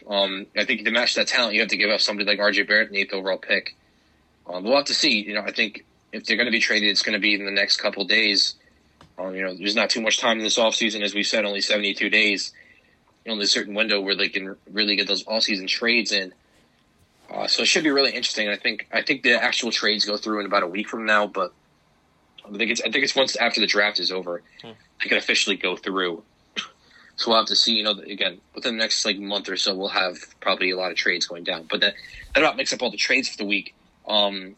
Um, 0.08 0.46
I 0.56 0.64
think 0.64 0.84
to 0.84 0.90
match 0.90 1.14
that 1.14 1.28
talent, 1.28 1.54
you 1.54 1.60
have 1.60 1.70
to 1.70 1.76
give 1.76 1.90
up 1.90 2.00
somebody 2.00 2.28
like 2.28 2.38
RJ 2.38 2.66
Barrett 2.66 2.90
the 2.90 3.00
eighth 3.00 3.12
overall 3.12 3.38
pick. 3.38 3.76
Um, 4.46 4.64
we'll 4.64 4.76
have 4.76 4.86
to 4.86 4.94
see. 4.94 5.22
You 5.22 5.34
know, 5.34 5.42
I 5.42 5.52
think 5.52 5.84
if 6.12 6.24
they're 6.24 6.36
going 6.36 6.46
to 6.46 6.52
be 6.52 6.60
traded, 6.60 6.90
it's 6.90 7.02
going 7.02 7.14
to 7.14 7.20
be 7.20 7.34
in 7.34 7.44
the 7.44 7.50
next 7.50 7.76
couple 7.76 8.04
days. 8.04 8.54
Um, 9.18 9.34
you 9.34 9.42
know, 9.42 9.54
there's 9.54 9.76
not 9.76 9.90
too 9.90 10.00
much 10.00 10.18
time 10.18 10.38
in 10.38 10.44
this 10.44 10.58
offseason, 10.58 11.02
as 11.02 11.14
we 11.14 11.22
said, 11.22 11.44
only 11.44 11.60
72 11.60 12.10
days. 12.10 12.52
You 13.24 13.32
know, 13.32 13.38
there's 13.38 13.50
a 13.50 13.52
certain 13.52 13.74
window 13.74 14.00
where 14.00 14.16
they 14.16 14.28
can 14.28 14.56
really 14.70 14.96
get 14.96 15.06
those 15.06 15.22
all-season 15.24 15.66
trades 15.66 16.12
in. 16.12 16.32
Uh, 17.30 17.46
so 17.46 17.62
it 17.62 17.66
should 17.66 17.84
be 17.84 17.90
really 17.90 18.10
interesting. 18.10 18.48
I 18.48 18.56
think 18.56 18.88
I 18.92 19.00
think 19.00 19.22
the 19.22 19.42
actual 19.42 19.70
trades 19.70 20.04
go 20.04 20.16
through 20.16 20.40
in 20.40 20.46
about 20.46 20.64
a 20.64 20.66
week 20.66 20.88
from 20.88 21.06
now, 21.06 21.26
but 21.26 21.54
I 22.44 22.56
think 22.56 22.70
it's 22.70 22.80
I 22.80 22.90
think 22.90 23.04
it's 23.04 23.16
once 23.16 23.36
after 23.36 23.60
the 23.60 23.66
draft 23.66 24.00
is 24.00 24.12
over, 24.12 24.42
hmm. 24.60 24.72
they 25.02 25.08
can 25.08 25.16
officially 25.16 25.56
go 25.56 25.76
through. 25.76 26.22
So 27.16 27.30
we'll 27.30 27.38
have 27.38 27.46
to 27.48 27.56
see. 27.56 27.74
You 27.74 27.84
know, 27.84 27.92
again, 27.92 28.40
within 28.54 28.76
the 28.76 28.82
next 28.82 29.04
like 29.04 29.18
month 29.18 29.48
or 29.48 29.56
so, 29.56 29.74
we'll 29.74 29.88
have 29.88 30.16
probably 30.40 30.70
a 30.70 30.76
lot 30.76 30.90
of 30.90 30.96
trades 30.96 31.26
going 31.26 31.44
down. 31.44 31.66
But 31.70 31.80
that 31.80 31.94
that 32.34 32.42
about 32.42 32.56
makes 32.56 32.72
up 32.72 32.82
all 32.82 32.90
the 32.90 32.96
trades 32.96 33.28
for 33.28 33.36
the 33.36 33.44
week. 33.44 33.74
Um, 34.06 34.56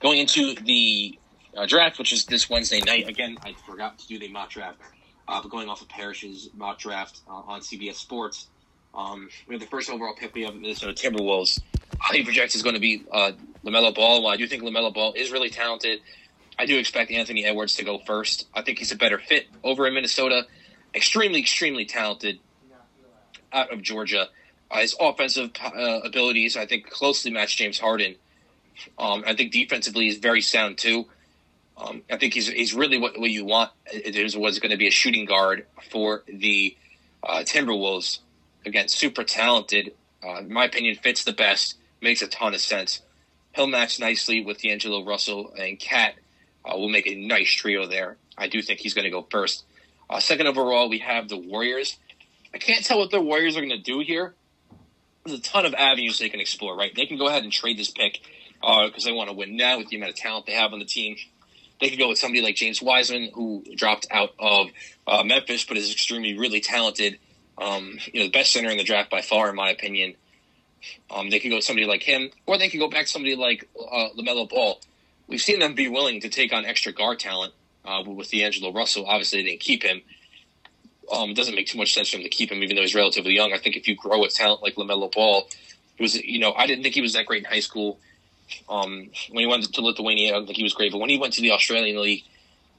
going 0.00 0.18
into 0.18 0.54
the 0.54 1.18
uh, 1.56 1.66
draft, 1.66 1.98
which 1.98 2.12
is 2.12 2.24
this 2.26 2.50
Wednesday 2.50 2.80
night. 2.80 3.08
Again, 3.08 3.36
I 3.42 3.54
forgot 3.66 3.98
to 3.98 4.06
do 4.06 4.18
the 4.18 4.28
mock 4.28 4.50
draft, 4.50 4.78
uh, 5.28 5.40
but 5.40 5.50
going 5.50 5.68
off 5.68 5.82
of 5.82 5.88
Parrish's 5.88 6.50
mock 6.54 6.78
draft 6.78 7.20
uh, 7.28 7.32
on 7.32 7.60
CBS 7.60 7.94
Sports, 7.94 8.48
um, 8.94 9.28
we 9.48 9.54
have 9.54 9.60
the 9.60 9.68
first 9.68 9.90
overall 9.90 10.14
pick. 10.14 10.34
We 10.34 10.42
have 10.42 10.54
Minnesota 10.54 10.92
Timberwolves. 10.92 11.60
How 12.00 12.12
he 12.12 12.24
projects 12.24 12.54
is 12.54 12.62
going 12.62 12.74
to 12.74 12.80
be 12.80 13.04
uh, 13.12 13.32
Lamelo 13.64 13.94
Ball. 13.94 14.22
While 14.22 14.32
I 14.32 14.36
do 14.36 14.46
think 14.46 14.62
Lamelo 14.62 14.92
Ball 14.92 15.12
is 15.14 15.30
really 15.30 15.50
talented, 15.50 16.00
I 16.58 16.66
do 16.66 16.78
expect 16.78 17.10
Anthony 17.10 17.44
Edwards 17.44 17.76
to 17.76 17.84
go 17.84 17.98
first. 17.98 18.46
I 18.54 18.62
think 18.62 18.78
he's 18.78 18.92
a 18.92 18.96
better 18.96 19.18
fit 19.18 19.46
over 19.62 19.86
in 19.86 19.94
Minnesota 19.94 20.46
extremely, 20.94 21.40
extremely 21.40 21.84
talented 21.84 22.38
out 23.52 23.72
of 23.72 23.82
Georgia. 23.82 24.28
Uh, 24.70 24.80
his 24.80 24.96
offensive 24.98 25.50
uh, 25.62 26.00
abilities, 26.04 26.56
I 26.56 26.66
think, 26.66 26.90
closely 26.90 27.30
match 27.30 27.56
James 27.56 27.78
Harden. 27.78 28.16
Um, 28.98 29.24
I 29.26 29.34
think 29.34 29.52
defensively 29.52 30.06
he's 30.06 30.18
very 30.18 30.40
sound 30.40 30.78
too. 30.78 31.06
Um, 31.76 32.02
I 32.10 32.16
think 32.16 32.34
he's 32.34 32.48
he's 32.48 32.74
really 32.74 32.98
what, 32.98 33.18
what 33.18 33.30
you 33.30 33.44
want. 33.44 33.70
Is 33.92 34.36
was 34.36 34.58
going 34.58 34.70
to 34.70 34.76
be 34.76 34.88
a 34.88 34.92
shooting 34.92 35.24
guard 35.24 35.66
for 35.90 36.22
the 36.28 36.76
uh, 37.22 37.38
Timberwolves. 37.44 38.20
Again, 38.64 38.88
super 38.88 39.24
talented. 39.24 39.94
Uh, 40.24 40.38
in 40.38 40.52
my 40.52 40.64
opinion, 40.64 40.96
fits 40.96 41.24
the 41.24 41.32
best. 41.32 41.76
Makes 42.00 42.22
a 42.22 42.28
ton 42.28 42.54
of 42.54 42.60
sense. 42.60 43.02
He'll 43.54 43.66
match 43.66 44.00
nicely 44.00 44.40
with 44.40 44.62
D'Angelo 44.62 45.04
Russell 45.04 45.52
and 45.58 45.78
KAT. 45.78 46.14
Uh, 46.64 46.76
will 46.76 46.88
make 46.88 47.06
a 47.06 47.14
nice 47.14 47.52
trio 47.52 47.86
there. 47.86 48.16
I 48.36 48.48
do 48.48 48.62
think 48.62 48.80
he's 48.80 48.94
going 48.94 49.04
to 49.04 49.10
go 49.10 49.26
first. 49.30 49.64
Uh, 50.08 50.20
second 50.20 50.46
overall, 50.46 50.88
we 50.88 50.98
have 50.98 51.28
the 51.28 51.36
Warriors. 51.36 51.96
I 52.52 52.58
can't 52.58 52.84
tell 52.84 52.98
what 52.98 53.10
the 53.10 53.20
Warriors 53.20 53.56
are 53.56 53.60
going 53.60 53.70
to 53.70 53.78
do 53.78 54.00
here. 54.00 54.34
There's 55.24 55.38
a 55.38 55.42
ton 55.42 55.64
of 55.64 55.74
avenues 55.74 56.18
they 56.18 56.28
can 56.28 56.40
explore, 56.40 56.76
right? 56.76 56.94
They 56.94 57.06
can 57.06 57.16
go 57.16 57.28
ahead 57.28 57.42
and 57.42 57.52
trade 57.52 57.78
this 57.78 57.90
pick 57.90 58.20
because 58.60 59.04
uh, 59.04 59.08
they 59.08 59.12
want 59.12 59.30
to 59.30 59.34
win 59.36 59.56
now 59.56 59.78
with 59.78 59.88
the 59.88 59.96
amount 59.96 60.10
of 60.10 60.16
talent 60.16 60.46
they 60.46 60.52
have 60.52 60.72
on 60.72 60.78
the 60.78 60.84
team. 60.84 61.16
They 61.80 61.90
could 61.90 61.98
go 61.98 62.08
with 62.08 62.18
somebody 62.18 62.42
like 62.42 62.54
James 62.54 62.80
Wiseman, 62.80 63.30
who 63.34 63.64
dropped 63.74 64.06
out 64.10 64.34
of 64.38 64.68
uh, 65.06 65.24
Memphis, 65.24 65.64
but 65.64 65.76
is 65.76 65.90
extremely 65.90 66.38
really 66.38 66.60
talented. 66.60 67.18
Um, 67.58 67.98
you 68.12 68.20
know, 68.20 68.26
the 68.26 68.32
best 68.32 68.52
center 68.52 68.70
in 68.70 68.78
the 68.78 68.84
draft 68.84 69.10
by 69.10 69.22
far, 69.22 69.50
in 69.50 69.56
my 69.56 69.70
opinion. 69.70 70.14
Um, 71.10 71.30
they 71.30 71.40
could 71.40 71.48
go 71.48 71.56
with 71.56 71.64
somebody 71.64 71.86
like 71.86 72.02
him, 72.02 72.30
or 72.46 72.58
they 72.58 72.68
could 72.68 72.78
go 72.78 72.88
back 72.88 73.06
to 73.06 73.10
somebody 73.10 73.36
like 73.36 73.68
uh, 73.78 74.08
Lamelo 74.16 74.48
Ball. 74.48 74.80
We've 75.26 75.40
seen 75.40 75.60
them 75.60 75.74
be 75.74 75.88
willing 75.88 76.20
to 76.20 76.28
take 76.28 76.52
on 76.52 76.64
extra 76.64 76.92
guard 76.92 77.18
talent 77.18 77.54
uh, 77.84 78.02
with 78.06 78.30
D'Angelo 78.30 78.72
Russell. 78.72 79.06
Obviously, 79.06 79.42
they 79.42 79.50
didn't 79.50 79.60
keep 79.60 79.82
him. 79.82 80.02
Um, 81.12 81.30
it 81.30 81.36
doesn't 81.36 81.54
make 81.54 81.66
too 81.66 81.78
much 81.78 81.92
sense 81.92 82.10
for 82.10 82.16
him 82.16 82.22
to 82.22 82.28
keep 82.28 82.50
him, 82.50 82.62
even 82.62 82.76
though 82.76 82.82
he's 82.82 82.94
relatively 82.94 83.34
young. 83.34 83.52
I 83.52 83.58
think 83.58 83.76
if 83.76 83.86
you 83.86 83.94
grow 83.94 84.24
a 84.24 84.28
talent 84.28 84.62
like 84.62 84.76
Lamelo 84.76 85.12
Ball, 85.12 85.48
was, 85.98 86.16
you 86.16 86.38
know, 86.38 86.52
I 86.52 86.66
didn't 86.66 86.82
think 86.82 86.94
he 86.94 87.02
was 87.02 87.12
that 87.12 87.26
great 87.26 87.44
in 87.44 87.50
high 87.50 87.60
school. 87.60 87.98
Um, 88.68 89.10
when 89.30 89.42
he 89.42 89.46
went 89.46 89.72
to 89.72 89.80
Lithuania, 89.80 90.30
I 90.30 90.32
don't 90.32 90.46
think 90.46 90.56
he 90.56 90.62
was 90.62 90.74
great, 90.74 90.92
but 90.92 90.98
when 90.98 91.10
he 91.10 91.18
went 91.18 91.34
to 91.34 91.40
the 91.40 91.52
Australian 91.52 92.00
League, 92.00 92.24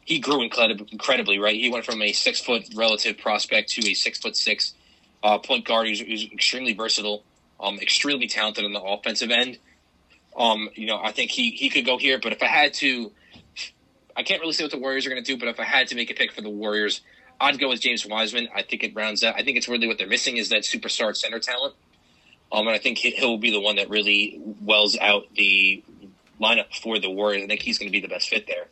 he 0.05 0.19
grew 0.19 0.43
incredibly, 0.43 0.87
incredibly. 0.91 1.39
Right, 1.39 1.55
he 1.55 1.69
went 1.69 1.85
from 1.85 2.01
a 2.01 2.11
six 2.13 2.39
foot 2.39 2.67
relative 2.75 3.17
prospect 3.17 3.69
to 3.71 3.89
a 3.89 3.93
six 3.93 4.19
foot 4.19 4.35
six 4.35 4.73
uh, 5.23 5.39
point 5.39 5.65
guard 5.65 5.87
who's 5.87 6.01
extremely 6.31 6.73
versatile, 6.73 7.23
um, 7.59 7.79
extremely 7.79 8.27
talented 8.27 8.63
on 8.65 8.73
the 8.73 8.81
offensive 8.81 9.31
end. 9.31 9.57
Um, 10.37 10.69
you 10.75 10.85
know, 10.85 10.99
I 11.01 11.11
think 11.11 11.31
he 11.31 11.51
he 11.51 11.69
could 11.69 11.85
go 11.85 11.97
here, 11.97 12.19
but 12.21 12.31
if 12.31 12.43
I 12.43 12.47
had 12.47 12.73
to, 12.75 13.11
I 14.15 14.23
can't 14.23 14.41
really 14.41 14.53
say 14.53 14.63
what 14.63 14.71
the 14.71 14.79
Warriors 14.79 15.05
are 15.05 15.09
going 15.09 15.23
to 15.23 15.25
do. 15.25 15.37
But 15.37 15.49
if 15.49 15.59
I 15.59 15.63
had 15.63 15.87
to 15.89 15.95
make 15.95 16.09
a 16.09 16.13
pick 16.13 16.31
for 16.31 16.41
the 16.41 16.49
Warriors, 16.49 17.01
I'd 17.39 17.59
go 17.59 17.69
with 17.69 17.81
James 17.81 18.05
Wiseman. 18.05 18.47
I 18.55 18.61
think 18.61 18.83
it 18.83 18.95
rounds 18.95 19.23
out. 19.23 19.35
I 19.35 19.43
think 19.43 19.57
it's 19.57 19.67
really 19.67 19.87
what 19.87 19.97
they're 19.97 20.07
missing 20.07 20.37
is 20.37 20.49
that 20.49 20.61
superstar 20.61 21.15
center 21.15 21.39
talent. 21.39 21.75
Um, 22.51 22.67
and 22.67 22.75
I 22.75 22.79
think 22.79 22.99
he'll 22.99 23.37
be 23.37 23.51
the 23.51 23.59
one 23.59 23.75
that 23.77 23.89
really 23.89 24.39
wells 24.61 24.97
out 24.99 25.25
the 25.35 25.83
lineup 26.39 26.73
for 26.81 26.99
the 26.99 27.09
Warriors. 27.09 27.43
I 27.43 27.47
think 27.47 27.61
he's 27.61 27.77
going 27.77 27.89
to 27.89 27.91
be 27.91 28.01
the 28.01 28.07
best 28.07 28.29
fit 28.29 28.47
there. 28.47 28.67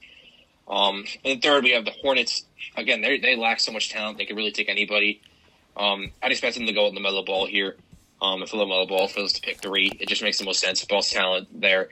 Um, 0.67 1.05
and 1.25 1.41
third, 1.41 1.63
we 1.63 1.71
have 1.71 1.85
the 1.85 1.91
Hornets. 1.91 2.45
Again, 2.77 3.01
they 3.01 3.35
lack 3.35 3.59
so 3.59 3.71
much 3.71 3.89
talent; 3.89 4.17
they 4.17 4.25
can 4.25 4.35
really 4.35 4.51
take 4.51 4.69
anybody. 4.69 5.21
Um, 5.75 6.11
I'd 6.21 6.31
expect 6.31 6.55
them 6.55 6.65
to 6.67 6.73
go 6.73 6.89
with 6.89 6.97
Lamelo 6.97 7.25
Ball 7.25 7.45
here. 7.45 7.75
Um, 8.21 8.41
if 8.41 8.51
Lamelo 8.51 8.87
Ball 8.87 9.07
fails 9.07 9.33
to 9.33 9.41
pick 9.41 9.61
three, 9.61 9.91
it 9.99 10.07
just 10.07 10.23
makes 10.23 10.37
the 10.37 10.45
most 10.45 10.61
sense. 10.61 10.83
Ball's 10.85 11.09
talent 11.09 11.49
there. 11.59 11.89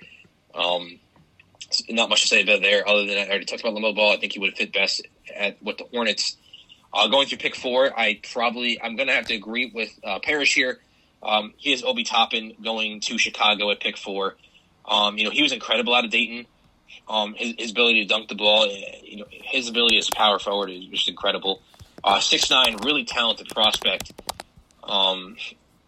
Um, 0.55 0.99
not 1.89 2.09
much 2.09 2.21
to 2.21 2.27
say 2.27 2.43
about 2.43 2.61
there, 2.61 2.87
other 2.87 3.05
than 3.05 3.17
I 3.17 3.27
already 3.27 3.45
talked 3.45 3.61
about 3.61 3.73
Lamelo 3.73 3.95
Ball. 3.95 4.13
I 4.13 4.17
think 4.17 4.33
he 4.33 4.39
would 4.39 4.55
fit 4.55 4.73
best 4.73 5.01
at 5.35 5.61
with 5.61 5.77
the 5.77 5.85
Hornets. 5.85 6.37
Uh, 6.93 7.07
going 7.07 7.27
through 7.27 7.37
pick 7.37 7.55
four, 7.55 7.97
I 7.97 8.19
probably 8.33 8.81
I'm 8.81 8.95
going 8.95 9.07
to 9.07 9.13
have 9.13 9.27
to 9.27 9.33
agree 9.33 9.71
with 9.73 9.89
uh, 10.03 10.19
Parrish 10.19 10.53
here. 10.53 10.79
Um, 11.23 11.53
he 11.57 11.71
has 11.71 11.83
Obi 11.83 12.03
Toppin 12.03 12.53
going 12.61 12.99
to 13.01 13.17
Chicago 13.17 13.71
at 13.71 13.79
pick 13.79 13.97
four. 13.97 14.35
Um, 14.85 15.17
you 15.17 15.23
know, 15.23 15.29
he 15.29 15.41
was 15.41 15.51
incredible 15.51 15.93
out 15.93 16.03
of 16.03 16.11
Dayton. 16.11 16.47
Um, 17.07 17.33
his, 17.35 17.53
his, 17.57 17.71
ability 17.71 18.01
to 18.01 18.07
dunk 18.07 18.27
the 18.27 18.35
ball, 18.35 18.65
eh, 18.65 18.99
you 19.03 19.17
know, 19.17 19.25
his 19.29 19.69
ability 19.69 19.97
as 19.97 20.09
a 20.09 20.11
power 20.11 20.39
forward 20.39 20.69
is 20.69 20.85
just 20.85 21.07
incredible. 21.07 21.61
Uh, 22.03 22.19
six 22.19 22.49
nine, 22.49 22.77
really 22.83 23.05
talented 23.05 23.47
prospect. 23.47 24.11
Um, 24.83 25.37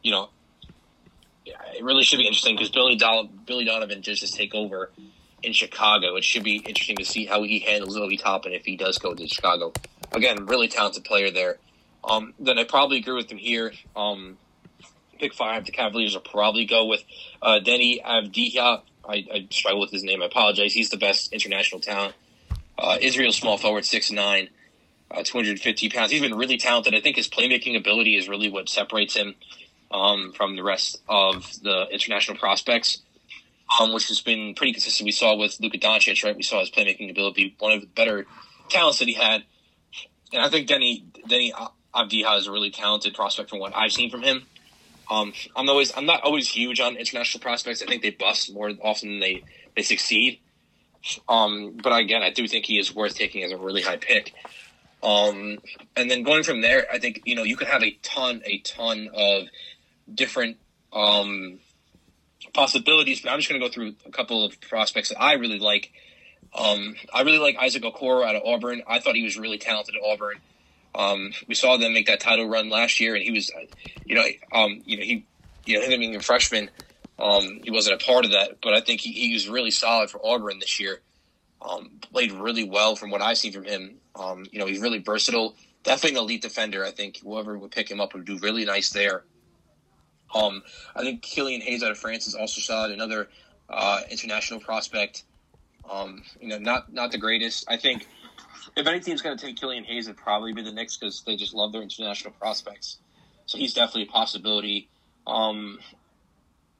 you 0.02 0.12
know, 0.12 0.30
it 1.46 1.84
really 1.84 2.04
should 2.04 2.18
be 2.18 2.28
interesting 2.28 2.56
because 2.56 2.70
Billy 2.70 2.96
Do- 2.96 3.30
Billy 3.46 3.66
Donovan 3.66 4.02
just 4.02 4.26
to 4.26 4.32
take 4.32 4.54
over 4.54 4.92
in 5.44 5.54
Chicago. 5.54 6.16
It 6.16 6.24
should 6.24 6.44
be 6.44 6.58
interesting 6.58 6.96
to 6.98 7.06
see 7.06 7.26
how 7.26 7.44
he 7.44 7.60
handles 7.60 7.98
Obi 7.98 8.18
Toppin 8.18 8.54
if 8.54 8.66
he 8.66 8.76
does 8.76 8.98
go 8.98 9.14
to 9.14 9.28
Chicago. 9.28 9.74
Again, 10.12 10.46
really 10.46 10.68
talented 10.68 11.04
player 11.04 11.32
there. 11.32 11.58
Um, 12.04 12.34
then 12.40 12.58
I 12.58 12.64
probably 12.64 12.98
agree 12.98 13.16
with 13.16 13.32
him 13.32 13.38
here. 13.38 13.74
Um, 13.96 14.38
pick 15.20 15.34
five, 15.34 15.66
the 15.66 15.72
Cavaliers 15.72 16.14
will 16.14 16.22
probably 16.22 16.66
go 16.66 16.86
with 16.86 17.04
uh, 17.42 17.60
Deni 17.64 18.04
Avdija. 18.04 18.82
I, 19.08 19.26
I, 19.34 19.48
struggle 19.50 19.82
with 19.82 19.92
his 19.92 20.04
name. 20.04 20.22
I 20.22 20.26
apologize. 20.26 20.74
He's 20.74 20.90
the 20.90 20.98
best 20.98 21.34
international 21.34 21.82
talent. 21.82 22.16
Uh, 22.78 22.98
Israel 23.02 23.32
small 23.32 23.58
forward, 23.58 23.86
six 23.86 24.12
nine, 24.12 24.50
uh, 25.12 25.24
250 25.24 25.90
pounds. 25.90 26.12
He's 26.12 26.22
been 26.22 26.36
really 26.36 26.58
talented. 26.58 26.96
I 26.96 27.02
think 27.02 27.18
his 27.18 27.28
playmaking 27.28 27.78
ability 27.78 28.16
is 28.16 28.28
really 28.28 28.50
what 28.50 28.70
separates 28.70 29.16
him 29.16 29.36
um, 29.92 30.34
from 30.34 30.56
the 30.56 30.64
rest 30.64 31.02
of 31.08 31.52
the 31.62 31.88
international 31.92 32.38
prospects, 32.38 33.02
um, 33.80 33.94
which 33.94 34.08
has 34.08 34.22
been 34.22 34.54
pretty 34.56 34.74
consistent. 34.74 35.06
We 35.06 35.12
saw 35.12 35.36
with 35.36 35.58
Luka 35.60 35.78
Doncic, 35.78 36.24
right? 36.24 36.36
We 36.36 36.44
saw 36.44 36.60
his 36.60 36.70
playmaking 36.70 37.10
ability, 37.10 37.56
one 37.60 37.72
of 37.72 37.82
the 37.82 37.88
better 37.88 38.26
talents 38.70 39.00
that 39.00 39.08
he 39.08 39.14
had. 39.14 39.44
And 40.32 40.42
I 40.42 40.50
think 40.50 40.68
Deni, 40.68 41.04
Deni 41.28 41.52
Avdija 41.94 42.38
is 42.38 42.48
a 42.48 42.52
really 42.52 42.72
talented 42.72 43.14
prospect 43.14 43.50
from 43.50 43.60
what 43.60 43.76
I've 43.76 43.92
seen 43.92 44.10
from 44.10 44.24
him. 44.24 44.44
Um, 45.10 45.34
I'm 45.56 45.70
always 45.70 45.96
I'm 45.96 46.06
not 46.06 46.22
always 46.24 46.48
huge 46.48 46.80
on 46.80 46.96
international 46.96 47.42
prospects. 47.42 47.82
I 47.82 47.86
think 47.86 48.02
they 48.02 48.12
bust 48.12 48.54
more 48.54 48.72
often 48.82 49.10
than 49.10 49.20
they 49.20 49.44
they 49.76 49.82
succeed. 49.82 50.40
Um, 51.28 51.78
but 51.84 51.92
again, 51.92 52.24
I 52.24 52.30
do 52.30 52.48
think 52.48 52.66
he 52.66 52.80
is 52.80 52.96
worth 52.96 53.16
taking 53.16 53.44
as 53.44 53.52
a 53.52 53.58
really 53.58 53.82
high 53.82 53.98
pick. 53.98 54.34
Um, 55.04 55.58
and 55.98 56.10
then 56.10 56.24
going 56.24 56.44
from 56.44 56.62
there, 56.62 56.88
I 56.92 57.00
think 57.00 57.22
you 57.26 57.36
know 57.36 57.44
you 57.44 57.58
could 57.58 57.68
have 57.68 57.84
a 57.84 57.92
ton 58.02 58.42
a 58.46 58.60
ton 58.60 59.10
of 59.14 59.44
different 60.12 60.58
um, 60.94 61.60
possibilities. 62.54 63.22
But 63.22 63.32
I'm 63.32 63.40
just 63.40 63.50
going 63.50 63.60
to 63.62 63.68
go 63.68 63.72
through 63.72 63.96
a 64.06 64.12
couple 64.12 64.46
of 64.46 64.60
prospects 64.62 65.10
that 65.10 65.22
I 65.22 65.34
really 65.34 65.60
like. 65.60 65.92
Um, 66.56 66.96
I 67.14 67.22
really 67.22 67.40
like 67.40 67.58
Isaac 67.60 67.84
Okoro 67.84 68.26
out 68.26 68.36
of 68.36 68.44
Auburn. 68.46 68.84
I 68.88 69.00
thought 69.00 69.16
he 69.16 69.24
was 69.24 69.38
really 69.38 69.58
talented 69.58 69.96
at 69.96 70.02
Auburn. 70.08 70.40
Um, 70.96 71.32
we 71.48 71.56
saw 71.56 71.78
them 71.78 71.94
make 71.94 72.06
that 72.08 72.20
title 72.20 72.48
run 72.48 72.70
last 72.70 73.00
year, 73.00 73.16
and 73.16 73.24
he 73.24 73.32
was, 73.32 73.52
you 74.06 74.16
know, 74.16 74.26
um, 74.52 74.82
you 74.86 74.98
know, 74.98 75.04
he, 75.04 75.28
you 75.66 75.80
know, 75.80 75.86
him 75.86 76.00
being 76.00 76.16
a 76.16 76.22
freshman, 76.22 76.70
um, 77.20 77.62
he 77.64 77.72
wasn't 77.72 78.00
a 78.02 78.06
part 78.06 78.26
of 78.26 78.32
that, 78.32 78.60
but 78.62 78.74
I 78.74 78.82
think 78.82 79.02
he, 79.02 79.12
he 79.12 79.34
was 79.34 79.50
really 79.50 79.72
solid 79.72 80.12
for 80.12 80.24
Auburn 80.24 80.60
this 80.60 80.80
year. 80.80 81.02
Um, 81.62 82.00
played 82.12 82.32
really 82.32 82.66
well 82.66 82.96
from 82.96 83.10
what 83.10 83.22
I've 83.22 83.38
seen 83.38 83.54
from 83.54 83.64
him. 83.64 83.98
Um, 84.16 84.46
you 84.52 84.60
know, 84.60 84.66
he's 84.66 84.82
really 84.82 85.00
versatile. 85.00 85.56
Definitely 85.84 86.20
an 86.20 86.24
elite 86.26 86.42
defender. 86.42 86.86
I 86.86 86.92
think 86.92 87.20
whoever 87.24 87.58
would 87.58 87.72
pick 87.72 87.90
him 87.90 88.02
up 88.02 88.14
would 88.14 88.26
do 88.26 88.38
really 88.40 88.66
nice 88.66 88.92
there. 88.92 89.24
Um, 90.34 90.64
I 90.96 91.02
think 91.02 91.22
Killian 91.22 91.62
Hayes 91.62 91.84
out 91.84 91.92
of 91.92 91.98
France 91.98 92.28
is 92.28 92.36
also 92.36 92.62
solid. 92.62 92.92
Another 92.92 93.30
uh, 93.70 94.02
international 94.10 94.60
prospect. 94.60 95.24
Um, 95.90 96.24
you 96.40 96.48
know, 96.48 96.58
not 96.58 96.92
not 96.94 97.12
the 97.12 97.18
greatest. 97.18 97.66
I 97.68 97.78
think 97.78 98.08
if 98.76 98.88
any 98.88 99.00
team's 99.00 99.22
going 99.22 99.38
to 99.38 99.46
take 99.46 99.58
Killian 99.58 99.84
Hayes, 99.84 100.08
it'd 100.08 100.18
probably 100.18 100.54
be 100.54 100.64
the 100.64 100.72
Knicks 100.72 100.98
because 100.98 101.24
they 101.24 101.36
just 101.36 101.54
love 101.54 101.72
their 101.72 101.82
international 101.82 102.34
prospects. 102.34 102.98
So 103.46 103.58
he's 103.58 103.74
definitely 103.74 104.04
a 104.04 104.12
possibility. 104.12 104.90
Um, 105.28 105.80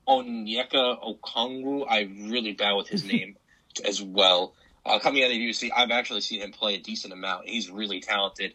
Onyeka 0.08 1.20
Okongwu, 1.22 1.86
I 1.90 2.10
really 2.30 2.54
bow 2.54 2.78
with 2.78 2.88
his 2.88 3.04
name 3.12 3.38
as 3.86 4.02
well. 4.02 4.54
Uh, 4.86 5.00
coming 5.00 5.24
out 5.24 5.28
of 5.28 5.32
the 5.32 5.50
UC, 5.50 5.70
I've 5.76 5.92
actually 5.92 6.22
seen 6.22 6.42
him 6.42 6.52
play 6.52 6.76
a 6.76 6.80
decent 6.80 7.14
amount. 7.14 7.48
He's 7.48 7.70
really 7.70 8.02
talented. 8.02 8.54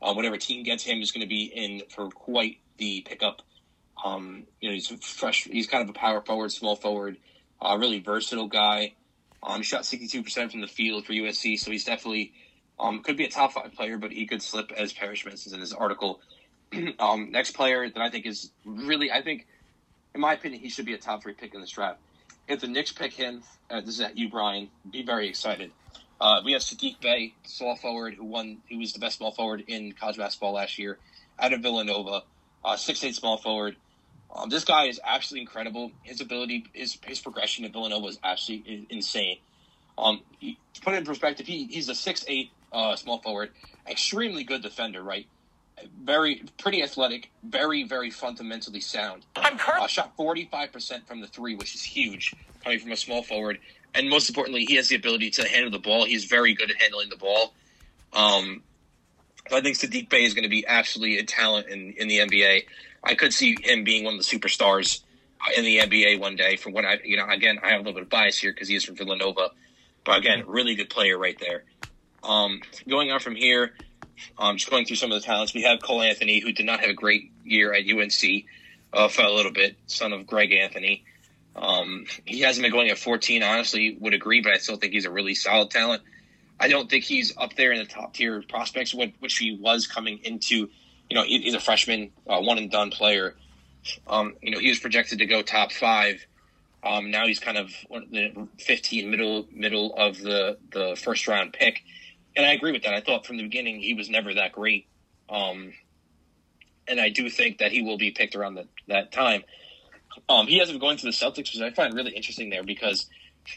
Uh, 0.00 0.14
whatever 0.14 0.36
team 0.36 0.62
gets 0.62 0.84
him 0.84 1.00
is 1.00 1.10
going 1.10 1.22
to 1.22 1.28
be 1.28 1.44
in 1.44 1.82
for 1.88 2.10
quite 2.10 2.58
the 2.76 3.00
pickup. 3.00 3.42
Um, 4.04 4.44
you 4.60 4.68
know, 4.68 4.74
he's 4.74 4.88
fresh. 4.88 5.44
He's 5.44 5.66
kind 5.66 5.82
of 5.82 5.88
a 5.88 5.98
power 5.98 6.20
forward, 6.20 6.52
small 6.52 6.76
forward, 6.76 7.16
uh, 7.60 7.76
really 7.80 7.98
versatile 7.98 8.48
guy. 8.48 8.92
Um, 9.42 9.62
shot 9.62 9.82
62% 9.82 10.50
from 10.50 10.60
the 10.60 10.66
field 10.66 11.04
for 11.04 11.12
USC, 11.12 11.58
so 11.58 11.70
he's 11.70 11.84
definitely 11.84 12.32
um, 12.78 13.02
could 13.02 13.16
be 13.16 13.24
a 13.24 13.30
top 13.30 13.52
five 13.52 13.72
player, 13.74 13.98
but 13.98 14.12
he 14.12 14.26
could 14.26 14.42
slip, 14.42 14.72
as 14.72 14.92
Parrish 14.92 15.24
mentions 15.24 15.52
in 15.52 15.60
his 15.60 15.72
article. 15.72 16.20
um, 16.98 17.30
next 17.30 17.52
player 17.52 17.88
that 17.88 18.00
I 18.00 18.10
think 18.10 18.26
is 18.26 18.50
really, 18.64 19.10
I 19.10 19.22
think, 19.22 19.46
in 20.14 20.20
my 20.20 20.34
opinion, 20.34 20.60
he 20.60 20.68
should 20.68 20.86
be 20.86 20.94
a 20.94 20.98
top 20.98 21.22
three 21.22 21.34
pick 21.34 21.54
in 21.54 21.60
this 21.60 21.70
draft. 21.70 21.98
If 22.48 22.60
the 22.60 22.68
Knicks 22.68 22.92
pick 22.92 23.12
him, 23.12 23.42
uh, 23.70 23.80
this 23.80 23.90
is 23.90 24.00
at 24.00 24.18
you, 24.18 24.28
Brian. 24.28 24.68
Be 24.90 25.02
very 25.02 25.28
excited. 25.28 25.70
Uh, 26.20 26.42
we 26.44 26.52
have 26.52 26.62
Saddiq 26.62 27.00
Bey, 27.00 27.34
small 27.44 27.76
forward, 27.76 28.14
who 28.14 28.24
won, 28.24 28.58
who 28.70 28.78
was 28.78 28.92
the 28.92 28.98
best 28.98 29.18
small 29.18 29.32
forward 29.32 29.64
in 29.66 29.92
college 29.92 30.16
basketball 30.16 30.52
last 30.52 30.78
year, 30.78 30.98
out 31.38 31.52
of 31.52 31.60
Villanova. 31.60 32.22
Uh, 32.64 32.76
six 32.76 33.02
eight 33.04 33.14
small 33.14 33.36
forward. 33.36 33.76
Um, 34.34 34.50
this 34.50 34.64
guy 34.64 34.86
is 34.86 35.00
absolutely 35.04 35.42
incredible. 35.42 35.92
His 36.02 36.20
ability, 36.20 36.66
his 36.74 36.98
his 37.06 37.20
progression 37.20 37.64
at 37.64 37.72
Villanova 37.72 38.06
is 38.08 38.18
absolutely 38.24 38.86
insane. 38.90 39.38
Um, 39.98 40.22
he, 40.38 40.60
to 40.74 40.80
put 40.82 40.94
it 40.94 40.98
in 40.98 41.04
perspective, 41.04 41.46
he, 41.46 41.66
he's 41.66 41.88
a 41.88 41.94
six 41.94 42.24
eight 42.28 42.52
uh, 42.72 42.96
small 42.96 43.20
forward, 43.22 43.50
extremely 43.88 44.44
good 44.44 44.62
defender, 44.62 45.02
right? 45.02 45.26
Very 46.02 46.42
pretty 46.58 46.82
athletic, 46.82 47.30
very 47.44 47.84
very 47.84 48.10
fundamentally 48.10 48.80
sound. 48.80 49.26
I'm 49.36 49.58
cur- 49.58 49.78
uh, 49.80 49.86
shot 49.88 50.16
forty 50.16 50.48
five 50.50 50.72
percent 50.72 51.06
from 51.08 51.20
the 51.20 51.28
three, 51.28 51.54
which 51.56 51.74
is 51.74 51.84
huge 51.84 52.36
coming 52.64 52.80
from 52.80 52.92
a 52.92 52.96
small 52.96 53.22
forward. 53.22 53.58
And 53.94 54.10
most 54.10 54.28
importantly, 54.28 54.64
he 54.66 54.76
has 54.76 54.88
the 54.88 54.96
ability 54.96 55.30
to 55.32 55.48
handle 55.48 55.70
the 55.70 55.78
ball. 55.78 56.04
He's 56.06 56.24
very 56.26 56.54
good 56.54 56.70
at 56.70 56.80
handling 56.82 57.10
the 57.10 57.16
ball. 57.16 57.54
Um, 58.12 58.64
So 59.50 59.56
I 59.58 59.60
think 59.60 59.76
Saddiq 59.76 60.08
Bey 60.10 60.24
is 60.24 60.34
going 60.34 60.44
to 60.44 60.48
be 60.50 60.66
absolutely 60.66 61.18
a 61.18 61.24
talent 61.24 61.68
in, 61.68 61.92
in 61.98 62.08
the 62.08 62.18
NBA. 62.18 62.62
I 63.04 63.14
could 63.14 63.32
see 63.32 63.56
him 63.62 63.84
being 63.84 64.04
one 64.04 64.14
of 64.14 64.20
the 64.20 64.24
superstars 64.24 65.00
in 65.56 65.64
the 65.64 65.78
NBA 65.78 66.20
one 66.20 66.36
day. 66.36 66.56
From 66.56 66.72
what 66.72 66.84
I, 66.84 66.98
you 67.04 67.16
know, 67.16 67.28
again, 67.28 67.58
I 67.62 67.68
have 67.68 67.76
a 67.76 67.78
little 67.78 67.94
bit 67.94 68.02
of 68.04 68.10
bias 68.10 68.38
here 68.38 68.52
because 68.52 68.68
he 68.68 68.76
is 68.76 68.84
from 68.84 68.96
Villanova, 68.96 69.50
but 70.04 70.18
again, 70.18 70.44
really 70.46 70.74
good 70.74 70.90
player 70.90 71.18
right 71.18 71.38
there. 71.38 71.64
Um, 72.22 72.62
going 72.88 73.10
on 73.10 73.20
from 73.20 73.34
here, 73.34 73.74
um, 74.38 74.56
just 74.56 74.70
going 74.70 74.86
through 74.86 74.96
some 74.96 75.12
of 75.12 75.20
the 75.20 75.26
talents, 75.26 75.54
we 75.54 75.62
have 75.62 75.82
Cole 75.82 76.02
Anthony, 76.02 76.40
who 76.40 76.52
did 76.52 76.66
not 76.66 76.80
have 76.80 76.88
a 76.88 76.94
great 76.94 77.30
year 77.44 77.74
at 77.74 77.82
UNC, 77.86 78.44
uh, 78.92 79.08
fell 79.08 79.32
a 79.32 79.34
little 79.34 79.52
bit, 79.52 79.76
son 79.86 80.12
of 80.12 80.26
Greg 80.26 80.52
Anthony. 80.52 81.04
Um, 81.56 82.06
he 82.24 82.40
hasn't 82.40 82.64
been 82.64 82.72
going 82.72 82.88
at 82.90 82.98
14, 82.98 83.42
honestly, 83.42 83.96
would 84.00 84.14
agree, 84.14 84.40
but 84.40 84.52
I 84.52 84.58
still 84.58 84.76
think 84.76 84.92
he's 84.92 85.04
a 85.04 85.10
really 85.10 85.34
solid 85.34 85.70
talent. 85.70 86.02
I 86.58 86.68
don't 86.68 86.88
think 86.88 87.04
he's 87.04 87.36
up 87.36 87.54
there 87.54 87.72
in 87.72 87.78
the 87.78 87.84
top 87.84 88.14
tier 88.14 88.42
prospects, 88.48 88.94
which 88.94 89.36
he 89.36 89.56
was 89.60 89.86
coming 89.86 90.20
into. 90.24 90.70
You 91.10 91.16
know, 91.16 91.24
he's 91.24 91.54
a 91.54 91.60
freshman, 91.60 92.10
uh, 92.26 92.40
one 92.40 92.58
and 92.58 92.70
done 92.70 92.90
player. 92.90 93.34
Um, 94.06 94.34
you 94.42 94.50
know, 94.50 94.58
he 94.58 94.68
was 94.68 94.78
projected 94.78 95.18
to 95.18 95.26
go 95.26 95.42
top 95.42 95.72
five. 95.72 96.24
Um, 96.82 97.10
now 97.10 97.26
he's 97.26 97.38
kind 97.38 97.56
of 97.56 97.70
the 98.10 98.48
15 98.58 99.10
middle 99.10 99.46
middle 99.52 99.94
of 99.96 100.18
the 100.18 100.58
the 100.70 100.96
first 101.02 101.26
round 101.26 101.52
pick, 101.52 101.82
and 102.36 102.44
I 102.44 102.52
agree 102.52 102.72
with 102.72 102.82
that. 102.82 102.94
I 102.94 103.00
thought 103.00 103.26
from 103.26 103.38
the 103.38 103.42
beginning 103.42 103.80
he 103.80 103.94
was 103.94 104.10
never 104.10 104.34
that 104.34 104.52
great, 104.52 104.86
um, 105.30 105.72
and 106.86 107.00
I 107.00 107.08
do 107.08 107.30
think 107.30 107.58
that 107.58 107.72
he 107.72 107.80
will 107.80 107.96
be 107.96 108.10
picked 108.10 108.34
around 108.34 108.54
the, 108.54 108.66
that 108.88 109.12
time. 109.12 109.44
Um, 110.28 110.46
he 110.46 110.58
hasn't 110.58 110.78
been 110.78 110.86
going 110.86 110.98
to 110.98 111.06
the 111.06 111.12
Celtics, 111.12 111.54
which 111.54 111.60
I 111.60 111.70
find 111.70 111.94
really 111.94 112.12
interesting 112.12 112.50
there 112.50 112.62
because 112.62 113.06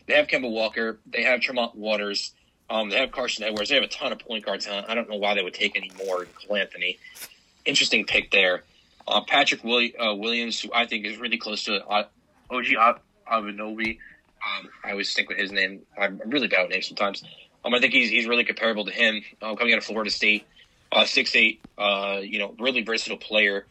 they 0.07 0.15
have 0.15 0.28
Kemba 0.28 0.49
Walker, 0.49 0.99
they 1.06 1.24
have 1.24 1.41
Tremont 1.41 1.76
Waters, 1.76 2.34
um, 2.69 2.90
they 2.90 2.98
have 2.98 3.11
Carson 3.11 3.45
Edwards. 3.45 3.69
They 3.69 3.76
have 3.76 3.84
a 3.84 3.88
ton 3.88 4.11
of 4.11 4.19
point 4.19 4.45
guard 4.45 4.61
talent. 4.61 4.88
I 4.90 4.95
don't 4.95 5.10
know 5.10 5.15
why 5.15 5.36
they 5.36 5.44
would 5.44 5.53
take 5.53 5.78
any 5.78 5.91
more 6.06 6.26
Cole 6.26 6.57
Anthony. 6.57 6.98
Interesting 7.68 8.06
pick 8.06 8.31
there. 8.31 8.64
Uh, 9.07 9.22
Patrick 9.22 9.64
Willi- 9.64 9.95
uh, 9.95 10.15
Williams, 10.15 10.60
who 10.60 10.69
I 10.73 10.85
think 10.85 11.06
is 11.06 11.18
really 11.18 11.38
close 11.38 11.65
to 11.65 11.85
uh, 11.85 12.06
OG 12.49 12.65
Anunoby. 13.31 13.98
Um, 14.48 14.69
I 14.84 14.91
always 14.91 15.10
stick 15.10 15.30
with 15.30 15.38
his 15.38 15.52
name. 15.52 15.81
I'm 15.99 16.22
really 16.26 16.48
bad 16.48 16.64
with 16.64 16.72
names 16.72 16.88
sometimes. 16.88 17.23
Um, 17.65 17.73
I 17.73 17.80
think 17.80 17.94
he's 17.94 18.10
he's 18.10 18.27
really 18.27 18.45
comparable 18.45 18.85
to 18.85 18.91
him. 18.91 19.22
Uh, 19.41 19.56
coming 19.56 19.73
out 19.73 19.80
of 19.80 19.84
Florida 19.84 20.10
State, 20.10 20.45
uh, 20.91 21.06
six 21.06 21.35
eight. 21.35 21.61
Uh, 21.77 22.19
you 22.22 22.39
know, 22.39 22.56
really 22.60 22.84
versatile 22.84 23.18
player. 23.18 23.65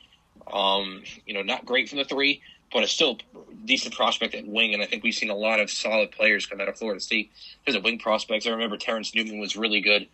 Um, 0.52 1.02
you 1.27 1.35
know, 1.35 1.43
not 1.43 1.64
great 1.64 1.89
from 1.89 1.98
the 1.98 2.05
three, 2.05 2.43
but 2.73 2.85
a 2.85 2.86
still 2.86 3.18
decent 3.64 3.94
prospect 3.94 4.35
at 4.35 4.47
wing. 4.47 4.74
And 4.74 4.82
I 4.82 4.86
think 4.86 5.02
we've 5.02 5.14
seen 5.14 5.31
a 5.31 5.35
lot 5.35 5.60
of 5.60 5.70
solid 5.70 6.12
players 6.12 6.47
come 6.47 6.60
out 6.60 6.68
of 6.68 6.77
Florida 6.77 7.01
State 7.01 7.32
because 7.64 7.78
a 7.78 7.81
wing 7.81 7.98
prospects. 7.98 8.47
I 8.47 8.51
remember 8.51 8.77
Terrence 8.77 9.14
Newman 9.14 9.39
was 9.39 9.56
really 9.56 9.81
good. 9.81 10.09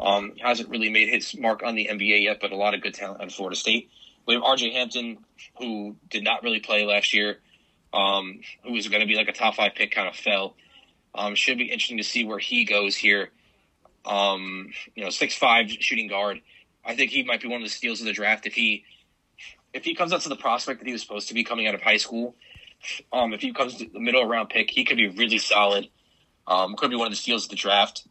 Um, 0.00 0.32
hasn't 0.42 0.68
really 0.68 0.88
made 0.88 1.08
his 1.08 1.36
mark 1.36 1.62
on 1.62 1.74
the 1.74 1.88
NBA 1.90 2.24
yet, 2.24 2.38
but 2.40 2.50
a 2.50 2.56
lot 2.56 2.74
of 2.74 2.80
good 2.80 2.94
talent 2.94 3.20
at 3.20 3.30
Florida 3.30 3.56
State. 3.56 3.90
We 4.26 4.34
have 4.34 4.42
RJ 4.42 4.72
Hampton, 4.72 5.18
who 5.58 5.96
did 6.10 6.24
not 6.24 6.42
really 6.42 6.60
play 6.60 6.84
last 6.84 7.14
year, 7.14 7.38
um, 7.92 8.40
who 8.64 8.72
was 8.72 8.88
going 8.88 9.00
to 9.00 9.06
be 9.06 9.16
like 9.16 9.28
a 9.28 9.32
top 9.32 9.56
five 9.56 9.74
pick, 9.74 9.92
kind 9.92 10.08
of 10.08 10.16
fell. 10.16 10.56
Um, 11.14 11.34
should 11.34 11.58
be 11.58 11.64
interesting 11.64 11.98
to 11.98 12.04
see 12.04 12.24
where 12.24 12.38
he 12.38 12.64
goes 12.64 12.96
here. 12.96 13.30
Um, 14.04 14.70
you 14.94 15.04
know, 15.04 15.10
six 15.10 15.36
five 15.36 15.70
shooting 15.70 16.08
guard. 16.08 16.40
I 16.84 16.96
think 16.96 17.10
he 17.10 17.22
might 17.22 17.40
be 17.40 17.48
one 17.48 17.60
of 17.60 17.66
the 17.66 17.72
steals 17.72 18.00
of 18.00 18.06
the 18.06 18.12
draft 18.12 18.46
if 18.46 18.54
he 18.54 18.84
if 19.72 19.84
he 19.84 19.94
comes 19.94 20.12
up 20.12 20.22
to 20.22 20.28
the 20.28 20.36
prospect 20.36 20.80
that 20.80 20.86
he 20.86 20.92
was 20.92 21.02
supposed 21.02 21.28
to 21.28 21.34
be 21.34 21.44
coming 21.44 21.66
out 21.66 21.74
of 21.74 21.82
high 21.82 21.96
school. 21.96 22.34
Um, 23.12 23.32
if 23.32 23.40
he 23.40 23.52
comes 23.52 23.76
to 23.76 23.88
the 23.88 24.00
middle 24.00 24.26
round 24.26 24.48
pick, 24.48 24.70
he 24.70 24.84
could 24.84 24.96
be 24.96 25.08
really 25.08 25.38
solid. 25.38 25.88
Um, 26.46 26.74
could 26.76 26.90
be 26.90 26.96
one 26.96 27.06
of 27.06 27.12
the 27.12 27.16
steals 27.16 27.44
of 27.44 27.50
the 27.50 27.56
draft. 27.56 28.06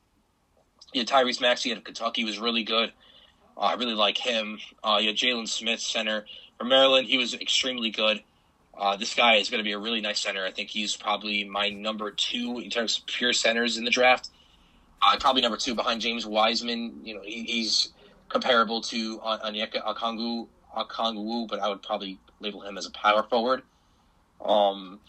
Yeah, 0.93 1.03
Tyrese 1.03 1.41
Maxey 1.41 1.71
out 1.71 1.77
of 1.77 1.83
Kentucky 1.83 2.25
was 2.25 2.39
really 2.39 2.63
good. 2.63 2.91
Uh, 3.57 3.61
I 3.61 3.73
really 3.75 3.93
like 3.93 4.17
him. 4.17 4.59
Uh, 4.83 4.99
yeah, 5.01 5.11
Jalen 5.11 5.47
Smith, 5.47 5.79
center 5.79 6.25
from 6.57 6.69
Maryland, 6.69 7.07
he 7.07 7.17
was 7.17 7.33
extremely 7.33 7.89
good. 7.89 8.21
Uh, 8.77 8.95
this 8.95 9.13
guy 9.13 9.35
is 9.35 9.49
going 9.49 9.59
to 9.59 9.63
be 9.63 9.73
a 9.73 9.79
really 9.79 10.01
nice 10.01 10.19
center. 10.19 10.45
I 10.45 10.51
think 10.51 10.69
he's 10.69 10.95
probably 10.95 11.43
my 11.43 11.69
number 11.69 12.11
two 12.11 12.59
in 12.63 12.69
terms 12.69 12.99
of 12.99 13.05
pure 13.05 13.33
centers 13.33 13.77
in 13.77 13.83
the 13.83 13.91
draft. 13.91 14.29
Uh, 15.01 15.17
probably 15.19 15.41
number 15.41 15.57
two 15.57 15.75
behind 15.75 16.01
James 16.01 16.25
Wiseman. 16.25 17.01
You 17.03 17.15
know, 17.15 17.21
he, 17.21 17.43
he's 17.43 17.89
comparable 18.29 18.81
to 18.81 19.19
Onyeka 19.19 19.83
Okongwu, 19.83 20.47
Okongwu, 20.75 21.47
but 21.47 21.59
I 21.59 21.67
would 21.69 21.81
probably 21.81 22.19
label 22.39 22.61
him 22.61 22.77
as 22.77 22.85
a 22.85 22.91
power 22.91 23.23
forward. 23.23 23.63
Um, 24.43 24.99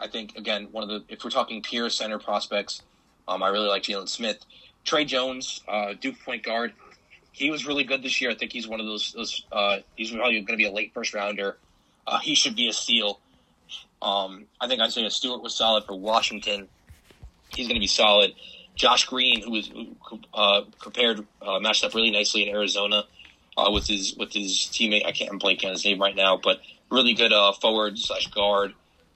I 0.00 0.08
think 0.08 0.36
again, 0.36 0.68
one 0.72 0.82
of 0.82 0.88
the 0.88 1.04
if 1.08 1.22
we're 1.24 1.30
talking 1.30 1.62
pure 1.62 1.90
center 1.90 2.18
prospects, 2.18 2.82
um, 3.28 3.42
I 3.42 3.48
really 3.48 3.68
like 3.68 3.82
Jalen 3.82 4.08
Smith, 4.08 4.44
Tre 4.84 5.04
Jones, 5.04 5.62
uh, 5.68 5.94
Duke 6.00 6.16
point 6.24 6.42
guard. 6.42 6.72
He 7.32 7.50
was 7.50 7.66
really 7.66 7.84
good 7.84 8.02
this 8.02 8.20
year. 8.20 8.30
I 8.30 8.34
think 8.34 8.52
he's 8.52 8.66
one 8.66 8.80
of 8.80 8.86
those. 8.86 9.12
those 9.12 9.44
uh, 9.52 9.78
he's 9.96 10.10
probably 10.10 10.34
going 10.34 10.46
to 10.46 10.56
be 10.56 10.66
a 10.66 10.72
late 10.72 10.92
first 10.92 11.14
rounder. 11.14 11.56
Uh, 12.06 12.18
he 12.18 12.34
should 12.34 12.56
be 12.56 12.68
a 12.68 12.72
steal. 12.72 13.20
Um, 14.02 14.46
I 14.60 14.66
think 14.66 14.80
Isaiah 14.80 15.10
Stewart 15.10 15.42
was 15.42 15.54
solid 15.54 15.84
for 15.84 15.98
Washington. 15.98 16.68
He's 17.50 17.66
going 17.66 17.76
to 17.76 17.80
be 17.80 17.86
solid. 17.86 18.34
Josh 18.74 19.04
Green, 19.04 19.42
who 19.42 19.50
was 19.50 19.70
uh, 20.32 20.62
prepared, 20.78 21.26
uh, 21.42 21.58
matched 21.60 21.84
up 21.84 21.94
really 21.94 22.10
nicely 22.10 22.48
in 22.48 22.54
Arizona 22.54 23.04
uh, 23.56 23.70
with 23.70 23.86
his 23.86 24.16
with 24.16 24.32
his 24.32 24.52
teammate. 24.72 25.04
I 25.06 25.12
can't 25.12 25.30
I'm 25.30 25.38
blanking 25.38 25.66
on 25.66 25.72
his 25.72 25.84
name 25.84 26.00
right 26.00 26.16
now, 26.16 26.40
but 26.42 26.60
really 26.90 27.14
good 27.14 27.32
uh, 27.32 27.52
forward 27.52 27.98
slash 27.98 28.28
guard 28.28 28.72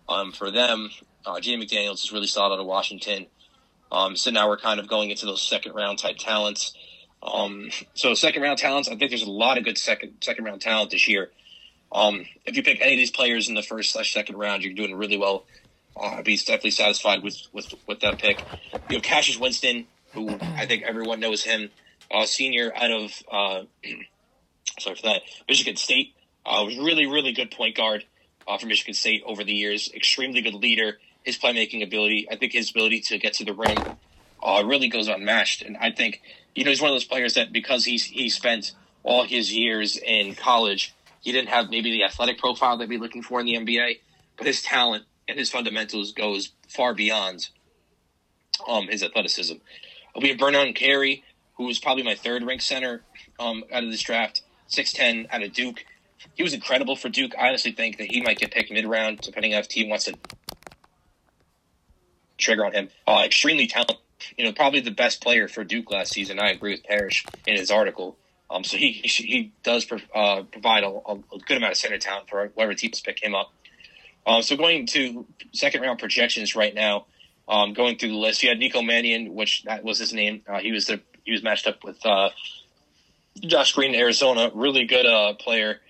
um, 0.08 0.32
for 0.32 0.50
them. 0.50 0.90
Uh, 1.24 1.40
Jamie 1.40 1.66
McDaniels 1.66 2.04
is 2.04 2.12
really 2.12 2.26
solid 2.26 2.54
out 2.54 2.60
of 2.60 2.66
Washington. 2.66 3.26
Um, 3.94 4.16
so 4.16 4.32
now 4.32 4.48
we're 4.48 4.56
kind 4.56 4.80
of 4.80 4.88
going 4.88 5.10
into 5.10 5.24
those 5.24 5.40
second 5.40 5.72
round 5.72 5.98
type 5.98 6.16
talents. 6.18 6.74
Um, 7.22 7.70
so 7.94 8.12
second 8.14 8.42
round 8.42 8.58
talents, 8.58 8.88
I 8.88 8.96
think 8.96 9.12
there's 9.12 9.22
a 9.22 9.30
lot 9.30 9.56
of 9.56 9.64
good 9.64 9.78
second 9.78 10.14
second 10.20 10.44
round 10.44 10.60
talent 10.60 10.90
this 10.90 11.06
year. 11.06 11.30
Um, 11.92 12.26
if 12.44 12.56
you 12.56 12.64
pick 12.64 12.80
any 12.80 12.94
of 12.94 12.98
these 12.98 13.12
players 13.12 13.48
in 13.48 13.54
the 13.54 13.62
first 13.62 13.92
slash 13.92 14.12
second 14.12 14.36
round, 14.36 14.64
you're 14.64 14.74
doing 14.74 14.96
really 14.96 15.16
well. 15.16 15.44
Uh, 15.96 16.16
I'd 16.16 16.24
be 16.24 16.36
definitely 16.36 16.72
satisfied 16.72 17.22
with, 17.22 17.40
with, 17.52 17.72
with 17.86 18.00
that 18.00 18.18
pick. 18.18 18.44
You 18.90 18.96
have 18.96 19.04
Cassius 19.04 19.38
Winston, 19.38 19.86
who 20.12 20.28
I 20.40 20.66
think 20.66 20.82
everyone 20.82 21.20
knows 21.20 21.44
him, 21.44 21.70
uh, 22.10 22.26
senior 22.26 22.72
out 22.74 22.90
of 22.90 23.12
uh, 23.30 23.62
sorry 24.80 24.96
for 24.96 25.02
that 25.02 25.22
Michigan 25.48 25.76
State. 25.76 26.14
Uh, 26.44 26.64
was 26.66 26.76
really 26.76 27.06
really 27.06 27.32
good 27.32 27.52
point 27.52 27.76
guard 27.76 28.04
uh, 28.48 28.58
for 28.58 28.66
Michigan 28.66 28.92
State 28.92 29.22
over 29.24 29.44
the 29.44 29.54
years. 29.54 29.88
Extremely 29.94 30.42
good 30.42 30.54
leader. 30.54 30.98
His 31.24 31.38
playmaking 31.38 31.82
ability, 31.82 32.28
I 32.30 32.36
think 32.36 32.52
his 32.52 32.70
ability 32.70 33.00
to 33.00 33.18
get 33.18 33.34
to 33.34 33.44
the 33.44 33.52
rim, 33.52 33.78
uh, 34.42 34.62
really 34.64 34.88
goes 34.88 35.08
unmatched. 35.08 35.62
And 35.62 35.76
I 35.78 35.90
think 35.90 36.20
you 36.54 36.64
know 36.64 36.70
he's 36.70 36.80
one 36.80 36.90
of 36.90 36.94
those 36.94 37.04
players 37.04 37.34
that 37.34 37.52
because 37.52 37.84
he's 37.84 38.04
he 38.04 38.28
spent 38.28 38.72
all 39.02 39.24
his 39.24 39.52
years 39.52 39.96
in 39.96 40.34
college, 40.34 40.94
he 41.20 41.32
didn't 41.32 41.48
have 41.48 41.70
maybe 41.70 41.90
the 41.90 42.04
athletic 42.04 42.38
profile 42.38 42.76
that 42.78 42.88
we're 42.88 43.00
looking 43.00 43.22
for 43.22 43.40
in 43.40 43.46
the 43.46 43.54
NBA, 43.54 44.00
but 44.36 44.46
his 44.46 44.62
talent 44.62 45.04
and 45.26 45.38
his 45.38 45.50
fundamentals 45.50 46.12
goes 46.12 46.52
far 46.68 46.94
beyond 46.94 47.48
um, 48.68 48.86
his 48.88 49.02
athleticism. 49.02 49.56
We 50.20 50.28
have 50.28 50.38
Vernon 50.38 50.74
Carey, 50.74 51.24
who 51.54 51.68
is 51.68 51.78
probably 51.78 52.02
my 52.02 52.14
third 52.14 52.44
ranked 52.44 52.64
center 52.64 53.02
um, 53.40 53.64
out 53.72 53.82
of 53.82 53.90
this 53.90 54.02
draft, 54.02 54.42
six 54.66 54.92
ten 54.92 55.26
out 55.30 55.42
of 55.42 55.52
Duke 55.52 55.84
he 56.34 56.42
was 56.42 56.54
incredible 56.54 56.96
for 56.96 57.08
Duke. 57.08 57.32
I 57.38 57.48
honestly 57.48 57.72
think 57.72 57.98
that 57.98 58.10
he 58.10 58.20
might 58.20 58.38
get 58.38 58.50
picked 58.50 58.70
mid 58.70 58.86
round, 58.86 59.20
depending 59.20 59.54
on 59.54 59.60
if 59.60 59.68
team 59.68 59.88
wants 59.88 60.06
to 60.06 60.14
trigger 62.38 62.64
on 62.64 62.72
him. 62.72 62.88
Uh, 63.06 63.22
extremely 63.24 63.66
talented. 63.66 63.96
You 64.38 64.44
know, 64.44 64.52
probably 64.52 64.80
the 64.80 64.90
best 64.90 65.22
player 65.22 65.48
for 65.48 65.64
Duke 65.64 65.90
last 65.90 66.12
season. 66.12 66.38
I 66.38 66.50
agree 66.50 66.72
with 66.72 66.84
Parrish 66.84 67.24
in 67.46 67.56
his 67.56 67.70
article. 67.70 68.16
Um, 68.50 68.64
so 68.64 68.76
he 68.76 68.92
he, 69.04 69.52
does 69.62 69.86
uh, 70.14 70.42
provide 70.50 70.84
a, 70.84 70.88
a, 70.88 71.18
good 71.46 71.56
amount 71.56 71.72
of 71.72 71.78
center 71.78 71.98
talent 71.98 72.28
for 72.28 72.50
whoever 72.54 72.74
teams 72.74 73.00
pick 73.00 73.22
him 73.22 73.34
up. 73.34 73.52
Um, 74.26 74.42
so 74.42 74.56
going 74.56 74.86
to 74.86 75.26
second 75.52 75.82
round 75.82 75.98
projections 75.98 76.56
right 76.56 76.74
now, 76.74 77.06
um, 77.48 77.74
going 77.74 77.98
through 77.98 78.10
the 78.10 78.16
list, 78.16 78.42
you 78.42 78.48
had 78.48 78.58
Nico 78.58 78.80
Mannion, 78.80 79.34
which 79.34 79.64
that 79.64 79.84
was 79.84 79.98
his 79.98 80.12
name. 80.12 80.42
Uh, 80.48 80.60
he 80.60 80.72
was 80.72 80.86
the 80.86 81.00
he 81.24 81.32
was 81.32 81.42
matched 81.42 81.66
up 81.66 81.84
with 81.84 82.04
uh, 82.06 82.30
Josh 83.40 83.72
Green, 83.72 83.94
Arizona, 83.94 84.50
really 84.54 84.84
good 84.84 85.06
uh, 85.06 85.34
player 85.34 85.80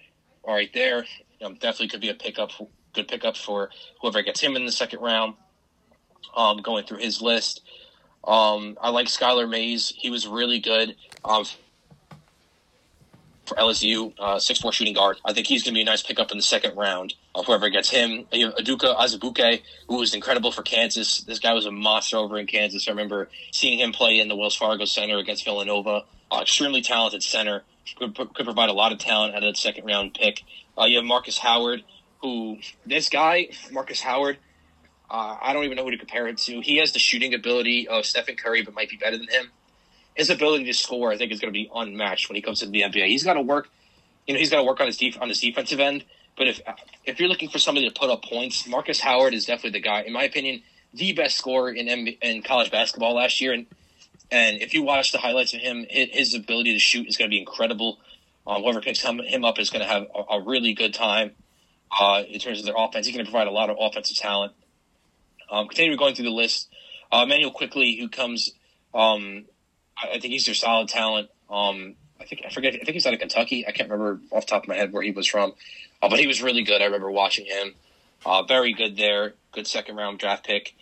right 0.47 0.71
there. 0.73 1.05
Um, 1.45 1.55
definitely 1.55 1.89
could 1.89 2.01
be 2.01 2.09
a 2.09 2.15
pickup, 2.15 2.51
good 2.93 3.09
pickup 3.09 3.37
for 3.37 3.71
whoever 4.01 4.23
gets 4.23 4.41
him 4.41 4.57
in 4.57 4.65
the 4.65 4.73
second 4.73 5.01
round. 5.01 5.35
Um, 6.37 6.59
going 6.59 6.85
through 6.85 6.99
his 6.99 7.21
list, 7.23 7.63
um, 8.27 8.79
I 8.81 8.91
like 8.91 9.07
Skylar 9.07 9.49
Mays. 9.49 9.93
He 9.97 10.11
was 10.11 10.27
really 10.27 10.59
good 10.59 10.97
um, 11.25 11.45
for 13.45 13.57
LSU, 13.57 14.13
uh, 14.19 14.41
four 14.61 14.73
shooting 14.73 14.95
guard. 14.95 15.19
I 15.25 15.33
think 15.33 15.47
he's 15.47 15.63
going 15.63 15.75
to 15.75 15.79
be 15.79 15.83
a 15.83 15.85
nice 15.85 16.03
pickup 16.03 16.31
in 16.31 16.39
the 16.39 16.43
second 16.43 16.77
round. 16.77 17.15
Uh, 17.35 17.43
whoever 17.43 17.69
gets 17.69 17.91
him, 17.91 18.27
you 18.33 18.47
have 18.47 18.55
Udoka 18.57 18.97
Azubuike, 18.97 19.63
who 19.89 19.97
was 19.97 20.15
incredible 20.15 20.51
for 20.51 20.63
Kansas. 20.63 21.21
This 21.21 21.39
guy 21.39 21.53
was 21.53 21.67
a 21.67 21.71
monster 21.71 22.17
over 22.17 22.39
in 22.39 22.47
Kansas. 22.47 22.89
I 22.89 22.93
remember 22.93 23.29
seeing 23.53 23.79
him 23.79 23.93
play 23.93 24.19
in 24.19 24.29
the 24.29 24.37
Wells 24.37 24.57
Fargo 24.57 24.85
Center 24.85 25.19
against 25.19 25.45
Villanova. 25.45 26.05
Uh, 26.31 26.41
extremely 26.41 26.81
talented 26.81 27.23
center 27.23 27.63
could, 27.99 28.17
could 28.17 28.45
provide 28.45 28.71
a 28.71 28.73
lot 28.73 28.93
of 28.93 28.99
talent 28.99 29.35
out 29.35 29.45
of 29.45 29.55
the 29.55 29.61
second 29.61 29.85
round 29.85 30.15
pick. 30.15 30.43
Uh, 30.79 30.85
you 30.85 30.97
have 30.97 31.05
Marcus 31.05 31.39
Howard, 31.39 31.85
who 32.23 32.59
this 32.87 33.09
guy, 33.09 33.49
Marcus 33.71 34.01
Howard, 34.01 34.39
uh, 35.11 35.37
I 35.41 35.53
don't 35.53 35.65
even 35.65 35.77
know 35.77 35.85
who 35.85 35.91
to 35.91 35.99
compare 35.99 36.27
it 36.29 36.39
to. 36.39 36.61
He 36.61 36.79
has 36.79 36.93
the 36.93 36.99
shooting 36.99 37.35
ability 37.35 37.89
of 37.89 38.07
Stephen 38.07 38.37
Curry, 38.37 38.63
but 38.63 38.75
might 38.75 38.89
be 38.89 38.97
better 38.97 39.19
than 39.19 39.29
him. 39.29 39.51
his 40.15 40.31
ability 40.31 40.65
to 40.65 40.75
score, 40.75 41.13
I 41.13 41.17
think, 41.17 41.33
is 41.33 41.41
going 41.41 41.53
to 41.53 41.57
be 41.57 41.71
unmatched 41.75 42.29
when 42.29 42.37
he 42.37 42.43
comes 42.43 42.61
to 42.61 42.67
the 42.67 42.83
NBA. 42.83 43.09
He's 43.09 43.25
got 43.25 43.35
to 43.35 43.43
work, 43.43 43.69
you 44.27 44.35
know, 44.35 44.41
he's 44.41 44.51
got 44.51 44.59
to 44.59 44.65
work 44.65 44.81
on 44.81 44.87
his 44.87 44.97
def- 44.97 45.21
on 45.21 45.29
his 45.29 45.41
defensive 45.41 45.81
end. 45.81 46.05
But 46.37 46.49
if 46.49 46.61
if 47.05 47.21
you're 47.21 47.29
looking 47.29 47.49
for 47.49 47.59
somebody 47.59 47.89
to 47.89 47.95
put 47.95 48.11
up 48.11 48.25
points, 48.25 48.67
Marcus 48.67 49.01
Howard 49.01 49.35
is 49.35 49.47
definitely 49.47 49.79
the 49.79 49.85
guy, 49.85 50.03
in 50.03 50.13
my 50.13 50.25
opinion, 50.25 50.63
the 50.93 51.13
best 51.13 51.37
scorer 51.37 51.71
in 51.71 51.87
MB- 51.87 52.19
in 52.23 52.43
college 52.43 52.71
basketball 52.71 53.15
last 53.15 53.41
year. 53.41 53.53
And 53.53 53.67
and 54.31 54.61
if 54.61 54.75
you 54.75 54.83
watch 54.83 55.13
the 55.13 55.19
highlights 55.19 55.55
of 55.55 55.61
him, 55.61 55.87
his 55.89 56.35
ability 56.35 56.73
to 56.73 56.79
shoot 56.79 57.07
is 57.07 57.17
going 57.17 57.31
to 57.31 57.35
be 57.35 57.39
incredible. 57.39 57.99
Uh, 58.47 58.61
whoever 58.61 58.81
picks 58.81 59.01
him, 59.01 59.21
him 59.21 59.45
up 59.45 59.59
is 59.59 59.71
going 59.71 59.83
to 59.83 59.89
have 59.89 60.07
a, 60.15 60.35
a, 60.35 60.41
really 60.41 60.75
good 60.75 60.93
time 60.93 61.31
uh, 61.99 62.23
in 62.29 62.39
terms 62.39 62.59
of 62.59 62.67
their 62.67 62.75
offense. 62.77 63.07
He's 63.07 63.15
going 63.15 63.25
to 63.25 63.31
provide 63.31 63.47
a 63.47 63.51
lot 63.51 63.71
of 63.71 63.77
offensive 63.81 64.19
talent. 64.19 64.53
Um, 65.55 65.69
continue 65.69 65.97
going 65.97 66.17
through 66.17 66.25
the 66.25 66.33
list. 66.33 66.69
Uh, 67.13 67.23
Immanuel 67.23 67.53
Quickley, 67.53 67.97
who 67.97 68.09
comes, 68.09 68.51
um, 68.93 69.45
I, 69.97 70.09
I, 70.09 70.19
think 70.19 70.33
he's 70.33 70.47
their 70.47 70.55
solid 70.55 70.89
talent. 70.89 71.31
Um, 71.49 71.95
I 72.21 72.25
think 72.25 72.43
I 72.45 72.51
forget. 72.51 72.75
I 72.75 72.79
think 72.79 72.95
he's 72.95 73.07
out 73.07 73.15
of 73.15 73.21
Kentucky. 73.21 73.65
I 73.65 73.71
can't 73.71 73.89
remember 73.89 74.21
off 74.33 74.47
top 74.47 74.65
of 74.65 74.69
my 74.69 74.75
head 74.75 74.93
where 74.93 75.03
he 75.03 75.13
was 75.13 75.29
from, 75.29 75.53
uh, 76.03 76.09
but 76.09 76.19
he 76.19 76.27
was 76.27 76.43
really 76.43 76.65
good. 76.65 76.83
I 76.83 76.87
remember 76.87 77.09
watching 77.09 77.47
him. 77.47 77.75
Uh, 78.27 78.43
very 78.43 78.73
good 78.73 78.97
there. 78.97 79.35
Good 79.53 79.69
second 79.69 79.95
round 79.95 80.19
draft 80.19 80.45
pick. 80.45 80.75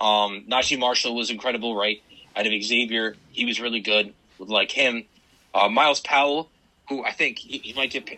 Um, 0.00 0.44
Naji 0.48 0.78
Marshall 0.78 1.16
was 1.16 1.30
incredible, 1.30 1.74
right? 1.74 2.00
Out 2.36 2.46
of 2.46 2.62
Xavier, 2.62 3.16
he 3.32 3.44
was 3.44 3.60
really 3.60 3.80
good. 3.80 4.14
Like 4.38 4.70
him, 4.70 5.04
uh, 5.52 5.68
Myles 5.68 6.00
Powell, 6.00 6.48
who 6.88 7.02
I 7.02 7.10
think 7.10 7.38
he, 7.38 7.58
he 7.58 7.72
might 7.72 7.90
get, 7.90 8.08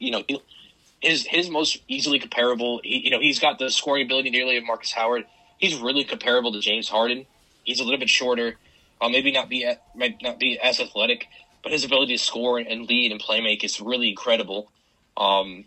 you 0.00 0.10
know, 0.10 0.24
his 1.00 1.26
his 1.26 1.50
most 1.50 1.78
easily 1.88 2.18
comparable. 2.18 2.80
He, 2.82 2.98
you 3.04 3.10
know, 3.10 3.20
he's 3.20 3.38
got 3.38 3.58
the 3.58 3.70
scoring 3.70 4.04
ability 4.04 4.30
nearly 4.30 4.56
of 4.56 4.64
Marcus 4.64 4.92
Howard. 4.92 5.24
He's 5.58 5.76
really 5.78 6.04
comparable 6.04 6.52
to 6.52 6.60
James 6.60 6.88
Harden. 6.88 7.26
He's 7.64 7.80
a 7.80 7.84
little 7.84 7.98
bit 7.98 8.08
shorter, 8.08 8.56
uh, 9.00 9.08
maybe 9.08 9.32
not 9.32 9.48
be 9.48 9.70
might 9.94 10.22
not 10.22 10.38
be 10.38 10.58
as 10.58 10.80
athletic, 10.80 11.26
but 11.62 11.72
his 11.72 11.84
ability 11.84 12.16
to 12.16 12.22
score 12.22 12.58
and 12.58 12.88
lead 12.88 13.12
and 13.12 13.20
play 13.20 13.40
make 13.40 13.64
is 13.64 13.80
really 13.80 14.08
incredible. 14.08 14.70
Um, 15.16 15.64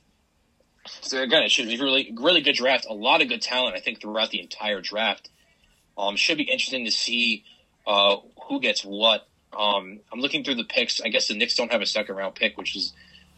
so 1.02 1.22
again, 1.22 1.44
it 1.44 1.52
should 1.52 1.68
be 1.68 1.80
really 1.80 2.14
really 2.18 2.42
good 2.42 2.56
draft. 2.56 2.86
A 2.90 2.94
lot 2.94 3.22
of 3.22 3.28
good 3.28 3.42
talent, 3.42 3.76
I 3.76 3.80
think, 3.80 4.02
throughout 4.02 4.30
the 4.30 4.42
entire 4.42 4.82
draft. 4.82 5.30
Um, 5.98 6.16
should 6.16 6.38
be 6.38 6.44
interesting 6.44 6.86
to 6.86 6.92
see 6.92 7.44
uh, 7.86 8.18
who 8.48 8.60
gets 8.60 8.84
what. 8.84 9.28
Um, 9.52 10.00
I'm 10.14 10.20
looking 10.20 10.44
through 10.44 10.56
the 10.56 10.64
picks. 10.64 11.02
I 11.02 11.10
guess 11.10 11.28
the 11.28 11.36
Knicks 11.36 11.56
don't 11.56 11.72
have 11.72 11.82
a 11.82 11.86
second 11.86 12.16
round 12.16 12.36
pick, 12.36 12.58
which 12.58 12.76
is 12.76 12.94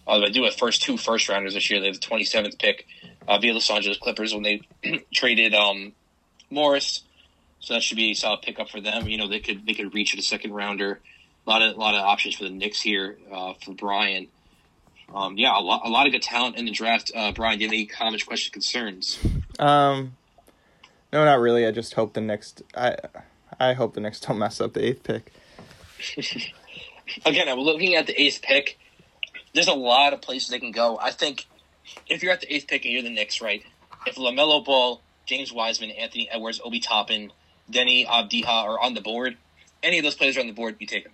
uh, 0.07 0.19
they 0.19 0.29
do 0.29 0.43
have 0.43 0.55
first 0.55 0.81
two 0.81 0.97
first 0.97 1.29
rounders 1.29 1.53
this 1.53 1.69
year. 1.69 1.79
They 1.79 1.87
have 1.87 1.99
the 1.99 2.07
27th 2.07 2.59
pick 2.59 2.87
uh, 3.27 3.37
via 3.37 3.53
Los 3.53 3.69
Angeles 3.69 3.97
Clippers 3.97 4.33
when 4.33 4.43
they 4.43 4.61
traded 5.13 5.53
um, 5.53 5.93
Morris. 6.49 7.03
So 7.59 7.75
that 7.75 7.83
should 7.83 7.97
be 7.97 8.11
a 8.11 8.13
solid 8.15 8.41
pickup 8.41 8.69
for 8.69 8.81
them. 8.81 9.07
You 9.07 9.17
know, 9.17 9.27
they 9.27 9.39
could 9.39 9.65
they 9.65 9.73
could 9.73 9.93
reach 9.93 10.13
at 10.13 10.19
a 10.19 10.23
second 10.23 10.53
rounder. 10.53 10.99
A 11.45 11.49
lot 11.49 11.61
of 11.61 11.75
a 11.75 11.79
lot 11.79 11.93
of 11.93 12.01
options 12.01 12.35
for 12.35 12.43
the 12.43 12.49
Knicks 12.49 12.81
here 12.81 13.17
uh, 13.31 13.53
for 13.63 13.73
Brian. 13.73 14.27
Um, 15.13 15.37
yeah, 15.37 15.57
a 15.57 15.59
lot, 15.59 15.81
a 15.85 15.89
lot 15.89 16.07
of 16.07 16.13
good 16.13 16.21
talent 16.21 16.55
in 16.57 16.65
the 16.65 16.71
draft. 16.71 17.11
Uh, 17.13 17.31
Brian, 17.33 17.59
do 17.59 17.63
you 17.63 17.67
have 17.67 17.73
any 17.73 17.85
comments, 17.85 18.23
questions, 18.23 18.51
concerns? 18.51 19.19
Um, 19.59 20.15
no, 21.11 21.25
not 21.25 21.39
really. 21.39 21.67
I 21.67 21.71
just 21.71 21.93
hope 21.93 22.13
the 22.13 22.21
next. 22.21 22.63
I 22.75 22.95
I 23.59 23.73
hope 23.73 23.93
the 23.93 24.01
next 24.01 24.21
don't 24.27 24.39
mess 24.39 24.59
up 24.59 24.73
the 24.73 24.83
eighth 24.83 25.03
pick. 25.03 25.31
Again, 27.25 27.49
I'm 27.49 27.59
looking 27.59 27.95
at 27.95 28.07
the 28.07 28.19
eighth 28.19 28.41
pick 28.41 28.79
there's 29.53 29.67
a 29.67 29.73
lot 29.73 30.13
of 30.13 30.21
places 30.21 30.49
they 30.49 30.59
can 30.59 30.71
go. 30.71 30.97
I 30.99 31.11
think 31.11 31.47
if 32.07 32.23
you're 32.23 32.31
at 32.31 32.41
the 32.41 32.53
eighth 32.53 32.67
pick 32.67 32.85
and 32.85 32.93
you're 32.93 33.03
the 33.03 33.09
Knicks, 33.09 33.41
right? 33.41 33.63
If 34.05 34.15
LaMelo 34.15 34.63
Ball, 34.63 35.01
James 35.25 35.51
Wiseman, 35.51 35.91
Anthony 35.91 36.29
Edwards, 36.29 36.61
Obi 36.63 36.79
Toppin, 36.79 37.31
Deni 37.71 38.05
Avdija 38.05 38.47
are 38.47 38.79
on 38.79 38.93
the 38.93 39.01
board, 39.01 39.37
any 39.83 39.97
of 39.97 40.03
those 40.03 40.15
players 40.15 40.37
are 40.37 40.41
on 40.41 40.47
the 40.47 40.53
board, 40.53 40.75
you 40.79 40.87
take 40.87 41.03
them. 41.03 41.13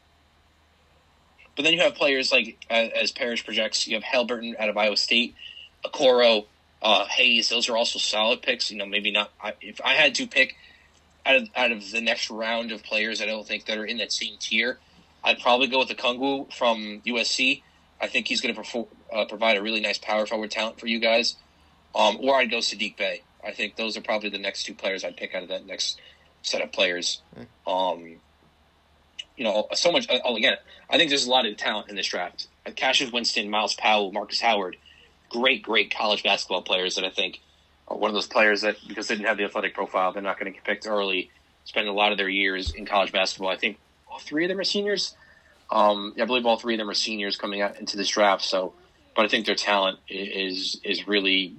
But 1.55 1.64
then 1.64 1.73
you 1.73 1.81
have 1.81 1.95
players 1.95 2.31
like, 2.31 2.64
as 2.69 3.11
Parrish 3.11 3.43
projects, 3.43 3.88
you 3.88 3.95
have 3.95 4.03
Haliburton 4.03 4.59
out 4.59 4.69
of 4.69 4.77
Iowa 4.77 4.95
State, 4.95 5.34
Okoro, 5.84 6.45
uh, 6.81 7.05
Hayes. 7.05 7.49
Those 7.49 7.68
are 7.68 7.76
also 7.76 7.97
solid 7.97 8.43
picks. 8.43 8.69
You 8.69 8.77
know, 8.77 8.85
maybe 8.85 9.11
not. 9.11 9.31
If 9.59 9.81
I 9.84 9.93
had 9.93 10.14
to 10.15 10.27
pick 10.27 10.55
out 11.26 11.35
of 11.35 11.49
out 11.55 11.72
of 11.72 11.91
the 11.91 11.99
next 11.99 12.30
round 12.30 12.72
of 12.72 12.84
players, 12.84 13.22
I 13.22 13.26
don't 13.26 13.45
think 13.45 13.65
that 13.65 13.77
are 13.77 13.85
in 13.85 13.97
that 13.97 14.11
same 14.11 14.38
tier. 14.39 14.77
I'd 15.23 15.39
probably 15.39 15.68
go 15.68 15.80
with 15.80 15.88
the 15.88 15.95
Okongwu 15.95 16.53
from 16.53 17.01
USC. 17.05 17.64
I 17.99 18.07
think 18.07 18.27
he's 18.27 18.41
going 18.41 18.53
to 18.53 18.87
uh, 19.11 19.25
provide 19.25 19.57
a 19.57 19.61
really 19.61 19.79
nice 19.79 19.97
power 19.97 20.25
forward 20.25 20.51
talent 20.51 20.79
for 20.79 20.87
you 20.87 20.99
guys. 20.99 21.35
Um, 21.95 22.17
or 22.21 22.35
I'd 22.35 22.51
go 22.51 22.57
Saddiq 22.57 22.97
Bey. 22.97 23.21
I 23.43 23.51
think 23.51 23.75
those 23.75 23.97
are 23.97 24.01
probably 24.01 24.29
the 24.29 24.37
next 24.37 24.63
two 24.63 24.73
players 24.73 25.03
I'd 25.03 25.17
pick 25.17 25.33
out 25.33 25.43
of 25.43 25.49
that 25.49 25.65
next 25.65 25.99
set 26.43 26.61
of 26.61 26.71
players. 26.71 27.21
Hmm. 27.35 27.71
Um, 27.71 28.15
you 29.35 29.43
know, 29.43 29.67
so 29.73 29.91
much. 29.91 30.07
Oh, 30.09 30.35
again, 30.35 30.57
I 30.89 30.97
think 30.97 31.09
there's 31.09 31.27
a 31.27 31.29
lot 31.29 31.45
of 31.45 31.55
talent 31.57 31.89
in 31.89 31.95
this 31.95 32.07
draft. 32.07 32.47
Cassius 32.75 33.11
Winston, 33.11 33.49
Myles 33.49 33.75
Powell, 33.75 34.11
Marcus 34.11 34.41
Howard, 34.41 34.77
great, 35.29 35.61
great 35.61 35.93
college 35.95 36.23
basketball 36.23 36.63
players 36.63 36.95
that 36.95 37.05
I 37.05 37.09
think 37.09 37.39
are 37.87 37.97
one 37.97 38.09
of 38.09 38.15
those 38.15 38.27
players 38.27 38.61
that 38.61 38.75
because 38.87 39.07
they 39.07 39.15
didn't 39.15 39.27
have 39.27 39.37
the 39.37 39.45
athletic 39.45 39.73
profile, 39.73 40.11
they're 40.11 40.21
not 40.21 40.39
going 40.39 40.51
to 40.51 40.55
get 40.55 40.65
picked 40.65 40.87
early. 40.87 41.29
Spend 41.65 41.87
a 41.87 41.93
lot 41.93 42.11
of 42.11 42.17
their 42.17 42.29
years 42.29 42.73
in 42.73 42.85
college 42.85 43.11
basketball. 43.11 43.49
I 43.49 43.57
think 43.57 43.77
all 44.09 44.19
three 44.19 44.45
of 44.45 44.49
them 44.49 44.59
are 44.59 44.63
seniors. 44.63 45.15
Um, 45.69 46.14
I 46.19 46.26
believe 46.26 46.45
all 46.45 46.57
three 46.57 46.76
of 46.76 46.80
them 46.80 46.89
are 46.89 46.94
seniors 46.94 47.38
coming 47.38 47.61
out 47.61 47.80
into 47.80 47.98
this 47.98 48.10
draft. 48.10 48.44
So, 48.44 48.73
but 49.15 49.26
I 49.26 49.27
think 49.27 49.45
their 49.45 49.56
talent 49.56 49.99
is 50.07 50.80
is 50.84 51.07
really 51.07 51.56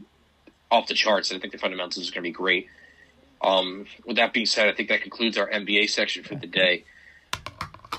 off 0.71 0.87
the 0.87 0.95
charts. 0.95 1.31
And 1.31 1.39
I 1.39 1.41
think 1.41 1.53
the 1.53 1.59
fundamentals 1.59 2.05
is 2.05 2.11
going 2.11 2.23
to 2.23 2.29
be 2.29 2.33
great. 2.33 2.69
Um, 3.41 3.87
with 4.05 4.17
that 4.17 4.33
being 4.33 4.47
said, 4.47 4.69
I 4.69 4.73
think 4.73 4.89
that 4.89 5.03
concludes 5.03 5.39
our 5.39 5.49
NBA 5.49 5.91
section 5.91 6.25
for 6.25 6.35
the 6.35 6.47
day. 6.47 6.85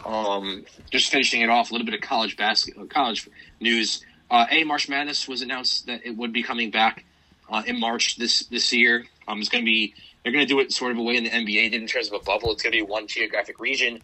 Um, 0.05 0.65
just 0.91 1.11
finishing 1.11 1.41
it 1.41 1.49
off, 1.49 1.69
a 1.69 1.73
little 1.73 1.85
bit 1.85 1.93
of 1.93 2.01
college 2.01 2.35
basketball, 2.37 2.85
college 2.87 3.29
news. 3.59 4.03
Uh, 4.29 4.45
a 4.49 4.63
March 4.63 4.89
Madness 4.89 5.27
was 5.27 5.41
announced 5.41 5.87
that 5.87 6.05
it 6.05 6.15
would 6.15 6.33
be 6.33 6.43
coming 6.43 6.71
back 6.71 7.05
uh, 7.49 7.63
in 7.65 7.79
March 7.79 8.17
this 8.17 8.45
this 8.45 8.71
year. 8.73 9.05
Um, 9.27 9.39
it's 9.39 9.49
going 9.49 9.63
to 9.63 9.65
be 9.65 9.93
they're 10.23 10.31
going 10.31 10.45
to 10.45 10.51
do 10.51 10.59
it 10.59 10.71
sort 10.71 10.91
of 10.91 10.97
a 10.97 11.01
way 11.01 11.15
in 11.15 11.23
the 11.23 11.29
NBA 11.29 11.71
did 11.71 11.81
in 11.81 11.87
terms 11.87 12.07
of 12.07 12.13
a 12.13 12.23
bubble. 12.23 12.51
It's 12.51 12.63
going 12.63 12.73
to 12.73 12.77
be 12.77 12.81
one 12.81 13.07
geographic 13.07 13.59
region 13.59 14.01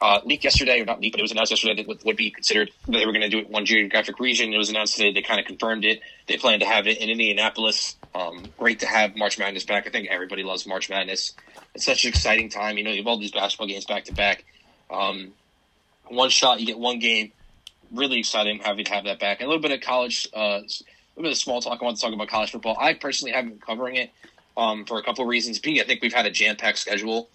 uh, 0.00 0.20
leaked 0.24 0.44
yesterday, 0.44 0.80
or 0.80 0.84
not 0.84 1.00
leak, 1.00 1.12
but 1.12 1.20
it 1.20 1.22
was 1.22 1.32
announced 1.32 1.52
yesterday 1.52 1.74
that 1.76 1.88
would, 1.88 2.04
would 2.04 2.16
be 2.16 2.30
considered 2.30 2.70
they 2.88 3.06
were 3.06 3.12
going 3.12 3.22
to 3.22 3.28
do 3.28 3.38
it 3.38 3.48
one 3.48 3.64
geographic 3.64 4.18
region. 4.18 4.52
It 4.52 4.58
was 4.58 4.70
announced 4.70 4.96
today. 4.96 5.12
They 5.12 5.22
kind 5.22 5.40
of 5.40 5.46
confirmed 5.46 5.84
it. 5.84 6.00
They 6.26 6.36
plan 6.36 6.60
to 6.60 6.66
have 6.66 6.86
it 6.86 6.98
in 6.98 7.08
Indianapolis. 7.08 7.96
Um, 8.14 8.44
great 8.58 8.80
to 8.80 8.86
have 8.86 9.16
March 9.16 9.38
Madness 9.38 9.64
back. 9.64 9.86
I 9.86 9.90
think 9.90 10.08
everybody 10.10 10.42
loves 10.42 10.66
March 10.66 10.90
Madness. 10.90 11.34
It's 11.74 11.84
such 11.84 12.04
an 12.04 12.10
exciting 12.10 12.48
time. 12.48 12.76
You 12.76 12.84
know, 12.84 12.90
you 12.90 12.98
have 12.98 13.06
all 13.06 13.18
these 13.18 13.32
basketball 13.32 13.66
games 13.66 13.86
back 13.86 14.04
to 14.04 14.12
back. 14.12 14.44
Um, 14.90 15.32
one 16.06 16.30
shot, 16.30 16.60
you 16.60 16.66
get 16.66 16.78
one 16.78 16.98
game. 16.98 17.32
Really 17.92 18.18
exciting 18.18 18.58
having 18.58 18.84
to 18.84 18.92
have 18.92 19.04
that 19.04 19.20
back. 19.20 19.40
And 19.40 19.46
a 19.46 19.48
little 19.48 19.62
bit 19.62 19.72
of 19.72 19.80
college, 19.80 20.28
uh, 20.36 20.40
a 20.40 20.62
little 21.16 21.22
bit 21.22 21.32
of 21.32 21.38
small 21.38 21.60
talk. 21.60 21.78
I 21.80 21.84
want 21.84 21.96
to 21.96 22.02
talk 22.02 22.12
about 22.12 22.28
college 22.28 22.50
football. 22.50 22.76
I 22.78 22.94
personally 22.94 23.32
haven't 23.32 23.50
been 23.50 23.60
covering 23.60 23.96
it 23.96 24.10
um, 24.56 24.84
for 24.84 24.98
a 24.98 25.02
couple 25.02 25.24
of 25.24 25.28
reasons. 25.28 25.58
B, 25.58 25.80
I 25.80 25.84
think 25.84 26.02
we've 26.02 26.12
had 26.12 26.26
a 26.26 26.30
jam 26.30 26.56
packed 26.56 26.78
schedule 26.78 27.28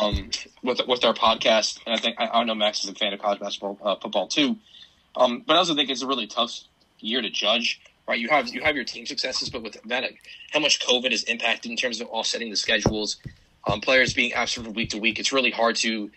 um, 0.00 0.30
with 0.62 0.80
with 0.86 1.04
our 1.04 1.14
podcast, 1.14 1.80
and 1.86 1.94
I 1.94 1.98
think 1.98 2.16
I, 2.18 2.26
I 2.28 2.44
know 2.44 2.54
Max 2.54 2.84
is 2.84 2.90
a 2.90 2.94
fan 2.94 3.12
of 3.12 3.20
college 3.20 3.40
basketball 3.40 3.78
uh, 3.82 3.96
football 3.96 4.28
too. 4.28 4.56
Um, 5.16 5.42
but 5.46 5.54
I 5.54 5.58
also 5.58 5.74
think 5.74 5.90
it's 5.90 6.02
a 6.02 6.06
really 6.06 6.26
tough 6.26 6.60
year 7.00 7.22
to 7.22 7.30
judge. 7.30 7.80
Right, 8.06 8.18
you 8.18 8.28
have 8.30 8.48
you 8.48 8.62
have 8.62 8.74
your 8.74 8.84
team 8.84 9.06
successes, 9.06 9.50
but 9.50 9.62
with 9.62 9.76
that, 9.86 10.04
how 10.52 10.60
much 10.60 10.80
COVID 10.86 11.10
has 11.10 11.24
impacted 11.24 11.70
in 11.70 11.76
terms 11.76 12.00
of 12.00 12.08
offsetting 12.08 12.48
the 12.48 12.56
schedules, 12.56 13.18
um, 13.66 13.80
players 13.80 14.14
being 14.14 14.32
absent 14.32 14.64
from 14.64 14.74
week 14.74 14.90
to 14.90 14.98
week, 14.98 15.18
it's 15.18 15.32
really 15.32 15.50
hard 15.50 15.76
to 15.76 16.10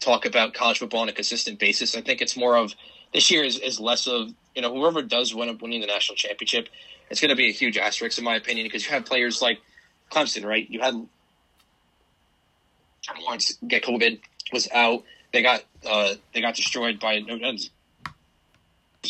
talk 0.00 0.24
about 0.24 0.54
college 0.54 0.78
football 0.78 1.00
on 1.00 1.08
a 1.08 1.12
consistent 1.12 1.58
basis. 1.58 1.96
I 1.96 2.00
think 2.00 2.22
it's 2.22 2.36
more 2.36 2.56
of 2.56 2.74
this 3.12 3.30
year 3.30 3.44
is, 3.44 3.58
is 3.58 3.78
less 3.78 4.06
of 4.06 4.30
you 4.54 4.62
know 4.62 4.74
whoever 4.74 5.02
does 5.02 5.34
win 5.34 5.48
up 5.48 5.60
winning 5.60 5.80
the 5.80 5.86
national 5.86 6.16
championship, 6.16 6.68
it's 7.10 7.20
going 7.20 7.30
to 7.30 7.36
be 7.36 7.48
a 7.48 7.52
huge 7.52 7.76
asterisk 7.76 8.18
in 8.18 8.24
my 8.24 8.36
opinion 8.36 8.66
because 8.66 8.86
you 8.86 8.92
have 8.92 9.04
players 9.04 9.42
like 9.42 9.58
Clemson, 10.10 10.44
right? 10.44 10.68
You 10.68 10.80
had 10.80 10.94
once 13.26 13.58
get 13.66 13.84
COVID 13.84 14.20
was 14.52 14.68
out. 14.72 15.04
They 15.32 15.42
got 15.42 15.64
uh, 15.88 16.14
they 16.32 16.40
got 16.40 16.54
destroyed 16.54 17.00
by 17.00 17.18
no 17.20 17.38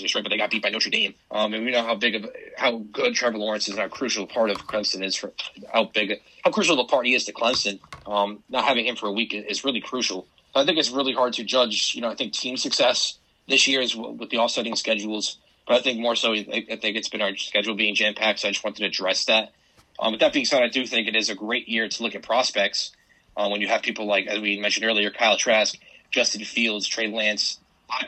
destroyed, 0.02 0.24
but 0.24 0.30
they 0.30 0.36
got 0.36 0.50
beat 0.50 0.62
by 0.62 0.70
Notre 0.70 0.90
Dame. 0.90 1.14
Um, 1.30 1.54
and 1.54 1.64
we 1.64 1.70
know 1.70 1.82
how 1.82 1.94
big 1.94 2.16
of 2.16 2.26
how 2.56 2.78
good 2.78 3.14
Trevor 3.14 3.38
Lawrence 3.38 3.68
is 3.68 3.74
and 3.74 3.80
how 3.80 3.88
crucial 3.88 4.26
part 4.26 4.50
of 4.50 4.58
Clemson 4.66 5.04
is 5.04 5.16
for 5.16 5.32
how 5.72 5.84
big 5.84 6.20
how 6.44 6.50
crucial 6.50 6.76
the 6.76 6.84
part 6.84 7.06
he 7.06 7.14
is 7.14 7.24
to 7.24 7.32
Clemson. 7.32 7.78
Um, 8.06 8.42
not 8.48 8.64
having 8.64 8.86
him 8.86 8.96
for 8.96 9.06
a 9.06 9.12
week 9.12 9.34
is 9.34 9.64
really 9.64 9.80
crucial. 9.80 10.26
I 10.54 10.64
think 10.64 10.78
it's 10.78 10.90
really 10.90 11.12
hard 11.12 11.32
to 11.34 11.44
judge. 11.44 11.92
You 11.94 12.02
know, 12.02 12.10
I 12.10 12.14
think 12.14 12.32
team 12.32 12.56
success 12.56 13.18
this 13.48 13.66
year 13.66 13.80
is 13.80 13.96
with 13.96 14.30
the 14.30 14.38
offsetting 14.38 14.76
schedules, 14.76 15.38
but 15.66 15.74
I 15.74 15.80
think 15.80 16.00
more 16.00 16.16
so 16.16 16.32
I 16.32 16.42
think 16.42 16.96
it's 16.96 17.08
been 17.08 17.22
our 17.22 17.36
schedule 17.36 17.74
being 17.74 17.94
jam 17.94 18.14
packed. 18.14 18.40
So 18.40 18.48
I 18.48 18.50
just 18.52 18.64
wanted 18.64 18.80
to 18.80 18.86
address 18.86 19.24
that. 19.26 19.52
Um, 19.98 20.12
with 20.12 20.20
that 20.20 20.32
being 20.32 20.44
said, 20.44 20.62
I 20.62 20.68
do 20.68 20.86
think 20.86 21.06
it 21.06 21.14
is 21.14 21.30
a 21.30 21.36
great 21.36 21.68
year 21.68 21.88
to 21.88 22.02
look 22.02 22.14
at 22.14 22.22
prospects 22.22 22.90
uh, 23.36 23.48
when 23.48 23.60
you 23.60 23.68
have 23.68 23.82
people 23.82 24.06
like, 24.06 24.26
as 24.26 24.40
we 24.40 24.58
mentioned 24.58 24.86
earlier, 24.86 25.10
Kyle 25.10 25.36
Trask, 25.36 25.76
Justin 26.10 26.44
Fields, 26.44 26.86
Trey 26.86 27.08
Lance, 27.08 27.58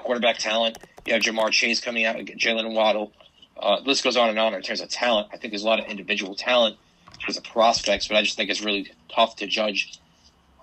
quarterback 0.02 0.38
talent. 0.38 0.78
You 1.04 1.14
have 1.14 1.22
Ja'Marr 1.22 1.50
Chase 1.50 1.80
coming 1.80 2.04
out, 2.04 2.16
Jaylen 2.16 2.74
Waddle. 2.74 3.12
Uh, 3.56 3.80
list 3.84 4.04
goes 4.04 4.16
on 4.16 4.28
and 4.28 4.38
on 4.38 4.54
in 4.54 4.62
terms 4.62 4.80
of 4.80 4.88
talent. 4.88 5.28
I 5.32 5.36
think 5.36 5.52
there's 5.52 5.62
a 5.62 5.66
lot 5.66 5.80
of 5.80 5.86
individual 5.86 6.34
talent 6.34 6.76
in 7.14 7.20
terms 7.20 7.36
of 7.36 7.44
prospects, 7.44 8.08
but 8.08 8.16
I 8.16 8.22
just 8.22 8.36
think 8.36 8.50
it's 8.50 8.62
really 8.62 8.92
tough 9.08 9.36
to 9.36 9.46
judge 9.46 9.98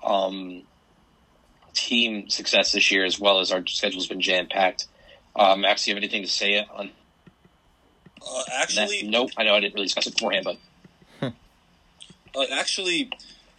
um, 0.03 0.63
team 1.73 2.29
success 2.29 2.71
this 2.71 2.91
year, 2.91 3.03
as 3.03 3.19
well 3.19 3.39
as 3.39 3.51
our 3.51 3.65
schedule's 3.65 4.07
been 4.07 4.21
jam 4.21 4.47
packed. 4.47 4.87
Uh, 5.35 5.55
Max, 5.55 5.85
do 5.85 5.91
you 5.91 5.95
have 5.95 6.03
anything 6.03 6.23
to 6.23 6.29
say 6.29 6.59
on? 6.59 6.91
Uh, 8.21 8.43
actually, 8.61 9.01
that? 9.01 9.09
nope. 9.09 9.31
I 9.37 9.43
know 9.43 9.55
I 9.55 9.59
didn't 9.59 9.73
really 9.73 9.87
discuss 9.87 10.07
it 10.07 10.13
beforehand, 10.13 10.45
but 11.19 11.33
uh, 12.35 12.45
actually, 12.53 13.11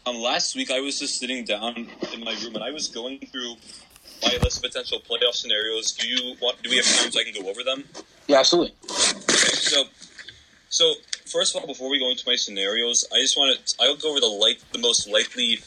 um, 0.06 0.20
last 0.20 0.55
week 0.55 0.70
I 0.70 0.81
was 0.81 0.98
just 0.98 1.18
sitting 1.18 1.44
down 1.44 1.89
in 2.12 2.24
my 2.24 2.35
room 2.43 2.55
and 2.55 2.64
I 2.64 2.70
was 2.70 2.89
going 2.89 3.18
through 3.20 3.56
my 4.22 4.36
list 4.43 4.59
of 4.59 4.70
potential 4.70 5.01
playoff 5.01 5.35
scenarios. 5.35 5.93
Do 5.93 6.09
you 6.09 6.36
want? 6.40 6.62
Do 6.62 6.70
we 6.70 6.76
have 6.76 6.85
time 6.85 7.10
so 7.10 7.20
I 7.20 7.24
can 7.24 7.43
go 7.43 7.48
over 7.48 7.62
them? 7.62 7.85
Yeah, 8.26 8.40
absolutely. 8.40 8.74
Okay, 8.85 9.55
so, 9.55 9.85
so 10.68 10.94
first 11.26 11.55
of 11.55 11.60
all, 11.60 11.66
before 11.66 11.90
we 11.90 11.98
go 11.98 12.10
into 12.10 12.24
my 12.26 12.36
scenarios, 12.36 13.06
I 13.12 13.20
just 13.20 13.36
want 13.36 13.59
to 13.66 13.76
I'll 13.81 13.97
go 13.97 14.10
over 14.10 14.20
the 14.20 14.26
like 14.26 14.59
the 14.72 14.78
most 14.78 15.09
likely, 15.09 15.60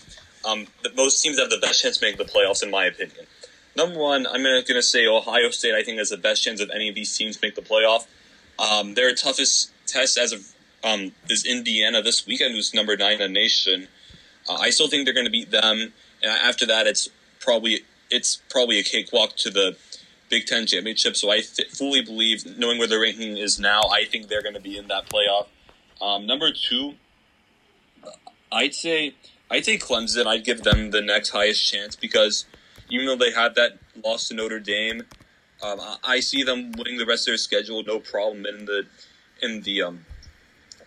um, 0.46 0.68
the 0.84 0.92
most 0.96 1.22
teams 1.22 1.38
that 1.38 1.44
have 1.44 1.52
the 1.52 1.66
best 1.66 1.82
chance 1.82 1.98
to 1.98 2.06
make 2.06 2.18
the 2.18 2.26
playoffs, 2.26 2.64
in 2.64 2.72
my 2.72 2.86
opinion. 2.86 3.26
Number 3.76 4.00
one, 4.00 4.26
I'm 4.26 4.42
gonna, 4.42 4.64
gonna 4.64 4.82
say 4.82 5.06
Ohio 5.08 5.50
State. 5.50 5.76
I 5.76 5.84
think 5.84 6.00
has 6.00 6.10
the 6.10 6.18
best 6.18 6.44
chance 6.44 6.62
of 6.62 6.72
any 6.74 6.90
of 6.90 6.96
these 6.96 7.16
teams 7.16 7.38
to 7.38 7.46
make 7.46 7.56
the 7.56 7.62
playoff. 7.62 8.08
Um, 8.58 8.96
their 8.96 9.14
toughest 9.14 9.72
test 9.86 10.18
as 10.18 10.32
of 10.32 10.52
um, 10.84 11.12
is 11.30 11.46
Indiana 11.46 12.02
this 12.02 12.26
weekend, 12.26 12.56
who's 12.56 12.74
number 12.74 12.98
nine 12.98 13.14
in 13.14 13.20
the 13.20 13.28
nation. 13.30 13.88
Uh, 14.48 14.56
I 14.56 14.70
still 14.70 14.88
think 14.88 15.06
they're 15.06 15.14
going 15.14 15.26
to 15.26 15.32
beat 15.32 15.52
them, 15.52 15.94
and 16.22 16.32
after 16.32 16.66
that, 16.66 16.88
it's 16.88 17.10
probably 17.40 17.82
it's 18.10 18.42
probably 18.50 18.80
a 18.80 18.84
cakewalk 18.84 19.36
to 19.38 19.50
the 19.50 19.78
Big 20.30 20.46
Ten 20.46 20.66
championship. 20.66 21.16
So 21.16 21.30
I 21.30 21.42
th- 21.42 21.70
fully 21.70 22.02
believe, 22.02 22.58
knowing 22.58 22.78
where 22.78 22.88
their 22.88 23.02
ranking 23.02 23.38
is 23.38 23.60
now, 23.60 23.82
I 23.92 24.06
think 24.06 24.28
they're 24.28 24.44
going 24.44 24.56
to 24.56 24.62
be 24.62 24.78
in 24.78 24.88
that 24.88 25.10
playoff. 25.10 25.48
Um, 26.02 26.26
number 26.26 26.52
two, 26.52 26.96
I'd 28.52 28.74
say 28.74 29.16
I'd 29.50 29.66
say 29.66 29.78
Clemson. 29.78 30.26
I'd 30.26 30.44
give 30.44 30.64
them 30.64 30.92
the 30.92 31.02
next 31.02 31.30
highest 31.30 31.66
chance 31.70 31.96
because 31.96 32.46
even 32.90 33.06
though 33.06 33.16
they 33.16 33.32
had 33.32 33.56
that 33.56 33.78
loss 34.04 34.28
to 34.30 34.34
Notre 34.34 34.60
Dame, 34.60 35.04
um, 35.62 35.80
I 36.04 36.20
see 36.20 36.44
them 36.44 36.72
winning 36.78 36.98
the 36.98 37.06
rest 37.06 37.28
of 37.28 37.32
their 37.32 37.38
schedule 37.38 37.84
no 37.84 38.00
problem 38.00 38.46
in 38.46 38.66
the 38.66 38.86
in 39.42 39.62
the 39.62 39.84
um, 39.84 40.06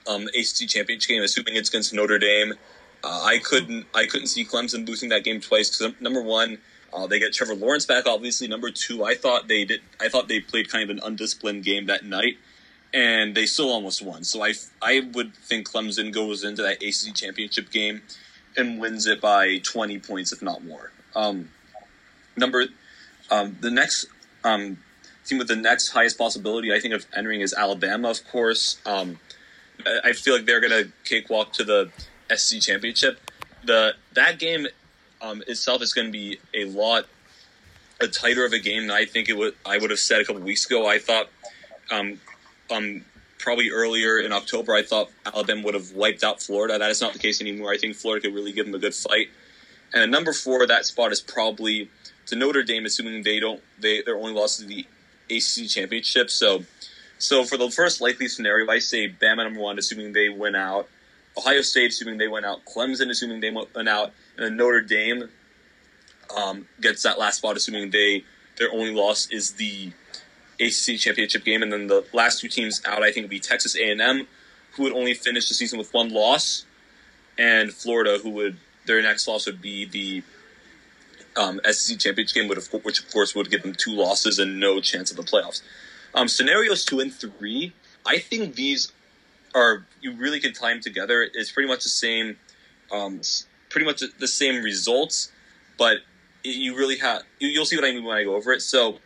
um, 0.07 0.29
ACC 0.29 0.69
championship 0.69 1.09
game, 1.09 1.23
assuming 1.23 1.57
it's 1.57 1.69
against 1.69 1.95
Notre 1.95 2.19
Dame. 2.19 2.55
Uh, 3.03 3.23
I 3.25 3.39
couldn't 3.39 3.87
I 3.95 4.07
couldn't 4.07 4.29
see 4.29 4.45
Clemson 4.45 4.87
losing 4.87 5.09
that 5.11 5.25
game 5.25 5.41
twice 5.41 5.77
because 5.77 6.01
number 6.01 6.23
one, 6.23 6.59
uh, 6.93 7.07
they 7.07 7.19
get 7.19 7.33
Trevor 7.33 7.55
Lawrence 7.55 7.87
back. 7.87 8.07
Obviously, 8.07 8.47
number 8.47 8.71
two, 8.71 9.05
I 9.05 9.15
thought 9.15 9.49
they 9.49 9.65
did. 9.65 9.81
I 10.01 10.09
thought 10.09 10.29
they 10.29 10.41
played 10.41 10.71
kind 10.71 10.85
of 10.85 10.91
an 10.91 11.03
undisciplined 11.03 11.65
game 11.65 11.87
that 11.87 12.05
night, 12.05 12.37
and 12.93 13.35
they 13.35 13.47
still 13.47 13.71
almost 13.71 14.03
won. 14.03 14.25
So 14.25 14.45
I 14.45 14.53
I 14.83 15.09
would 15.15 15.35
think 15.35 15.71
Clemson 15.71 16.13
goes 16.13 16.45
into 16.45 16.63
that 16.63 16.83
ACC 16.83 17.15
championship 17.15 17.71
game 17.71 18.03
and 18.57 18.81
wins 18.81 19.07
it 19.07 19.21
by 19.21 19.59
twenty 19.59 19.99
points, 19.99 20.33
if 20.33 20.43
not 20.43 20.63
more. 20.65 20.93
Um, 21.17 21.49
number 22.37 22.67
um, 23.31 23.57
the 23.61 23.71
next 23.71 24.07
um, 24.45 24.79
team 25.25 25.39
with 25.39 25.49
the 25.49 25.57
next 25.57 25.89
highest 25.89 26.19
possibility, 26.19 26.75
I 26.75 26.81
think, 26.81 26.95
of 26.95 27.07
entering 27.17 27.41
is 27.41 27.55
Alabama, 27.55 28.11
of 28.11 28.27
course. 28.29 28.81
Um, 28.85 29.19
I 30.05 30.13
feel 30.13 30.35
like 30.35 30.45
they're 30.45 30.61
going 30.61 30.85
to 30.85 30.93
cakewalk 31.05 31.53
to 31.55 31.65
the 31.65 31.91
SEC 32.37 32.61
championship. 32.61 33.19
The 33.65 33.95
that 34.15 34.39
game 34.39 34.67
um, 35.21 35.43
itself 35.47 35.83
is 35.83 35.93
going 35.93 36.07
to 36.07 36.13
be 36.13 36.39
a 36.55 36.65
lot 36.67 37.07
a 38.01 38.09
tighter 38.09 38.45
of 38.45 38.53
a 38.53 38.59
game 38.59 38.87
than 38.87 38.97
I 38.97 39.05
think 39.05 39.29
it 39.29 39.37
would. 39.37 39.55
I 39.65 39.79
would 39.79 39.91
have 39.91 39.99
said 39.99 40.21
a 40.21 40.25
couple 40.25 40.41
weeks 40.43 40.67
ago. 40.67 40.87
I 40.87 40.99
thought, 40.99 41.29
um, 41.91 42.19
um, 42.71 43.05
probably 43.39 43.71
earlier 43.71 44.19
in 44.19 44.33
October, 44.33 44.75
I 44.75 44.83
thought 44.83 45.11
Alabama 45.27 45.63
would 45.65 45.75
have 45.75 45.93
wiped 45.93 46.25
out 46.25 46.41
Florida. 46.41 46.79
That 46.79 46.91
is 46.91 47.01
not 47.01 47.13
the 47.13 47.19
case 47.19 47.41
anymore. 47.41 47.71
I 47.71 47.77
think 47.77 47.97
Florida 47.97 48.27
could 48.27 48.35
really 48.35 48.53
give 48.53 48.67
them 48.67 48.75
a 48.75 48.79
good 48.79 48.95
fight. 48.95 49.29
And 49.93 50.03
at 50.03 50.09
number 50.09 50.33
four, 50.33 50.67
that 50.67 50.87
spot 50.87 51.13
is 51.13 51.21
probably 51.21 51.91
to 52.27 52.37
Notre 52.37 52.63
Dame, 52.63 52.87
assuming 52.87 53.23
they 53.23 53.41
don't 53.41 53.61
they 53.79 54.03
their 54.03 54.17
only 54.17 54.33
loss 54.33 54.57
to 54.59 54.65
the 54.65 54.87
ACC 55.31 55.69
championship. 55.69 56.31
So 56.31 56.65
so 57.19 57.45
for 57.45 57.59
the 57.59 57.71
first 57.71 58.01
likely 58.01 58.29
scenario, 58.29 58.71
I 58.71 58.79
say 58.79 59.09
Bama 59.09 59.45
number 59.45 59.61
one, 59.61 59.79
assuming 59.79 60.13
they 60.13 60.29
win 60.29 60.55
out. 60.55 60.89
Ohio 61.37 61.63
State, 61.63 61.91
assuming 61.91 62.19
they 62.19 62.29
went 62.29 62.47
out. 62.47 62.65
Clemson, 62.65 63.11
assuming 63.11 63.41
they 63.41 63.51
went 63.51 63.89
out, 63.89 64.13
and 64.37 64.47
then 64.47 64.57
Notre 64.57 64.81
Dame 64.81 65.29
um, 66.37 66.67
gets 66.81 67.03
that 67.03 67.19
last 67.19 67.39
spot, 67.39 67.57
assuming 67.57 67.91
they 67.91 68.25
their 68.57 68.73
only 68.73 68.93
loss 68.93 69.29
is 69.31 69.53
the 69.53 69.93
ACC 70.61 70.99
championship 70.99 71.45
game, 71.45 71.63
and 71.63 71.73
then 71.73 71.87
the 71.87 72.05
last 72.13 72.41
two 72.41 72.49
teams 72.49 72.83
out, 72.85 73.03
I 73.03 73.11
think, 73.11 73.25
would 73.25 73.31
be 73.31 73.41
Texas 73.41 73.75
A&M, 73.77 74.27
who 74.73 74.83
would 74.83 74.93
only 74.93 75.15
finish 75.15 75.49
the 75.49 75.55
season 75.55 75.79
with 75.79 75.93
one 75.95 76.11
loss, 76.11 76.67
and 77.39 77.73
Florida, 77.73 78.19
who 78.23 78.31
would 78.31 78.59
their 78.87 79.01
next 79.03 79.27
loss 79.27 79.47
would 79.47 79.63
be 79.63 79.85
the 79.87 80.23
um, 81.37 81.61
SEC 81.65 81.99
championship 81.99 82.35
game, 82.35 82.49
which 82.49 82.99
of 83.01 83.11
course 83.13 83.35
would 83.35 83.51
give 83.51 83.63
them 83.63 83.75
two 83.75 83.93
losses 83.93 84.39
and 84.39 84.61
no 84.61 84.81
chance 84.81 85.11
of 85.11 85.17
the 85.17 85.23
playoffs. 85.23 85.63
Um, 86.15 86.29
scenarios 86.29 86.85
two 86.85 87.01
and 87.01 87.13
three, 87.13 87.73
I 88.05 88.19
think 88.19 88.57
these 88.57 88.93
are 89.55 89.87
you 90.01 90.13
really 90.13 90.41
can 90.41 90.53
tie 90.53 90.73
them 90.73 90.81
together. 90.81 91.29
It's 91.35 91.51
pretty 91.51 91.69
much 91.69 91.83
the 91.83 91.89
same, 91.89 92.37
um, 92.93 93.21
pretty 93.69 93.87
much 93.87 94.03
the 94.19 94.29
same 94.29 94.63
results, 94.63 95.33
but 95.79 95.99
you 96.43 96.77
really 96.77 96.99
have 96.99 97.23
you'll 97.39 97.67
see 97.67 97.77
what 97.77 97.85
I 97.85 97.93
mean 97.93 98.05
when 98.05 98.17
I 98.17 98.25
go 98.25 98.35
over 98.35 98.53
it. 98.53 98.63
So, 98.63 98.99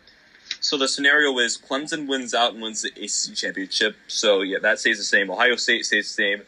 so 0.60 0.76
the 0.76 0.88
scenario 0.88 1.38
is 1.38 1.58
Clemson 1.58 2.06
wins 2.06 2.34
out 2.34 2.54
and 2.54 2.62
wins 2.62 2.82
the 2.82 2.90
ACC 2.90 3.36
championship. 3.36 3.96
So 4.08 4.42
yeah, 4.42 4.58
that 4.62 4.78
stays 4.78 4.98
the 4.98 5.04
same. 5.04 5.30
Ohio 5.30 5.56
State 5.56 5.84
stays 5.84 6.08
the 6.08 6.22
same. 6.22 6.42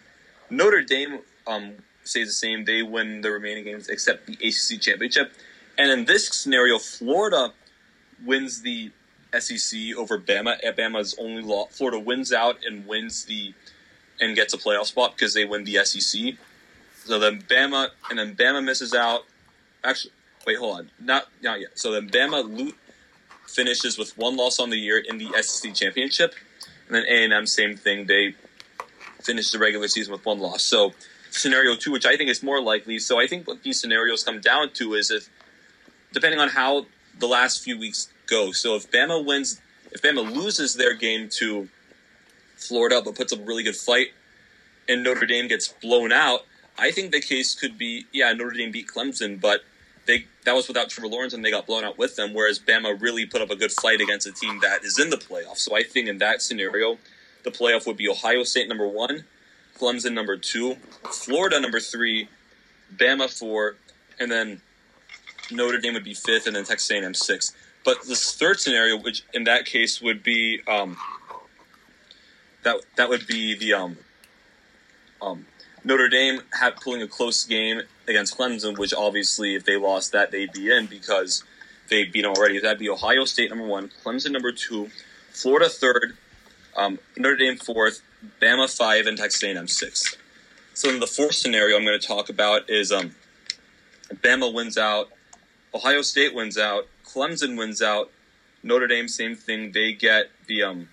Notre 0.51 0.83
Dame 0.83 1.21
um, 1.47 1.73
stays 2.05 2.29
the 2.29 2.33
same. 2.33 2.65
They 2.65 2.83
win 2.83 3.21
the 3.21 3.31
remaining 3.31 3.65
games 3.65 3.89
except 3.89 4.27
the 4.27 4.35
ACC 4.35 4.81
championship. 4.81 5.33
And 5.79 5.91
in 5.91 6.05
this 6.05 6.29
scenario, 6.29 6.79
Florida 6.79 7.53
wins 8.25 8.63
the 8.63 8.91
SEC 9.39 9.79
over 9.97 10.19
Bama. 10.19 10.57
Bama's 10.77 11.15
only 11.19 11.43
law. 11.43 11.67
Florida 11.67 11.99
wins 11.99 12.33
out 12.33 12.59
and 12.65 12.87
wins 12.87 13.25
the 13.25 13.55
and 14.21 14.37
gets 14.37 14.55
a 14.55 14.59
playoff 14.59 14.87
spot 14.87 15.15
because 15.17 15.35
they 15.35 15.45
win 15.45 15.65
the 15.65 15.85
SEC. 15.85 16.35
So 17.05 17.19
then 17.19 17.43
Bama 17.43 17.91
and 18.11 18.19
then 18.19 18.35
Bama 18.35 18.65
misses 18.65 18.95
out. 18.95 19.23
Actually, 19.85 20.13
wait, 20.47 20.59
hold 20.59 20.79
on, 20.79 20.91
not 21.01 21.29
not 21.43 21.61
yet. 21.61 21.79
So 21.79 21.93
then 21.93 22.09
Bama 22.09 22.45
loot 22.45 22.75
finishes 23.47 23.97
with 23.97 24.17
one 24.19 24.37
loss 24.37 24.59
on 24.59 24.71
the 24.71 24.77
year 24.77 24.99
in 24.99 25.19
the 25.19 25.31
SEC 25.43 25.73
championship, 25.75 26.35
and 26.87 26.97
then 26.97 27.05
A 27.09 27.25
and 27.25 27.33
M 27.33 27.47
same 27.47 27.77
thing. 27.77 28.07
They 28.07 28.35
finish 29.23 29.51
the 29.51 29.59
regular 29.59 29.89
season 29.89 30.13
with 30.13 30.25
one 30.25 30.41
loss. 30.41 30.63
So 30.63 30.95
scenario 31.31 31.77
two, 31.77 31.93
which 31.93 32.07
I 32.07 32.17
think 32.17 32.31
is 32.31 32.43
more 32.43 32.61
likely. 32.61 32.99
So 32.99 33.21
I 33.21 33.27
think 33.27 33.47
what 33.47 33.63
these 33.63 33.81
scenarios 33.81 34.25
come 34.25 34.41
down 34.41 34.71
to 34.75 34.95
is 34.95 35.11
if 35.11 35.29
depending 36.13 36.41
on 36.41 36.49
how 36.49 36.87
the 37.19 37.27
last 37.27 37.63
few 37.63 37.79
weeks 37.79 38.09
go. 38.27 38.53
So 38.53 38.77
if 38.77 38.91
Bama 38.91 39.25
wins, 39.25 39.61
if 39.93 40.03
Bama 40.03 40.35
loses 40.35 40.75
their 40.75 40.95
game 40.95 41.29
to 41.35 41.69
Florida 42.57 43.03
but 43.05 43.15
puts 43.15 43.33
up 43.33 43.41
a 43.41 43.45
really 43.45 43.63
good 43.63 43.77
fight, 43.77 44.09
and 44.89 45.03
Notre 45.03 45.27
Dame 45.27 45.49
gets 45.49 45.69
blown 45.69 46.13
out, 46.13 46.47
I 46.79 46.91
think 46.91 47.13
the 47.13 47.21
case 47.21 47.55
could 47.55 47.79
be 47.79 48.07
yeah 48.13 48.33
Notre 48.33 48.57
Dame 48.57 48.71
beat 48.71 48.89
Clemson, 48.89 49.41
but 49.41 49.63
they 50.07 50.27
that 50.45 50.55
was 50.55 50.69
without 50.69 50.89
Trevor 50.89 51.09
Lawrence 51.09 51.35
and 51.35 51.45
they 51.45 51.51
got 51.51 51.67
blown 51.67 51.85
out 51.85 51.99
with 51.99 52.17
them. 52.17 52.35
Whereas 52.35 52.59
Bama 52.59 53.01
really 53.01 53.27
put 53.27 53.41
up 53.41 53.51
a 53.51 53.57
good 53.57 53.73
fight 53.73 54.01
against 54.01 54.27
a 54.27 54.33
team 54.33 54.61
that 54.63 54.85
is 54.85 54.99
in 54.99 55.11
the 55.11 55.17
playoff. 55.17 55.57
So 55.57 55.77
I 55.77 55.83
think 55.83 56.09
in 56.09 56.19
that 56.19 56.43
scenario, 56.43 56.99
the 57.45 57.51
playoff 57.51 57.87
would 57.87 57.97
be 57.97 58.09
Ohio 58.09 58.43
State 58.43 58.69
number 58.69 58.87
one, 58.87 59.25
Clemson 59.79 60.13
number 60.13 60.37
two, 60.37 60.77
Florida 61.11 61.61
number 61.61 61.81
three, 61.81 62.29
Bama 62.95 63.31
four, 63.31 63.77
and 64.19 64.31
then 64.31 64.61
Notre 65.51 65.79
Dame 65.79 65.95
would 65.95 66.05
be 66.05 66.15
fifth, 66.15 66.47
and 66.47 66.57
then 66.57 66.65
Texas 66.65 66.91
A&M 66.91 67.15
sixth. 67.15 67.57
But 67.85 68.03
this 68.07 68.35
third 68.35 68.59
scenario, 68.59 68.97
which 68.99 69.25
in 69.33 69.45
that 69.45 69.65
case 69.65 70.03
would 70.03 70.23
be 70.23 70.61
um, 70.67 70.97
that 72.67 72.81
that 72.97 73.09
would 73.09 73.27
be 73.27 73.57
the 73.57 73.73
um, 73.73 73.97
um, 75.23 75.47
Notre 75.85 76.09
Dame 76.09 76.41
had 76.53 76.77
pulling 76.77 77.01
a 77.01 77.07
close 77.07 77.45
game 77.45 77.83
against 78.09 78.37
Clemson, 78.37 78.77
which 78.77 78.93
obviously 78.93 79.55
if 79.55 79.65
they 79.65 79.77
lost 79.77 80.13
that 80.13 80.33
they'd 80.33 80.53
be 80.53 80.71
in 80.71 80.87
because 80.87 81.45
they 81.89 82.05
beat 82.05 82.23
them 82.23 82.33
already. 82.33 82.59
That'd 82.59 82.81
be 82.81 82.91
Ohio 82.91 83.25
State 83.25 83.51
number 83.51 83.67
one, 83.67 83.91
Clemson 84.05 84.33
number 84.33 84.51
two, 84.51 84.91
Florida 85.31 85.69
third, 85.69 86.17
um, 86.77 86.99
Notre 87.17 87.37
Dame 87.37 87.57
fourth, 87.57 88.03
Bama 88.43 88.69
five, 88.77 89.07
and 89.07 89.17
Texas 89.17 89.45
A&M 89.45 89.69
sixth. 89.69 90.17
So 90.75 90.91
then 90.91 90.99
the 90.99 91.07
fourth 91.07 91.37
scenario 91.37 91.77
I'm 91.77 91.85
going 91.85 91.99
to 91.99 92.07
talk 92.07 92.29
about 92.29 92.69
is 92.69 92.91
um, 92.91 93.15
Bama 94.13 94.53
wins 94.53 94.77
out, 94.77 95.11
Ohio 95.73 96.03
State 96.03 96.35
wins 96.35 96.59
out, 96.59 96.89
Clemson 97.05 97.57
wins 97.57 97.81
out. 97.81 98.11
Notre 98.65 98.89
Dame, 98.89 99.07
same 99.07 99.37
thing. 99.37 99.71
They 99.71 99.93
get 99.93 100.31
the 100.49 100.65
um, 100.65 100.89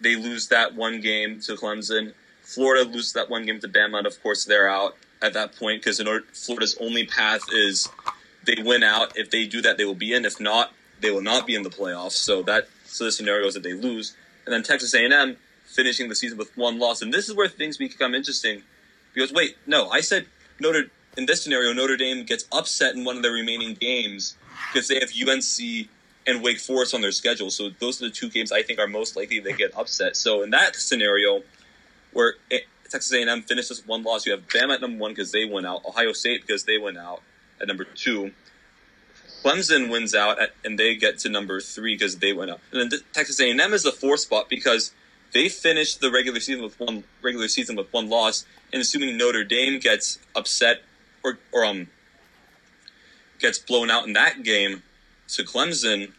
they 0.00 0.16
lose 0.16 0.48
that 0.48 0.74
one 0.74 1.00
game 1.00 1.40
to 1.42 1.54
Clemson. 1.54 2.12
Florida 2.42 2.88
loses 2.88 3.12
that 3.14 3.28
one 3.28 3.44
game 3.44 3.60
to 3.60 3.68
Bama, 3.68 3.98
and 3.98 4.06
of 4.06 4.22
course 4.22 4.44
they're 4.44 4.68
out 4.68 4.96
at 5.22 5.32
that 5.32 5.56
point 5.56 5.82
because 5.82 6.00
Florida's 6.32 6.76
only 6.80 7.06
path 7.06 7.42
is 7.52 7.88
they 8.44 8.62
win 8.62 8.82
out. 8.82 9.16
If 9.16 9.30
they 9.30 9.46
do 9.46 9.60
that, 9.62 9.78
they 9.78 9.84
will 9.84 9.94
be 9.94 10.14
in. 10.14 10.24
If 10.24 10.40
not, 10.40 10.72
they 11.00 11.10
will 11.10 11.22
not 11.22 11.46
be 11.46 11.54
in 11.54 11.62
the 11.62 11.70
playoffs. 11.70 12.12
So 12.12 12.42
that 12.42 12.68
so 12.84 13.04
the 13.04 13.12
scenario 13.12 13.46
is 13.46 13.54
that 13.54 13.62
they 13.62 13.74
lose, 13.74 14.14
and 14.44 14.52
then 14.54 14.62
Texas 14.62 14.94
A&M 14.94 15.36
finishing 15.64 16.08
the 16.08 16.14
season 16.14 16.38
with 16.38 16.56
one 16.56 16.78
loss, 16.78 17.02
and 17.02 17.12
this 17.12 17.28
is 17.28 17.34
where 17.34 17.48
things 17.48 17.76
become 17.76 18.14
interesting 18.14 18.62
because 19.12 19.32
wait, 19.32 19.56
no, 19.66 19.88
I 19.90 20.00
said 20.00 20.26
Notre 20.60 20.90
in 21.16 21.26
this 21.26 21.42
scenario, 21.42 21.72
Notre 21.72 21.96
Dame 21.96 22.24
gets 22.24 22.46
upset 22.52 22.94
in 22.94 23.04
one 23.04 23.16
of 23.16 23.22
their 23.22 23.32
remaining 23.32 23.74
games 23.74 24.36
because 24.72 24.88
they 24.88 25.00
have 25.00 25.10
UNC 25.10 25.88
and 26.26 26.42
Wake 26.42 26.58
Forest 26.58 26.94
on 26.94 27.00
their 27.00 27.12
schedule. 27.12 27.50
So 27.50 27.70
those 27.78 28.02
are 28.02 28.06
the 28.06 28.10
two 28.10 28.28
games 28.28 28.52
I 28.52 28.62
think 28.62 28.78
are 28.78 28.88
most 28.88 29.16
likely 29.16 29.40
they 29.40 29.52
get 29.52 29.76
upset. 29.76 30.16
So 30.16 30.42
in 30.42 30.50
that 30.50 30.76
scenario, 30.76 31.42
where 32.12 32.34
Texas 32.88 33.12
A&M 33.12 33.42
finishes 33.42 33.86
one 33.86 34.02
loss, 34.02 34.26
you 34.26 34.32
have 34.32 34.46
Bama 34.48 34.74
at 34.74 34.80
number 34.80 35.00
one 35.00 35.12
because 35.12 35.32
they 35.32 35.44
went 35.44 35.66
out, 35.66 35.84
Ohio 35.84 36.12
State 36.12 36.42
because 36.42 36.64
they 36.64 36.78
went 36.78 36.98
out 36.98 37.22
at 37.60 37.68
number 37.68 37.84
two. 37.84 38.32
Clemson 39.44 39.90
wins 39.90 40.14
out 40.14 40.40
at, 40.40 40.50
and 40.64 40.78
they 40.78 40.96
get 40.96 41.18
to 41.20 41.28
number 41.28 41.60
three 41.60 41.94
because 41.94 42.16
they 42.18 42.32
went 42.32 42.50
out. 42.50 42.60
And 42.72 42.90
then 42.90 43.00
Texas 43.12 43.40
A&M 43.40 43.72
is 43.72 43.84
the 43.84 43.92
fourth 43.92 44.20
spot 44.20 44.48
because 44.48 44.92
they 45.32 45.48
finished 45.48 46.00
the 46.00 46.10
regular 46.10 46.40
season 46.40 46.64
with 46.64 46.80
one 46.80 47.04
regular 47.22 47.46
season 47.46 47.76
with 47.76 47.92
one 47.92 48.08
loss. 48.08 48.44
And 48.72 48.82
assuming 48.82 49.16
Notre 49.16 49.44
Dame 49.44 49.78
gets 49.78 50.18
upset 50.34 50.82
or 51.22 51.38
or 51.52 51.64
um 51.64 51.88
gets 53.38 53.58
blown 53.58 53.90
out 53.90 54.06
in 54.06 54.14
that 54.14 54.42
game 54.42 54.82
to 55.28 55.44
Clemson, 55.44 56.12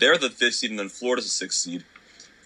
they're 0.00 0.18
the 0.18 0.30
fifth 0.30 0.56
seed, 0.56 0.70
and 0.70 0.78
then 0.78 0.88
Florida's 0.88 1.24
the 1.24 1.30
sixth 1.30 1.60
seed. 1.60 1.84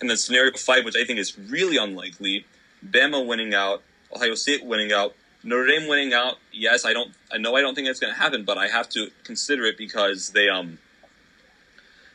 And 0.01 0.11
then 0.11 0.17
scenario 0.17 0.53
five, 0.57 0.85
which 0.85 0.97
I 0.97 1.05
think 1.05 1.19
is 1.19 1.39
really 1.39 1.77
unlikely, 1.77 2.47
Bama 2.85 3.25
winning 3.25 3.55
out, 3.55 3.83
Ohio 4.15 4.35
State 4.35 4.65
winning 4.65 4.93
out, 4.93 5.15
Notre 5.45 5.67
Dame 5.67 5.89
winning 5.89 6.13
out. 6.13 6.37
Yes, 6.53 6.85
I 6.85 6.93
don't. 6.93 7.13
I 7.33 7.39
know 7.39 7.57
I 7.57 7.61
don't 7.61 7.75
think 7.75 7.89
it's 7.89 8.01
going 8.01 8.13
to 8.13 8.19
happen, 8.19 8.45
but 8.45 8.59
I 8.59 8.69
have 8.69 8.89
to 8.91 9.11
consider 9.25 9.65
it 9.65 9.77
because 9.77 10.31
they 10.31 10.49
um 10.49 10.79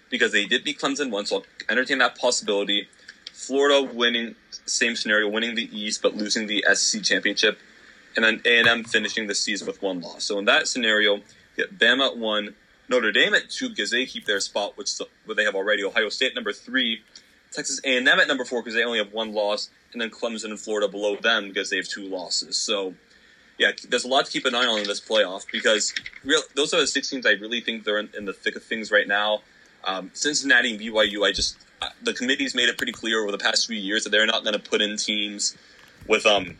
because 0.10 0.32
they 0.32 0.46
did 0.46 0.64
beat 0.64 0.80
Clemson 0.80 1.12
once. 1.12 1.30
So 1.30 1.38
I'll 1.38 1.46
entertain 1.70 1.98
that 2.00 2.18
possibility. 2.18 2.88
Florida 3.34 3.84
winning 3.94 4.36
same 4.66 4.96
scenario, 4.96 5.30
winning 5.30 5.56
the 5.56 5.70
East 5.78 6.02
but 6.02 6.16
losing 6.16 6.48
the 6.48 6.64
SEC 6.74 7.04
championship, 7.04 7.60
and 8.16 8.24
then 8.24 8.42
A 8.46 8.60
and 8.60 8.68
M 8.68 8.84
finishing 8.84 9.28
the 9.28 9.36
season 9.36 9.68
with 9.68 9.82
one 9.82 10.00
loss. 10.02 10.24
So 10.24 10.40
in 10.40 10.46
that 10.46 10.68
scenario, 10.68 11.20
get 11.56 11.78
Bama 11.78 12.12
at 12.12 12.18
one, 12.18 12.56
Notre 12.90 13.12
Dame 13.12 13.34
at 13.34 13.50
two 13.50 13.70
because 13.70 13.92
they 13.92 14.06
keep 14.06 14.26
their 14.26 14.40
spot, 14.40 14.78
which 14.78 14.90
what 15.26 15.38
they 15.38 15.44
have 15.44 15.56
already. 15.56 15.84
Ohio 15.84 16.10
State 16.10 16.36
number 16.36 16.54
three, 16.54 17.02
Texas 17.52 17.82
A 17.84 17.98
and 17.98 18.08
M 18.08 18.20
at 18.20 18.28
number 18.28 18.46
four 18.46 18.62
because 18.62 18.76
they 18.76 18.84
only 18.84 19.00
have 19.00 19.12
one 19.12 19.34
loss, 19.34 19.70
and 19.94 20.02
then 20.02 20.10
Clemson 20.10 20.46
and 20.46 20.60
Florida 20.60 20.88
below 20.88 21.16
them 21.16 21.50
because 21.50 21.70
they 21.70 21.78
have 21.78 21.88
two 21.88 22.04
losses. 22.04 22.58
So 22.58 22.94
yeah, 23.58 23.72
there's 23.90 24.06
a 24.06 24.08
lot 24.08 24.26
to 24.26 24.32
keep 24.32 24.46
an 24.46 24.56
eye 24.56 24.66
on 24.66 24.80
in 24.80 24.88
this 24.88 25.02
playoff 25.02 25.46
because 25.52 25.94
real, 26.24 26.42
those 26.56 26.74
are 26.74 26.80
the 26.80 26.88
six 26.88 27.10
teams 27.10 27.26
I 27.26 27.32
really 27.32 27.62
think 27.62 27.84
they're 27.84 28.00
in, 28.00 28.10
in 28.16 28.26
the 28.26 28.34
thick 28.34 28.56
of 28.56 28.64
things 28.64 28.92
right 28.92 29.08
now. 29.08 29.42
Um, 29.84 30.12
Cincinnati 30.14 30.72
and 30.72 30.80
BYU, 30.80 31.26
I 31.26 31.32
just 31.32 31.58
the 32.02 32.14
committee's 32.14 32.56
made 32.56 32.70
it 32.70 32.78
pretty 32.78 32.92
clear 32.92 33.22
over 33.22 33.32
the 33.32 33.38
past 33.38 33.68
few 33.68 33.78
years 33.78 34.04
that 34.04 34.10
they're 34.10 34.26
not 34.26 34.44
going 34.44 34.54
to 34.54 34.60
put 34.60 34.82
in 34.82 34.98
teams 34.98 35.56
with 36.08 36.26
um, 36.26 36.58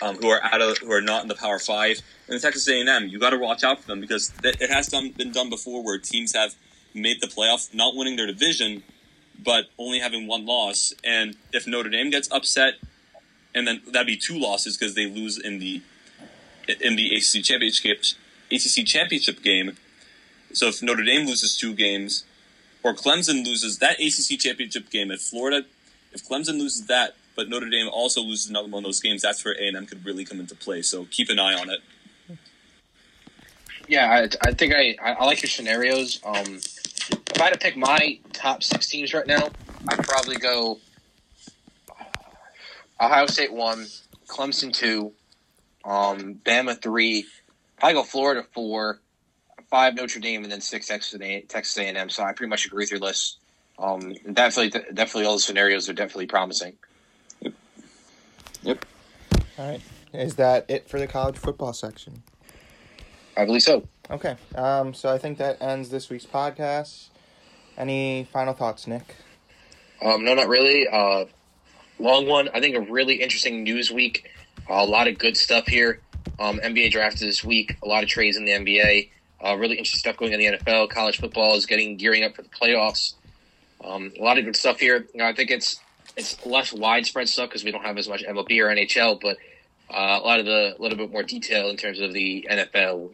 um, 0.00 0.16
who 0.16 0.28
are 0.28 0.42
out 0.42 0.60
of 0.60 0.78
who 0.78 0.92
are 0.92 1.00
not 1.00 1.22
in 1.22 1.28
the 1.28 1.34
Power 1.34 1.58
Five. 1.58 2.00
And 2.28 2.40
Texas 2.40 2.68
A&M, 2.68 3.08
you 3.08 3.18
got 3.18 3.30
to 3.30 3.38
watch 3.38 3.64
out 3.64 3.80
for 3.80 3.88
them 3.88 4.00
because 4.00 4.32
it 4.44 4.70
has 4.70 4.88
done, 4.88 5.10
been 5.10 5.32
done 5.32 5.50
before 5.50 5.82
where 5.82 5.98
teams 5.98 6.34
have 6.34 6.54
made 6.94 7.20
the 7.20 7.26
playoff, 7.26 7.74
not 7.74 7.94
winning 7.94 8.16
their 8.16 8.26
division, 8.26 8.82
but 9.42 9.66
only 9.78 9.98
having 9.98 10.26
one 10.26 10.46
loss. 10.46 10.94
And 11.04 11.36
if 11.52 11.66
Notre 11.66 11.90
Dame 11.90 12.10
gets 12.10 12.30
upset, 12.30 12.74
and 13.54 13.66
then 13.66 13.82
that'd 13.90 14.06
be 14.06 14.16
two 14.16 14.38
losses 14.38 14.76
because 14.76 14.94
they 14.94 15.06
lose 15.06 15.38
in 15.38 15.58
the 15.58 15.82
in 16.80 16.96
the 16.96 17.14
ACC 17.16 17.42
championship 17.42 18.02
ACC 18.50 18.86
championship 18.86 19.42
game. 19.42 19.76
So 20.52 20.68
if 20.68 20.82
Notre 20.82 21.02
Dame 21.02 21.26
loses 21.26 21.56
two 21.56 21.74
games, 21.74 22.24
or 22.82 22.94
Clemson 22.94 23.44
loses 23.44 23.78
that 23.78 23.98
ACC 23.98 24.38
championship 24.38 24.90
game, 24.90 25.10
at 25.10 25.20
Florida, 25.20 25.66
if 26.12 26.26
Clemson 26.26 26.58
loses 26.58 26.86
that, 26.86 27.16
but 27.34 27.48
Notre 27.48 27.70
Dame 27.70 27.88
also 27.88 28.20
loses 28.20 28.50
another 28.50 28.68
one 28.68 28.80
of 28.80 28.84
those 28.84 29.00
games, 29.00 29.22
that's 29.22 29.44
where 29.44 29.54
A 29.54 29.68
and 29.68 29.76
M 29.76 29.86
could 29.86 30.04
really 30.04 30.24
come 30.24 30.40
into 30.40 30.54
play. 30.54 30.82
So 30.82 31.06
keep 31.10 31.30
an 31.30 31.38
eye 31.38 31.54
on 31.54 31.70
it. 31.70 31.80
Yeah, 33.92 34.10
I, 34.10 34.48
I 34.48 34.52
think 34.54 34.72
I, 34.74 34.96
I 35.02 35.26
like 35.26 35.42
your 35.42 35.50
scenarios. 35.50 36.18
Um, 36.24 36.56
if 36.56 37.38
I 37.38 37.44
had 37.44 37.52
to 37.52 37.58
pick 37.58 37.76
my 37.76 38.18
top 38.32 38.62
six 38.62 38.88
teams 38.88 39.12
right 39.12 39.26
now, 39.26 39.50
I'd 39.86 39.98
probably 39.98 40.36
go 40.36 40.78
Ohio 42.98 43.26
State 43.26 43.52
one, 43.52 43.88
Clemson 44.28 44.72
two, 44.72 45.12
um, 45.84 46.40
Bama 46.42 46.80
three, 46.80 47.26
I 47.82 47.92
go 47.92 48.02
Florida 48.02 48.46
four, 48.54 48.98
five 49.68 49.94
Notre 49.94 50.20
Dame, 50.20 50.42
and 50.42 50.50
then 50.50 50.62
six 50.62 50.88
Texas 50.88 51.20
Texas 51.48 51.76
A 51.76 51.82
and 51.82 51.98
M. 51.98 52.08
So 52.08 52.22
I 52.22 52.32
pretty 52.32 52.48
much 52.48 52.64
agree 52.64 52.84
with 52.84 52.92
your 52.92 53.00
list. 53.00 53.40
Um, 53.78 54.14
definitely, 54.32 54.70
definitely, 54.94 55.26
all 55.26 55.34
the 55.34 55.40
scenarios 55.40 55.90
are 55.90 55.92
definitely 55.92 56.28
promising. 56.28 56.72
Yep. 57.42 57.52
Yep. 58.62 58.86
All 59.58 59.68
right. 59.68 59.82
Is 60.14 60.36
that 60.36 60.64
it 60.70 60.88
for 60.88 60.98
the 60.98 61.06
college 61.06 61.36
football 61.36 61.74
section? 61.74 62.22
I 63.36 63.44
believe 63.44 63.62
so. 63.62 63.86
Okay. 64.10 64.36
Um, 64.54 64.94
so 64.94 65.08
I 65.08 65.18
think 65.18 65.38
that 65.38 65.60
ends 65.62 65.88
this 65.90 66.10
week's 66.10 66.26
podcast. 66.26 67.08
Any 67.78 68.28
final 68.32 68.52
thoughts, 68.52 68.86
Nick? 68.86 69.16
Um, 70.02 70.24
no, 70.24 70.34
not 70.34 70.48
really. 70.48 70.86
Uh, 70.88 71.24
long 71.98 72.26
one. 72.26 72.48
I 72.52 72.60
think 72.60 72.76
a 72.76 72.80
really 72.80 73.22
interesting 73.22 73.62
news 73.62 73.90
week. 73.90 74.30
Uh, 74.68 74.74
a 74.74 74.86
lot 74.86 75.08
of 75.08 75.18
good 75.18 75.36
stuff 75.36 75.66
here. 75.66 76.00
Um, 76.38 76.58
NBA 76.58 76.90
draft 76.90 77.20
this 77.20 77.42
week. 77.44 77.76
A 77.82 77.86
lot 77.86 78.02
of 78.02 78.08
trades 78.08 78.36
in 78.36 78.44
the 78.44 78.52
NBA. 78.52 79.10
Uh, 79.44 79.56
really 79.56 79.76
interesting 79.76 79.98
stuff 79.98 80.16
going 80.16 80.34
on 80.34 80.40
in 80.40 80.52
the 80.52 80.58
NFL. 80.58 80.90
College 80.90 81.18
football 81.18 81.56
is 81.56 81.66
getting 81.66 81.96
gearing 81.96 82.24
up 82.24 82.34
for 82.36 82.42
the 82.42 82.48
playoffs. 82.48 83.14
Um, 83.82 84.12
a 84.18 84.22
lot 84.22 84.38
of 84.38 84.44
good 84.44 84.56
stuff 84.56 84.78
here. 84.78 85.06
You 85.12 85.18
know, 85.18 85.26
I 85.26 85.34
think 85.34 85.50
it's 85.50 85.80
it's 86.16 86.44
less 86.44 86.72
widespread 86.72 87.28
stuff 87.28 87.48
because 87.48 87.64
we 87.64 87.70
don't 87.70 87.84
have 87.84 87.98
as 87.98 88.08
much 88.08 88.22
MLB 88.22 88.60
or 88.60 88.68
NHL, 88.68 89.20
but 89.20 89.38
uh, 89.90 90.20
a 90.20 90.24
lot 90.24 90.38
of 90.38 90.46
the 90.46 90.76
a 90.78 90.80
little 90.80 90.98
bit 90.98 91.10
more 91.10 91.22
detail 91.22 91.68
in 91.68 91.76
terms 91.76 92.00
of 92.00 92.12
the 92.12 92.46
NFL, 92.50 93.12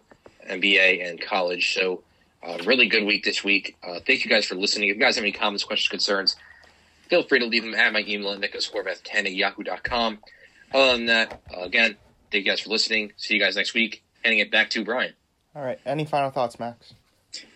NBA, 0.48 1.08
and 1.08 1.20
college. 1.20 1.74
So, 1.74 2.02
uh, 2.42 2.58
really 2.64 2.88
good 2.88 3.04
week 3.04 3.24
this 3.24 3.42
week. 3.42 3.76
Uh, 3.82 4.00
thank 4.06 4.24
you 4.24 4.30
guys 4.30 4.44
for 4.44 4.54
listening. 4.54 4.88
If 4.88 4.96
you 4.96 5.02
guys 5.02 5.16
have 5.16 5.24
any 5.24 5.32
comments, 5.32 5.64
questions, 5.64 5.88
concerns, 5.88 6.36
feel 7.08 7.22
free 7.22 7.38
to 7.38 7.46
leave 7.46 7.64
them 7.64 7.74
at 7.74 7.92
my 7.92 8.04
email 8.06 8.32
at 8.32 8.40
nicholascorveth10 8.40 9.14
at 9.14 9.32
yahoo.com. 9.32 10.18
Other 10.72 10.92
than 10.96 11.06
that, 11.06 11.40
uh, 11.54 11.62
again, 11.62 11.96
thank 12.30 12.44
you 12.44 12.50
guys 12.50 12.60
for 12.60 12.70
listening. 12.70 13.12
See 13.16 13.34
you 13.34 13.40
guys 13.40 13.56
next 13.56 13.74
week. 13.74 14.02
Handing 14.22 14.40
it 14.40 14.50
back 14.50 14.70
to 14.70 14.84
Brian. 14.84 15.14
All 15.54 15.64
right. 15.64 15.78
Any 15.86 16.04
final 16.04 16.30
thoughts, 16.30 16.60
Max? 16.60 16.94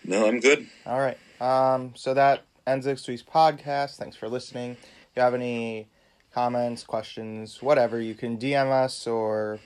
No, 0.03 0.27
I'm 0.27 0.39
good. 0.39 0.67
All 0.85 0.99
right. 0.99 1.17
Um, 1.39 1.93
so 1.95 2.13
that 2.13 2.43
ends 2.65 2.85
this 2.85 3.07
week's 3.07 3.23
podcast. 3.23 3.97
Thanks 3.97 4.15
for 4.15 4.27
listening. 4.27 4.71
If 4.71 5.17
you 5.17 5.21
have 5.21 5.33
any 5.33 5.87
comments, 6.33 6.83
questions, 6.83 7.61
whatever, 7.61 7.99
you 7.99 8.15
can 8.15 8.37
DM 8.37 8.71
us 8.71 9.05
or 9.05 9.59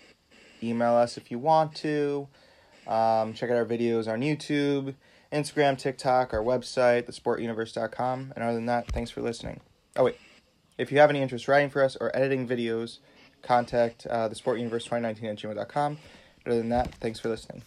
email 0.61 0.93
us 0.93 1.17
if 1.17 1.31
you 1.31 1.39
want 1.39 1.75
to. 1.75 2.27
Um, 2.87 3.33
check 3.33 3.49
out 3.49 3.57
our 3.57 3.65
videos 3.65 4.11
on 4.11 4.21
YouTube, 4.21 4.95
Instagram, 5.31 5.77
TikTok, 5.77 6.33
our 6.33 6.41
website, 6.41 7.03
thesportuniverse.com. 7.03 8.33
And 8.35 8.43
other 8.43 8.55
than 8.55 8.65
that, 8.67 8.87
thanks 8.91 9.11
for 9.11 9.21
listening. 9.21 9.59
Oh, 9.95 10.05
wait. 10.05 10.17
If 10.77 10.91
you 10.91 10.99
have 10.99 11.09
any 11.09 11.21
interest 11.21 11.47
writing 11.47 11.69
for 11.69 11.83
us 11.83 11.97
or 11.99 12.15
editing 12.15 12.47
videos, 12.47 12.99
contact 13.41 14.07
uh, 14.09 14.29
thesportuniverse2019 14.29 15.23
at 15.23 15.37
gmail.com. 15.37 15.97
Other 16.45 16.57
than 16.57 16.69
that, 16.69 16.93
thanks 16.95 17.19
for 17.19 17.29
listening. 17.29 17.61